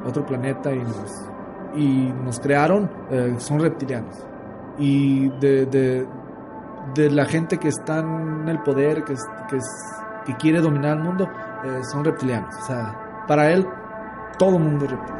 otro 0.06 0.24
planeta 0.26 0.72
y 0.72 0.78
nos, 0.78 1.26
y 1.76 2.12
nos 2.24 2.40
crearon, 2.40 2.90
eh, 3.10 3.34
son 3.38 3.60
reptilianos. 3.60 4.16
Y 4.78 5.28
de, 5.40 5.66
de, 5.66 6.06
de 6.94 7.10
la 7.10 7.24
gente 7.26 7.58
que 7.58 7.68
está 7.68 7.98
en 8.00 8.48
el 8.48 8.58
poder, 8.62 9.04
que, 9.04 9.12
es- 9.12 9.26
que, 9.48 9.56
es- 9.58 9.92
que 10.24 10.34
quiere 10.36 10.60
dominar 10.60 10.96
el 10.98 11.04
mundo, 11.04 11.28
eh, 11.64 11.80
son 11.84 12.04
reptilianos. 12.04 12.54
O 12.56 12.62
sea, 12.66 13.24
para 13.28 13.50
él, 13.52 13.66
todo 14.38 14.58
mundo 14.58 14.86
es 14.86 14.90
reptiliano. 14.90 15.19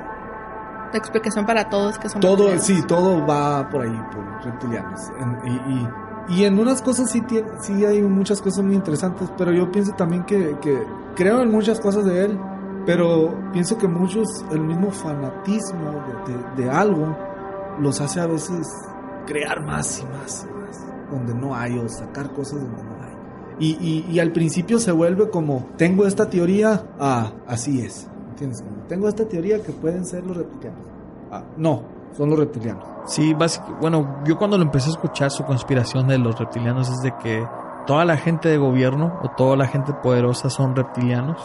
La 0.93 0.99
explicación 0.99 1.47
para 1.47 1.69
todos 1.71 1.99
que 1.99 2.09
son 2.09 2.21
Todo, 2.21 2.49
reptilianos. 2.51 2.65
sí, 2.65 2.83
todo 2.87 3.25
va 3.27 3.69
por 3.71 3.83
ahí, 3.83 4.01
por 4.13 4.45
reptilianos. 4.45 5.01
En- 5.21 5.39
y, 5.53 6.35
y, 6.35 6.41
y 6.41 6.45
en 6.45 6.59
unas 6.59 6.83
cosas 6.83 7.11
sí, 7.11 7.21
tiene, 7.23 7.49
sí 7.61 7.85
hay 7.85 8.03
muchas 8.03 8.41
cosas 8.43 8.65
muy 8.65 8.75
interesantes, 8.75 9.29
pero 9.39 9.53
yo 9.53 9.71
pienso 9.71 9.93
también 9.93 10.25
que, 10.25 10.57
que 10.61 10.83
creo 11.15 11.43
en 11.43 11.51
muchas 11.51 11.79
cosas 11.81 12.05
de 12.05 12.25
él, 12.25 12.39
pero 12.87 13.35
pienso 13.53 13.79
que 13.79 13.87
muchos, 13.87 14.45
el 14.51 14.61
mismo 14.61 14.91
fanatismo 14.91 16.03
de, 16.27 16.33
de- 16.33 16.65
de 16.65 16.71
algo, 16.71 17.17
los 17.79 18.01
hace 18.01 18.21
a 18.21 18.27
veces 18.27 18.67
crear 19.27 19.65
más 19.65 20.01
y 20.01 20.05
más 20.07 20.45
y 20.49 20.55
más, 20.61 20.85
donde 21.11 21.35
no 21.35 21.55
hay, 21.55 21.79
o 21.79 21.89
sacar 21.89 22.33
cosas 22.33 22.61
donde 22.61 22.83
no 22.83 22.91
hay. 23.05 23.11
Y, 23.61 23.77
y, 23.81 24.07
y 24.11 24.19
al 24.19 24.33
principio 24.33 24.79
se 24.81 24.91
vuelve 24.91 25.31
como, 25.31 25.69
tengo 25.77 26.07
esta 26.07 26.29
teoría, 26.31 26.83
ah, 26.99 27.33
así 27.47 27.81
es. 27.83 28.09
Tengo 28.89 29.09
esta 29.09 29.25
teoría 29.27 29.63
que 29.63 29.73
pueden 29.73 30.05
ser 30.05 30.27
los 30.27 30.37
reptilianos. 30.37 30.81
Ah, 31.31 31.43
no, 31.57 31.83
son 32.17 32.31
los 32.31 32.39
reptilianos. 32.39 32.85
Sí, 33.07 33.35
básic- 33.35 33.63
bueno, 33.81 34.17
yo 34.25 34.37
cuando 34.39 34.57
lo 34.57 34.65
empecé 34.65 34.89
a 34.89 34.93
escuchar 34.93 35.31
su 35.31 35.45
conspiración 35.45 36.09
de 36.09 36.19
los 36.19 36.39
reptilianos 36.39 36.89
es 36.91 37.01
de 37.03 37.13
que 37.23 37.47
toda 37.87 38.05
la 38.05 38.17
gente 38.17 38.49
de 38.49 38.59
gobierno 38.59 39.19
o 39.23 39.29
toda 39.37 39.57
la 39.57 39.67
gente 39.67 39.93
poderosa 39.93 40.51
son 40.51 40.75
reptilianos. 40.77 41.39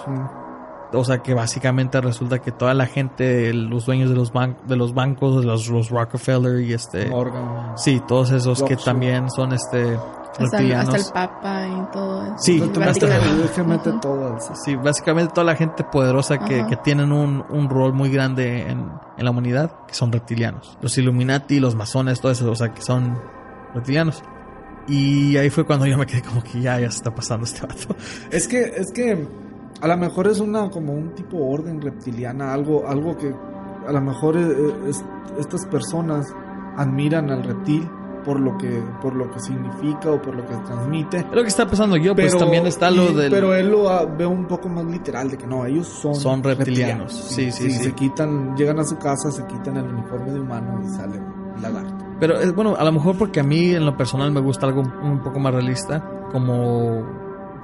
O 0.96 1.04
sea 1.06 1.20
que 1.20 1.34
básicamente 1.34 2.00
resulta 2.02 2.40
que 2.40 2.52
toda 2.52 2.74
la 2.74 2.86
gente, 2.88 3.54
los 3.54 3.86
dueños 3.86 4.10
de 4.10 4.16
los, 4.16 4.34
ban- 4.34 4.58
de 4.68 4.76
los 4.76 4.94
bancos, 4.94 5.44
los, 5.46 5.68
los 5.70 5.90
Rockefeller 5.90 6.62
y 6.62 6.74
este... 6.74 7.08
Morgan. 7.10 7.78
Sí, 7.78 8.02
todos 8.08 8.32
esos 8.32 8.64
que 8.64 8.76
también 8.78 9.30
son 9.30 9.54
este 9.54 9.98
Hasta 10.40 10.60
el, 10.60 10.74
hasta 10.74 10.98
el 10.98 11.04
Papa 11.14 11.68
y 11.68 11.92
todo 11.94 12.24
eso. 12.26 12.36
Sí, 12.40 12.60
hasta- 12.90 13.06
Ujú. 13.92 14.00
todo. 14.02 14.38
Sí, 14.56 14.76
básicamente 14.76 15.32
toda 15.34 15.46
la 15.46 15.56
gente 15.56 15.84
poderosa 15.84 16.40
que 16.40 16.78
tienen 16.84 17.12
un, 17.12 17.44
un 17.50 17.70
rol 17.70 17.94
muy 17.94 18.10
grande 18.10 18.62
en, 18.70 18.90
en 19.18 19.24
la 19.26 19.32
humanidad, 19.32 19.72
que 19.88 19.94
son 19.94 20.12
reptilianos. 20.12 20.78
Los 20.82 20.98
Illuminati, 20.98 21.60
los 21.60 21.76
masones, 21.76 22.20
todo 22.22 22.32
eso, 22.32 22.52
o 22.52 22.56
sea, 22.56 22.74
que 22.74 22.82
son 22.82 23.18
reptilianos. 23.74 24.24
Y 24.88 25.36
ahí 25.38 25.50
fue 25.50 25.66
cuando 25.66 25.88
yo 25.88 25.98
me 25.98 26.06
quedé 26.06 26.22
como 26.22 26.44
que 26.44 26.62
ya, 26.62 26.80
ya 26.80 26.92
se 26.92 26.98
está 26.98 27.16
pasando 27.16 27.46
este 27.46 27.66
vato. 27.66 27.96
Es 28.30 28.48
que, 28.48 28.62
es 28.62 28.92
que 28.92 29.28
a 29.82 29.88
lo 29.88 29.98
mejor 29.98 30.28
es 30.28 30.40
una 30.40 30.70
como 30.70 30.94
un 30.94 31.14
tipo 31.16 31.38
orden 31.38 31.82
reptiliana, 31.82 32.54
algo, 32.54 32.88
algo 32.88 33.18
que 33.18 33.34
a 33.88 33.92
lo 33.92 34.02
mejor 34.02 34.38
eh, 34.38 34.56
es- 34.88 35.04
estas 35.40 35.66
personas 35.68 36.34
admiran 36.78 37.30
al 37.30 37.44
reptil 37.44 37.88
por 38.24 38.40
lo 38.40 38.58
que, 38.58 38.82
por 39.04 39.14
lo 39.14 39.30
que 39.30 39.40
significa 39.40 40.10
o 40.10 40.20
por 40.20 40.36
lo 40.36 40.44
que 40.48 40.56
transmite. 40.56 41.18
Es 41.18 41.26
lo 41.32 41.42
que 41.44 41.48
está 41.48 41.68
pasando 41.68 41.96
yo, 41.96 42.16
pues 42.16 42.36
también 42.36 42.66
está 42.66 42.90
lo 42.90 43.12
y- 43.12 43.14
del... 43.14 43.32
Pero 43.32 43.54
él 43.54 43.70
lo 43.70 43.88
ah, 43.88 44.06
ve 44.06 44.26
un 44.26 44.48
poco 44.48 44.68
más 44.68 44.84
literal, 44.86 45.30
de 45.30 45.38
que 45.38 45.46
no, 45.46 45.64
ellos 45.66 45.86
son, 45.88 46.16
Son 46.16 46.42
reptilianos. 46.42 47.14
Sí, 47.14 47.52
sí, 47.52 47.70
sí. 47.70 47.84
Se 47.84 47.92
quitan, 47.92 48.56
llegan 48.58 48.80
a 48.80 48.84
su 48.84 48.98
casa, 48.98 49.30
se 49.30 49.46
quitan 49.46 49.78
el 49.78 49.86
uniforme 49.86 50.32
de 50.32 50.40
humano 50.40 50.82
y 50.84 50.90
salen 50.90 51.24
lagarto. 51.62 52.04
Pero 52.20 52.40
es 52.40 52.56
bueno, 52.56 52.76
a 52.76 52.84
lo 52.84 52.92
mejor 52.94 53.16
porque 53.16 53.42
a 53.42 53.44
mí 53.44 53.76
en 53.76 53.86
lo 53.86 53.96
personal 53.96 54.32
me 54.32 54.40
gusta 54.42 54.66
algo 54.66 54.82
un 54.82 55.22
poco 55.22 55.40
más 55.40 55.54
realista, 55.54 56.04
como 56.32 57.04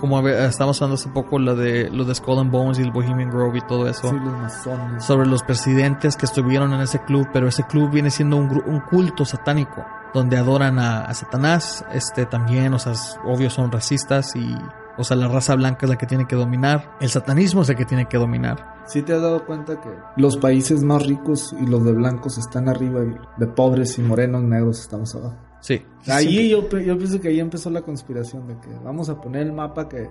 como 0.01 0.27
estábamos 0.27 0.81
hablando 0.81 0.95
hace 0.95 1.09
poco 1.09 1.37
lo 1.37 1.55
de 1.55 1.89
lo 1.91 2.03
de 2.03 2.15
Skull 2.15 2.39
and 2.39 2.51
Bones 2.51 2.79
y 2.79 2.81
el 2.81 2.91
Bohemian 2.91 3.29
Grove 3.29 3.59
y 3.59 3.61
todo 3.61 3.87
eso. 3.87 4.09
Sí, 4.09 4.15
los 4.15 4.33
masones. 4.33 5.05
Sobre 5.05 5.27
los 5.27 5.43
presidentes 5.43 6.17
que 6.17 6.25
estuvieron 6.25 6.73
en 6.73 6.81
ese 6.81 6.99
club, 7.03 7.27
pero 7.31 7.47
ese 7.47 7.63
club 7.63 7.91
viene 7.91 8.09
siendo 8.09 8.35
un, 8.35 8.49
un 8.65 8.79
culto 8.81 9.23
satánico 9.23 9.85
donde 10.13 10.37
adoran 10.37 10.79
a, 10.79 11.03
a 11.03 11.13
Satanás, 11.13 11.85
este 11.93 12.25
también, 12.25 12.73
o 12.73 12.79
sea, 12.79 12.93
obvio 13.23 13.49
son 13.49 13.71
racistas 13.71 14.35
y 14.35 14.57
o 14.97 15.03
sea, 15.03 15.15
la 15.15 15.27
raza 15.27 15.55
blanca 15.55 15.85
es 15.85 15.89
la 15.89 15.97
que 15.97 16.05
tiene 16.05 16.27
que 16.27 16.35
dominar, 16.35 16.97
el 16.99 17.09
satanismo 17.09 17.61
es 17.61 17.69
el 17.69 17.75
que 17.75 17.85
tiene 17.85 18.07
que 18.07 18.17
dominar. 18.17 18.83
¿Sí 18.87 19.03
te 19.03 19.13
has 19.13 19.21
dado 19.21 19.45
cuenta 19.45 19.79
que 19.79 19.89
los 20.17 20.37
países 20.37 20.83
más 20.83 21.05
ricos 21.05 21.55
y 21.59 21.65
los 21.65 21.83
de 21.85 21.93
blancos 21.93 22.37
están 22.37 22.67
arriba 22.67 23.03
y 23.03 23.15
de 23.37 23.47
pobres 23.47 23.97
y 23.99 24.01
morenos 24.01 24.43
negros 24.43 24.81
estamos 24.81 25.15
abajo? 25.15 25.37
Sí. 25.61 25.81
Ahí 26.07 26.49
yo, 26.49 26.67
yo 26.67 26.97
pienso 26.97 27.19
que 27.21 27.29
ahí 27.29 27.39
empezó 27.39 27.69
la 27.69 27.81
conspiración 27.81 28.47
de 28.47 28.59
que 28.59 28.69
vamos 28.83 29.09
a 29.09 29.21
poner 29.21 29.43
el 29.43 29.53
mapa 29.53 29.87
que 29.87 30.09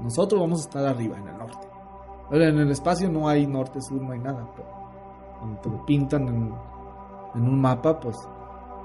nosotros 0.00 0.40
vamos 0.40 0.60
a 0.60 0.64
estar 0.64 0.86
arriba 0.86 1.18
en 1.18 1.28
el 1.28 1.38
norte. 1.38 1.66
Ahora, 2.30 2.48
en 2.48 2.58
el 2.58 2.70
espacio 2.70 3.10
no 3.10 3.28
hay 3.28 3.46
norte, 3.46 3.80
sur, 3.80 4.00
no 4.00 4.12
hay 4.12 4.20
nada, 4.20 4.48
pero 4.54 4.68
cuando 5.38 5.60
te 5.60 5.68
lo 5.68 5.84
pintan 5.84 6.28
en, 6.28 6.54
en 7.34 7.42
un 7.42 7.60
mapa, 7.60 7.98
pues 7.98 8.16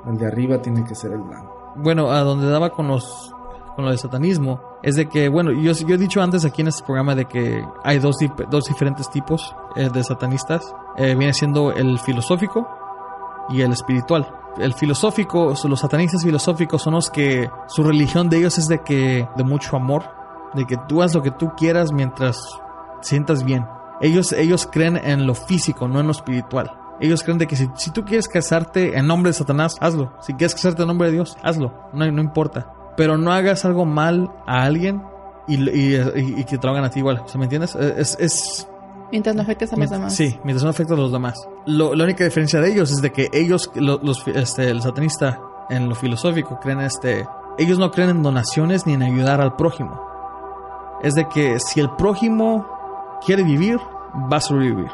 el 0.08 0.18
de 0.18 0.26
arriba 0.26 0.62
tiene 0.62 0.84
que 0.84 0.96
ser 0.96 1.12
el 1.12 1.22
blanco. 1.22 1.74
bueno, 1.76 2.12
a 2.12 2.22
donde 2.22 2.50
daba 2.50 2.72
con 2.72 2.88
los 2.88 3.32
con 3.76 3.84
lo 3.84 3.92
de 3.92 3.98
satanismo 3.98 4.62
es 4.84 4.96
de 4.96 5.08
que, 5.10 5.28
bueno, 5.28 5.52
yo, 5.52 5.74
yo 5.74 5.96
he 5.96 5.98
dicho 5.98 6.22
antes 6.22 6.46
aquí 6.46 6.62
en 6.62 6.70
este 6.70 6.84
programa 6.84 7.14
de 7.14 7.26
que 7.26 7.62
hay 7.84 8.00
dos, 8.00 8.16
dos 8.50 8.66
diferentes 8.66 9.10
tipos 9.10 9.54
eh, 9.76 9.90
de 9.94 10.04
satanistas. 10.04 10.74
Eh, 10.96 11.14
viene 11.16 11.34
siendo 11.34 11.74
el 11.74 12.00
filosófico 12.00 12.68
y 13.50 13.62
el 13.62 13.74
espiritual. 13.74 14.28
El 14.58 14.74
filosófico, 14.74 15.54
los 15.68 15.80
satanistas 15.80 16.24
filosóficos 16.24 16.82
son 16.82 16.94
los 16.94 17.10
que 17.10 17.50
su 17.68 17.84
religión 17.84 18.30
de 18.30 18.38
ellos 18.38 18.58
es 18.58 18.68
de 18.68 18.80
que 18.84 19.28
de 19.36 19.44
mucho 19.44 19.76
amor, 19.76 20.04
de 20.54 20.66
que 20.66 20.78
tú 20.88 21.02
haz 21.04 21.14
lo 21.14 21.22
que 21.22 21.32
tú 21.32 21.52
quieras 21.58 21.92
mientras 21.92 22.40
sientas 23.02 23.44
bien. 23.44 23.66
Ellos 24.02 24.32
ellos 24.34 24.68
creen 24.72 24.98
en 24.98 25.28
lo 25.28 25.36
físico, 25.36 25.88
no 25.88 26.00
en 26.00 26.06
lo 26.08 26.12
espiritual. 26.12 26.72
Ellos 27.00 27.24
creen 27.24 27.38
de 27.38 27.48
que 27.48 27.56
si, 27.58 27.70
si 27.76 27.92
tú 27.92 28.06
quieres 28.06 28.28
casarte 28.30 28.98
en 28.98 29.08
nombre 29.08 29.30
de 29.30 29.34
Satanás, 29.34 29.76
hazlo. 29.82 30.14
Si 30.22 30.34
quieres 30.34 30.56
casarte 30.56 30.84
en 30.84 30.88
nombre 30.88 31.08
de 31.10 31.14
Dios, 31.16 31.38
hazlo. 31.44 31.74
No, 31.94 32.10
no 32.10 32.22
importa. 32.22 32.72
Pero 32.96 33.18
no 33.18 33.34
hagas 33.34 33.66
algo 33.66 33.86
mal 33.86 34.32
a 34.48 34.64
alguien 34.64 35.04
y, 35.48 35.56
y- 35.72 36.44
que 36.46 36.58
te 36.58 36.66
lo 36.66 36.72
hagan 36.72 36.86
a 36.86 36.90
ti 36.90 37.00
igual. 37.00 37.24
¿Se 37.26 37.38
me 37.38 37.44
entiendes? 37.46 37.76
Es, 37.76 38.18
es, 38.22 38.70
Mientras 39.16 39.36
no 39.36 39.42
afectes 39.44 39.72
a 39.72 39.78
los 39.78 39.90
demás. 39.90 40.14
Sí, 40.16 40.38
mientras 40.44 40.64
no 40.64 40.70
afecta 40.70 40.94
a 40.94 40.98
los 40.98 41.12
demás. 41.12 41.48
Lo- 41.66 41.96
la 41.96 42.04
única 42.04 42.24
diferencia 42.26 42.60
de 42.60 42.72
ellos 42.72 42.92
es 42.92 43.02
de 43.02 43.12
que 43.12 43.30
ellos, 43.34 43.72
lo- 43.76 44.00
los, 44.04 44.28
este, 44.28 44.70
el 44.70 44.82
satanista 44.82 45.40
en 45.70 45.88
lo 45.90 45.96
filosófico, 45.96 46.60
creen 46.60 46.82
este, 46.82 47.26
ellos 47.58 47.80
no 47.80 47.92
creen 47.92 48.10
en 48.10 48.24
donaciones 48.24 48.86
ni 48.86 48.94
en 48.94 49.04
ayudar 49.04 49.40
al 49.42 49.56
prójimo. 49.56 50.02
Es 51.02 51.16
de 51.16 51.28
que 51.30 51.60
si 51.60 51.80
el 51.80 51.90
prójimo 51.92 52.66
quiere 53.26 53.44
vivir, 53.44 53.78
va 54.32 54.38
a 54.38 54.42
sobrevivir. 54.42 54.90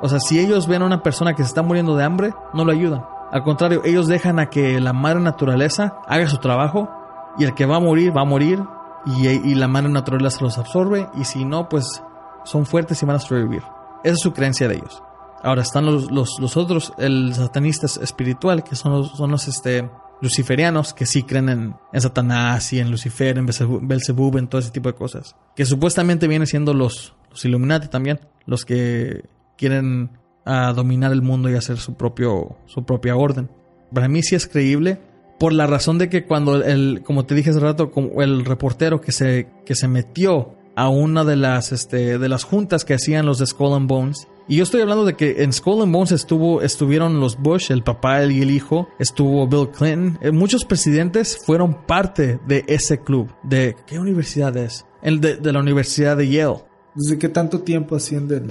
O 0.00 0.08
sea, 0.08 0.18
si 0.20 0.38
ellos 0.40 0.66
ven 0.66 0.82
a 0.82 0.86
una 0.86 1.02
persona 1.02 1.34
que 1.34 1.42
se 1.42 1.48
está 1.48 1.62
muriendo 1.62 1.96
de 1.96 2.04
hambre, 2.04 2.34
no 2.54 2.64
lo 2.64 2.72
ayudan. 2.72 3.04
Al 3.30 3.42
contrario, 3.42 3.82
ellos 3.84 4.06
dejan 4.06 4.38
a 4.38 4.46
que 4.48 4.80
la 4.80 4.92
madre 4.92 5.20
naturaleza 5.20 5.98
haga 6.06 6.26
su 6.28 6.38
trabajo 6.38 6.88
y 7.36 7.44
el 7.44 7.54
que 7.54 7.66
va 7.66 7.76
a 7.76 7.80
morir, 7.80 8.16
va 8.16 8.22
a 8.22 8.24
morir 8.24 8.62
y, 9.04 9.28
y 9.28 9.54
la 9.54 9.68
madre 9.68 9.88
naturaleza 9.90 10.38
los 10.42 10.56
absorbe 10.58 11.08
y 11.14 11.24
si 11.24 11.44
no, 11.44 11.68
pues 11.68 12.02
son 12.48 12.66
fuertes 12.66 13.02
y 13.02 13.06
van 13.06 13.16
a 13.16 13.20
sobrevivir. 13.20 13.62
Esa 14.04 14.14
es 14.14 14.20
su 14.20 14.32
creencia 14.32 14.68
de 14.68 14.76
ellos. 14.76 15.02
Ahora 15.42 15.62
están 15.62 15.86
los, 15.86 16.10
los, 16.10 16.56
otros, 16.56 16.92
el 16.98 17.32
satanista 17.34 17.86
espiritual, 17.86 18.64
que 18.64 18.74
son 18.74 18.92
los, 18.92 19.16
son 19.16 19.30
los 19.30 19.46
este, 19.46 19.88
luciferianos, 20.20 20.94
que 20.94 21.06
sí 21.06 21.22
creen 21.22 21.48
en, 21.48 21.76
en 21.92 22.00
Satanás 22.00 22.72
y 22.72 22.80
en 22.80 22.90
Lucifer, 22.90 23.38
en 23.38 23.46
Belzebub, 23.46 23.80
Belzebub, 23.82 24.36
en 24.36 24.48
todo 24.48 24.60
ese 24.60 24.70
tipo 24.70 24.88
de 24.88 24.96
cosas. 24.96 25.36
Que 25.54 25.64
supuestamente 25.64 26.26
vienen 26.26 26.46
siendo 26.46 26.74
los, 26.74 27.14
los 27.30 27.44
Illuminati 27.44 27.88
también, 27.88 28.20
los 28.46 28.64
que 28.64 29.24
quieren 29.56 30.10
ah, 30.44 30.72
dominar 30.74 31.12
el 31.12 31.22
mundo 31.22 31.48
y 31.50 31.54
hacer 31.54 31.78
su, 31.78 31.94
propio, 31.94 32.56
su 32.66 32.84
propia 32.84 33.14
orden. 33.14 33.48
Para 33.92 34.08
mí 34.08 34.22
sí 34.22 34.34
es 34.34 34.48
creíble, 34.48 35.00
por 35.38 35.52
la 35.52 35.68
razón 35.68 35.98
de 35.98 36.08
que 36.08 36.24
cuando 36.24 36.56
el, 36.56 37.02
como 37.04 37.24
te 37.24 37.34
dije 37.36 37.50
hace 37.50 37.60
rato, 37.60 37.92
como 37.92 38.22
el 38.22 38.44
reportero 38.44 39.00
que 39.00 39.12
se, 39.12 39.48
que 39.64 39.76
se 39.76 39.86
metió 39.86 40.57
a 40.78 40.88
una 40.88 41.24
de 41.24 41.36
las, 41.36 41.72
este, 41.72 42.18
de 42.18 42.28
las 42.28 42.44
juntas 42.44 42.84
que 42.84 42.94
hacían 42.94 43.26
los 43.26 43.38
de 43.38 43.46
Skull 43.46 43.74
and 43.74 43.88
Bones. 43.88 44.28
Y 44.46 44.56
yo 44.56 44.62
estoy 44.62 44.80
hablando 44.80 45.04
de 45.04 45.14
que 45.14 45.42
en 45.42 45.52
Skull 45.52 45.82
and 45.82 45.92
Bones 45.92 46.12
estuvo, 46.12 46.62
estuvieron 46.62 47.20
los 47.20 47.36
Bush, 47.36 47.70
el 47.70 47.82
papá 47.82 48.24
y 48.24 48.40
el 48.40 48.50
hijo, 48.50 48.88
estuvo 48.98 49.46
Bill 49.46 49.68
Clinton. 49.70 50.18
Eh, 50.22 50.30
muchos 50.30 50.64
presidentes 50.64 51.38
fueron 51.44 51.84
parte 51.86 52.38
de 52.46 52.64
ese 52.68 53.00
club. 53.00 53.30
¿De 53.42 53.76
qué 53.86 53.98
universidad 53.98 54.56
es? 54.56 54.86
El 55.02 55.20
de, 55.20 55.36
de 55.36 55.52
la 55.52 55.60
Universidad 55.60 56.16
de 56.16 56.28
Yale. 56.28 56.64
¿Desde 56.94 57.18
qué 57.18 57.28
tanto 57.28 57.60
tiempo 57.60 57.94
haciendo 57.96 58.34
el, 58.36 58.44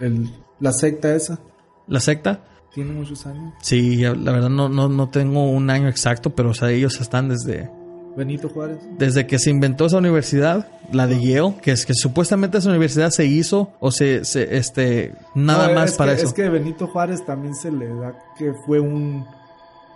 el- 0.00 0.06
el- 0.06 0.30
la 0.58 0.72
secta 0.72 1.14
esa? 1.14 1.38
¿La 1.86 2.00
secta? 2.00 2.44
¿Tiene 2.72 2.92
muchos 2.92 3.26
años? 3.26 3.54
Sí, 3.62 3.96
la 3.98 4.32
verdad 4.32 4.50
no, 4.50 4.68
no, 4.68 4.88
no 4.88 5.08
tengo 5.10 5.50
un 5.50 5.68
año 5.70 5.88
exacto, 5.88 6.34
pero 6.34 6.50
o 6.50 6.54
sea, 6.54 6.70
ellos 6.70 7.00
están 7.00 7.28
desde, 7.28 7.70
Benito 8.16 8.48
Juárez. 8.48 8.78
desde 8.98 9.26
que 9.26 9.38
se 9.38 9.50
inventó 9.50 9.86
esa 9.86 9.98
universidad, 9.98 10.66
la 10.92 11.06
de 11.06 11.20
Yale, 11.20 11.54
que 11.62 11.72
es 11.72 11.84
que 11.86 11.94
supuestamente 11.94 12.58
esa 12.58 12.70
universidad 12.70 13.10
se 13.10 13.26
hizo 13.26 13.70
o 13.80 13.90
se, 13.90 14.24
se 14.24 14.56
este, 14.56 15.12
nada 15.34 15.68
No, 15.68 15.74
más 15.74 15.90
es 15.92 15.96
para 15.96 16.12
que, 16.12 16.18
eso. 16.18 16.28
Es 16.28 16.32
que 16.34 16.48
Benito 16.48 16.86
Juárez 16.86 17.24
también 17.24 17.54
se 17.54 17.70
le 17.70 17.88
da 17.88 18.14
que 18.38 18.52
fue 18.66 18.80
un 18.80 19.26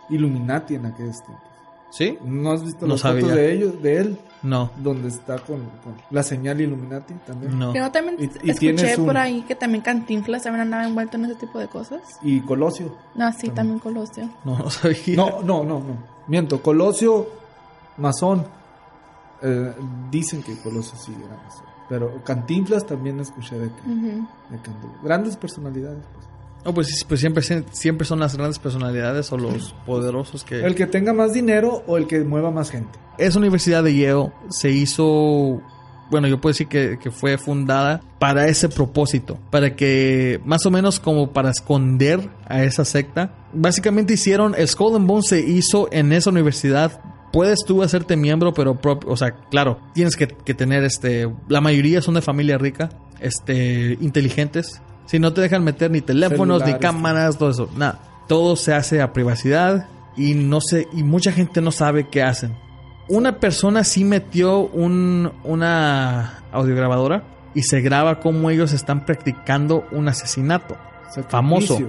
Illuminati 0.08 0.74
en 0.74 0.86
aquellos 0.86 1.22
tiempos. 1.24 1.44
¿Sí? 1.92 2.16
¿No 2.24 2.52
has 2.52 2.62
visto 2.64 2.86
No 2.86 2.96
fotos 2.96 3.00
sabía. 3.22 3.34
de 3.34 3.52
ellos, 3.52 3.82
de 3.82 3.96
él? 3.98 4.18
No, 4.42 4.70
Donde 4.78 5.08
está 5.08 5.38
con, 5.38 5.58
con 5.82 5.94
la 6.10 6.22
señal 6.22 6.60
Illuminati 6.60 7.14
también. 7.26 7.58
no. 7.58 7.74
Yo 7.74 7.90
también 7.90 8.16
Y- 8.18 8.46
y 8.46 8.50
escuché 8.50 8.96
un- 8.96 9.06
por 9.06 9.18
ahí 9.18 9.42
que 9.42 9.54
también 9.54 9.82
Cantinflas 9.82 10.44
también 10.44 10.62
andaba 10.62 10.86
envuelto 10.86 11.16
en 11.16 11.24
ese 11.26 11.34
tipo 11.34 11.58
de 11.58 11.66
cosas. 11.66 12.00
Y 12.22 12.40
Colosio. 12.42 12.96
No, 13.16 13.30
sí, 13.32 13.50
también 13.50 13.80
Colosio. 13.80 14.30
No, 14.44 14.56
no 14.58 14.70
sabía. 14.70 15.16
No, 15.16 15.42
no, 15.42 15.64
no, 15.64 15.80
no. 15.80 15.96
Miento, 16.28 16.62
Colosio, 16.62 17.26
masón. 18.00 18.46
Eh, 19.42 19.72
dicen 20.10 20.42
que 20.42 20.56
Colosio 20.58 20.98
sí 20.98 21.14
era 21.16 21.36
masón. 21.42 21.64
Pero 21.88 22.22
Cantinflas 22.24 22.86
también 22.86 23.18
escuché 23.20 23.58
de 23.58 23.68
que, 23.68 23.80
Ujú. 23.90 24.28
de 24.50 24.62
que 24.62 24.70
anduvo. 24.70 24.94
Grandes 25.02 25.36
personalidades, 25.36 26.04
pues. 26.14 26.26
No, 26.64 26.74
pues, 26.74 26.88
sí, 26.88 27.04
pues 27.08 27.20
siempre, 27.20 27.42
siempre 27.72 28.06
son 28.06 28.20
las 28.20 28.36
grandes 28.36 28.58
personalidades 28.58 29.32
o 29.32 29.38
los 29.38 29.74
poderosos 29.86 30.44
que... 30.44 30.60
El 30.62 30.74
que 30.74 30.86
tenga 30.86 31.14
más 31.14 31.32
dinero 31.32 31.82
o 31.86 31.96
el 31.96 32.06
que 32.06 32.20
mueva 32.20 32.50
más 32.50 32.70
gente. 32.70 32.98
Esa 33.16 33.38
universidad 33.38 33.82
de 33.82 33.96
Yale 33.96 34.30
se 34.50 34.70
hizo, 34.70 35.62
bueno, 36.10 36.28
yo 36.28 36.38
puedo 36.38 36.52
decir 36.52 36.68
que, 36.68 36.98
que 37.02 37.10
fue 37.10 37.38
fundada 37.38 38.02
para 38.18 38.46
ese 38.46 38.68
propósito, 38.68 39.38
para 39.50 39.74
que 39.74 40.38
más 40.44 40.66
o 40.66 40.70
menos 40.70 41.00
como 41.00 41.30
para 41.32 41.48
esconder 41.48 42.28
a 42.46 42.62
esa 42.62 42.84
secta. 42.84 43.34
Básicamente 43.54 44.12
hicieron, 44.12 44.54
el 44.54 44.68
Skull 44.68 44.96
and 44.96 45.06
Bones 45.06 45.28
se 45.28 45.40
hizo 45.40 45.88
en 45.90 46.12
esa 46.12 46.28
universidad. 46.28 47.00
Puedes 47.32 47.60
tú 47.66 47.82
hacerte 47.82 48.16
miembro, 48.16 48.52
pero, 48.52 48.78
o 49.06 49.16
sea, 49.16 49.32
claro, 49.50 49.78
tienes 49.94 50.16
que, 50.16 50.26
que 50.28 50.54
tener, 50.54 50.82
este, 50.84 51.28
la 51.48 51.60
mayoría 51.60 52.02
son 52.02 52.14
de 52.14 52.22
familia 52.22 52.58
rica, 52.58 52.88
este, 53.20 53.96
inteligentes. 54.00 54.82
Si 55.06 55.18
no 55.18 55.32
te 55.32 55.40
dejan 55.40 55.64
meter 55.64 55.90
ni 55.90 56.00
teléfonos, 56.00 56.64
ni 56.64 56.74
cámaras, 56.74 57.38
todo 57.38 57.50
eso, 57.50 57.68
nada. 57.76 58.00
Todo 58.28 58.56
se 58.56 58.74
hace 58.74 59.00
a 59.00 59.12
privacidad 59.12 59.88
y 60.16 60.34
no 60.34 60.60
sé, 60.60 60.88
y 60.92 61.02
mucha 61.02 61.32
gente 61.32 61.60
no 61.60 61.72
sabe 61.72 62.08
qué 62.08 62.22
hacen. 62.22 62.56
Una 63.08 63.40
persona 63.40 63.82
sí 63.82 64.04
metió 64.04 64.60
un, 64.60 65.32
una 65.42 66.44
audiograbadora 66.52 67.24
y 67.54 67.62
se 67.62 67.80
graba 67.80 68.20
cómo 68.20 68.50
ellos 68.50 68.72
están 68.72 69.04
practicando 69.04 69.84
un 69.90 70.08
asesinato. 70.08 70.76
Famoso. 71.28 71.80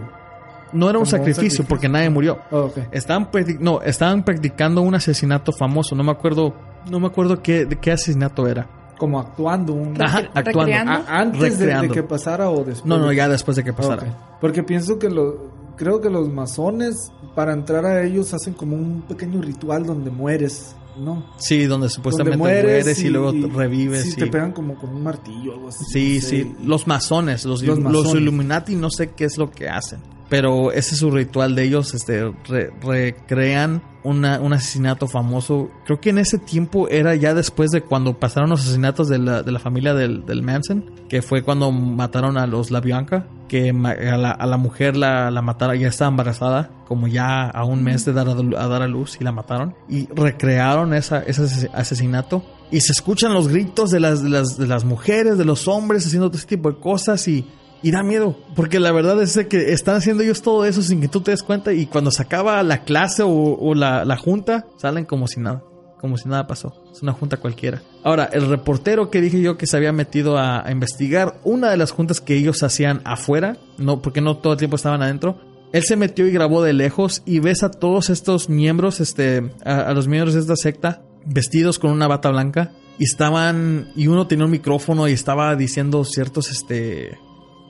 No 0.74 0.90
era 0.90 1.00
un 1.00 1.06
sacrificio, 1.06 1.36
sacrificio. 1.36 1.66
porque 1.68 1.90
nadie 1.90 2.10
murió. 2.10 2.40
Oh. 2.52 2.72
Estaban 2.92 3.30
no, 3.60 3.82
estaban 3.82 4.24
practicando 4.24 4.82
un 4.82 4.96
asesinato 4.96 5.52
famoso. 5.52 5.96
No 5.96 6.04
me 6.04 6.12
acuerdo, 6.12 6.54
no 6.90 7.00
me 7.00 7.08
acuerdo 7.08 7.42
qué, 7.42 7.66
de 7.66 7.78
qué 7.78 7.92
asesinato 7.92 8.48
era. 8.48 8.68
Como 8.98 9.20
actuando 9.20 9.74
un... 9.74 10.00
Ajá, 10.02 10.20
actuando. 10.34 10.60
recreando. 10.62 10.92
A- 10.92 11.20
antes 11.20 11.58
de, 11.58 11.90
que 11.92 12.04
pasara 12.04 12.50
o 12.50 12.58
después. 12.64 12.86
No, 12.86 12.98
no, 13.00 13.08
de- 13.10 13.16
ya 13.16 13.28
después 13.28 13.58
de 13.58 13.64
que 13.64 13.74
pasara. 13.74 14.38
Porque 14.40 14.62
pienso 14.64 15.00
que 15.00 15.10
lo, 15.10 15.52
creo 15.76 16.00
que 16.02 16.10
los 16.10 16.30
masones, 16.30 17.12
para 17.36 17.54
entrar 17.54 17.86
a 17.86 18.04
ellos, 18.04 18.34
hacen 18.34 18.54
como 18.54 18.76
un 18.76 19.02
pequeño 19.02 19.42
ritual 19.42 19.86
donde 19.88 20.12
mueres, 20.12 20.76
¿no? 20.98 21.26
Sí, 21.38 21.66
donde 21.66 21.90
supuestamente 21.90 22.38
donde 22.38 22.62
mueres, 22.64 23.04
y, 23.04 23.10
luego 23.10 23.32
revives. 23.58 24.04
Sí, 24.04 24.10
y- 24.12 24.20
te 24.20 24.28
pegan 24.28 24.52
como 24.52 24.76
con 24.76 24.92
un 24.92 25.02
martillo 25.04 25.52
o 25.52 25.56
algo 25.56 25.70
así. 25.70 25.84
Sí, 25.92 26.16
no 26.16 26.22
sé. 26.22 26.28
sí, 26.30 26.56
los 26.64 26.86
masones, 26.86 27.44
los, 27.46 27.64
Los 27.64 27.80
los 27.80 27.92
masones. 27.94 28.22
Illuminati 28.22 28.76
no 28.76 28.92
sé 28.92 29.10
qué 29.12 29.26
es 29.26 29.38
lo 29.40 29.50
que 29.50 29.68
hacen, 29.68 30.00
pero 30.32 30.72
ese 30.72 30.94
es 30.96 31.00
su 31.02 31.12
ritual 31.12 31.54
de 31.56 31.64
ellos, 31.66 31.94
este, 31.94 32.32
re- 32.48 32.72
recrean 32.82 33.84
una- 34.04 34.40
un 34.40 34.54
asesinato 34.54 35.08
famoso, 35.08 35.70
creo 35.86 36.00
que 36.02 36.10
en 36.10 36.18
ese 36.18 36.40
tiempo 36.40 36.88
era 36.90 37.14
ya 37.16 37.36
después 37.36 37.70
de 37.70 37.82
cuando 37.82 38.18
pasaron 38.18 38.50
los 38.50 38.62
asesinatos 38.62 39.08
de 39.10 39.20
la, 39.20 39.44
de 39.44 39.52
la 39.52 39.60
familia 39.60 39.94
del, 39.94 40.24
Manson, 40.42 40.86
que 41.10 41.22
fue 41.22 41.44
cuando 41.44 41.72
mataron 41.72 42.38
a 42.38 42.48
los 42.48 42.72
La 42.72 42.80
Bianca, 42.80 43.28
que 43.48 43.70
a 43.70 44.18
la, 44.18 44.32
a 44.32 44.46
la 44.48 44.58
mujer 44.58 44.96
la, 44.98 45.30
la 45.30 45.42
mataron, 45.44 45.78
ya 45.78 45.90
estaba 45.90 46.10
embarazada, 46.10 46.72
como 46.88 47.08
ya 47.08 47.50
a 47.50 47.64
un 47.66 47.84
mes 47.84 48.06
de 48.06 48.14
dar 48.14 48.28
a, 48.30 48.34
dar 48.68 48.82
a 48.82 48.88
luz 48.88 49.18
y 49.20 49.24
la 49.24 49.32
mataron, 49.34 49.76
y 49.90 50.08
recrearon 50.16 50.94
esa, 50.94 51.20
ese 51.24 51.44
ase- 51.44 51.70
asesinato. 51.74 52.44
Y 52.72 52.80
se 52.80 52.94
escuchan 52.94 53.34
los 53.34 53.50
gritos 53.50 53.92
de 53.92 54.00
las, 54.00 54.24
de 54.24 54.30
las, 54.30 54.58
de 54.58 54.66
las 54.66 54.86
mujeres, 54.86 55.38
de 55.38 55.44
los 55.46 55.68
hombres 55.68 56.08
haciendo 56.08 56.30
todo 56.30 56.38
ese 56.38 56.48
tipo 56.48 56.72
de 56.72 56.80
cosas 56.80 57.28
y, 57.28 57.46
y 57.84 57.92
da 57.92 58.04
miedo, 58.04 58.38
porque 58.56 58.80
la 58.80 58.92
verdad 58.92 59.22
es 59.22 59.38
que 59.50 59.74
están 59.74 59.96
haciendo 59.96 60.24
ellos 60.24 60.42
todo 60.42 60.66
eso 60.66 60.82
sin 60.82 61.02
que 61.02 61.08
tú 61.08 61.22
te 61.22 61.32
des 61.32 61.44
cuenta 61.44 61.74
y 61.74 61.88
cuando 61.88 62.12
se 62.12 62.22
acaba 62.22 62.62
la 62.64 62.84
clase 62.84 63.24
o, 63.26 63.74
la, 63.74 64.06
la 64.06 64.18
junta, 64.18 64.68
salen 64.78 65.06
como 65.06 65.28
si 65.28 65.40
nada 65.40 65.64
como 66.00 66.18
si 66.18 66.28
nada 66.28 66.48
pasó. 66.48 66.74
Es 66.92 67.04
una 67.04 67.14
junta 67.14 67.38
cualquiera. 67.38 67.84
Ahora, 68.04 68.26
el 68.34 68.50
reportero 68.50 69.12
que 69.12 69.22
dije 69.22 69.40
yo 69.40 69.56
que 69.56 69.68
se 69.68 69.78
había 69.78 69.94
metido 69.94 70.36
a, 70.36 70.66
a, 70.68 70.72
investigar 70.72 71.40
una 71.44 71.70
de 71.70 71.78
las 71.78 71.92
juntas 71.92 72.20
que 72.20 72.36
ellos 72.36 72.64
hacían 72.64 73.02
afuera, 73.06 73.58
no, 73.78 74.02
porque 74.02 74.20
no 74.20 74.38
todo 74.38 74.54
el 74.54 74.60
tiempo 74.60 74.78
estaban 74.78 75.04
adentro. 75.04 75.40
Él 75.72 75.84
se 75.84 75.96
metió 75.96 76.26
y 76.26 76.32
grabó 76.32 76.64
de 76.64 76.74
lejos 76.74 77.22
y 77.24 77.40
ves 77.40 77.62
a 77.62 77.70
todos 77.70 78.10
estos 78.10 78.50
miembros, 78.50 79.00
este, 79.00 79.52
a, 79.64 79.82
a 79.82 79.94
los 79.94 80.08
miembros 80.08 80.34
de 80.34 80.40
esta 80.40 80.56
secta, 80.56 81.04
vestidos 81.24 81.78
con 81.78 81.92
una 81.92 82.08
bata 82.08 82.32
blanca. 82.32 82.72
Y 82.98 83.04
estaban, 83.04 83.92
y 83.96 84.08
uno 84.08 84.26
tenía 84.26 84.46
un 84.46 84.52
micrófono 84.52 85.08
y 85.08 85.14
estaba 85.14 85.56
diciendo 85.56 86.04
ciertos, 86.04 86.50
este, 86.50 87.20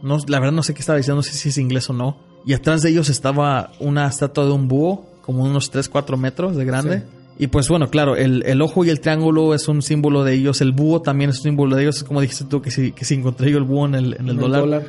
no, 0.01 0.17
la 0.27 0.39
verdad 0.39 0.53
no 0.53 0.63
sé 0.63 0.73
qué 0.73 0.79
estaba 0.79 0.97
diciendo, 0.97 1.17
no 1.17 1.23
sé 1.23 1.33
si 1.33 1.49
es 1.49 1.57
inglés 1.57 1.89
o 1.89 1.93
no. 1.93 2.17
Y 2.45 2.53
atrás 2.53 2.81
de 2.81 2.89
ellos 2.89 3.09
estaba 3.09 3.71
una 3.79 4.07
estatua 4.07 4.45
de 4.45 4.51
un 4.51 4.67
búho, 4.67 5.05
como 5.21 5.43
unos 5.43 5.69
3, 5.69 5.87
4 5.89 6.17
metros 6.17 6.55
de 6.55 6.65
grande. 6.65 6.99
Sí. 6.99 7.05
Y 7.39 7.47
pues 7.47 7.67
bueno, 7.69 7.89
claro, 7.89 8.15
el, 8.15 8.43
el, 8.45 8.61
ojo 8.61 8.85
y 8.85 8.89
el 8.89 8.99
triángulo 8.99 9.55
es 9.55 9.67
un 9.67 9.81
símbolo 9.81 10.23
de 10.23 10.33
ellos, 10.33 10.61
el 10.61 10.73
búho 10.73 11.01
también 11.01 11.31
es 11.31 11.37
un 11.37 11.43
símbolo 11.43 11.75
de 11.75 11.83
ellos, 11.83 11.97
es 11.97 12.03
como 12.03 12.21
dijiste 12.21 12.45
tú 12.45 12.61
que 12.61 12.69
si, 12.69 12.91
que 12.91 13.03
si 13.03 13.15
encontré 13.15 13.49
yo 13.49 13.57
el 13.57 13.63
búho 13.63 13.87
en 13.87 13.95
el, 13.95 14.13
en 14.19 14.29
el, 14.29 14.37
dólar. 14.37 14.83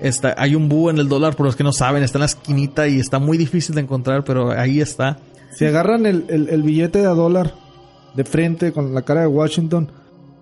Está. 0.00 0.30
está. 0.30 0.34
hay 0.38 0.54
un 0.54 0.68
búho 0.68 0.90
en 0.90 0.98
el 0.98 1.08
dólar, 1.08 1.34
por 1.34 1.46
los 1.46 1.56
que 1.56 1.64
no 1.64 1.72
saben, 1.72 2.04
está 2.04 2.18
en 2.18 2.20
la 2.20 2.26
esquinita 2.26 2.86
y 2.86 3.00
está 3.00 3.18
muy 3.18 3.36
difícil 3.36 3.74
de 3.74 3.80
encontrar, 3.80 4.22
pero 4.22 4.52
ahí 4.52 4.80
está. 4.80 5.18
Si 5.52 5.64
agarran 5.64 6.06
el, 6.06 6.24
el, 6.28 6.48
el 6.50 6.62
billete 6.62 7.00
de 7.00 7.06
a 7.06 7.14
dólar 7.14 7.54
de 8.14 8.24
frente 8.24 8.70
con 8.70 8.94
la 8.94 9.02
cara 9.02 9.22
de 9.22 9.26
Washington, 9.26 9.90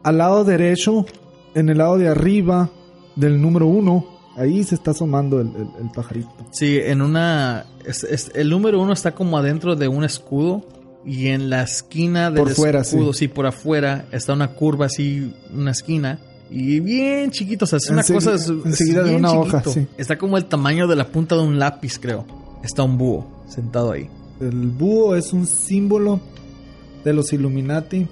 al 0.02 0.18
lado 0.18 0.44
derecho, 0.44 1.06
en 1.54 1.70
el 1.70 1.78
lado 1.78 1.96
de 1.96 2.08
arriba 2.08 2.68
del 3.16 3.40
número 3.40 3.66
uno, 3.66 4.04
ahí 4.36 4.62
se 4.62 4.74
está 4.74 4.92
asomando 4.92 5.40
el, 5.40 5.48
el, 5.48 5.68
el 5.80 5.90
pajarito. 5.94 6.30
Sí, 6.50 6.78
en 6.78 7.02
una... 7.02 7.66
Es, 7.84 8.04
es, 8.04 8.30
el 8.34 8.50
número 8.50 8.80
uno 8.80 8.92
está 8.92 9.12
como 9.12 9.38
adentro 9.38 9.74
de 9.74 9.88
un 9.88 10.04
escudo 10.04 10.64
y 11.04 11.28
en 11.28 11.50
la 11.50 11.62
esquina 11.62 12.30
del 12.30 12.44
por 12.44 12.52
fuera, 12.52 12.80
escudo, 12.80 13.12
sí. 13.12 13.20
sí. 13.20 13.28
por 13.28 13.46
afuera, 13.46 14.06
está 14.12 14.32
una 14.32 14.48
curva 14.48 14.86
así, 14.86 15.32
una 15.52 15.72
esquina. 15.72 16.18
Y 16.50 16.80
bien 16.80 17.30
chiquito, 17.30 17.64
o 17.64 17.68
sea, 17.68 17.78
es 17.78 17.90
una 17.90 18.04
cosa... 18.04 18.34
Es, 18.34 18.48
enseguida 18.48 19.02
de 19.02 19.16
una 19.16 19.30
chiquito. 19.30 19.56
hoja, 19.56 19.70
sí. 19.70 19.86
Está 19.96 20.18
como 20.18 20.36
el 20.36 20.46
tamaño 20.46 20.86
de 20.86 20.96
la 20.96 21.08
punta 21.08 21.34
de 21.34 21.42
un 21.42 21.58
lápiz, 21.58 21.98
creo. 21.98 22.24
Está 22.62 22.82
un 22.82 22.98
búho 22.98 23.26
sentado 23.48 23.92
ahí. 23.92 24.08
El 24.40 24.68
búho 24.68 25.16
es 25.16 25.32
un 25.32 25.46
símbolo 25.46 26.20
de 27.04 27.14
los 27.14 27.32
Illuminati, 27.32 28.06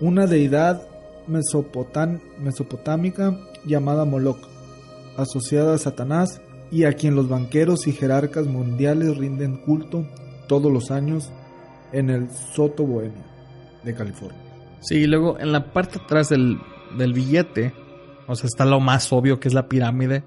una 0.00 0.26
deidad 0.26 0.82
mesopotámica 1.26 3.38
llamada 3.64 4.04
Moloch, 4.04 4.48
asociada 5.16 5.74
a 5.74 5.78
Satanás 5.78 6.40
y 6.70 6.84
a 6.84 6.94
quien 6.94 7.14
los 7.14 7.28
banqueros 7.28 7.86
y 7.86 7.92
jerarcas 7.92 8.46
mundiales 8.46 9.16
rinden 9.16 9.56
culto 9.56 10.06
todos 10.48 10.72
los 10.72 10.90
años 10.90 11.30
en 11.92 12.10
el 12.10 12.30
Soto 12.30 12.84
Bohemio 12.84 13.22
de 13.84 13.94
California. 13.94 14.38
Sí, 14.80 14.96
y 14.96 15.06
luego 15.06 15.38
en 15.38 15.52
la 15.52 15.72
parte 15.72 16.00
atrás 16.02 16.30
del, 16.30 16.58
del 16.96 17.12
billete, 17.12 17.74
o 18.26 18.34
sea, 18.34 18.46
está 18.46 18.64
lo 18.64 18.80
más 18.80 19.12
obvio 19.12 19.38
que 19.38 19.48
es 19.48 19.54
la 19.54 19.68
pirámide 19.68 20.24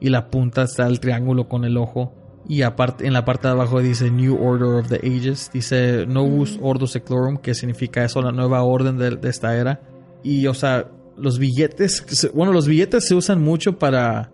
y 0.00 0.10
la 0.10 0.28
punta 0.30 0.64
está 0.64 0.86
el 0.86 1.00
triángulo 1.00 1.48
con 1.48 1.64
el 1.64 1.76
ojo. 1.76 2.12
Y 2.46 2.60
aparte, 2.62 3.06
en 3.06 3.14
la 3.14 3.24
parte 3.24 3.48
de 3.48 3.52
abajo 3.52 3.80
dice 3.80 4.10
New 4.10 4.36
Order 4.44 4.80
of 4.80 4.88
the 4.88 4.96
Ages, 4.96 5.50
dice 5.52 6.04
Novus 6.06 6.58
Ordo 6.60 6.86
Seclorum, 6.86 7.38
que 7.38 7.54
significa 7.54 8.04
eso, 8.04 8.20
la 8.20 8.32
nueva 8.32 8.62
orden 8.62 8.98
de, 8.98 9.16
de 9.16 9.30
esta 9.30 9.56
era. 9.56 9.80
Y, 10.22 10.46
o 10.46 10.52
sea, 10.52 10.86
los 11.16 11.38
billetes, 11.38 12.30
bueno, 12.34 12.52
los 12.52 12.66
billetes 12.66 13.06
se 13.06 13.14
usan 13.14 13.42
mucho 13.42 13.78
para, 13.78 14.30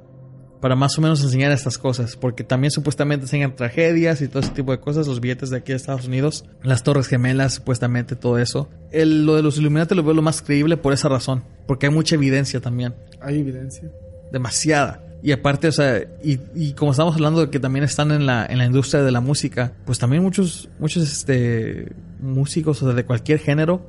para 0.61 0.77
más 0.77 0.97
o 0.99 1.01
menos 1.01 1.23
enseñar 1.23 1.53
estas 1.53 1.79
cosas, 1.79 2.17
porque 2.17 2.45
también 2.45 2.71
supuestamente 2.71 3.25
enseñan 3.25 3.57
tragedias 3.57 4.21
y 4.21 4.29
todo 4.29 4.41
ese 4.41 4.53
tipo 4.53 4.73
de 4.73 4.81
cosas, 4.81 5.07
los 5.07 5.21
billetes 5.21 5.51
de 5.51 5.59
aquí 5.59 5.73
de 5.73 5.77
Estados 5.77 6.07
Unidos, 6.07 6.45
las 6.63 6.83
Torres 6.83 7.09
Gemelas, 7.09 7.55
supuestamente 7.55 8.17
todo 8.17 8.39
eso. 8.39 8.69
El, 8.91 9.25
lo 9.27 9.37
de 9.37 9.43
los 9.43 9.59
Illuminati 9.59 9.95
lo 9.95 10.03
veo 10.03 10.15
lo 10.15 10.23
más 10.23 10.43
creíble 10.43 10.77
por 10.77 10.93
esa 10.93 11.09
razón, 11.09 11.45
porque 11.67 11.87
hay 11.87 11.93
mucha 11.93 12.15
evidencia 12.15 12.61
también. 12.61 12.95
Hay 13.21 13.41
evidencia. 13.41 13.91
Demasiada. 14.33 15.05
Y 15.23 15.33
aparte, 15.33 15.69
o 15.69 15.73
sea, 15.73 15.99
y, 16.23 16.39
y, 16.55 16.73
como 16.73 16.93
estamos 16.93 17.15
hablando 17.15 17.43
de 17.43 17.51
que 17.51 17.61
también 17.61 17.85
están 17.85 18.11
en 18.11 18.25
la, 18.25 18.47
en 18.47 18.57
la 18.57 18.65
industria 18.65 19.03
de 19.03 19.13
la 19.13 19.21
música, 19.21 19.75
pues 19.85 19.99
también 19.99 20.23
muchos, 20.23 20.71
muchos 20.79 21.03
este, 21.03 21.93
músicos, 22.21 22.83
o 22.83 22.87
sea, 22.87 22.95
de 22.95 23.05
cualquier 23.05 23.39
género, 23.39 23.87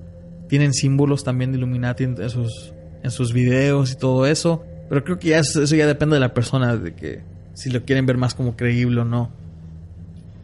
tienen 0.49 0.73
símbolos 0.73 1.23
también 1.23 1.53
de 1.53 1.57
Illuminati 1.57 2.03
en 2.03 2.29
sus, 2.29 2.73
en 3.03 3.11
sus 3.11 3.33
videos 3.33 3.91
y 3.91 3.95
todo 3.95 4.25
eso. 4.25 4.63
Pero 4.89 5.03
creo 5.03 5.19
que 5.19 5.29
ya 5.29 5.39
eso, 5.39 5.61
eso 5.63 5.75
ya 5.75 5.87
depende 5.87 6.15
de 6.15 6.19
la 6.19 6.33
persona, 6.33 6.75
de 6.75 6.93
que 6.93 7.21
si 7.53 7.69
lo 7.69 7.83
quieren 7.85 8.05
ver 8.05 8.17
más 8.17 8.35
como 8.35 8.55
creíble 8.55 9.01
o 9.01 9.05
no. 9.05 9.31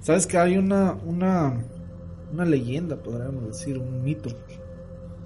¿Sabes 0.01 0.25
que 0.25 0.37
hay 0.37 0.57
una, 0.57 0.93
una, 0.93 1.57
una 2.31 2.45
leyenda, 2.45 2.95
podríamos 2.95 3.45
decir, 3.47 3.77
un 3.77 4.03
mito? 4.03 4.29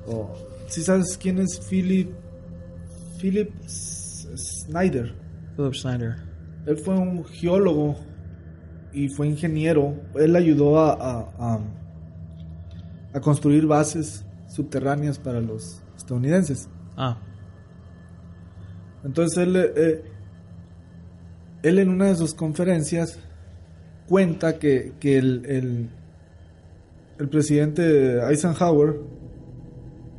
O, 0.08 0.34
¿Sí 0.68 0.82
sabes 0.82 1.18
quién 1.18 1.38
es 1.38 1.60
Philip, 1.70 2.10
Philip 3.20 3.52
Snyder? 3.68 5.14
Philip 5.56 5.74
Snyder. 5.76 6.16
Él 6.66 6.78
fue 6.78 6.96
un 6.96 7.24
geólogo 7.26 7.98
y 8.94 9.10
fue 9.10 9.28
ingeniero. 9.28 9.96
Él 10.16 10.36
ayudó 10.36 10.80
a, 10.80 10.94
a, 10.94 11.20
a, 11.38 11.60
a 13.14 13.20
construir 13.20 13.68
bases 13.68 14.26
subterráneas 14.48 15.20
para 15.20 15.42
los 15.42 15.82
estadounidenses. 15.96 16.70
Ah. 17.04 17.18
Entonces 19.04 19.40
él, 19.40 19.56
eh, 19.56 20.04
él 21.64 21.80
en 21.80 21.90
una 21.90 22.06
de 22.06 22.16
sus 22.16 22.36
conferencias 22.36 23.18
cuenta 24.08 24.60
que, 24.60 24.94
que 25.00 25.18
el, 25.18 25.44
el, 25.48 25.90
el, 27.18 27.30
presidente 27.30 28.20
Eisenhower 28.30 29.00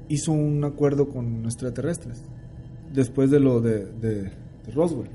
hizo 0.09 0.33
un 0.33 0.65
acuerdo 0.65 1.09
con 1.09 1.45
extraterrestres 1.45 2.25
después 2.93 3.31
de 3.31 3.39
lo 3.39 3.61
de, 3.61 3.87
de, 3.87 4.15
de 4.25 4.73
Roswell. 4.75 5.09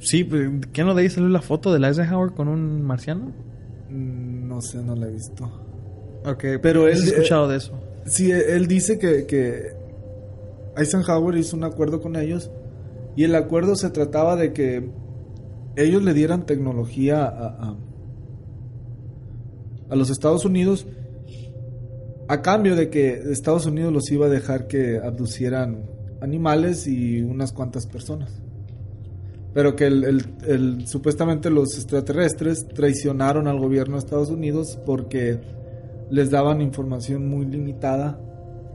Sí, 0.00 0.28
¿qué 0.74 0.84
no 0.84 0.94
de 0.94 1.02
ahí 1.02 1.08
salió 1.08 1.30
la 1.30 1.40
foto 1.40 1.72
de 1.72 1.86
Eisenhower 1.86 2.32
con 2.32 2.48
un 2.48 2.82
marciano? 2.82 3.32
Mm, 3.88 4.46
No 4.46 4.60
sé, 4.60 4.82
no 4.82 4.94
la 4.94 5.06
he 5.06 5.10
visto. 5.12 5.44
Ok, 6.26 6.44
pero 6.60 6.86
él 6.86 6.98
he 6.98 7.06
escuchado 7.06 7.48
de 7.48 7.56
eso. 7.56 7.72
Sí, 8.04 8.30
él 8.30 8.66
dice 8.66 8.98
que, 8.98 9.24
que 9.24 9.83
Eisenhower 10.76 11.36
hizo 11.36 11.56
un 11.56 11.64
acuerdo 11.64 12.00
con 12.00 12.16
ellos 12.16 12.50
y 13.16 13.24
el 13.24 13.34
acuerdo 13.34 13.76
se 13.76 13.90
trataba 13.90 14.36
de 14.36 14.52
que 14.52 14.90
ellos 15.76 16.02
le 16.02 16.14
dieran 16.14 16.46
tecnología 16.46 17.24
a, 17.24 17.76
los 19.90 20.10
Estados 20.10 20.44
Unidos 20.44 20.86
a 22.26 22.42
cambio 22.42 22.74
de 22.74 22.90
que 22.90 23.12
Estados 23.30 23.66
Unidos 23.66 23.92
los 23.92 24.10
iba 24.10 24.26
a 24.26 24.30
dejar 24.30 24.66
que 24.66 24.98
abducieran 24.98 25.84
animales 26.20 26.86
y 26.88 27.22
unas 27.22 27.52
cuantas 27.52 27.86
personas. 27.86 28.42
Pero 29.52 29.76
que 29.76 29.86
el, 29.86 30.86
supuestamente 30.86 31.50
los 31.50 31.76
extraterrestres 31.76 32.66
traicionaron 32.66 33.46
al 33.46 33.60
gobierno 33.60 33.94
de 33.94 34.00
Estados 34.00 34.30
Unidos 34.30 34.78
porque 34.84 35.38
les 36.10 36.30
daban 36.30 36.60
información 36.60 37.28
muy 37.28 37.46
limitada 37.46 38.18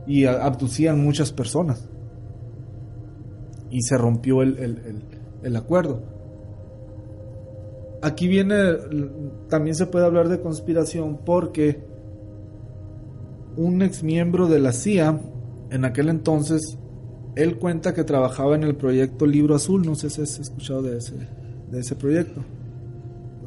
y 0.07 0.26
abducían 0.26 1.03
muchas 1.03 1.34
personas 1.34 1.89
y 3.72 3.82
se 3.82 3.98
rompió 3.98 4.41
el, 4.41 4.58
el, 4.58 5.04
el, 5.44 5.56
acuerdo. 5.56 6.02
Aquí 8.02 8.28
viene, 8.28 8.56
también 9.50 9.76
se 9.76 9.86
puede 9.86 10.06
hablar 10.06 10.30
de 10.30 10.40
conspiración 10.40 11.20
porque 11.26 11.84
un 13.58 13.82
ex 13.82 14.04
miembro 14.04 14.48
de 14.48 14.60
la 14.60 14.72
CIA, 14.72 15.20
en 15.70 15.86
aquel 15.86 16.10
entonces, 16.10 16.78
él 17.36 17.58
cuenta 17.58 17.94
que 17.94 18.04
trabajaba 18.04 18.56
en 18.56 18.64
el 18.64 18.76
proyecto 18.76 19.26
Libro 19.26 19.56
Azul, 19.56 19.86
no 19.86 19.96
sé 19.96 20.10
si 20.10 20.22
has 20.22 20.40
escuchado 20.40 20.82
de 20.82 20.98
ese, 20.98 21.16
de 21.70 21.80
ese 21.80 21.96
proyecto. 21.96 22.41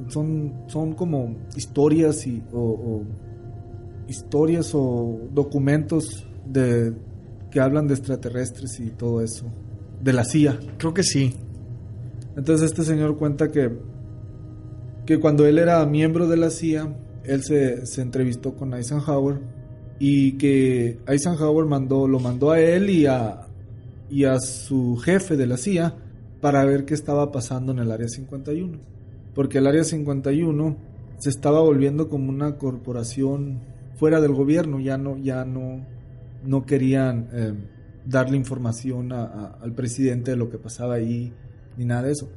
Son, 0.08 0.64
son 0.66 0.92
como 0.92 1.36
historias 1.56 2.26
y, 2.26 2.42
o, 2.52 2.60
o 2.60 3.02
historias 4.08 4.72
o 4.74 5.20
documentos 5.32 6.26
de, 6.44 6.92
que 7.50 7.60
hablan 7.60 7.86
de 7.86 7.94
extraterrestres 7.94 8.78
y 8.80 8.90
todo 8.90 9.22
eso 9.22 9.46
de 10.02 10.12
la 10.12 10.24
CIA. 10.24 10.58
Creo 10.78 10.92
que 10.92 11.02
sí. 11.02 11.34
Entonces 12.36 12.70
este 12.70 12.84
señor 12.84 13.16
cuenta 13.16 13.50
que, 13.50 13.70
que 15.06 15.20
cuando 15.20 15.46
él 15.46 15.58
era 15.58 15.84
miembro 15.86 16.28
de 16.28 16.36
la 16.36 16.50
CIA, 16.50 16.94
él 17.24 17.42
se, 17.42 17.86
se, 17.86 18.02
entrevistó 18.02 18.54
con 18.54 18.74
Eisenhower 18.74 19.40
y 19.98 20.32
que 20.32 20.98
Eisenhower 21.06 21.66
mandó, 21.66 22.08
lo 22.08 22.18
mandó 22.18 22.50
a 22.50 22.60
él 22.60 22.90
y 22.90 23.06
a, 23.06 23.46
y 24.10 24.24
a 24.24 24.40
su 24.40 24.96
jefe 24.96 25.36
de 25.36 25.46
la 25.46 25.56
CIA 25.56 25.94
para 26.40 26.64
ver 26.64 26.84
qué 26.84 26.94
estaba 26.94 27.30
pasando 27.30 27.72
en 27.72 27.78
el 27.78 27.92
Área 27.92 28.08
51. 28.08 28.78
Porque 29.34 29.58
el 29.58 29.66
Área 29.66 29.84
51 29.84 30.76
se 31.18 31.30
estaba 31.30 31.60
volviendo 31.60 32.08
como 32.08 32.30
una 32.30 32.56
corporación 32.56 33.60
fuera 33.94 34.20
del 34.20 34.32
gobierno, 34.32 34.80
ya 34.80 34.98
no, 34.98 35.16
ya 35.18 35.44
no, 35.44 35.86
no 36.44 36.66
querían 36.66 37.28
eh, 37.32 37.54
darle 38.04 38.36
información 38.36 39.12
al 39.12 39.72
presidente 39.74 40.32
de 40.32 40.36
lo 40.36 40.50
que 40.50 40.58
pasaba 40.58 40.94
ahí, 40.94 41.32
ni 41.76 41.84
nada 41.84 42.02
de 42.02 42.12
eso. 42.12 42.28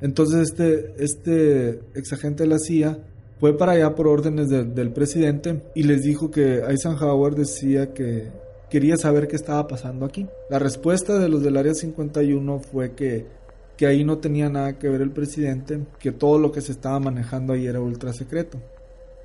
Entonces 0.00 0.50
este, 0.50 0.94
este 0.98 1.80
ex 1.94 2.12
agente 2.12 2.42
de 2.42 2.50
la 2.50 2.58
CIA 2.58 2.98
fue 3.40 3.56
para 3.56 3.72
allá 3.72 3.94
por 3.94 4.08
órdenes 4.08 4.48
del 4.48 4.92
presidente 4.92 5.62
y 5.74 5.82
les 5.82 6.02
dijo 6.02 6.30
que 6.30 6.60
Eisenhower 6.60 7.34
decía 7.34 7.92
que 7.92 8.30
quería 8.70 8.96
saber 8.96 9.28
qué 9.28 9.36
estaba 9.36 9.66
pasando 9.68 10.06
aquí. 10.06 10.26
La 10.50 10.58
respuesta 10.58 11.18
de 11.18 11.28
los 11.28 11.42
del 11.42 11.56
Área 11.56 11.74
51 11.74 12.60
fue 12.60 12.92
que, 12.92 13.26
que 13.76 13.86
ahí 13.86 14.04
no 14.04 14.18
tenía 14.18 14.48
nada 14.48 14.78
que 14.78 14.88
ver 14.88 15.02
el 15.02 15.10
presidente, 15.10 15.80
que 15.98 16.12
todo 16.12 16.38
lo 16.38 16.50
que 16.50 16.60
se 16.60 16.72
estaba 16.72 16.98
manejando 16.98 17.52
ahí 17.52 17.66
era 17.66 17.80
ultra 17.80 18.12
secreto. 18.12 18.58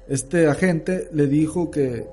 Este 0.08 0.48
agente 0.48 1.08
le 1.14 1.28
dijo 1.28 1.72
que 1.72 2.06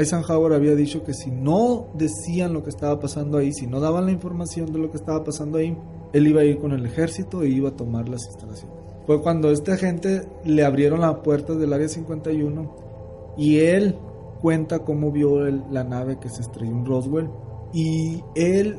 Eisenhower 0.00 0.52
había 0.52 0.74
dicho 0.74 1.04
que 1.04 1.14
si 1.14 1.30
no 1.30 1.88
decían 1.94 2.52
lo 2.52 2.62
que 2.62 2.70
estaba 2.70 2.98
pasando 2.98 3.38
ahí, 3.38 3.52
si 3.52 3.66
no 3.66 3.80
daban 3.80 4.06
la 4.06 4.12
información 4.12 4.72
de 4.72 4.78
lo 4.78 4.90
que 4.90 4.96
estaba 4.96 5.22
pasando 5.22 5.58
ahí, 5.58 5.76
él 6.12 6.26
iba 6.26 6.40
a 6.40 6.44
ir 6.44 6.58
con 6.58 6.72
el 6.72 6.86
ejército 6.86 7.42
e 7.42 7.48
iba 7.48 7.68
a 7.68 7.76
tomar 7.76 8.08
las 8.08 8.26
instalaciones. 8.26 8.76
Fue 9.06 9.20
cuando 9.22 9.50
este 9.50 9.72
agente 9.72 10.22
le 10.44 10.64
abrieron 10.64 11.00
la 11.00 11.22
puerta 11.22 11.54
del 11.54 11.72
área 11.72 11.88
51 11.88 13.34
y 13.36 13.58
él 13.58 13.96
cuenta 14.40 14.80
cómo 14.80 15.12
vio 15.12 15.44
la 15.44 15.84
nave 15.84 16.18
que 16.18 16.28
se 16.28 16.42
estrelló 16.42 16.72
en 16.72 16.86
Roswell 16.86 17.28
y 17.72 18.22
él 18.34 18.78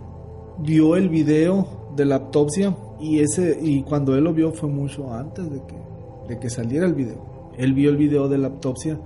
vio 0.60 0.96
el 0.96 1.10
video 1.10 1.68
de 1.96 2.06
la 2.06 2.16
autopsia 2.16 2.76
y 3.00 3.20
ese 3.20 3.58
y 3.62 3.84
cuando 3.84 4.16
él 4.16 4.24
lo 4.24 4.34
vio 4.34 4.52
fue 4.52 4.70
mucho 4.70 5.12
antes 5.12 5.50
de 5.50 5.62
que, 5.66 5.76
de 6.28 6.40
que 6.40 6.50
saliera 6.50 6.86
el 6.86 6.94
video. 6.94 7.52
Él 7.58 7.74
vio 7.74 7.90
el 7.90 7.98
video 7.98 8.28
de 8.28 8.38
la 8.38 8.48
autopsia. 8.48 9.00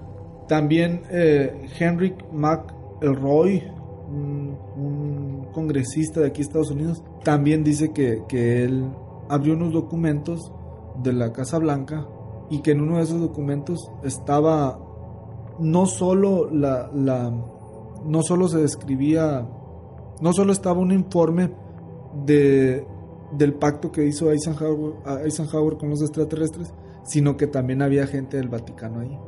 También 0.47 1.03
eh, 1.09 1.67
Henrik 1.79 2.15
McElroy, 2.31 3.63
un, 4.09 4.57
un, 4.77 5.47
congresista 5.51 6.19
de 6.19 6.27
aquí 6.27 6.41
Estados 6.41 6.71
Unidos, 6.71 7.03
también 7.23 7.63
dice 7.63 7.91
que, 7.93 8.23
que 8.27 8.63
él 8.63 8.89
abrió 9.29 9.53
unos 9.53 9.73
documentos 9.73 10.51
de 11.01 11.13
la 11.13 11.31
Casa 11.31 11.57
Blanca 11.57 12.05
y 12.49 12.61
que 12.61 12.71
en 12.71 12.81
uno 12.81 12.97
de 12.97 13.03
esos 13.03 13.19
documentos 13.19 13.91
estaba 14.03 14.79
no 15.59 15.85
solo 15.85 16.49
la, 16.51 16.89
no 18.05 18.21
solo 18.21 18.47
se 18.47 18.59
describía 18.59 19.47
no 20.21 20.33
solo 20.33 20.51
estaba 20.51 20.79
un 20.79 20.91
informe 20.91 21.51
de 22.25 22.85
del 23.31 23.53
pacto 23.53 23.91
que 23.91 24.05
hizo 24.05 24.31
Eisenhower, 24.31 24.93
Eisenhower 25.23 25.77
con 25.77 25.89
los 25.89 26.01
extraterrestres, 26.01 26.73
sino 27.03 27.35
que 27.35 27.47
también 27.47 27.81
había 27.81 28.07
gente 28.07 28.37
del 28.37 28.47
Vaticano 28.47 29.01
ahí. 29.01 29.19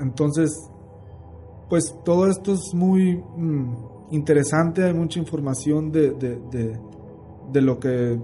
Entonces, 0.00 0.50
pues 1.68 1.94
todo 2.04 2.28
esto 2.28 2.52
es 2.52 2.74
muy 2.74 3.16
mm, 3.16 4.10
interesante, 4.10 4.84
hay 4.84 4.94
mucha 4.94 5.18
información 5.18 5.90
de, 5.92 6.10
de, 6.12 6.38
de, 6.50 6.78
de, 7.52 7.60
lo 7.60 7.78
que 7.78 8.18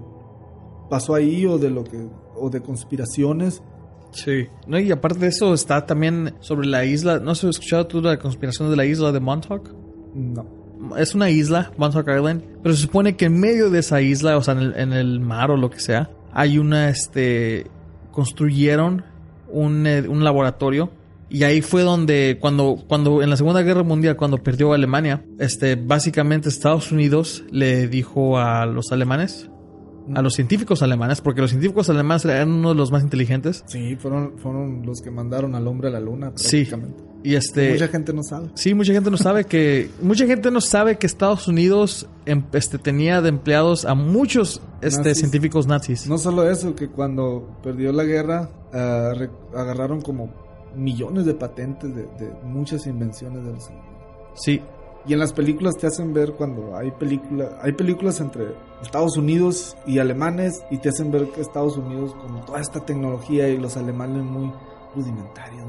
pasó 0.89 1.15
ahí 1.15 1.45
o 1.45 1.57
de 1.57 1.69
lo 1.69 1.83
que 1.83 2.07
o 2.35 2.49
de 2.49 2.61
conspiraciones. 2.61 3.61
Sí. 4.11 4.47
No, 4.67 4.79
y 4.79 4.91
aparte 4.91 5.19
de 5.19 5.27
eso 5.27 5.53
está 5.53 5.85
también 5.85 6.33
sobre 6.39 6.67
la 6.67 6.85
isla, 6.85 7.19
¿no 7.19 7.31
has 7.31 7.43
escuchado 7.43 7.87
tú 7.87 8.01
la 8.01 8.17
conspiración 8.17 8.69
de 8.69 8.75
la 8.75 8.85
isla 8.85 9.11
de 9.11 9.19
Montauk? 9.19 9.69
No 10.13 10.59
es 10.97 11.15
una 11.15 11.29
isla, 11.29 11.71
Montauk 11.77 12.07
Island, 12.07 12.43
pero 12.63 12.75
se 12.75 12.81
supone 12.81 13.15
que 13.15 13.25
en 13.25 13.39
medio 13.39 13.69
de 13.69 13.79
esa 13.79 14.01
isla, 14.01 14.37
o 14.37 14.41
sea, 14.41 14.53
en 14.53 14.59
el, 14.59 14.75
en 14.77 14.93
el 14.93 15.19
mar 15.19 15.51
o 15.51 15.57
lo 15.57 15.69
que 15.69 15.79
sea, 15.79 16.09
hay 16.31 16.57
una, 16.57 16.89
este, 16.89 17.67
construyeron 18.11 19.03
un, 19.49 19.85
eh, 19.87 20.07
un 20.07 20.23
laboratorio 20.23 20.91
y 21.29 21.43
ahí 21.43 21.61
fue 21.61 21.83
donde, 21.83 22.37
cuando, 22.39 22.83
cuando 22.87 23.21
en 23.21 23.29
la 23.29 23.37
Segunda 23.37 23.61
Guerra 23.61 23.83
Mundial, 23.83 24.17
cuando 24.17 24.37
perdió 24.39 24.73
Alemania, 24.73 25.23
este, 25.37 25.75
básicamente 25.75 26.49
Estados 26.49 26.91
Unidos 26.91 27.43
le 27.51 27.87
dijo 27.87 28.39
a 28.39 28.65
los 28.65 28.91
alemanes, 28.91 29.49
a 30.15 30.23
los 30.23 30.33
científicos 30.33 30.81
alemanes, 30.81 31.21
porque 31.21 31.41
los 31.41 31.51
científicos 31.51 31.89
alemanes 31.89 32.25
eran 32.25 32.51
uno 32.51 32.69
de 32.69 32.75
los 32.75 32.91
más 32.91 33.03
inteligentes. 33.03 33.63
Sí, 33.67 33.95
fueron, 33.95 34.39
fueron 34.39 34.83
los 34.85 35.01
que 35.01 35.11
mandaron 35.11 35.53
al 35.53 35.67
hombre 35.67 35.89
a 35.89 35.91
la 35.91 35.99
luna, 35.99 36.31
Sí. 36.35 36.67
Y 37.21 37.35
este. 37.35 37.73
Mucha 37.73 37.89
gente 37.89 38.13
no 38.13 38.23
sabe. 38.23 38.47
Sí, 38.53 38.73
mucha 38.73 38.93
gente 38.93 39.11
no 39.11 39.17
sabe 39.17 39.43
que. 39.43 39.89
mucha 40.01 40.25
gente 40.25 40.51
no 40.51 40.61
sabe 40.61 40.97
que 40.97 41.05
Estados 41.05 41.49
Unidos 41.49 42.07
em, 42.25 42.43
este, 42.53 42.77
tenía 42.77 43.21
de 43.21 43.27
empleados 43.27 43.83
a 43.83 43.93
muchos 43.93 44.61
este, 44.81 45.13
científicos 45.15 45.67
nazis. 45.67 46.07
No 46.07 46.17
solo 46.17 46.49
eso, 46.49 46.75
que 46.75 46.87
cuando 46.87 47.59
perdió 47.61 47.91
la 47.91 48.05
guerra, 48.05 48.49
ah, 48.73 49.11
agarraron 49.53 50.01
como 50.01 50.48
millones 50.79 51.25
de 51.25 51.33
patentes 51.33 51.93
de, 51.95 52.31
muchas 52.43 52.87
invenciones 52.87 53.43
de 53.43 53.53
los 53.53 53.69
Sí. 54.35 54.61
Y 55.05 55.13
en 55.13 55.19
las 55.19 55.33
películas 55.33 55.77
te 55.77 55.87
hacen 55.87 56.13
ver 56.13 56.33
cuando 56.33 56.75
hay 56.75 56.91
películas, 56.91 57.51
hay 57.61 57.71
películas 57.71 58.19
entre 58.19 58.47
Estados 58.81 59.17
Unidos 59.17 59.75
y 59.87 59.99
alemanes 59.99 60.63
y 60.69 60.77
te 60.77 60.89
hacen 60.89 61.11
ver 61.11 61.29
que 61.29 61.41
Estados 61.41 61.77
Unidos 61.77 62.13
con 62.15 62.45
toda 62.45 62.59
esta 62.59 62.85
tecnología 62.85 63.47
y 63.47 63.57
los 63.57 63.77
alemanes 63.77 64.23
muy 64.23 64.51
rudimentarios, 64.95 65.65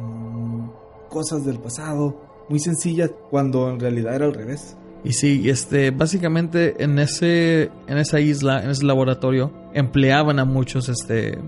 cosas 1.08 1.44
del 1.44 1.58
pasado, 1.58 2.20
muy 2.48 2.58
sencillas, 2.58 3.12
cuando 3.30 3.70
en 3.70 3.78
realidad 3.78 4.16
era 4.16 4.26
al 4.26 4.34
revés. 4.34 4.76
Y 5.04 5.12
sí, 5.12 5.48
este, 5.48 5.90
básicamente 5.90 6.82
en 6.82 6.98
ese, 6.98 7.70
en 7.86 7.98
esa 7.98 8.20
isla, 8.20 8.62
en 8.62 8.70
ese 8.70 8.84
laboratorio, 8.84 9.50
empleaban 9.72 10.38
a 10.38 10.44
muchos, 10.44 10.88
este, 10.88 11.38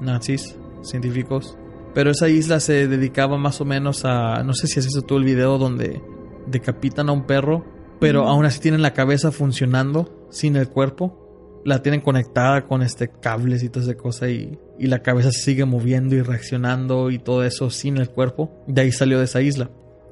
nazis, 0.00 0.54
científicos, 0.82 1.56
pero 1.96 2.10
esa 2.10 2.28
isla 2.28 2.60
se 2.60 2.88
dedicaba 2.88 3.38
más 3.38 3.62
o 3.62 3.64
menos 3.64 4.04
a, 4.04 4.42
no 4.42 4.52
sé 4.52 4.66
si 4.66 4.78
has 4.78 4.84
visto 4.84 5.00
tú 5.00 5.16
el 5.16 5.24
video 5.24 5.56
donde 5.56 6.02
decapitan 6.46 7.08
a 7.08 7.12
un 7.12 7.24
perro, 7.24 7.64
pero 7.98 8.28
aún 8.28 8.44
así 8.44 8.60
tienen 8.60 8.82
la 8.82 8.92
cabeza 8.92 9.32
funcionando 9.32 10.28
sin 10.30 10.56
el 10.56 10.68
cuerpo. 10.68 11.62
La 11.64 11.80
tienen 11.80 12.02
conectada 12.02 12.66
con 12.66 12.82
este 12.82 13.08
cables 13.08 13.62
y 13.62 13.70
toda 13.70 13.86
esa 13.86 13.94
cosa 13.94 14.28
y, 14.28 14.58
y 14.78 14.88
la 14.88 14.98
cabeza 14.98 15.32
se 15.32 15.40
sigue 15.40 15.64
moviendo 15.64 16.14
y 16.14 16.20
reaccionando 16.20 17.10
y 17.10 17.18
todo 17.18 17.42
eso 17.44 17.70
sin 17.70 17.96
el 17.96 18.10
cuerpo. 18.10 18.62
De 18.66 18.82
ahí 18.82 18.92
salió 18.92 19.18
de 19.18 19.24
esa 19.24 19.40
isla. 19.40 19.70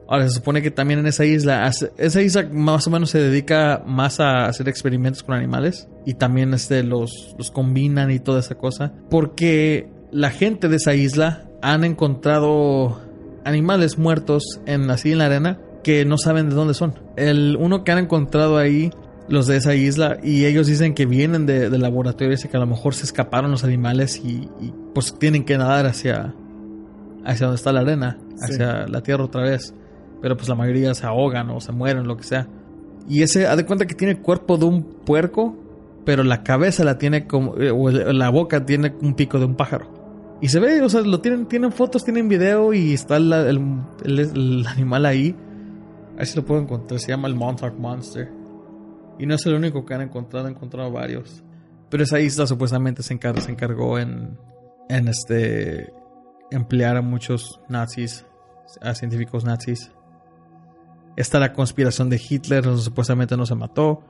Ahora 0.09 0.27
se 0.27 0.37
supone 0.37 0.63
que 0.63 0.71
también 0.71 1.01
en 1.01 1.07
esa 1.07 1.27
isla, 1.27 1.71
esa 1.99 2.23
isla 2.23 2.49
más 2.51 2.87
o 2.87 2.91
menos 2.91 3.11
se 3.11 3.19
dedica 3.19 3.85
más 3.87 4.21
a 4.21 4.47
hacer 4.47 4.71
experimentos 4.71 5.23
con 5.23 5.35
animales 5.35 5.87
y 6.07 6.15
también 6.15 6.55
este, 6.55 6.83
los, 6.83 7.35
los 7.37 7.51
combinan 7.51 8.11
y 8.11 8.21
toda 8.21 8.41
esa 8.41 8.55
cosa. 8.55 8.95
Porque 9.11 9.91
la 10.13 10.31
gente 10.31 10.71
de 10.71 10.77
esa 10.77 10.95
isla 10.95 11.51
han 11.65 11.83
encontrado 11.83 13.01
animales 13.47 13.99
muertos 13.99 14.61
en 14.67 14.91
así 14.91 15.13
en 15.13 15.19
la 15.19 15.27
arena 15.27 15.59
que 15.83 16.05
no 16.05 16.19
saben 16.19 16.51
de 16.51 16.55
dónde 16.55 16.75
son. 16.75 16.99
El 17.17 17.57
uno 17.59 17.85
que 17.85 17.93
han 17.93 17.99
encontrado 17.99 18.59
ahí 18.59 18.91
los 19.29 19.47
de 19.47 19.57
esa 19.57 19.75
isla 19.75 20.19
y 20.23 20.45
ellos 20.45 20.67
dicen 20.67 20.95
que 20.95 21.07
vienen 21.07 21.47
de, 21.47 21.71
de 21.71 21.79
laboratorios 21.79 22.45
y 22.45 22.49
que 22.49 22.57
a 22.59 22.61
lo 22.61 22.67
mejor 22.67 22.95
se 22.95 23.05
escaparon 23.05 23.51
los 23.51 23.65
animales 23.65 24.21
y, 24.23 24.51
pues 24.95 25.19
tienen 25.19 25.45
que 25.45 25.57
nadar 25.57 25.87
hacia 25.87 26.35
hacia 27.25 27.47
donde 27.47 27.57
está 27.57 27.73
la 27.73 27.81
arena, 27.81 28.19
hacia 28.39 28.87
la 28.87 29.03
tierra 29.03 29.25
otra 29.25 29.43
vez. 29.43 29.75
Pero 30.21 30.37
pues 30.37 30.47
la 30.51 30.55
mayoría 30.55 30.93
se 30.93 31.07
ahogan 31.07 31.49
o 31.49 31.61
se 31.61 31.73
mueren, 31.73 32.07
lo 32.07 32.19
que 32.19 32.25
sea. 32.25 32.47
Y 33.09 33.23
ese, 33.23 33.47
haz 33.47 33.57
de 33.57 33.65
cuenta 33.65 33.87
que 33.87 33.95
tiene 33.95 34.13
el 34.13 34.21
cuerpo 34.21 34.59
de 34.59 34.67
un 34.67 34.83
puerco, 34.83 35.57
pero 36.05 36.25
la 36.25 36.43
cabeza 36.43 36.85
la 36.85 36.99
tiene 36.99 37.27
como, 37.27 37.57
eh, 37.57 37.71
o 37.71 37.91
la 37.91 38.29
boca 38.29 38.67
tiene 38.67 38.95
un 39.01 39.15
pico 39.15 39.39
de 39.39 39.47
un 39.47 39.55
pájaro. 39.55 39.94
Y 40.41 40.49
se 40.49 40.61
ve, 40.61 40.83
o 40.83 40.89
sea, 40.89 41.01
lo 41.01 41.21
tienen, 41.21 41.47
tienen 41.47 41.73
fotos, 41.73 42.05
tienen 42.05 42.29
video 42.29 42.73
y 42.73 42.93
está 42.93 43.17
el, 43.17 44.65
animal 44.67 45.07
ahí. 45.07 45.35
A 46.15 46.19
ver 46.19 46.27
si 46.27 46.37
lo 46.37 46.45
puedo 46.45 46.61
encontrar. 46.61 47.01
Se 47.01 47.09
llama 47.09 47.29
el 47.29 47.35
Montauk 47.35 47.79
Monster. 47.79 48.31
Y 49.19 49.27
no 49.27 49.35
es 49.35 49.47
el 49.47 49.55
único 49.55 49.85
que 49.85 49.95
han 49.95 50.03
encontrado, 50.03 50.47
han 50.47 50.53
encontrado 50.53 50.91
varios. 50.91 51.43
Pero 51.89 52.03
esa 52.03 52.21
isla 52.21 52.47
supuestamente 52.47 53.03
se, 53.03 53.19
se 53.19 53.51
encargó 53.51 53.99
en, 53.99 54.37
en 54.89 55.09
este 55.09 55.93
emplear 56.51 56.97
a 56.97 57.03
muchos 57.03 57.61
nazis, 57.69 58.27
a 58.81 58.95
científicos 58.95 59.45
nazis. 59.45 59.93
Está 61.17 61.39
la 61.39 61.53
conspiración 61.53 62.11
de 62.11 62.21
Hitler, 62.29 62.65
supuestamente 62.79 63.37
no 63.37 63.47
se 63.47 63.55
mató 63.55 64.03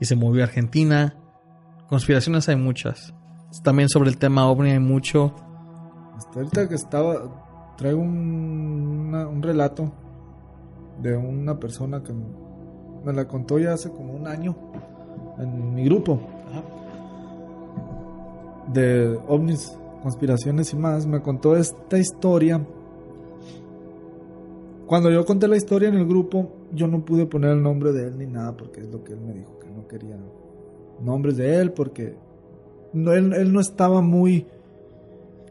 y 0.00 0.04
se 0.04 0.16
movió 0.16 0.42
a 0.42 0.46
Argentina. 0.46 1.16
Conspiraciones 1.88 2.48
hay 2.48 2.56
muchas. 2.56 3.14
También 3.62 3.88
sobre 3.88 4.10
el 4.10 4.18
tema 4.18 4.48
ovni 4.48 4.70
hay 4.70 4.78
mucho. 4.78 5.34
Hasta 6.22 6.38
ahorita 6.38 6.68
que 6.68 6.76
estaba, 6.76 7.74
traigo 7.76 8.00
un, 8.00 9.12
un 9.12 9.42
relato 9.42 9.90
de 11.02 11.16
una 11.16 11.58
persona 11.58 12.00
que 12.00 12.12
me 13.04 13.12
la 13.12 13.26
contó 13.26 13.58
ya 13.58 13.72
hace 13.72 13.90
como 13.90 14.12
un 14.14 14.28
año 14.28 14.54
en 15.38 15.74
mi 15.74 15.84
grupo 15.84 16.20
de 18.72 19.18
ovnis, 19.26 19.76
conspiraciones 20.00 20.72
y 20.72 20.76
más. 20.76 21.06
Me 21.06 21.20
contó 21.20 21.56
esta 21.56 21.98
historia. 21.98 22.64
Cuando 24.86 25.10
yo 25.10 25.24
conté 25.24 25.48
la 25.48 25.56
historia 25.56 25.88
en 25.88 25.96
el 25.96 26.06
grupo, 26.06 26.52
yo 26.72 26.86
no 26.86 27.04
pude 27.04 27.26
poner 27.26 27.50
el 27.50 27.62
nombre 27.64 27.90
de 27.92 28.06
él 28.06 28.16
ni 28.16 28.26
nada 28.26 28.56
porque 28.56 28.80
es 28.80 28.88
lo 28.92 29.02
que 29.02 29.14
él 29.14 29.20
me 29.20 29.34
dijo, 29.34 29.58
que 29.58 29.68
no 29.68 29.88
quería 29.88 30.16
nombres 31.02 31.36
de 31.36 31.56
él 31.60 31.72
porque 31.72 32.14
no, 32.92 33.12
él, 33.12 33.32
él 33.32 33.52
no 33.52 33.58
estaba 33.58 34.00
muy 34.02 34.46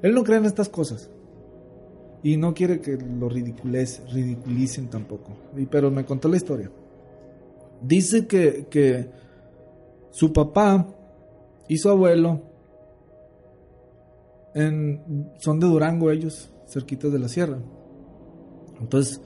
él 0.01 0.13
no 0.13 0.23
cree 0.23 0.37
en 0.37 0.45
estas 0.45 0.69
cosas. 0.69 1.09
Y 2.23 2.37
no 2.37 2.53
quiere 2.53 2.81
que 2.81 2.97
lo 2.97 3.29
ridiculicen 3.29 4.89
tampoco. 4.89 5.31
Y, 5.57 5.65
pero 5.65 5.89
me 5.89 6.05
contó 6.05 6.27
la 6.29 6.37
historia. 6.37 6.69
Dice 7.81 8.27
que, 8.27 8.67
que 8.69 9.09
su 10.11 10.31
papá 10.31 10.87
y 11.67 11.77
su 11.77 11.89
abuelo 11.89 12.41
en, 14.53 15.31
son 15.39 15.59
de 15.59 15.67
Durango 15.67 16.11
ellos, 16.11 16.51
cerquitos 16.67 17.11
de 17.11 17.19
la 17.19 17.27
sierra. 17.27 17.57
Entonces, 18.79 19.21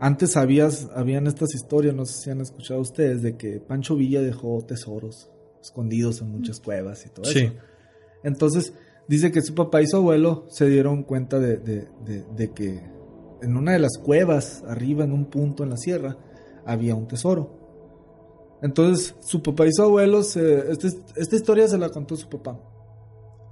antes 0.00 0.36
habías, 0.36 0.90
habían 0.94 1.26
estas 1.26 1.54
historias, 1.54 1.94
no 1.94 2.04
sé 2.04 2.14
si 2.24 2.30
han 2.30 2.40
escuchado 2.40 2.80
ustedes, 2.80 3.22
de 3.22 3.36
que 3.36 3.60
Pancho 3.60 3.96
Villa 3.96 4.20
dejó 4.20 4.62
tesoros 4.62 5.30
escondidos 5.62 6.20
en 6.20 6.30
muchas 6.30 6.60
cuevas 6.60 7.06
y 7.06 7.10
todo 7.10 7.24
Sí. 7.24 7.38
eso. 7.40 7.54
Entonces, 8.22 8.74
dice 9.08 9.30
que 9.32 9.42
su 9.42 9.54
papá 9.54 9.82
y 9.82 9.86
su 9.86 9.96
abuelo 9.96 10.44
se 10.48 10.66
dieron 10.66 11.02
cuenta 11.02 11.38
de, 11.38 11.56
de- 11.58 12.52
que 12.52 12.82
en 13.42 13.56
una 13.56 13.72
de 13.72 13.78
las 13.78 13.98
cuevas, 13.98 14.64
arriba 14.66 15.04
en 15.04 15.12
un 15.12 15.26
punto 15.26 15.62
en 15.64 15.70
la 15.70 15.76
sierra, 15.76 16.16
había 16.64 16.94
un 16.94 17.06
tesoro. 17.06 17.50
Entonces, 18.62 19.14
su 19.20 19.42
papá 19.42 19.66
y 19.66 19.72
su 19.72 19.82
abuelo, 19.82 20.22
se, 20.22 20.70
este- 20.72 20.88
esta 21.16 21.36
historia 21.36 21.68
se 21.68 21.76
la 21.76 21.90
contó 21.90 22.16
su 22.16 22.28
papá. 22.28 22.58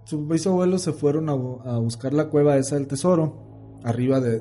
Su 0.04 0.22
papá 0.22 0.36
y 0.36 0.38
su 0.38 0.48
abuelo 0.48 0.78
se 0.78 0.92
fueron 0.92 1.28
a, 1.28 1.34
bu- 1.34 1.60
a 1.66 1.78
buscar 1.78 2.14
la 2.14 2.28
cueva 2.30 2.56
esa 2.56 2.76
del 2.76 2.86
tesoro, 2.86 3.78
arriba 3.84 4.20
de, 4.20 4.40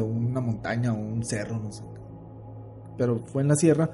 una 0.00 0.40
montaña 0.40 0.92
o 0.92 0.96
un 0.96 1.22
cerro, 1.24 1.58
no 1.60 1.70
sé. 1.70 1.84
Pero 2.98 3.20
fue 3.26 3.42
en 3.42 3.48
la 3.48 3.54
sierra. 3.56 3.90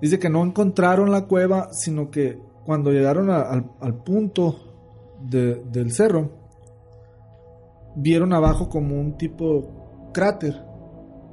Dice 0.00 0.18
que 0.18 0.30
no 0.30 0.42
encontraron 0.42 1.10
la 1.10 1.26
cueva, 1.26 1.68
sino 1.72 2.10
que 2.10 2.40
cuando 2.64 2.92
llegaron 2.92 3.30
al 3.30 4.02
punto 4.04 4.67
de- 5.20 5.62
del 5.72 5.90
cerro, 5.92 6.30
vieron 7.96 8.32
abajo 8.32 8.68
como 8.68 9.00
un 9.00 9.16
tipo 9.16 10.10
cráter. 10.12 10.54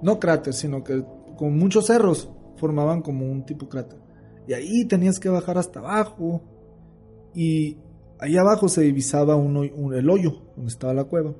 No 0.01 0.19
cráter, 0.19 0.53
sino 0.53 0.83
que 0.83 1.03
con 1.37 1.57
muchos 1.57 1.87
cerros 1.87 2.29
formaban 2.57 3.01
como 3.01 3.25
un 3.29 3.45
tipo 3.45 3.67
cráter. 3.69 3.99
Y 4.47 4.53
ahí 4.53 4.85
tenías 4.85 5.19
que 5.19 5.29
bajar 5.29 5.57
hasta 5.57 5.79
abajo. 5.79 6.41
Y 7.33 7.77
ahí 8.19 8.37
abajo 8.37 8.67
se 8.69 8.81
divisaba 8.81 9.35
un 9.35 9.57
un- 9.57 9.93
el 9.93 10.09
hoyo 10.09 10.41
donde 10.55 10.71
estaba 10.71 10.93
la 10.93 11.03
cueva. 11.05 11.33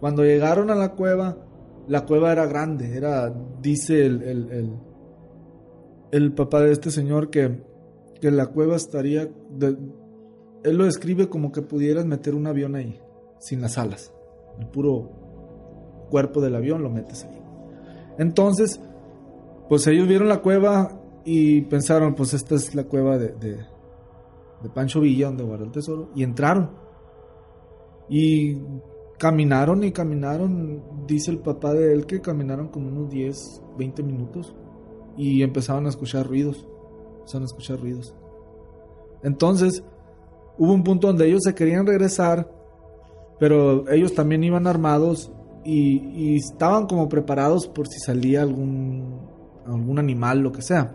Cuando 0.00 0.24
llegaron 0.24 0.70
a 0.70 0.74
la 0.74 0.92
cueva, 0.94 1.36
la 1.88 2.04
cueva 2.06 2.32
era 2.32 2.46
grande. 2.46 2.96
Era, 2.96 3.32
dice 3.62 4.04
el, 4.06 4.22
el, 4.22 4.50
el- 4.50 4.74
el 6.12 6.32
papá 6.32 6.60
de 6.62 6.72
este 6.72 6.90
señor 6.90 7.30
que, 7.30 7.62
que 8.20 8.30
la 8.30 8.46
cueva 8.46 8.76
estaría. 8.76 9.28
de- 9.50 9.76
él 10.64 10.76
lo 10.76 10.84
describe 10.84 11.28
como 11.28 11.52
que 11.52 11.62
pudieras 11.62 12.04
meter 12.06 12.34
un 12.34 12.46
avión 12.46 12.74
ahí, 12.74 13.00
sin 13.38 13.60
las 13.60 13.78
alas. 13.78 14.12
El 14.58 14.66
puro 14.68 15.10
cuerpo 16.10 16.40
del 16.40 16.56
avión 16.56 16.82
lo 16.82 16.90
metes 16.90 17.24
ahí. 17.24 17.40
Entonces, 18.18 18.80
pues 19.68 19.86
ellos 19.86 20.08
vieron 20.08 20.28
la 20.28 20.42
cueva 20.42 21.00
y 21.24 21.62
pensaron, 21.62 22.14
pues 22.14 22.34
esta 22.34 22.54
es 22.56 22.74
la 22.74 22.84
cueva 22.84 23.18
de, 23.18 23.32
de, 23.32 24.68
Pancho 24.74 25.00
Villa, 25.00 25.26
donde 25.28 25.44
guardó 25.44 25.64
el 25.64 25.70
tesoro, 25.70 26.10
y 26.14 26.22
entraron. 26.22 26.70
Y 28.08 28.58
caminaron 29.18 29.84
y 29.84 29.92
caminaron, 29.92 31.06
dice 31.06 31.30
el 31.30 31.38
papá 31.38 31.72
de 31.72 31.92
él 31.92 32.06
que 32.06 32.20
caminaron 32.20 32.68
como 32.68 32.88
unos 32.88 33.10
10, 33.10 33.62
20 33.78 34.02
minutos 34.02 34.54
y 35.16 35.42
empezaron 35.42 35.86
a 35.86 35.90
escuchar 35.90 36.26
ruidos, 36.26 36.66
empezaron 37.18 37.42
a 37.42 37.46
escuchar 37.46 37.80
ruidos. 37.80 38.14
Entonces, 39.22 39.84
hubo 40.60 40.74
un 40.74 40.84
punto 40.84 41.06
donde 41.06 41.26
ellos 41.26 41.40
se 41.42 41.54
querían 41.54 41.86
regresar, 41.86 42.46
pero 43.38 43.90
ellos 43.90 44.14
también 44.14 44.44
iban 44.44 44.66
armados 44.66 45.32
y, 45.64 46.36
estaban 46.36 46.86
como 46.86 47.08
preparados 47.08 47.66
por 47.66 47.88
si 47.88 47.98
salía 47.98 48.42
algún, 48.42 49.26
algún 49.64 49.98
animal, 49.98 50.40
lo 50.40 50.52
que 50.52 50.60
sea. 50.60 50.94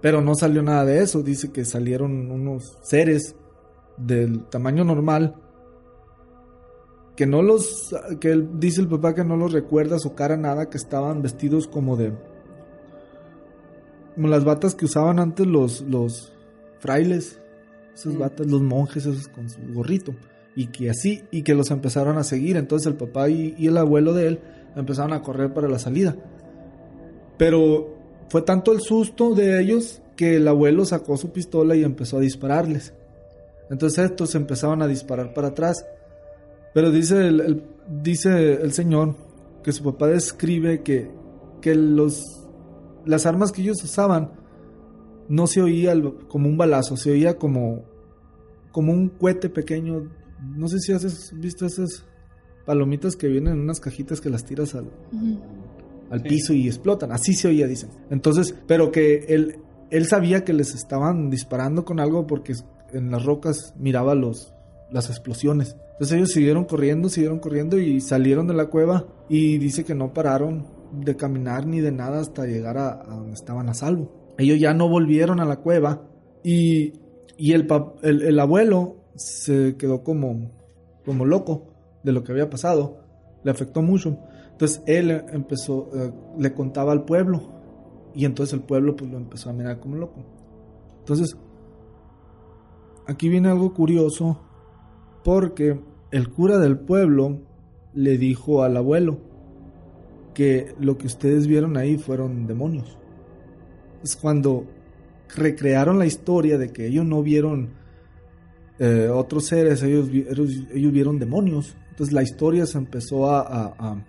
Pero 0.00 0.20
no 0.20 0.36
salió 0.36 0.62
nada 0.62 0.84
de 0.84 1.02
eso, 1.02 1.24
dice 1.24 1.50
que 1.50 1.64
salieron 1.64 2.30
unos 2.30 2.78
seres 2.82 3.34
del 3.96 4.44
tamaño 4.44 4.84
normal 4.84 5.34
que 7.16 7.26
no 7.26 7.42
los 7.42 7.92
que 8.20 8.46
dice 8.54 8.80
el 8.80 8.86
papá 8.86 9.12
que 9.12 9.24
no 9.24 9.36
los 9.36 9.52
recuerda 9.52 9.98
su 9.98 10.14
cara 10.14 10.36
nada 10.36 10.70
que 10.70 10.76
estaban 10.76 11.20
vestidos 11.20 11.66
como 11.66 11.96
de 11.96 12.12
como 14.14 14.28
las 14.28 14.44
batas 14.44 14.76
que 14.76 14.84
usaban 14.84 15.18
antes 15.18 15.44
los 15.44 15.80
los 15.80 16.32
frailes 16.78 17.40
esas 18.00 18.14
Mm. 18.14 18.18
batas 18.18 18.46
los 18.46 18.62
monjes 18.62 19.06
esos 19.06 19.28
con 19.28 19.48
su 19.48 19.58
gorrito 19.72 20.14
y 20.56 20.66
que 20.68 20.90
así 20.90 21.22
y 21.30 21.42
que 21.42 21.54
los 21.54 21.70
empezaron 21.70 22.18
a 22.18 22.24
seguir. 22.24 22.56
Entonces 22.56 22.86
el 22.86 22.94
papá 22.94 23.28
y, 23.28 23.54
y 23.58 23.66
el 23.68 23.76
abuelo 23.76 24.12
de 24.14 24.26
él 24.28 24.40
empezaron 24.76 25.12
a 25.12 25.22
correr 25.22 25.52
para 25.54 25.68
la 25.68 25.78
salida. 25.78 26.16
Pero 27.36 27.94
fue 28.28 28.42
tanto 28.42 28.72
el 28.72 28.80
susto 28.80 29.34
de 29.34 29.60
ellos 29.60 30.02
que 30.16 30.36
el 30.36 30.48
abuelo 30.48 30.84
sacó 30.84 31.16
su 31.16 31.30
pistola 31.30 31.76
y 31.76 31.84
empezó 31.84 32.18
a 32.18 32.20
dispararles. 32.20 32.92
Entonces 33.70 34.06
estos 34.06 34.34
empezaban 34.34 34.82
a 34.82 34.86
disparar 34.86 35.32
para 35.34 35.48
atrás. 35.48 35.84
Pero 36.74 36.90
dice 36.90 37.26
el, 37.28 37.40
el- 37.40 37.62
dice 38.02 38.54
el 38.54 38.72
señor 38.72 39.14
que 39.62 39.72
su 39.72 39.82
papá 39.84 40.08
describe 40.08 40.82
que, 40.82 41.10
que 41.60 41.74
los, 41.74 42.22
las 43.06 43.24
armas 43.26 43.52
que 43.52 43.62
ellos 43.62 43.82
usaban 43.82 44.32
no 45.28 45.46
se 45.46 45.60
oía 45.62 45.94
como 46.28 46.48
un 46.48 46.56
balazo, 46.56 46.96
se 46.96 47.10
oía 47.10 47.36
como, 47.38 47.84
como 48.72 48.92
un 48.92 49.08
cohete 49.10 49.48
pequeño. 49.50 50.10
No 50.56 50.68
sé 50.68 50.78
si 50.80 50.92
has 50.92 51.32
visto 51.34 51.66
esas 51.66 52.04
palomitas 52.66 53.16
que 53.16 53.28
vienen 53.28 53.54
en 53.54 53.60
unas 53.60 53.80
cajitas 53.80 54.20
que 54.20 54.30
las 54.30 54.44
tiras 54.44 54.74
al, 54.74 54.90
al 56.10 56.22
Sí. 56.22 56.28
piso 56.28 56.52
y 56.52 56.66
explotan. 56.66 57.12
Así 57.12 57.34
se 57.34 57.48
oía, 57.48 57.66
dicen. 57.66 57.90
Entonces, 58.10 58.54
pero 58.66 58.90
que 58.92 59.24
él, 59.28 59.56
él 59.90 60.06
sabía 60.06 60.44
que 60.44 60.52
les 60.52 60.74
estaban 60.74 61.30
disparando 61.30 61.84
con 61.84 62.00
algo 62.00 62.26
porque 62.26 62.54
en 62.92 63.10
las 63.10 63.24
rocas 63.24 63.74
miraba 63.78 64.14
los, 64.14 64.54
las 64.90 65.10
explosiones. 65.10 65.76
Entonces 65.92 66.16
ellos 66.16 66.30
siguieron 66.30 66.64
corriendo, 66.64 67.08
siguieron 67.08 67.38
corriendo 67.40 67.78
y 67.78 68.00
salieron 68.00 68.46
de 68.46 68.54
la 68.54 68.66
cueva 68.66 69.06
y 69.28 69.58
dice 69.58 69.84
que 69.84 69.94
no 69.94 70.12
pararon 70.14 70.66
de 70.92 71.16
caminar 71.16 71.66
ni 71.66 71.80
de 71.80 71.90
nada 71.92 72.20
hasta 72.20 72.46
llegar 72.46 72.78
a, 72.78 72.90
a 73.02 73.16
donde 73.16 73.34
estaban 73.34 73.68
a 73.68 73.74
salvo. 73.74 74.10
Ellos 74.38 74.58
ya 74.58 74.72
no 74.72 74.88
volvieron 74.88 75.40
a 75.40 75.44
la 75.44 75.56
cueva 75.56 76.08
y, 76.42 76.94
y 77.36 77.52
el, 77.52 77.68
el, 78.02 78.22
el 78.22 78.40
abuelo 78.40 78.96
se 79.16 79.76
quedó 79.76 80.02
como, 80.02 80.50
como 81.04 81.26
loco 81.26 81.66
de 82.02 82.12
lo 82.12 82.22
que 82.22 82.32
había 82.32 82.48
pasado. 82.48 82.98
Le 83.42 83.50
afectó 83.50 83.82
mucho. 83.82 84.16
Entonces 84.52 84.82
él 84.86 85.10
empezó, 85.32 85.90
eh, 85.94 86.12
le 86.38 86.54
contaba 86.54 86.92
al 86.92 87.04
pueblo 87.04 87.58
y 88.14 88.24
entonces 88.24 88.54
el 88.54 88.60
pueblo 88.60 88.96
pues 88.96 89.10
lo 89.10 89.16
empezó 89.16 89.50
a 89.50 89.52
mirar 89.52 89.78
como 89.80 89.96
loco. 89.96 90.24
Entonces, 91.00 91.36
aquí 93.06 93.28
viene 93.28 93.48
algo 93.48 93.72
curioso 93.74 94.40
porque 95.24 95.80
el 96.10 96.30
cura 96.30 96.58
del 96.58 96.78
pueblo 96.78 97.40
le 97.94 98.18
dijo 98.18 98.62
al 98.62 98.76
abuelo 98.76 99.18
que 100.34 100.74
lo 100.78 100.98
que 100.98 101.06
ustedes 101.06 101.46
vieron 101.46 101.76
ahí 101.76 101.98
fueron 101.98 102.46
demonios. 102.46 102.98
Es 104.08 104.16
cuando 104.16 104.64
recrearon 105.36 105.98
la 105.98 106.06
historia 106.06 106.56
de 106.56 106.70
que 106.70 106.86
ellos 106.86 107.04
no 107.04 107.22
vieron 107.22 107.68
eh, 108.78 109.08
otros 109.12 109.46
seres, 109.46 109.82
ellos, 109.82 110.08
ellos, 110.08 110.50
ellos 110.72 110.92
vieron 110.92 111.18
demonios. 111.18 111.76
Entonces 111.90 112.14
la 112.14 112.22
historia 112.22 112.64
se 112.64 112.78
empezó 112.78 113.30
a, 113.30 113.40
a- 113.42 113.74
a- 113.78 114.04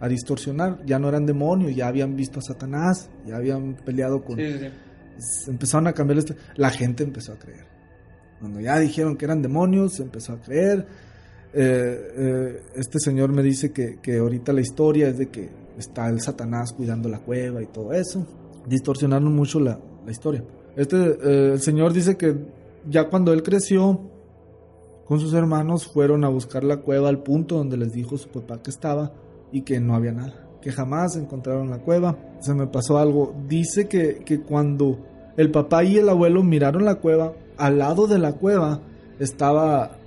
a 0.00 0.08
distorsionar. 0.08 0.84
Ya 0.84 0.98
no 0.98 1.08
eran 1.08 1.26
demonios, 1.26 1.76
ya 1.76 1.86
habían 1.86 2.16
visto 2.16 2.40
a 2.40 2.42
Satanás, 2.42 3.08
ya 3.24 3.36
habían 3.36 3.74
peleado 3.74 4.24
con... 4.24 4.36
Sí, 5.18 5.50
Empezaron 5.50 5.86
a 5.86 5.92
cambiar 5.92 6.16
la 6.16 6.20
historia. 6.22 6.42
La 6.56 6.70
gente 6.70 7.04
empezó 7.04 7.34
a 7.34 7.38
creer. 7.38 7.66
Cuando 8.40 8.58
ya 8.58 8.80
dijeron 8.80 9.16
que 9.16 9.26
eran 9.26 9.42
demonios, 9.42 9.94
se 9.94 10.02
empezó 10.02 10.32
a 10.32 10.40
creer. 10.40 10.84
Eh, 11.54 12.08
eh, 12.16 12.62
este 12.74 12.98
señor 12.98 13.30
me 13.30 13.44
dice 13.44 13.70
que, 13.70 14.00
que 14.02 14.16
ahorita 14.18 14.52
la 14.52 14.62
historia 14.62 15.06
es 15.08 15.18
de 15.18 15.28
que 15.28 15.48
está 15.78 16.08
el 16.08 16.20
Satanás 16.20 16.72
cuidando 16.72 17.08
la 17.08 17.20
cueva 17.20 17.62
y 17.62 17.66
todo 17.66 17.92
eso. 17.92 18.26
Distorsionaron 18.66 19.34
mucho 19.34 19.60
la, 19.60 19.78
la 20.04 20.10
historia. 20.10 20.44
Este 20.76 20.96
eh, 20.96 21.52
el 21.54 21.60
señor 21.60 21.92
dice 21.92 22.16
que 22.16 22.34
ya 22.88 23.08
cuando 23.08 23.32
él 23.32 23.42
creció 23.42 24.00
con 25.06 25.20
sus 25.20 25.34
hermanos 25.34 25.86
fueron 25.86 26.24
a 26.24 26.28
buscar 26.28 26.64
la 26.64 26.78
cueva 26.78 27.08
al 27.08 27.22
punto 27.22 27.56
donde 27.56 27.76
les 27.76 27.92
dijo 27.92 28.16
su 28.16 28.28
papá 28.28 28.62
que 28.62 28.70
estaba 28.70 29.12
y 29.50 29.62
que 29.62 29.80
no 29.80 29.94
había 29.94 30.12
nada, 30.12 30.48
que 30.62 30.72
jamás 30.72 31.16
encontraron 31.16 31.70
la 31.70 31.78
cueva. 31.78 32.16
Se 32.40 32.54
me 32.54 32.66
pasó 32.66 32.98
algo. 32.98 33.34
Dice 33.46 33.88
que, 33.88 34.22
que 34.24 34.40
cuando 34.40 34.98
el 35.36 35.50
papá 35.50 35.84
y 35.84 35.98
el 35.98 36.08
abuelo 36.08 36.42
miraron 36.42 36.84
la 36.84 36.94
cueva, 36.96 37.34
al 37.58 37.78
lado 37.78 38.06
de 38.06 38.18
la 38.18 38.32
cueva 38.32 38.80
estaba 39.18 39.98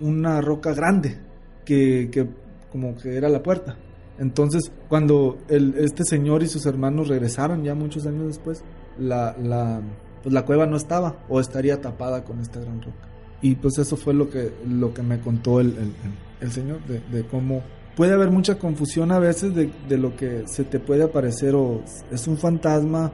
una 0.00 0.40
roca 0.40 0.74
grande 0.74 1.18
que, 1.64 2.10
que 2.10 2.28
como 2.70 2.96
que 2.96 3.16
era 3.16 3.28
la 3.28 3.42
puerta. 3.42 3.76
Entonces, 4.20 4.70
cuando 4.88 5.38
el, 5.48 5.74
este 5.78 6.04
señor 6.04 6.42
y 6.44 6.46
sus 6.46 6.64
hermanos 6.66 7.08
regresaron 7.08 7.64
ya 7.64 7.74
muchos 7.74 8.06
años 8.06 8.26
después, 8.28 8.62
la, 8.98 9.34
la, 9.42 9.80
pues 10.22 10.32
la 10.32 10.44
cueva 10.44 10.66
no 10.66 10.76
estaba 10.76 11.24
o 11.28 11.40
estaría 11.40 11.80
tapada 11.80 12.22
con 12.22 12.38
esta 12.38 12.60
gran 12.60 12.80
roca. 12.80 13.08
Y 13.42 13.56
pues 13.56 13.78
eso 13.78 13.96
fue 13.96 14.12
lo 14.14 14.28
que, 14.30 14.52
lo 14.68 14.92
que 14.94 15.02
me 15.02 15.18
contó 15.20 15.58
el, 15.60 15.68
el- 15.68 15.92
el- 16.42 16.52
señor, 16.52 16.84
de, 16.86 17.00
de 17.00 17.26
cómo 17.26 17.62
puede 17.96 18.12
haber 18.12 18.30
mucha 18.30 18.58
confusión 18.58 19.10
a 19.10 19.18
veces 19.18 19.54
de, 19.54 19.72
de 19.88 19.96
lo 19.98 20.14
que 20.14 20.44
se 20.46 20.64
te 20.64 20.78
puede 20.78 21.02
aparecer 21.02 21.54
o 21.54 21.80
es 22.10 22.28
un 22.28 22.36
fantasma 22.36 23.10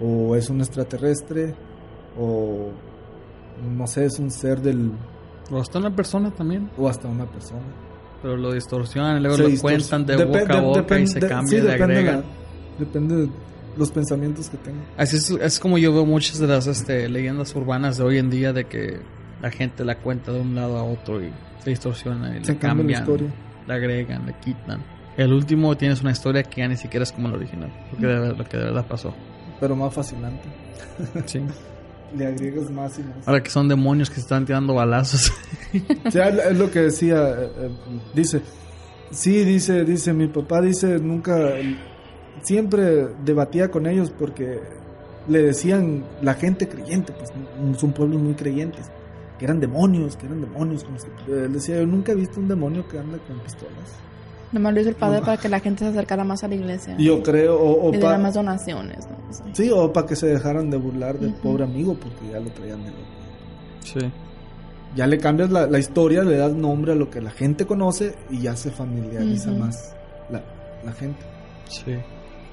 o 0.00 0.34
es 0.36 0.48
un 0.48 0.60
extraterrestre 0.60 1.54
o 2.18 2.68
no 3.76 3.86
sé, 3.88 4.04
es 4.06 4.18
un 4.20 4.30
ser 4.30 4.60
del 4.60 4.92
O 5.50 5.58
hasta 5.58 5.78
una 5.80 5.94
persona 5.94 6.30
también. 6.32 6.70
o 6.78 6.88
hasta 6.88 7.08
una 7.08 7.26
persona. 7.30 7.62
Pero 8.24 8.38
lo 8.38 8.52
distorsionan, 8.54 9.22
luego 9.22 9.36
Se 9.36 9.42
lo 9.50 9.60
cuentan 9.60 10.06
de 10.06 10.24
boca 10.24 10.56
a 10.56 10.60
boca 10.62 10.98
y 10.98 11.06
se 11.06 11.20
de- 11.20 11.28
cambia, 11.28 11.50
sí, 11.50 11.56
le 11.56 11.72
depende, 11.72 11.84
agregan. 11.98 12.16
la- 12.20 12.24
depende 12.78 13.16
de 13.16 13.28
los 13.76 13.90
pensamientos 13.90 14.48
que 14.48 14.56
tenga. 14.56 14.80
Así 14.96 15.16
es, 15.16 15.28
es 15.30 15.60
como 15.60 15.76
yo 15.76 15.92
veo 15.92 16.06
muchas 16.06 16.38
de 16.38 16.46
las 16.46 16.66
este, 16.66 17.06
leyendas 17.10 17.54
urbanas 17.54 17.98
de 17.98 18.04
hoy 18.04 18.16
en 18.16 18.30
día 18.30 18.54
de 18.54 18.64
que 18.64 18.98
la 19.42 19.50
gente 19.50 19.84
la 19.84 19.96
cuenta 19.98 20.32
de 20.32 20.40
un 20.40 20.54
lado 20.54 20.78
a 20.78 20.84
otro 20.84 21.22
y 21.22 21.30
se 21.62 21.68
distorsiona 21.68 22.34
y 22.38 22.42
Se 22.46 22.52
le 22.54 22.58
cambia 22.58 22.60
la 22.60 22.68
cambian, 22.68 23.00
historia. 23.02 23.28
le 23.68 23.74
agregan, 23.74 24.24
le 24.26 24.32
quitan. 24.42 24.82
El 25.18 25.32
último 25.34 25.76
tienes 25.76 26.00
una 26.00 26.12
historia 26.12 26.42
que 26.44 26.62
ya 26.62 26.68
ni 26.68 26.76
siquiera 26.78 27.02
es 27.04 27.12
como 27.12 27.28
el 27.28 27.34
original, 27.34 27.70
lo 27.92 27.98
que 27.98 28.06
de, 28.06 28.28
lo 28.36 28.44
que 28.46 28.56
de 28.56 28.64
verdad 28.64 28.86
pasó. 28.88 29.14
Pero 29.60 29.76
más 29.76 29.92
fascinante. 29.92 30.48
Sí. 31.26 31.40
Le 32.16 32.26
agregas 32.26 32.70
más 32.70 32.98
y 32.98 33.02
más. 33.02 33.26
Ahora 33.26 33.42
que 33.42 33.50
son 33.50 33.68
demonios 33.68 34.08
que 34.08 34.16
se 34.16 34.22
están 34.22 34.46
tirando 34.46 34.74
balazos. 34.74 35.32
Sea, 36.10 36.28
es 36.28 36.58
lo 36.58 36.70
que 36.70 36.82
decía, 36.82 37.30
eh, 37.30 37.50
eh, 37.58 37.70
dice, 38.14 38.42
sí, 39.10 39.44
dice, 39.44 39.84
dice, 39.84 40.12
mi 40.12 40.28
papá 40.28 40.60
dice, 40.60 40.98
nunca, 40.98 41.54
siempre 42.42 43.08
debatía 43.24 43.70
con 43.70 43.86
ellos 43.86 44.10
porque 44.10 44.60
le 45.28 45.42
decían 45.42 46.04
la 46.22 46.34
gente 46.34 46.68
creyente, 46.68 47.12
pues 47.12 47.32
son 47.78 47.92
pueblos 47.92 48.20
muy 48.20 48.34
creyentes, 48.34 48.90
que 49.38 49.46
eran 49.46 49.58
demonios, 49.58 50.16
que 50.16 50.26
eran 50.26 50.40
demonios. 50.40 50.84
como 50.84 50.96
él 51.28 51.52
decía, 51.52 51.76
yo 51.76 51.86
nunca 51.86 52.12
he 52.12 52.14
visto 52.14 52.38
un 52.38 52.48
demonio 52.48 52.86
que 52.88 52.98
anda 52.98 53.18
con 53.26 53.38
pistolas. 53.40 53.98
Nomás 54.54 54.72
lo 54.72 54.80
hizo 54.80 54.88
el 54.88 54.94
padre 54.96 55.18
No. 55.18 55.26
para 55.26 55.36
que 55.36 55.48
la 55.50 55.60
gente 55.60 55.80
se 55.84 55.90
acercara 55.90 56.24
más 56.24 56.42
a 56.44 56.48
la 56.48 56.54
iglesia. 56.54 56.96
Yo 56.98 57.22
creo, 57.22 57.58
o, 57.60 57.88
o 57.88 57.90
le 57.92 57.98
diera 57.98 58.14
pa- 58.16 58.22
más 58.22 58.34
donaciones. 58.34 59.06
¿no? 59.06 59.16
Sí. 59.32 59.42
sí, 59.64 59.70
o 59.70 59.92
para 59.92 60.06
que 60.06 60.16
se 60.16 60.28
dejaran 60.28 60.70
de 60.70 60.76
burlar 60.78 61.18
del 61.18 61.34
pobre 61.34 61.64
amigo 61.64 61.94
porque 61.94 62.30
ya 62.32 62.40
lo 62.40 62.50
traían 62.50 62.82
de 62.84 62.90
loco. 62.90 63.02
Sí. 63.80 63.98
Ya 64.96 65.06
le 65.08 65.18
cambias 65.18 65.50
la, 65.50 65.66
la 65.66 65.78
historia, 65.80 66.22
le 66.22 66.36
das 66.36 66.52
nombre 66.54 66.92
a 66.92 66.94
lo 66.94 67.10
que 67.10 67.20
la 67.20 67.30
gente 67.30 67.66
conoce 67.66 68.14
y 68.30 68.42
ya 68.42 68.54
se 68.54 68.70
familiariza 68.70 69.50
más 69.50 69.94
la, 70.30 70.40
la 70.84 70.92
gente. 70.92 71.20
Sí. 71.68 71.96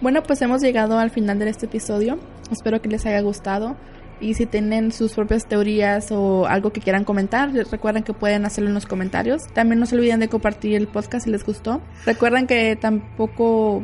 Bueno, 0.01 0.23
pues 0.23 0.41
hemos 0.41 0.61
llegado 0.63 0.97
al 0.97 1.11
final 1.11 1.37
de 1.37 1.49
este 1.49 1.67
episodio. 1.67 2.17
Espero 2.51 2.81
que 2.81 2.89
les 2.89 3.05
haya 3.05 3.21
gustado. 3.21 3.75
Y 4.21 4.35
si 4.35 4.45
tienen 4.45 4.91
sus 4.91 5.13
propias 5.13 5.47
teorías 5.47 6.11
o 6.11 6.45
algo 6.45 6.71
que 6.71 6.79
quieran 6.79 7.03
comentar, 7.03 7.51
recuerden 7.51 8.03
que 8.03 8.13
pueden 8.13 8.45
hacerlo 8.45 8.69
en 8.69 8.75
los 8.75 8.85
comentarios. 8.85 9.41
También 9.53 9.79
no 9.79 9.87
se 9.87 9.95
olviden 9.95 10.19
de 10.19 10.29
compartir 10.29 10.75
el 10.75 10.87
podcast 10.87 11.25
si 11.25 11.31
les 11.31 11.43
gustó. 11.43 11.81
Recuerden 12.05 12.45
que 12.45 12.75
tampoco 12.75 13.83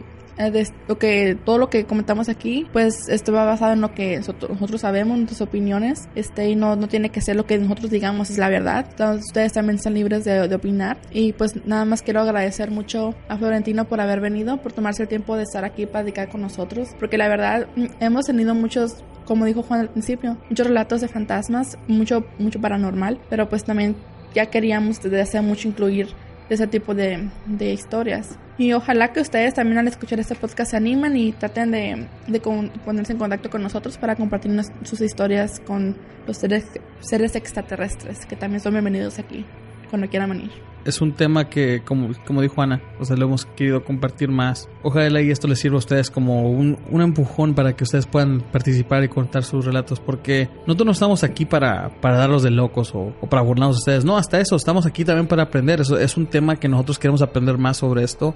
lo 0.88 1.00
que 1.00 1.38
todo 1.44 1.58
lo 1.58 1.70
que 1.70 1.86
comentamos 1.86 2.30
aquí, 2.30 2.68
pues 2.72 3.10
esto 3.10 3.32
va 3.34 3.46
basado 3.46 3.74
en 3.74 3.82
lo 3.82 3.94
que 3.94 4.18
nosotros, 4.18 4.82
sabemos, 4.82 5.18
nuestras 5.18 5.42
opiniones, 5.42 6.08
este 6.16 6.50
y 6.50 6.56
no, 6.56 6.76
no 6.76 6.88
tiene 6.88 7.10
que 7.10 7.22
ser 7.22 7.36
lo 7.36 7.46
que 7.46 7.58
nosotros 7.58 7.90
digamos 7.90 8.30
es 8.30 8.38
la 8.38 8.50
verdad. 8.50 8.86
Entonces, 8.90 9.26
ustedes 9.28 9.54
también 9.54 9.78
están 9.78 9.94
libres 9.94 10.24
de, 10.26 10.48
opinar. 10.58 10.98
Y 11.12 11.34
pues 11.34 11.66
nada 11.66 11.86
más 11.86 12.02
quiero 12.02 12.22
agradecer 12.22 12.72
mucho 12.72 13.14
a 13.28 13.38
Florentino 13.38 13.88
por 13.88 14.00
haber 14.00 14.22
venido, 14.22 14.58
por 14.58 14.74
tomarse 14.74 15.04
el 15.04 15.10
tiempo 15.10 15.36
de 15.36 15.44
estar 15.44 15.66
aquí 15.66 15.86
para 15.86 16.04
dedicar 16.04 16.30
con 16.30 16.42
nosotros, 16.42 16.90
porque 17.00 17.18
la 17.18 17.28
verdad 17.28 17.68
mm, 17.76 17.86
hemos 18.00 18.26
tenido 18.26 18.56
muchos 18.56 19.04
como 19.26 19.44
dijo 19.44 19.62
Juan 19.62 19.82
al 19.82 19.90
principio, 19.90 20.38
muchos 20.50 20.66
relatos 20.66 21.02
de 21.02 21.10
fantasmas, 21.10 21.78
mucho, 21.88 22.26
mucho 22.40 22.62
paranormal, 22.62 23.20
pero 23.30 23.50
pues 23.50 23.66
también 23.66 23.96
ya 24.34 24.46
queríamos 24.46 25.02
desde 25.02 25.22
hace 25.22 25.42
mucho 25.42 25.68
incluir 25.68 26.08
ese 26.50 26.66
tipo 26.66 26.96
de, 26.96 27.30
de 27.46 27.74
historias. 27.74 28.38
Y 28.58 28.74
ojalá 28.74 29.14
que 29.14 29.22
ustedes 29.22 29.54
también 29.54 29.78
al 29.78 29.88
escuchar 29.88 30.20
este 30.20 30.34
podcast 30.34 30.72
se 30.72 30.78
animen 30.78 31.16
y 31.16 31.32
traten 31.32 31.72
de, 31.72 32.08
de 32.28 32.40
ponerse 32.40 33.14
en 33.14 33.20
contacto 33.20 33.52
con 33.52 33.62
nosotros 33.62 33.98
para 33.98 34.16
compartir 34.16 34.52
sus 34.84 35.00
historias 35.02 35.60
con 35.60 35.96
los 36.26 36.38
seres, 36.38 36.66
seres 37.00 37.36
extraterrestres, 37.36 38.26
que 38.26 38.36
también 38.36 38.60
son 38.60 38.74
bienvenidos 38.74 39.20
aquí 39.20 39.46
cuando 39.90 40.10
quieran 40.10 40.30
venir. 40.30 40.52
Es 40.88 41.02
un 41.02 41.12
tema 41.12 41.50
que, 41.50 41.82
como, 41.84 42.10
como 42.26 42.42
dijo 42.42 42.62
Ana, 42.62 42.82
o 43.00 43.06
sea, 43.06 43.16
lo 43.18 43.26
hemos 43.26 43.46
querido 43.46 43.84
compartir 43.84 44.30
más. 44.30 44.70
Ojalá 44.84 45.22
y 45.22 45.30
esto 45.30 45.48
les 45.48 45.60
sirva 45.60 45.76
a 45.76 45.80
ustedes 45.80 46.10
como 46.10 46.50
un, 46.50 46.78
un 46.90 47.02
empujón 47.02 47.54
para 47.54 47.76
que 47.76 47.84
ustedes 47.84 48.06
puedan 48.08 48.40
participar 48.40 49.04
y 49.04 49.10
contar 49.10 49.44
sus 49.44 49.66
relatos, 49.66 50.00
porque 50.00 50.50
nosotros 50.66 50.86
no 50.86 50.92
estamos 50.94 51.24
aquí 51.24 51.46
para, 51.46 51.90
para 52.02 52.18
darlos 52.18 52.42
de 52.42 52.52
locos 52.52 52.96
o, 52.96 53.14
o 53.22 53.28
para 53.30 53.42
burlarnos 53.42 53.76
de 53.76 53.80
ustedes. 53.80 54.06
No, 54.06 54.18
hasta 54.18 54.40
eso, 54.40 54.56
estamos 54.56 54.86
aquí 54.86 55.04
también 55.04 55.28
para 55.28 55.44
aprender. 55.44 55.82
Eso 55.82 55.98
es 56.00 56.16
un 56.16 56.26
tema 56.26 56.56
que 56.56 56.70
nosotros 56.70 56.98
queremos 56.98 57.22
aprender 57.22 57.58
más 57.58 57.78
sobre 57.78 58.04
esto. 58.04 58.34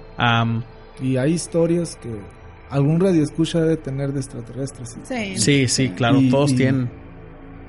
Y 1.00 1.16
hay 1.16 1.32
historias 1.32 1.96
que 1.96 2.10
algún 2.70 3.00
radio 3.00 3.22
escucha 3.22 3.60
debe 3.60 3.76
tener 3.78 4.12
de 4.12 4.20
extraterrestres. 4.20 4.96
Sí, 5.04 5.38
sí, 5.38 5.68
sí, 5.68 5.88
claro, 5.90 6.20
Y- 6.20 6.30
todos 6.30 6.52
y- 6.52 6.56
tienen. 6.56 6.90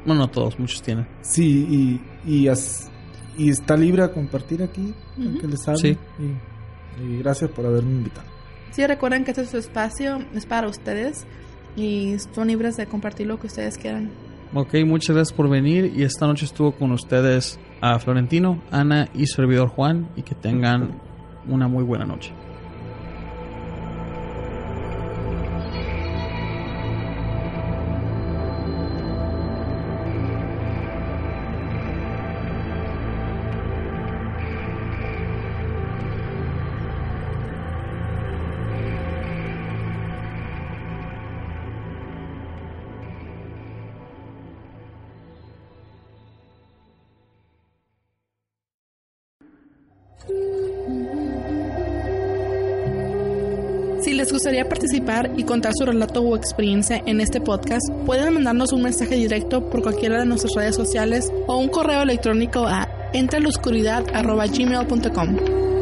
No, 0.05 0.13
no 0.13 0.27
todos, 0.29 0.59
muchos 0.59 0.81
tienen. 0.81 1.07
Sí, 1.21 2.01
y, 2.27 2.29
y, 2.29 2.47
as- 2.49 2.89
y 3.37 3.49
está 3.49 3.75
libre 3.77 4.03
a 4.03 4.11
compartir 4.11 4.61
aquí, 4.63 4.93
Ujú. 5.17 5.39
que 5.39 5.47
les 5.47 5.67
hable. 5.67 5.79
Sí. 5.79 5.97
Y, 6.19 7.03
y 7.03 7.17
gracias 7.19 7.49
por 7.51 7.65
haberme 7.65 7.91
invitado. 7.91 8.27
Sí, 8.71 8.85
recuerden 8.87 9.23
que 9.23 9.31
este 9.31 9.43
es 9.43 9.49
su 9.49 9.57
espacio, 9.57 10.19
es 10.33 10.45
para 10.45 10.67
ustedes 10.67 11.25
y 11.75 12.15
son 12.33 12.47
libres 12.47 12.75
de 12.77 12.85
compartir 12.87 13.27
lo 13.27 13.39
que 13.39 13.47
ustedes 13.47 13.77
quieran. 13.77 14.09
Ok, 14.55 14.75
muchas 14.85 15.15
gracias 15.15 15.35
por 15.35 15.49
venir 15.49 15.91
y 15.95 16.03
esta 16.03 16.27
noche 16.27 16.45
estuvo 16.45 16.71
con 16.73 16.91
ustedes 16.91 17.59
a 17.81 17.97
Florentino, 17.99 18.61
Ana 18.71 19.09
y 19.13 19.25
su 19.25 19.37
servidor 19.37 19.69
Juan 19.69 20.09
y 20.15 20.21
que 20.21 20.35
tengan 20.35 20.99
una 21.47 21.67
muy 21.67 21.83
buena 21.83 22.05
noche. 22.05 22.31
Gustaría 54.43 54.67
participar 54.67 55.31
y 55.37 55.45
contar 55.45 55.71
su 55.73 55.85
relato 55.85 56.21
o 56.21 56.35
experiencia 56.35 57.01
en 57.05 57.21
este 57.21 57.39
podcast, 57.39 57.89
pueden 58.05 58.33
mandarnos 58.33 58.73
un 58.73 58.81
mensaje 58.81 59.15
directo 59.15 59.69
por 59.69 59.81
cualquiera 59.81 60.19
de 60.19 60.25
nuestras 60.25 60.53
redes 60.53 60.75
sociales 60.75 61.31
o 61.47 61.55
un 61.55 61.69
correo 61.69 62.01
electrónico 62.01 62.67
a 62.67 62.89
entreloscuridad.gmail.com. 63.13 65.72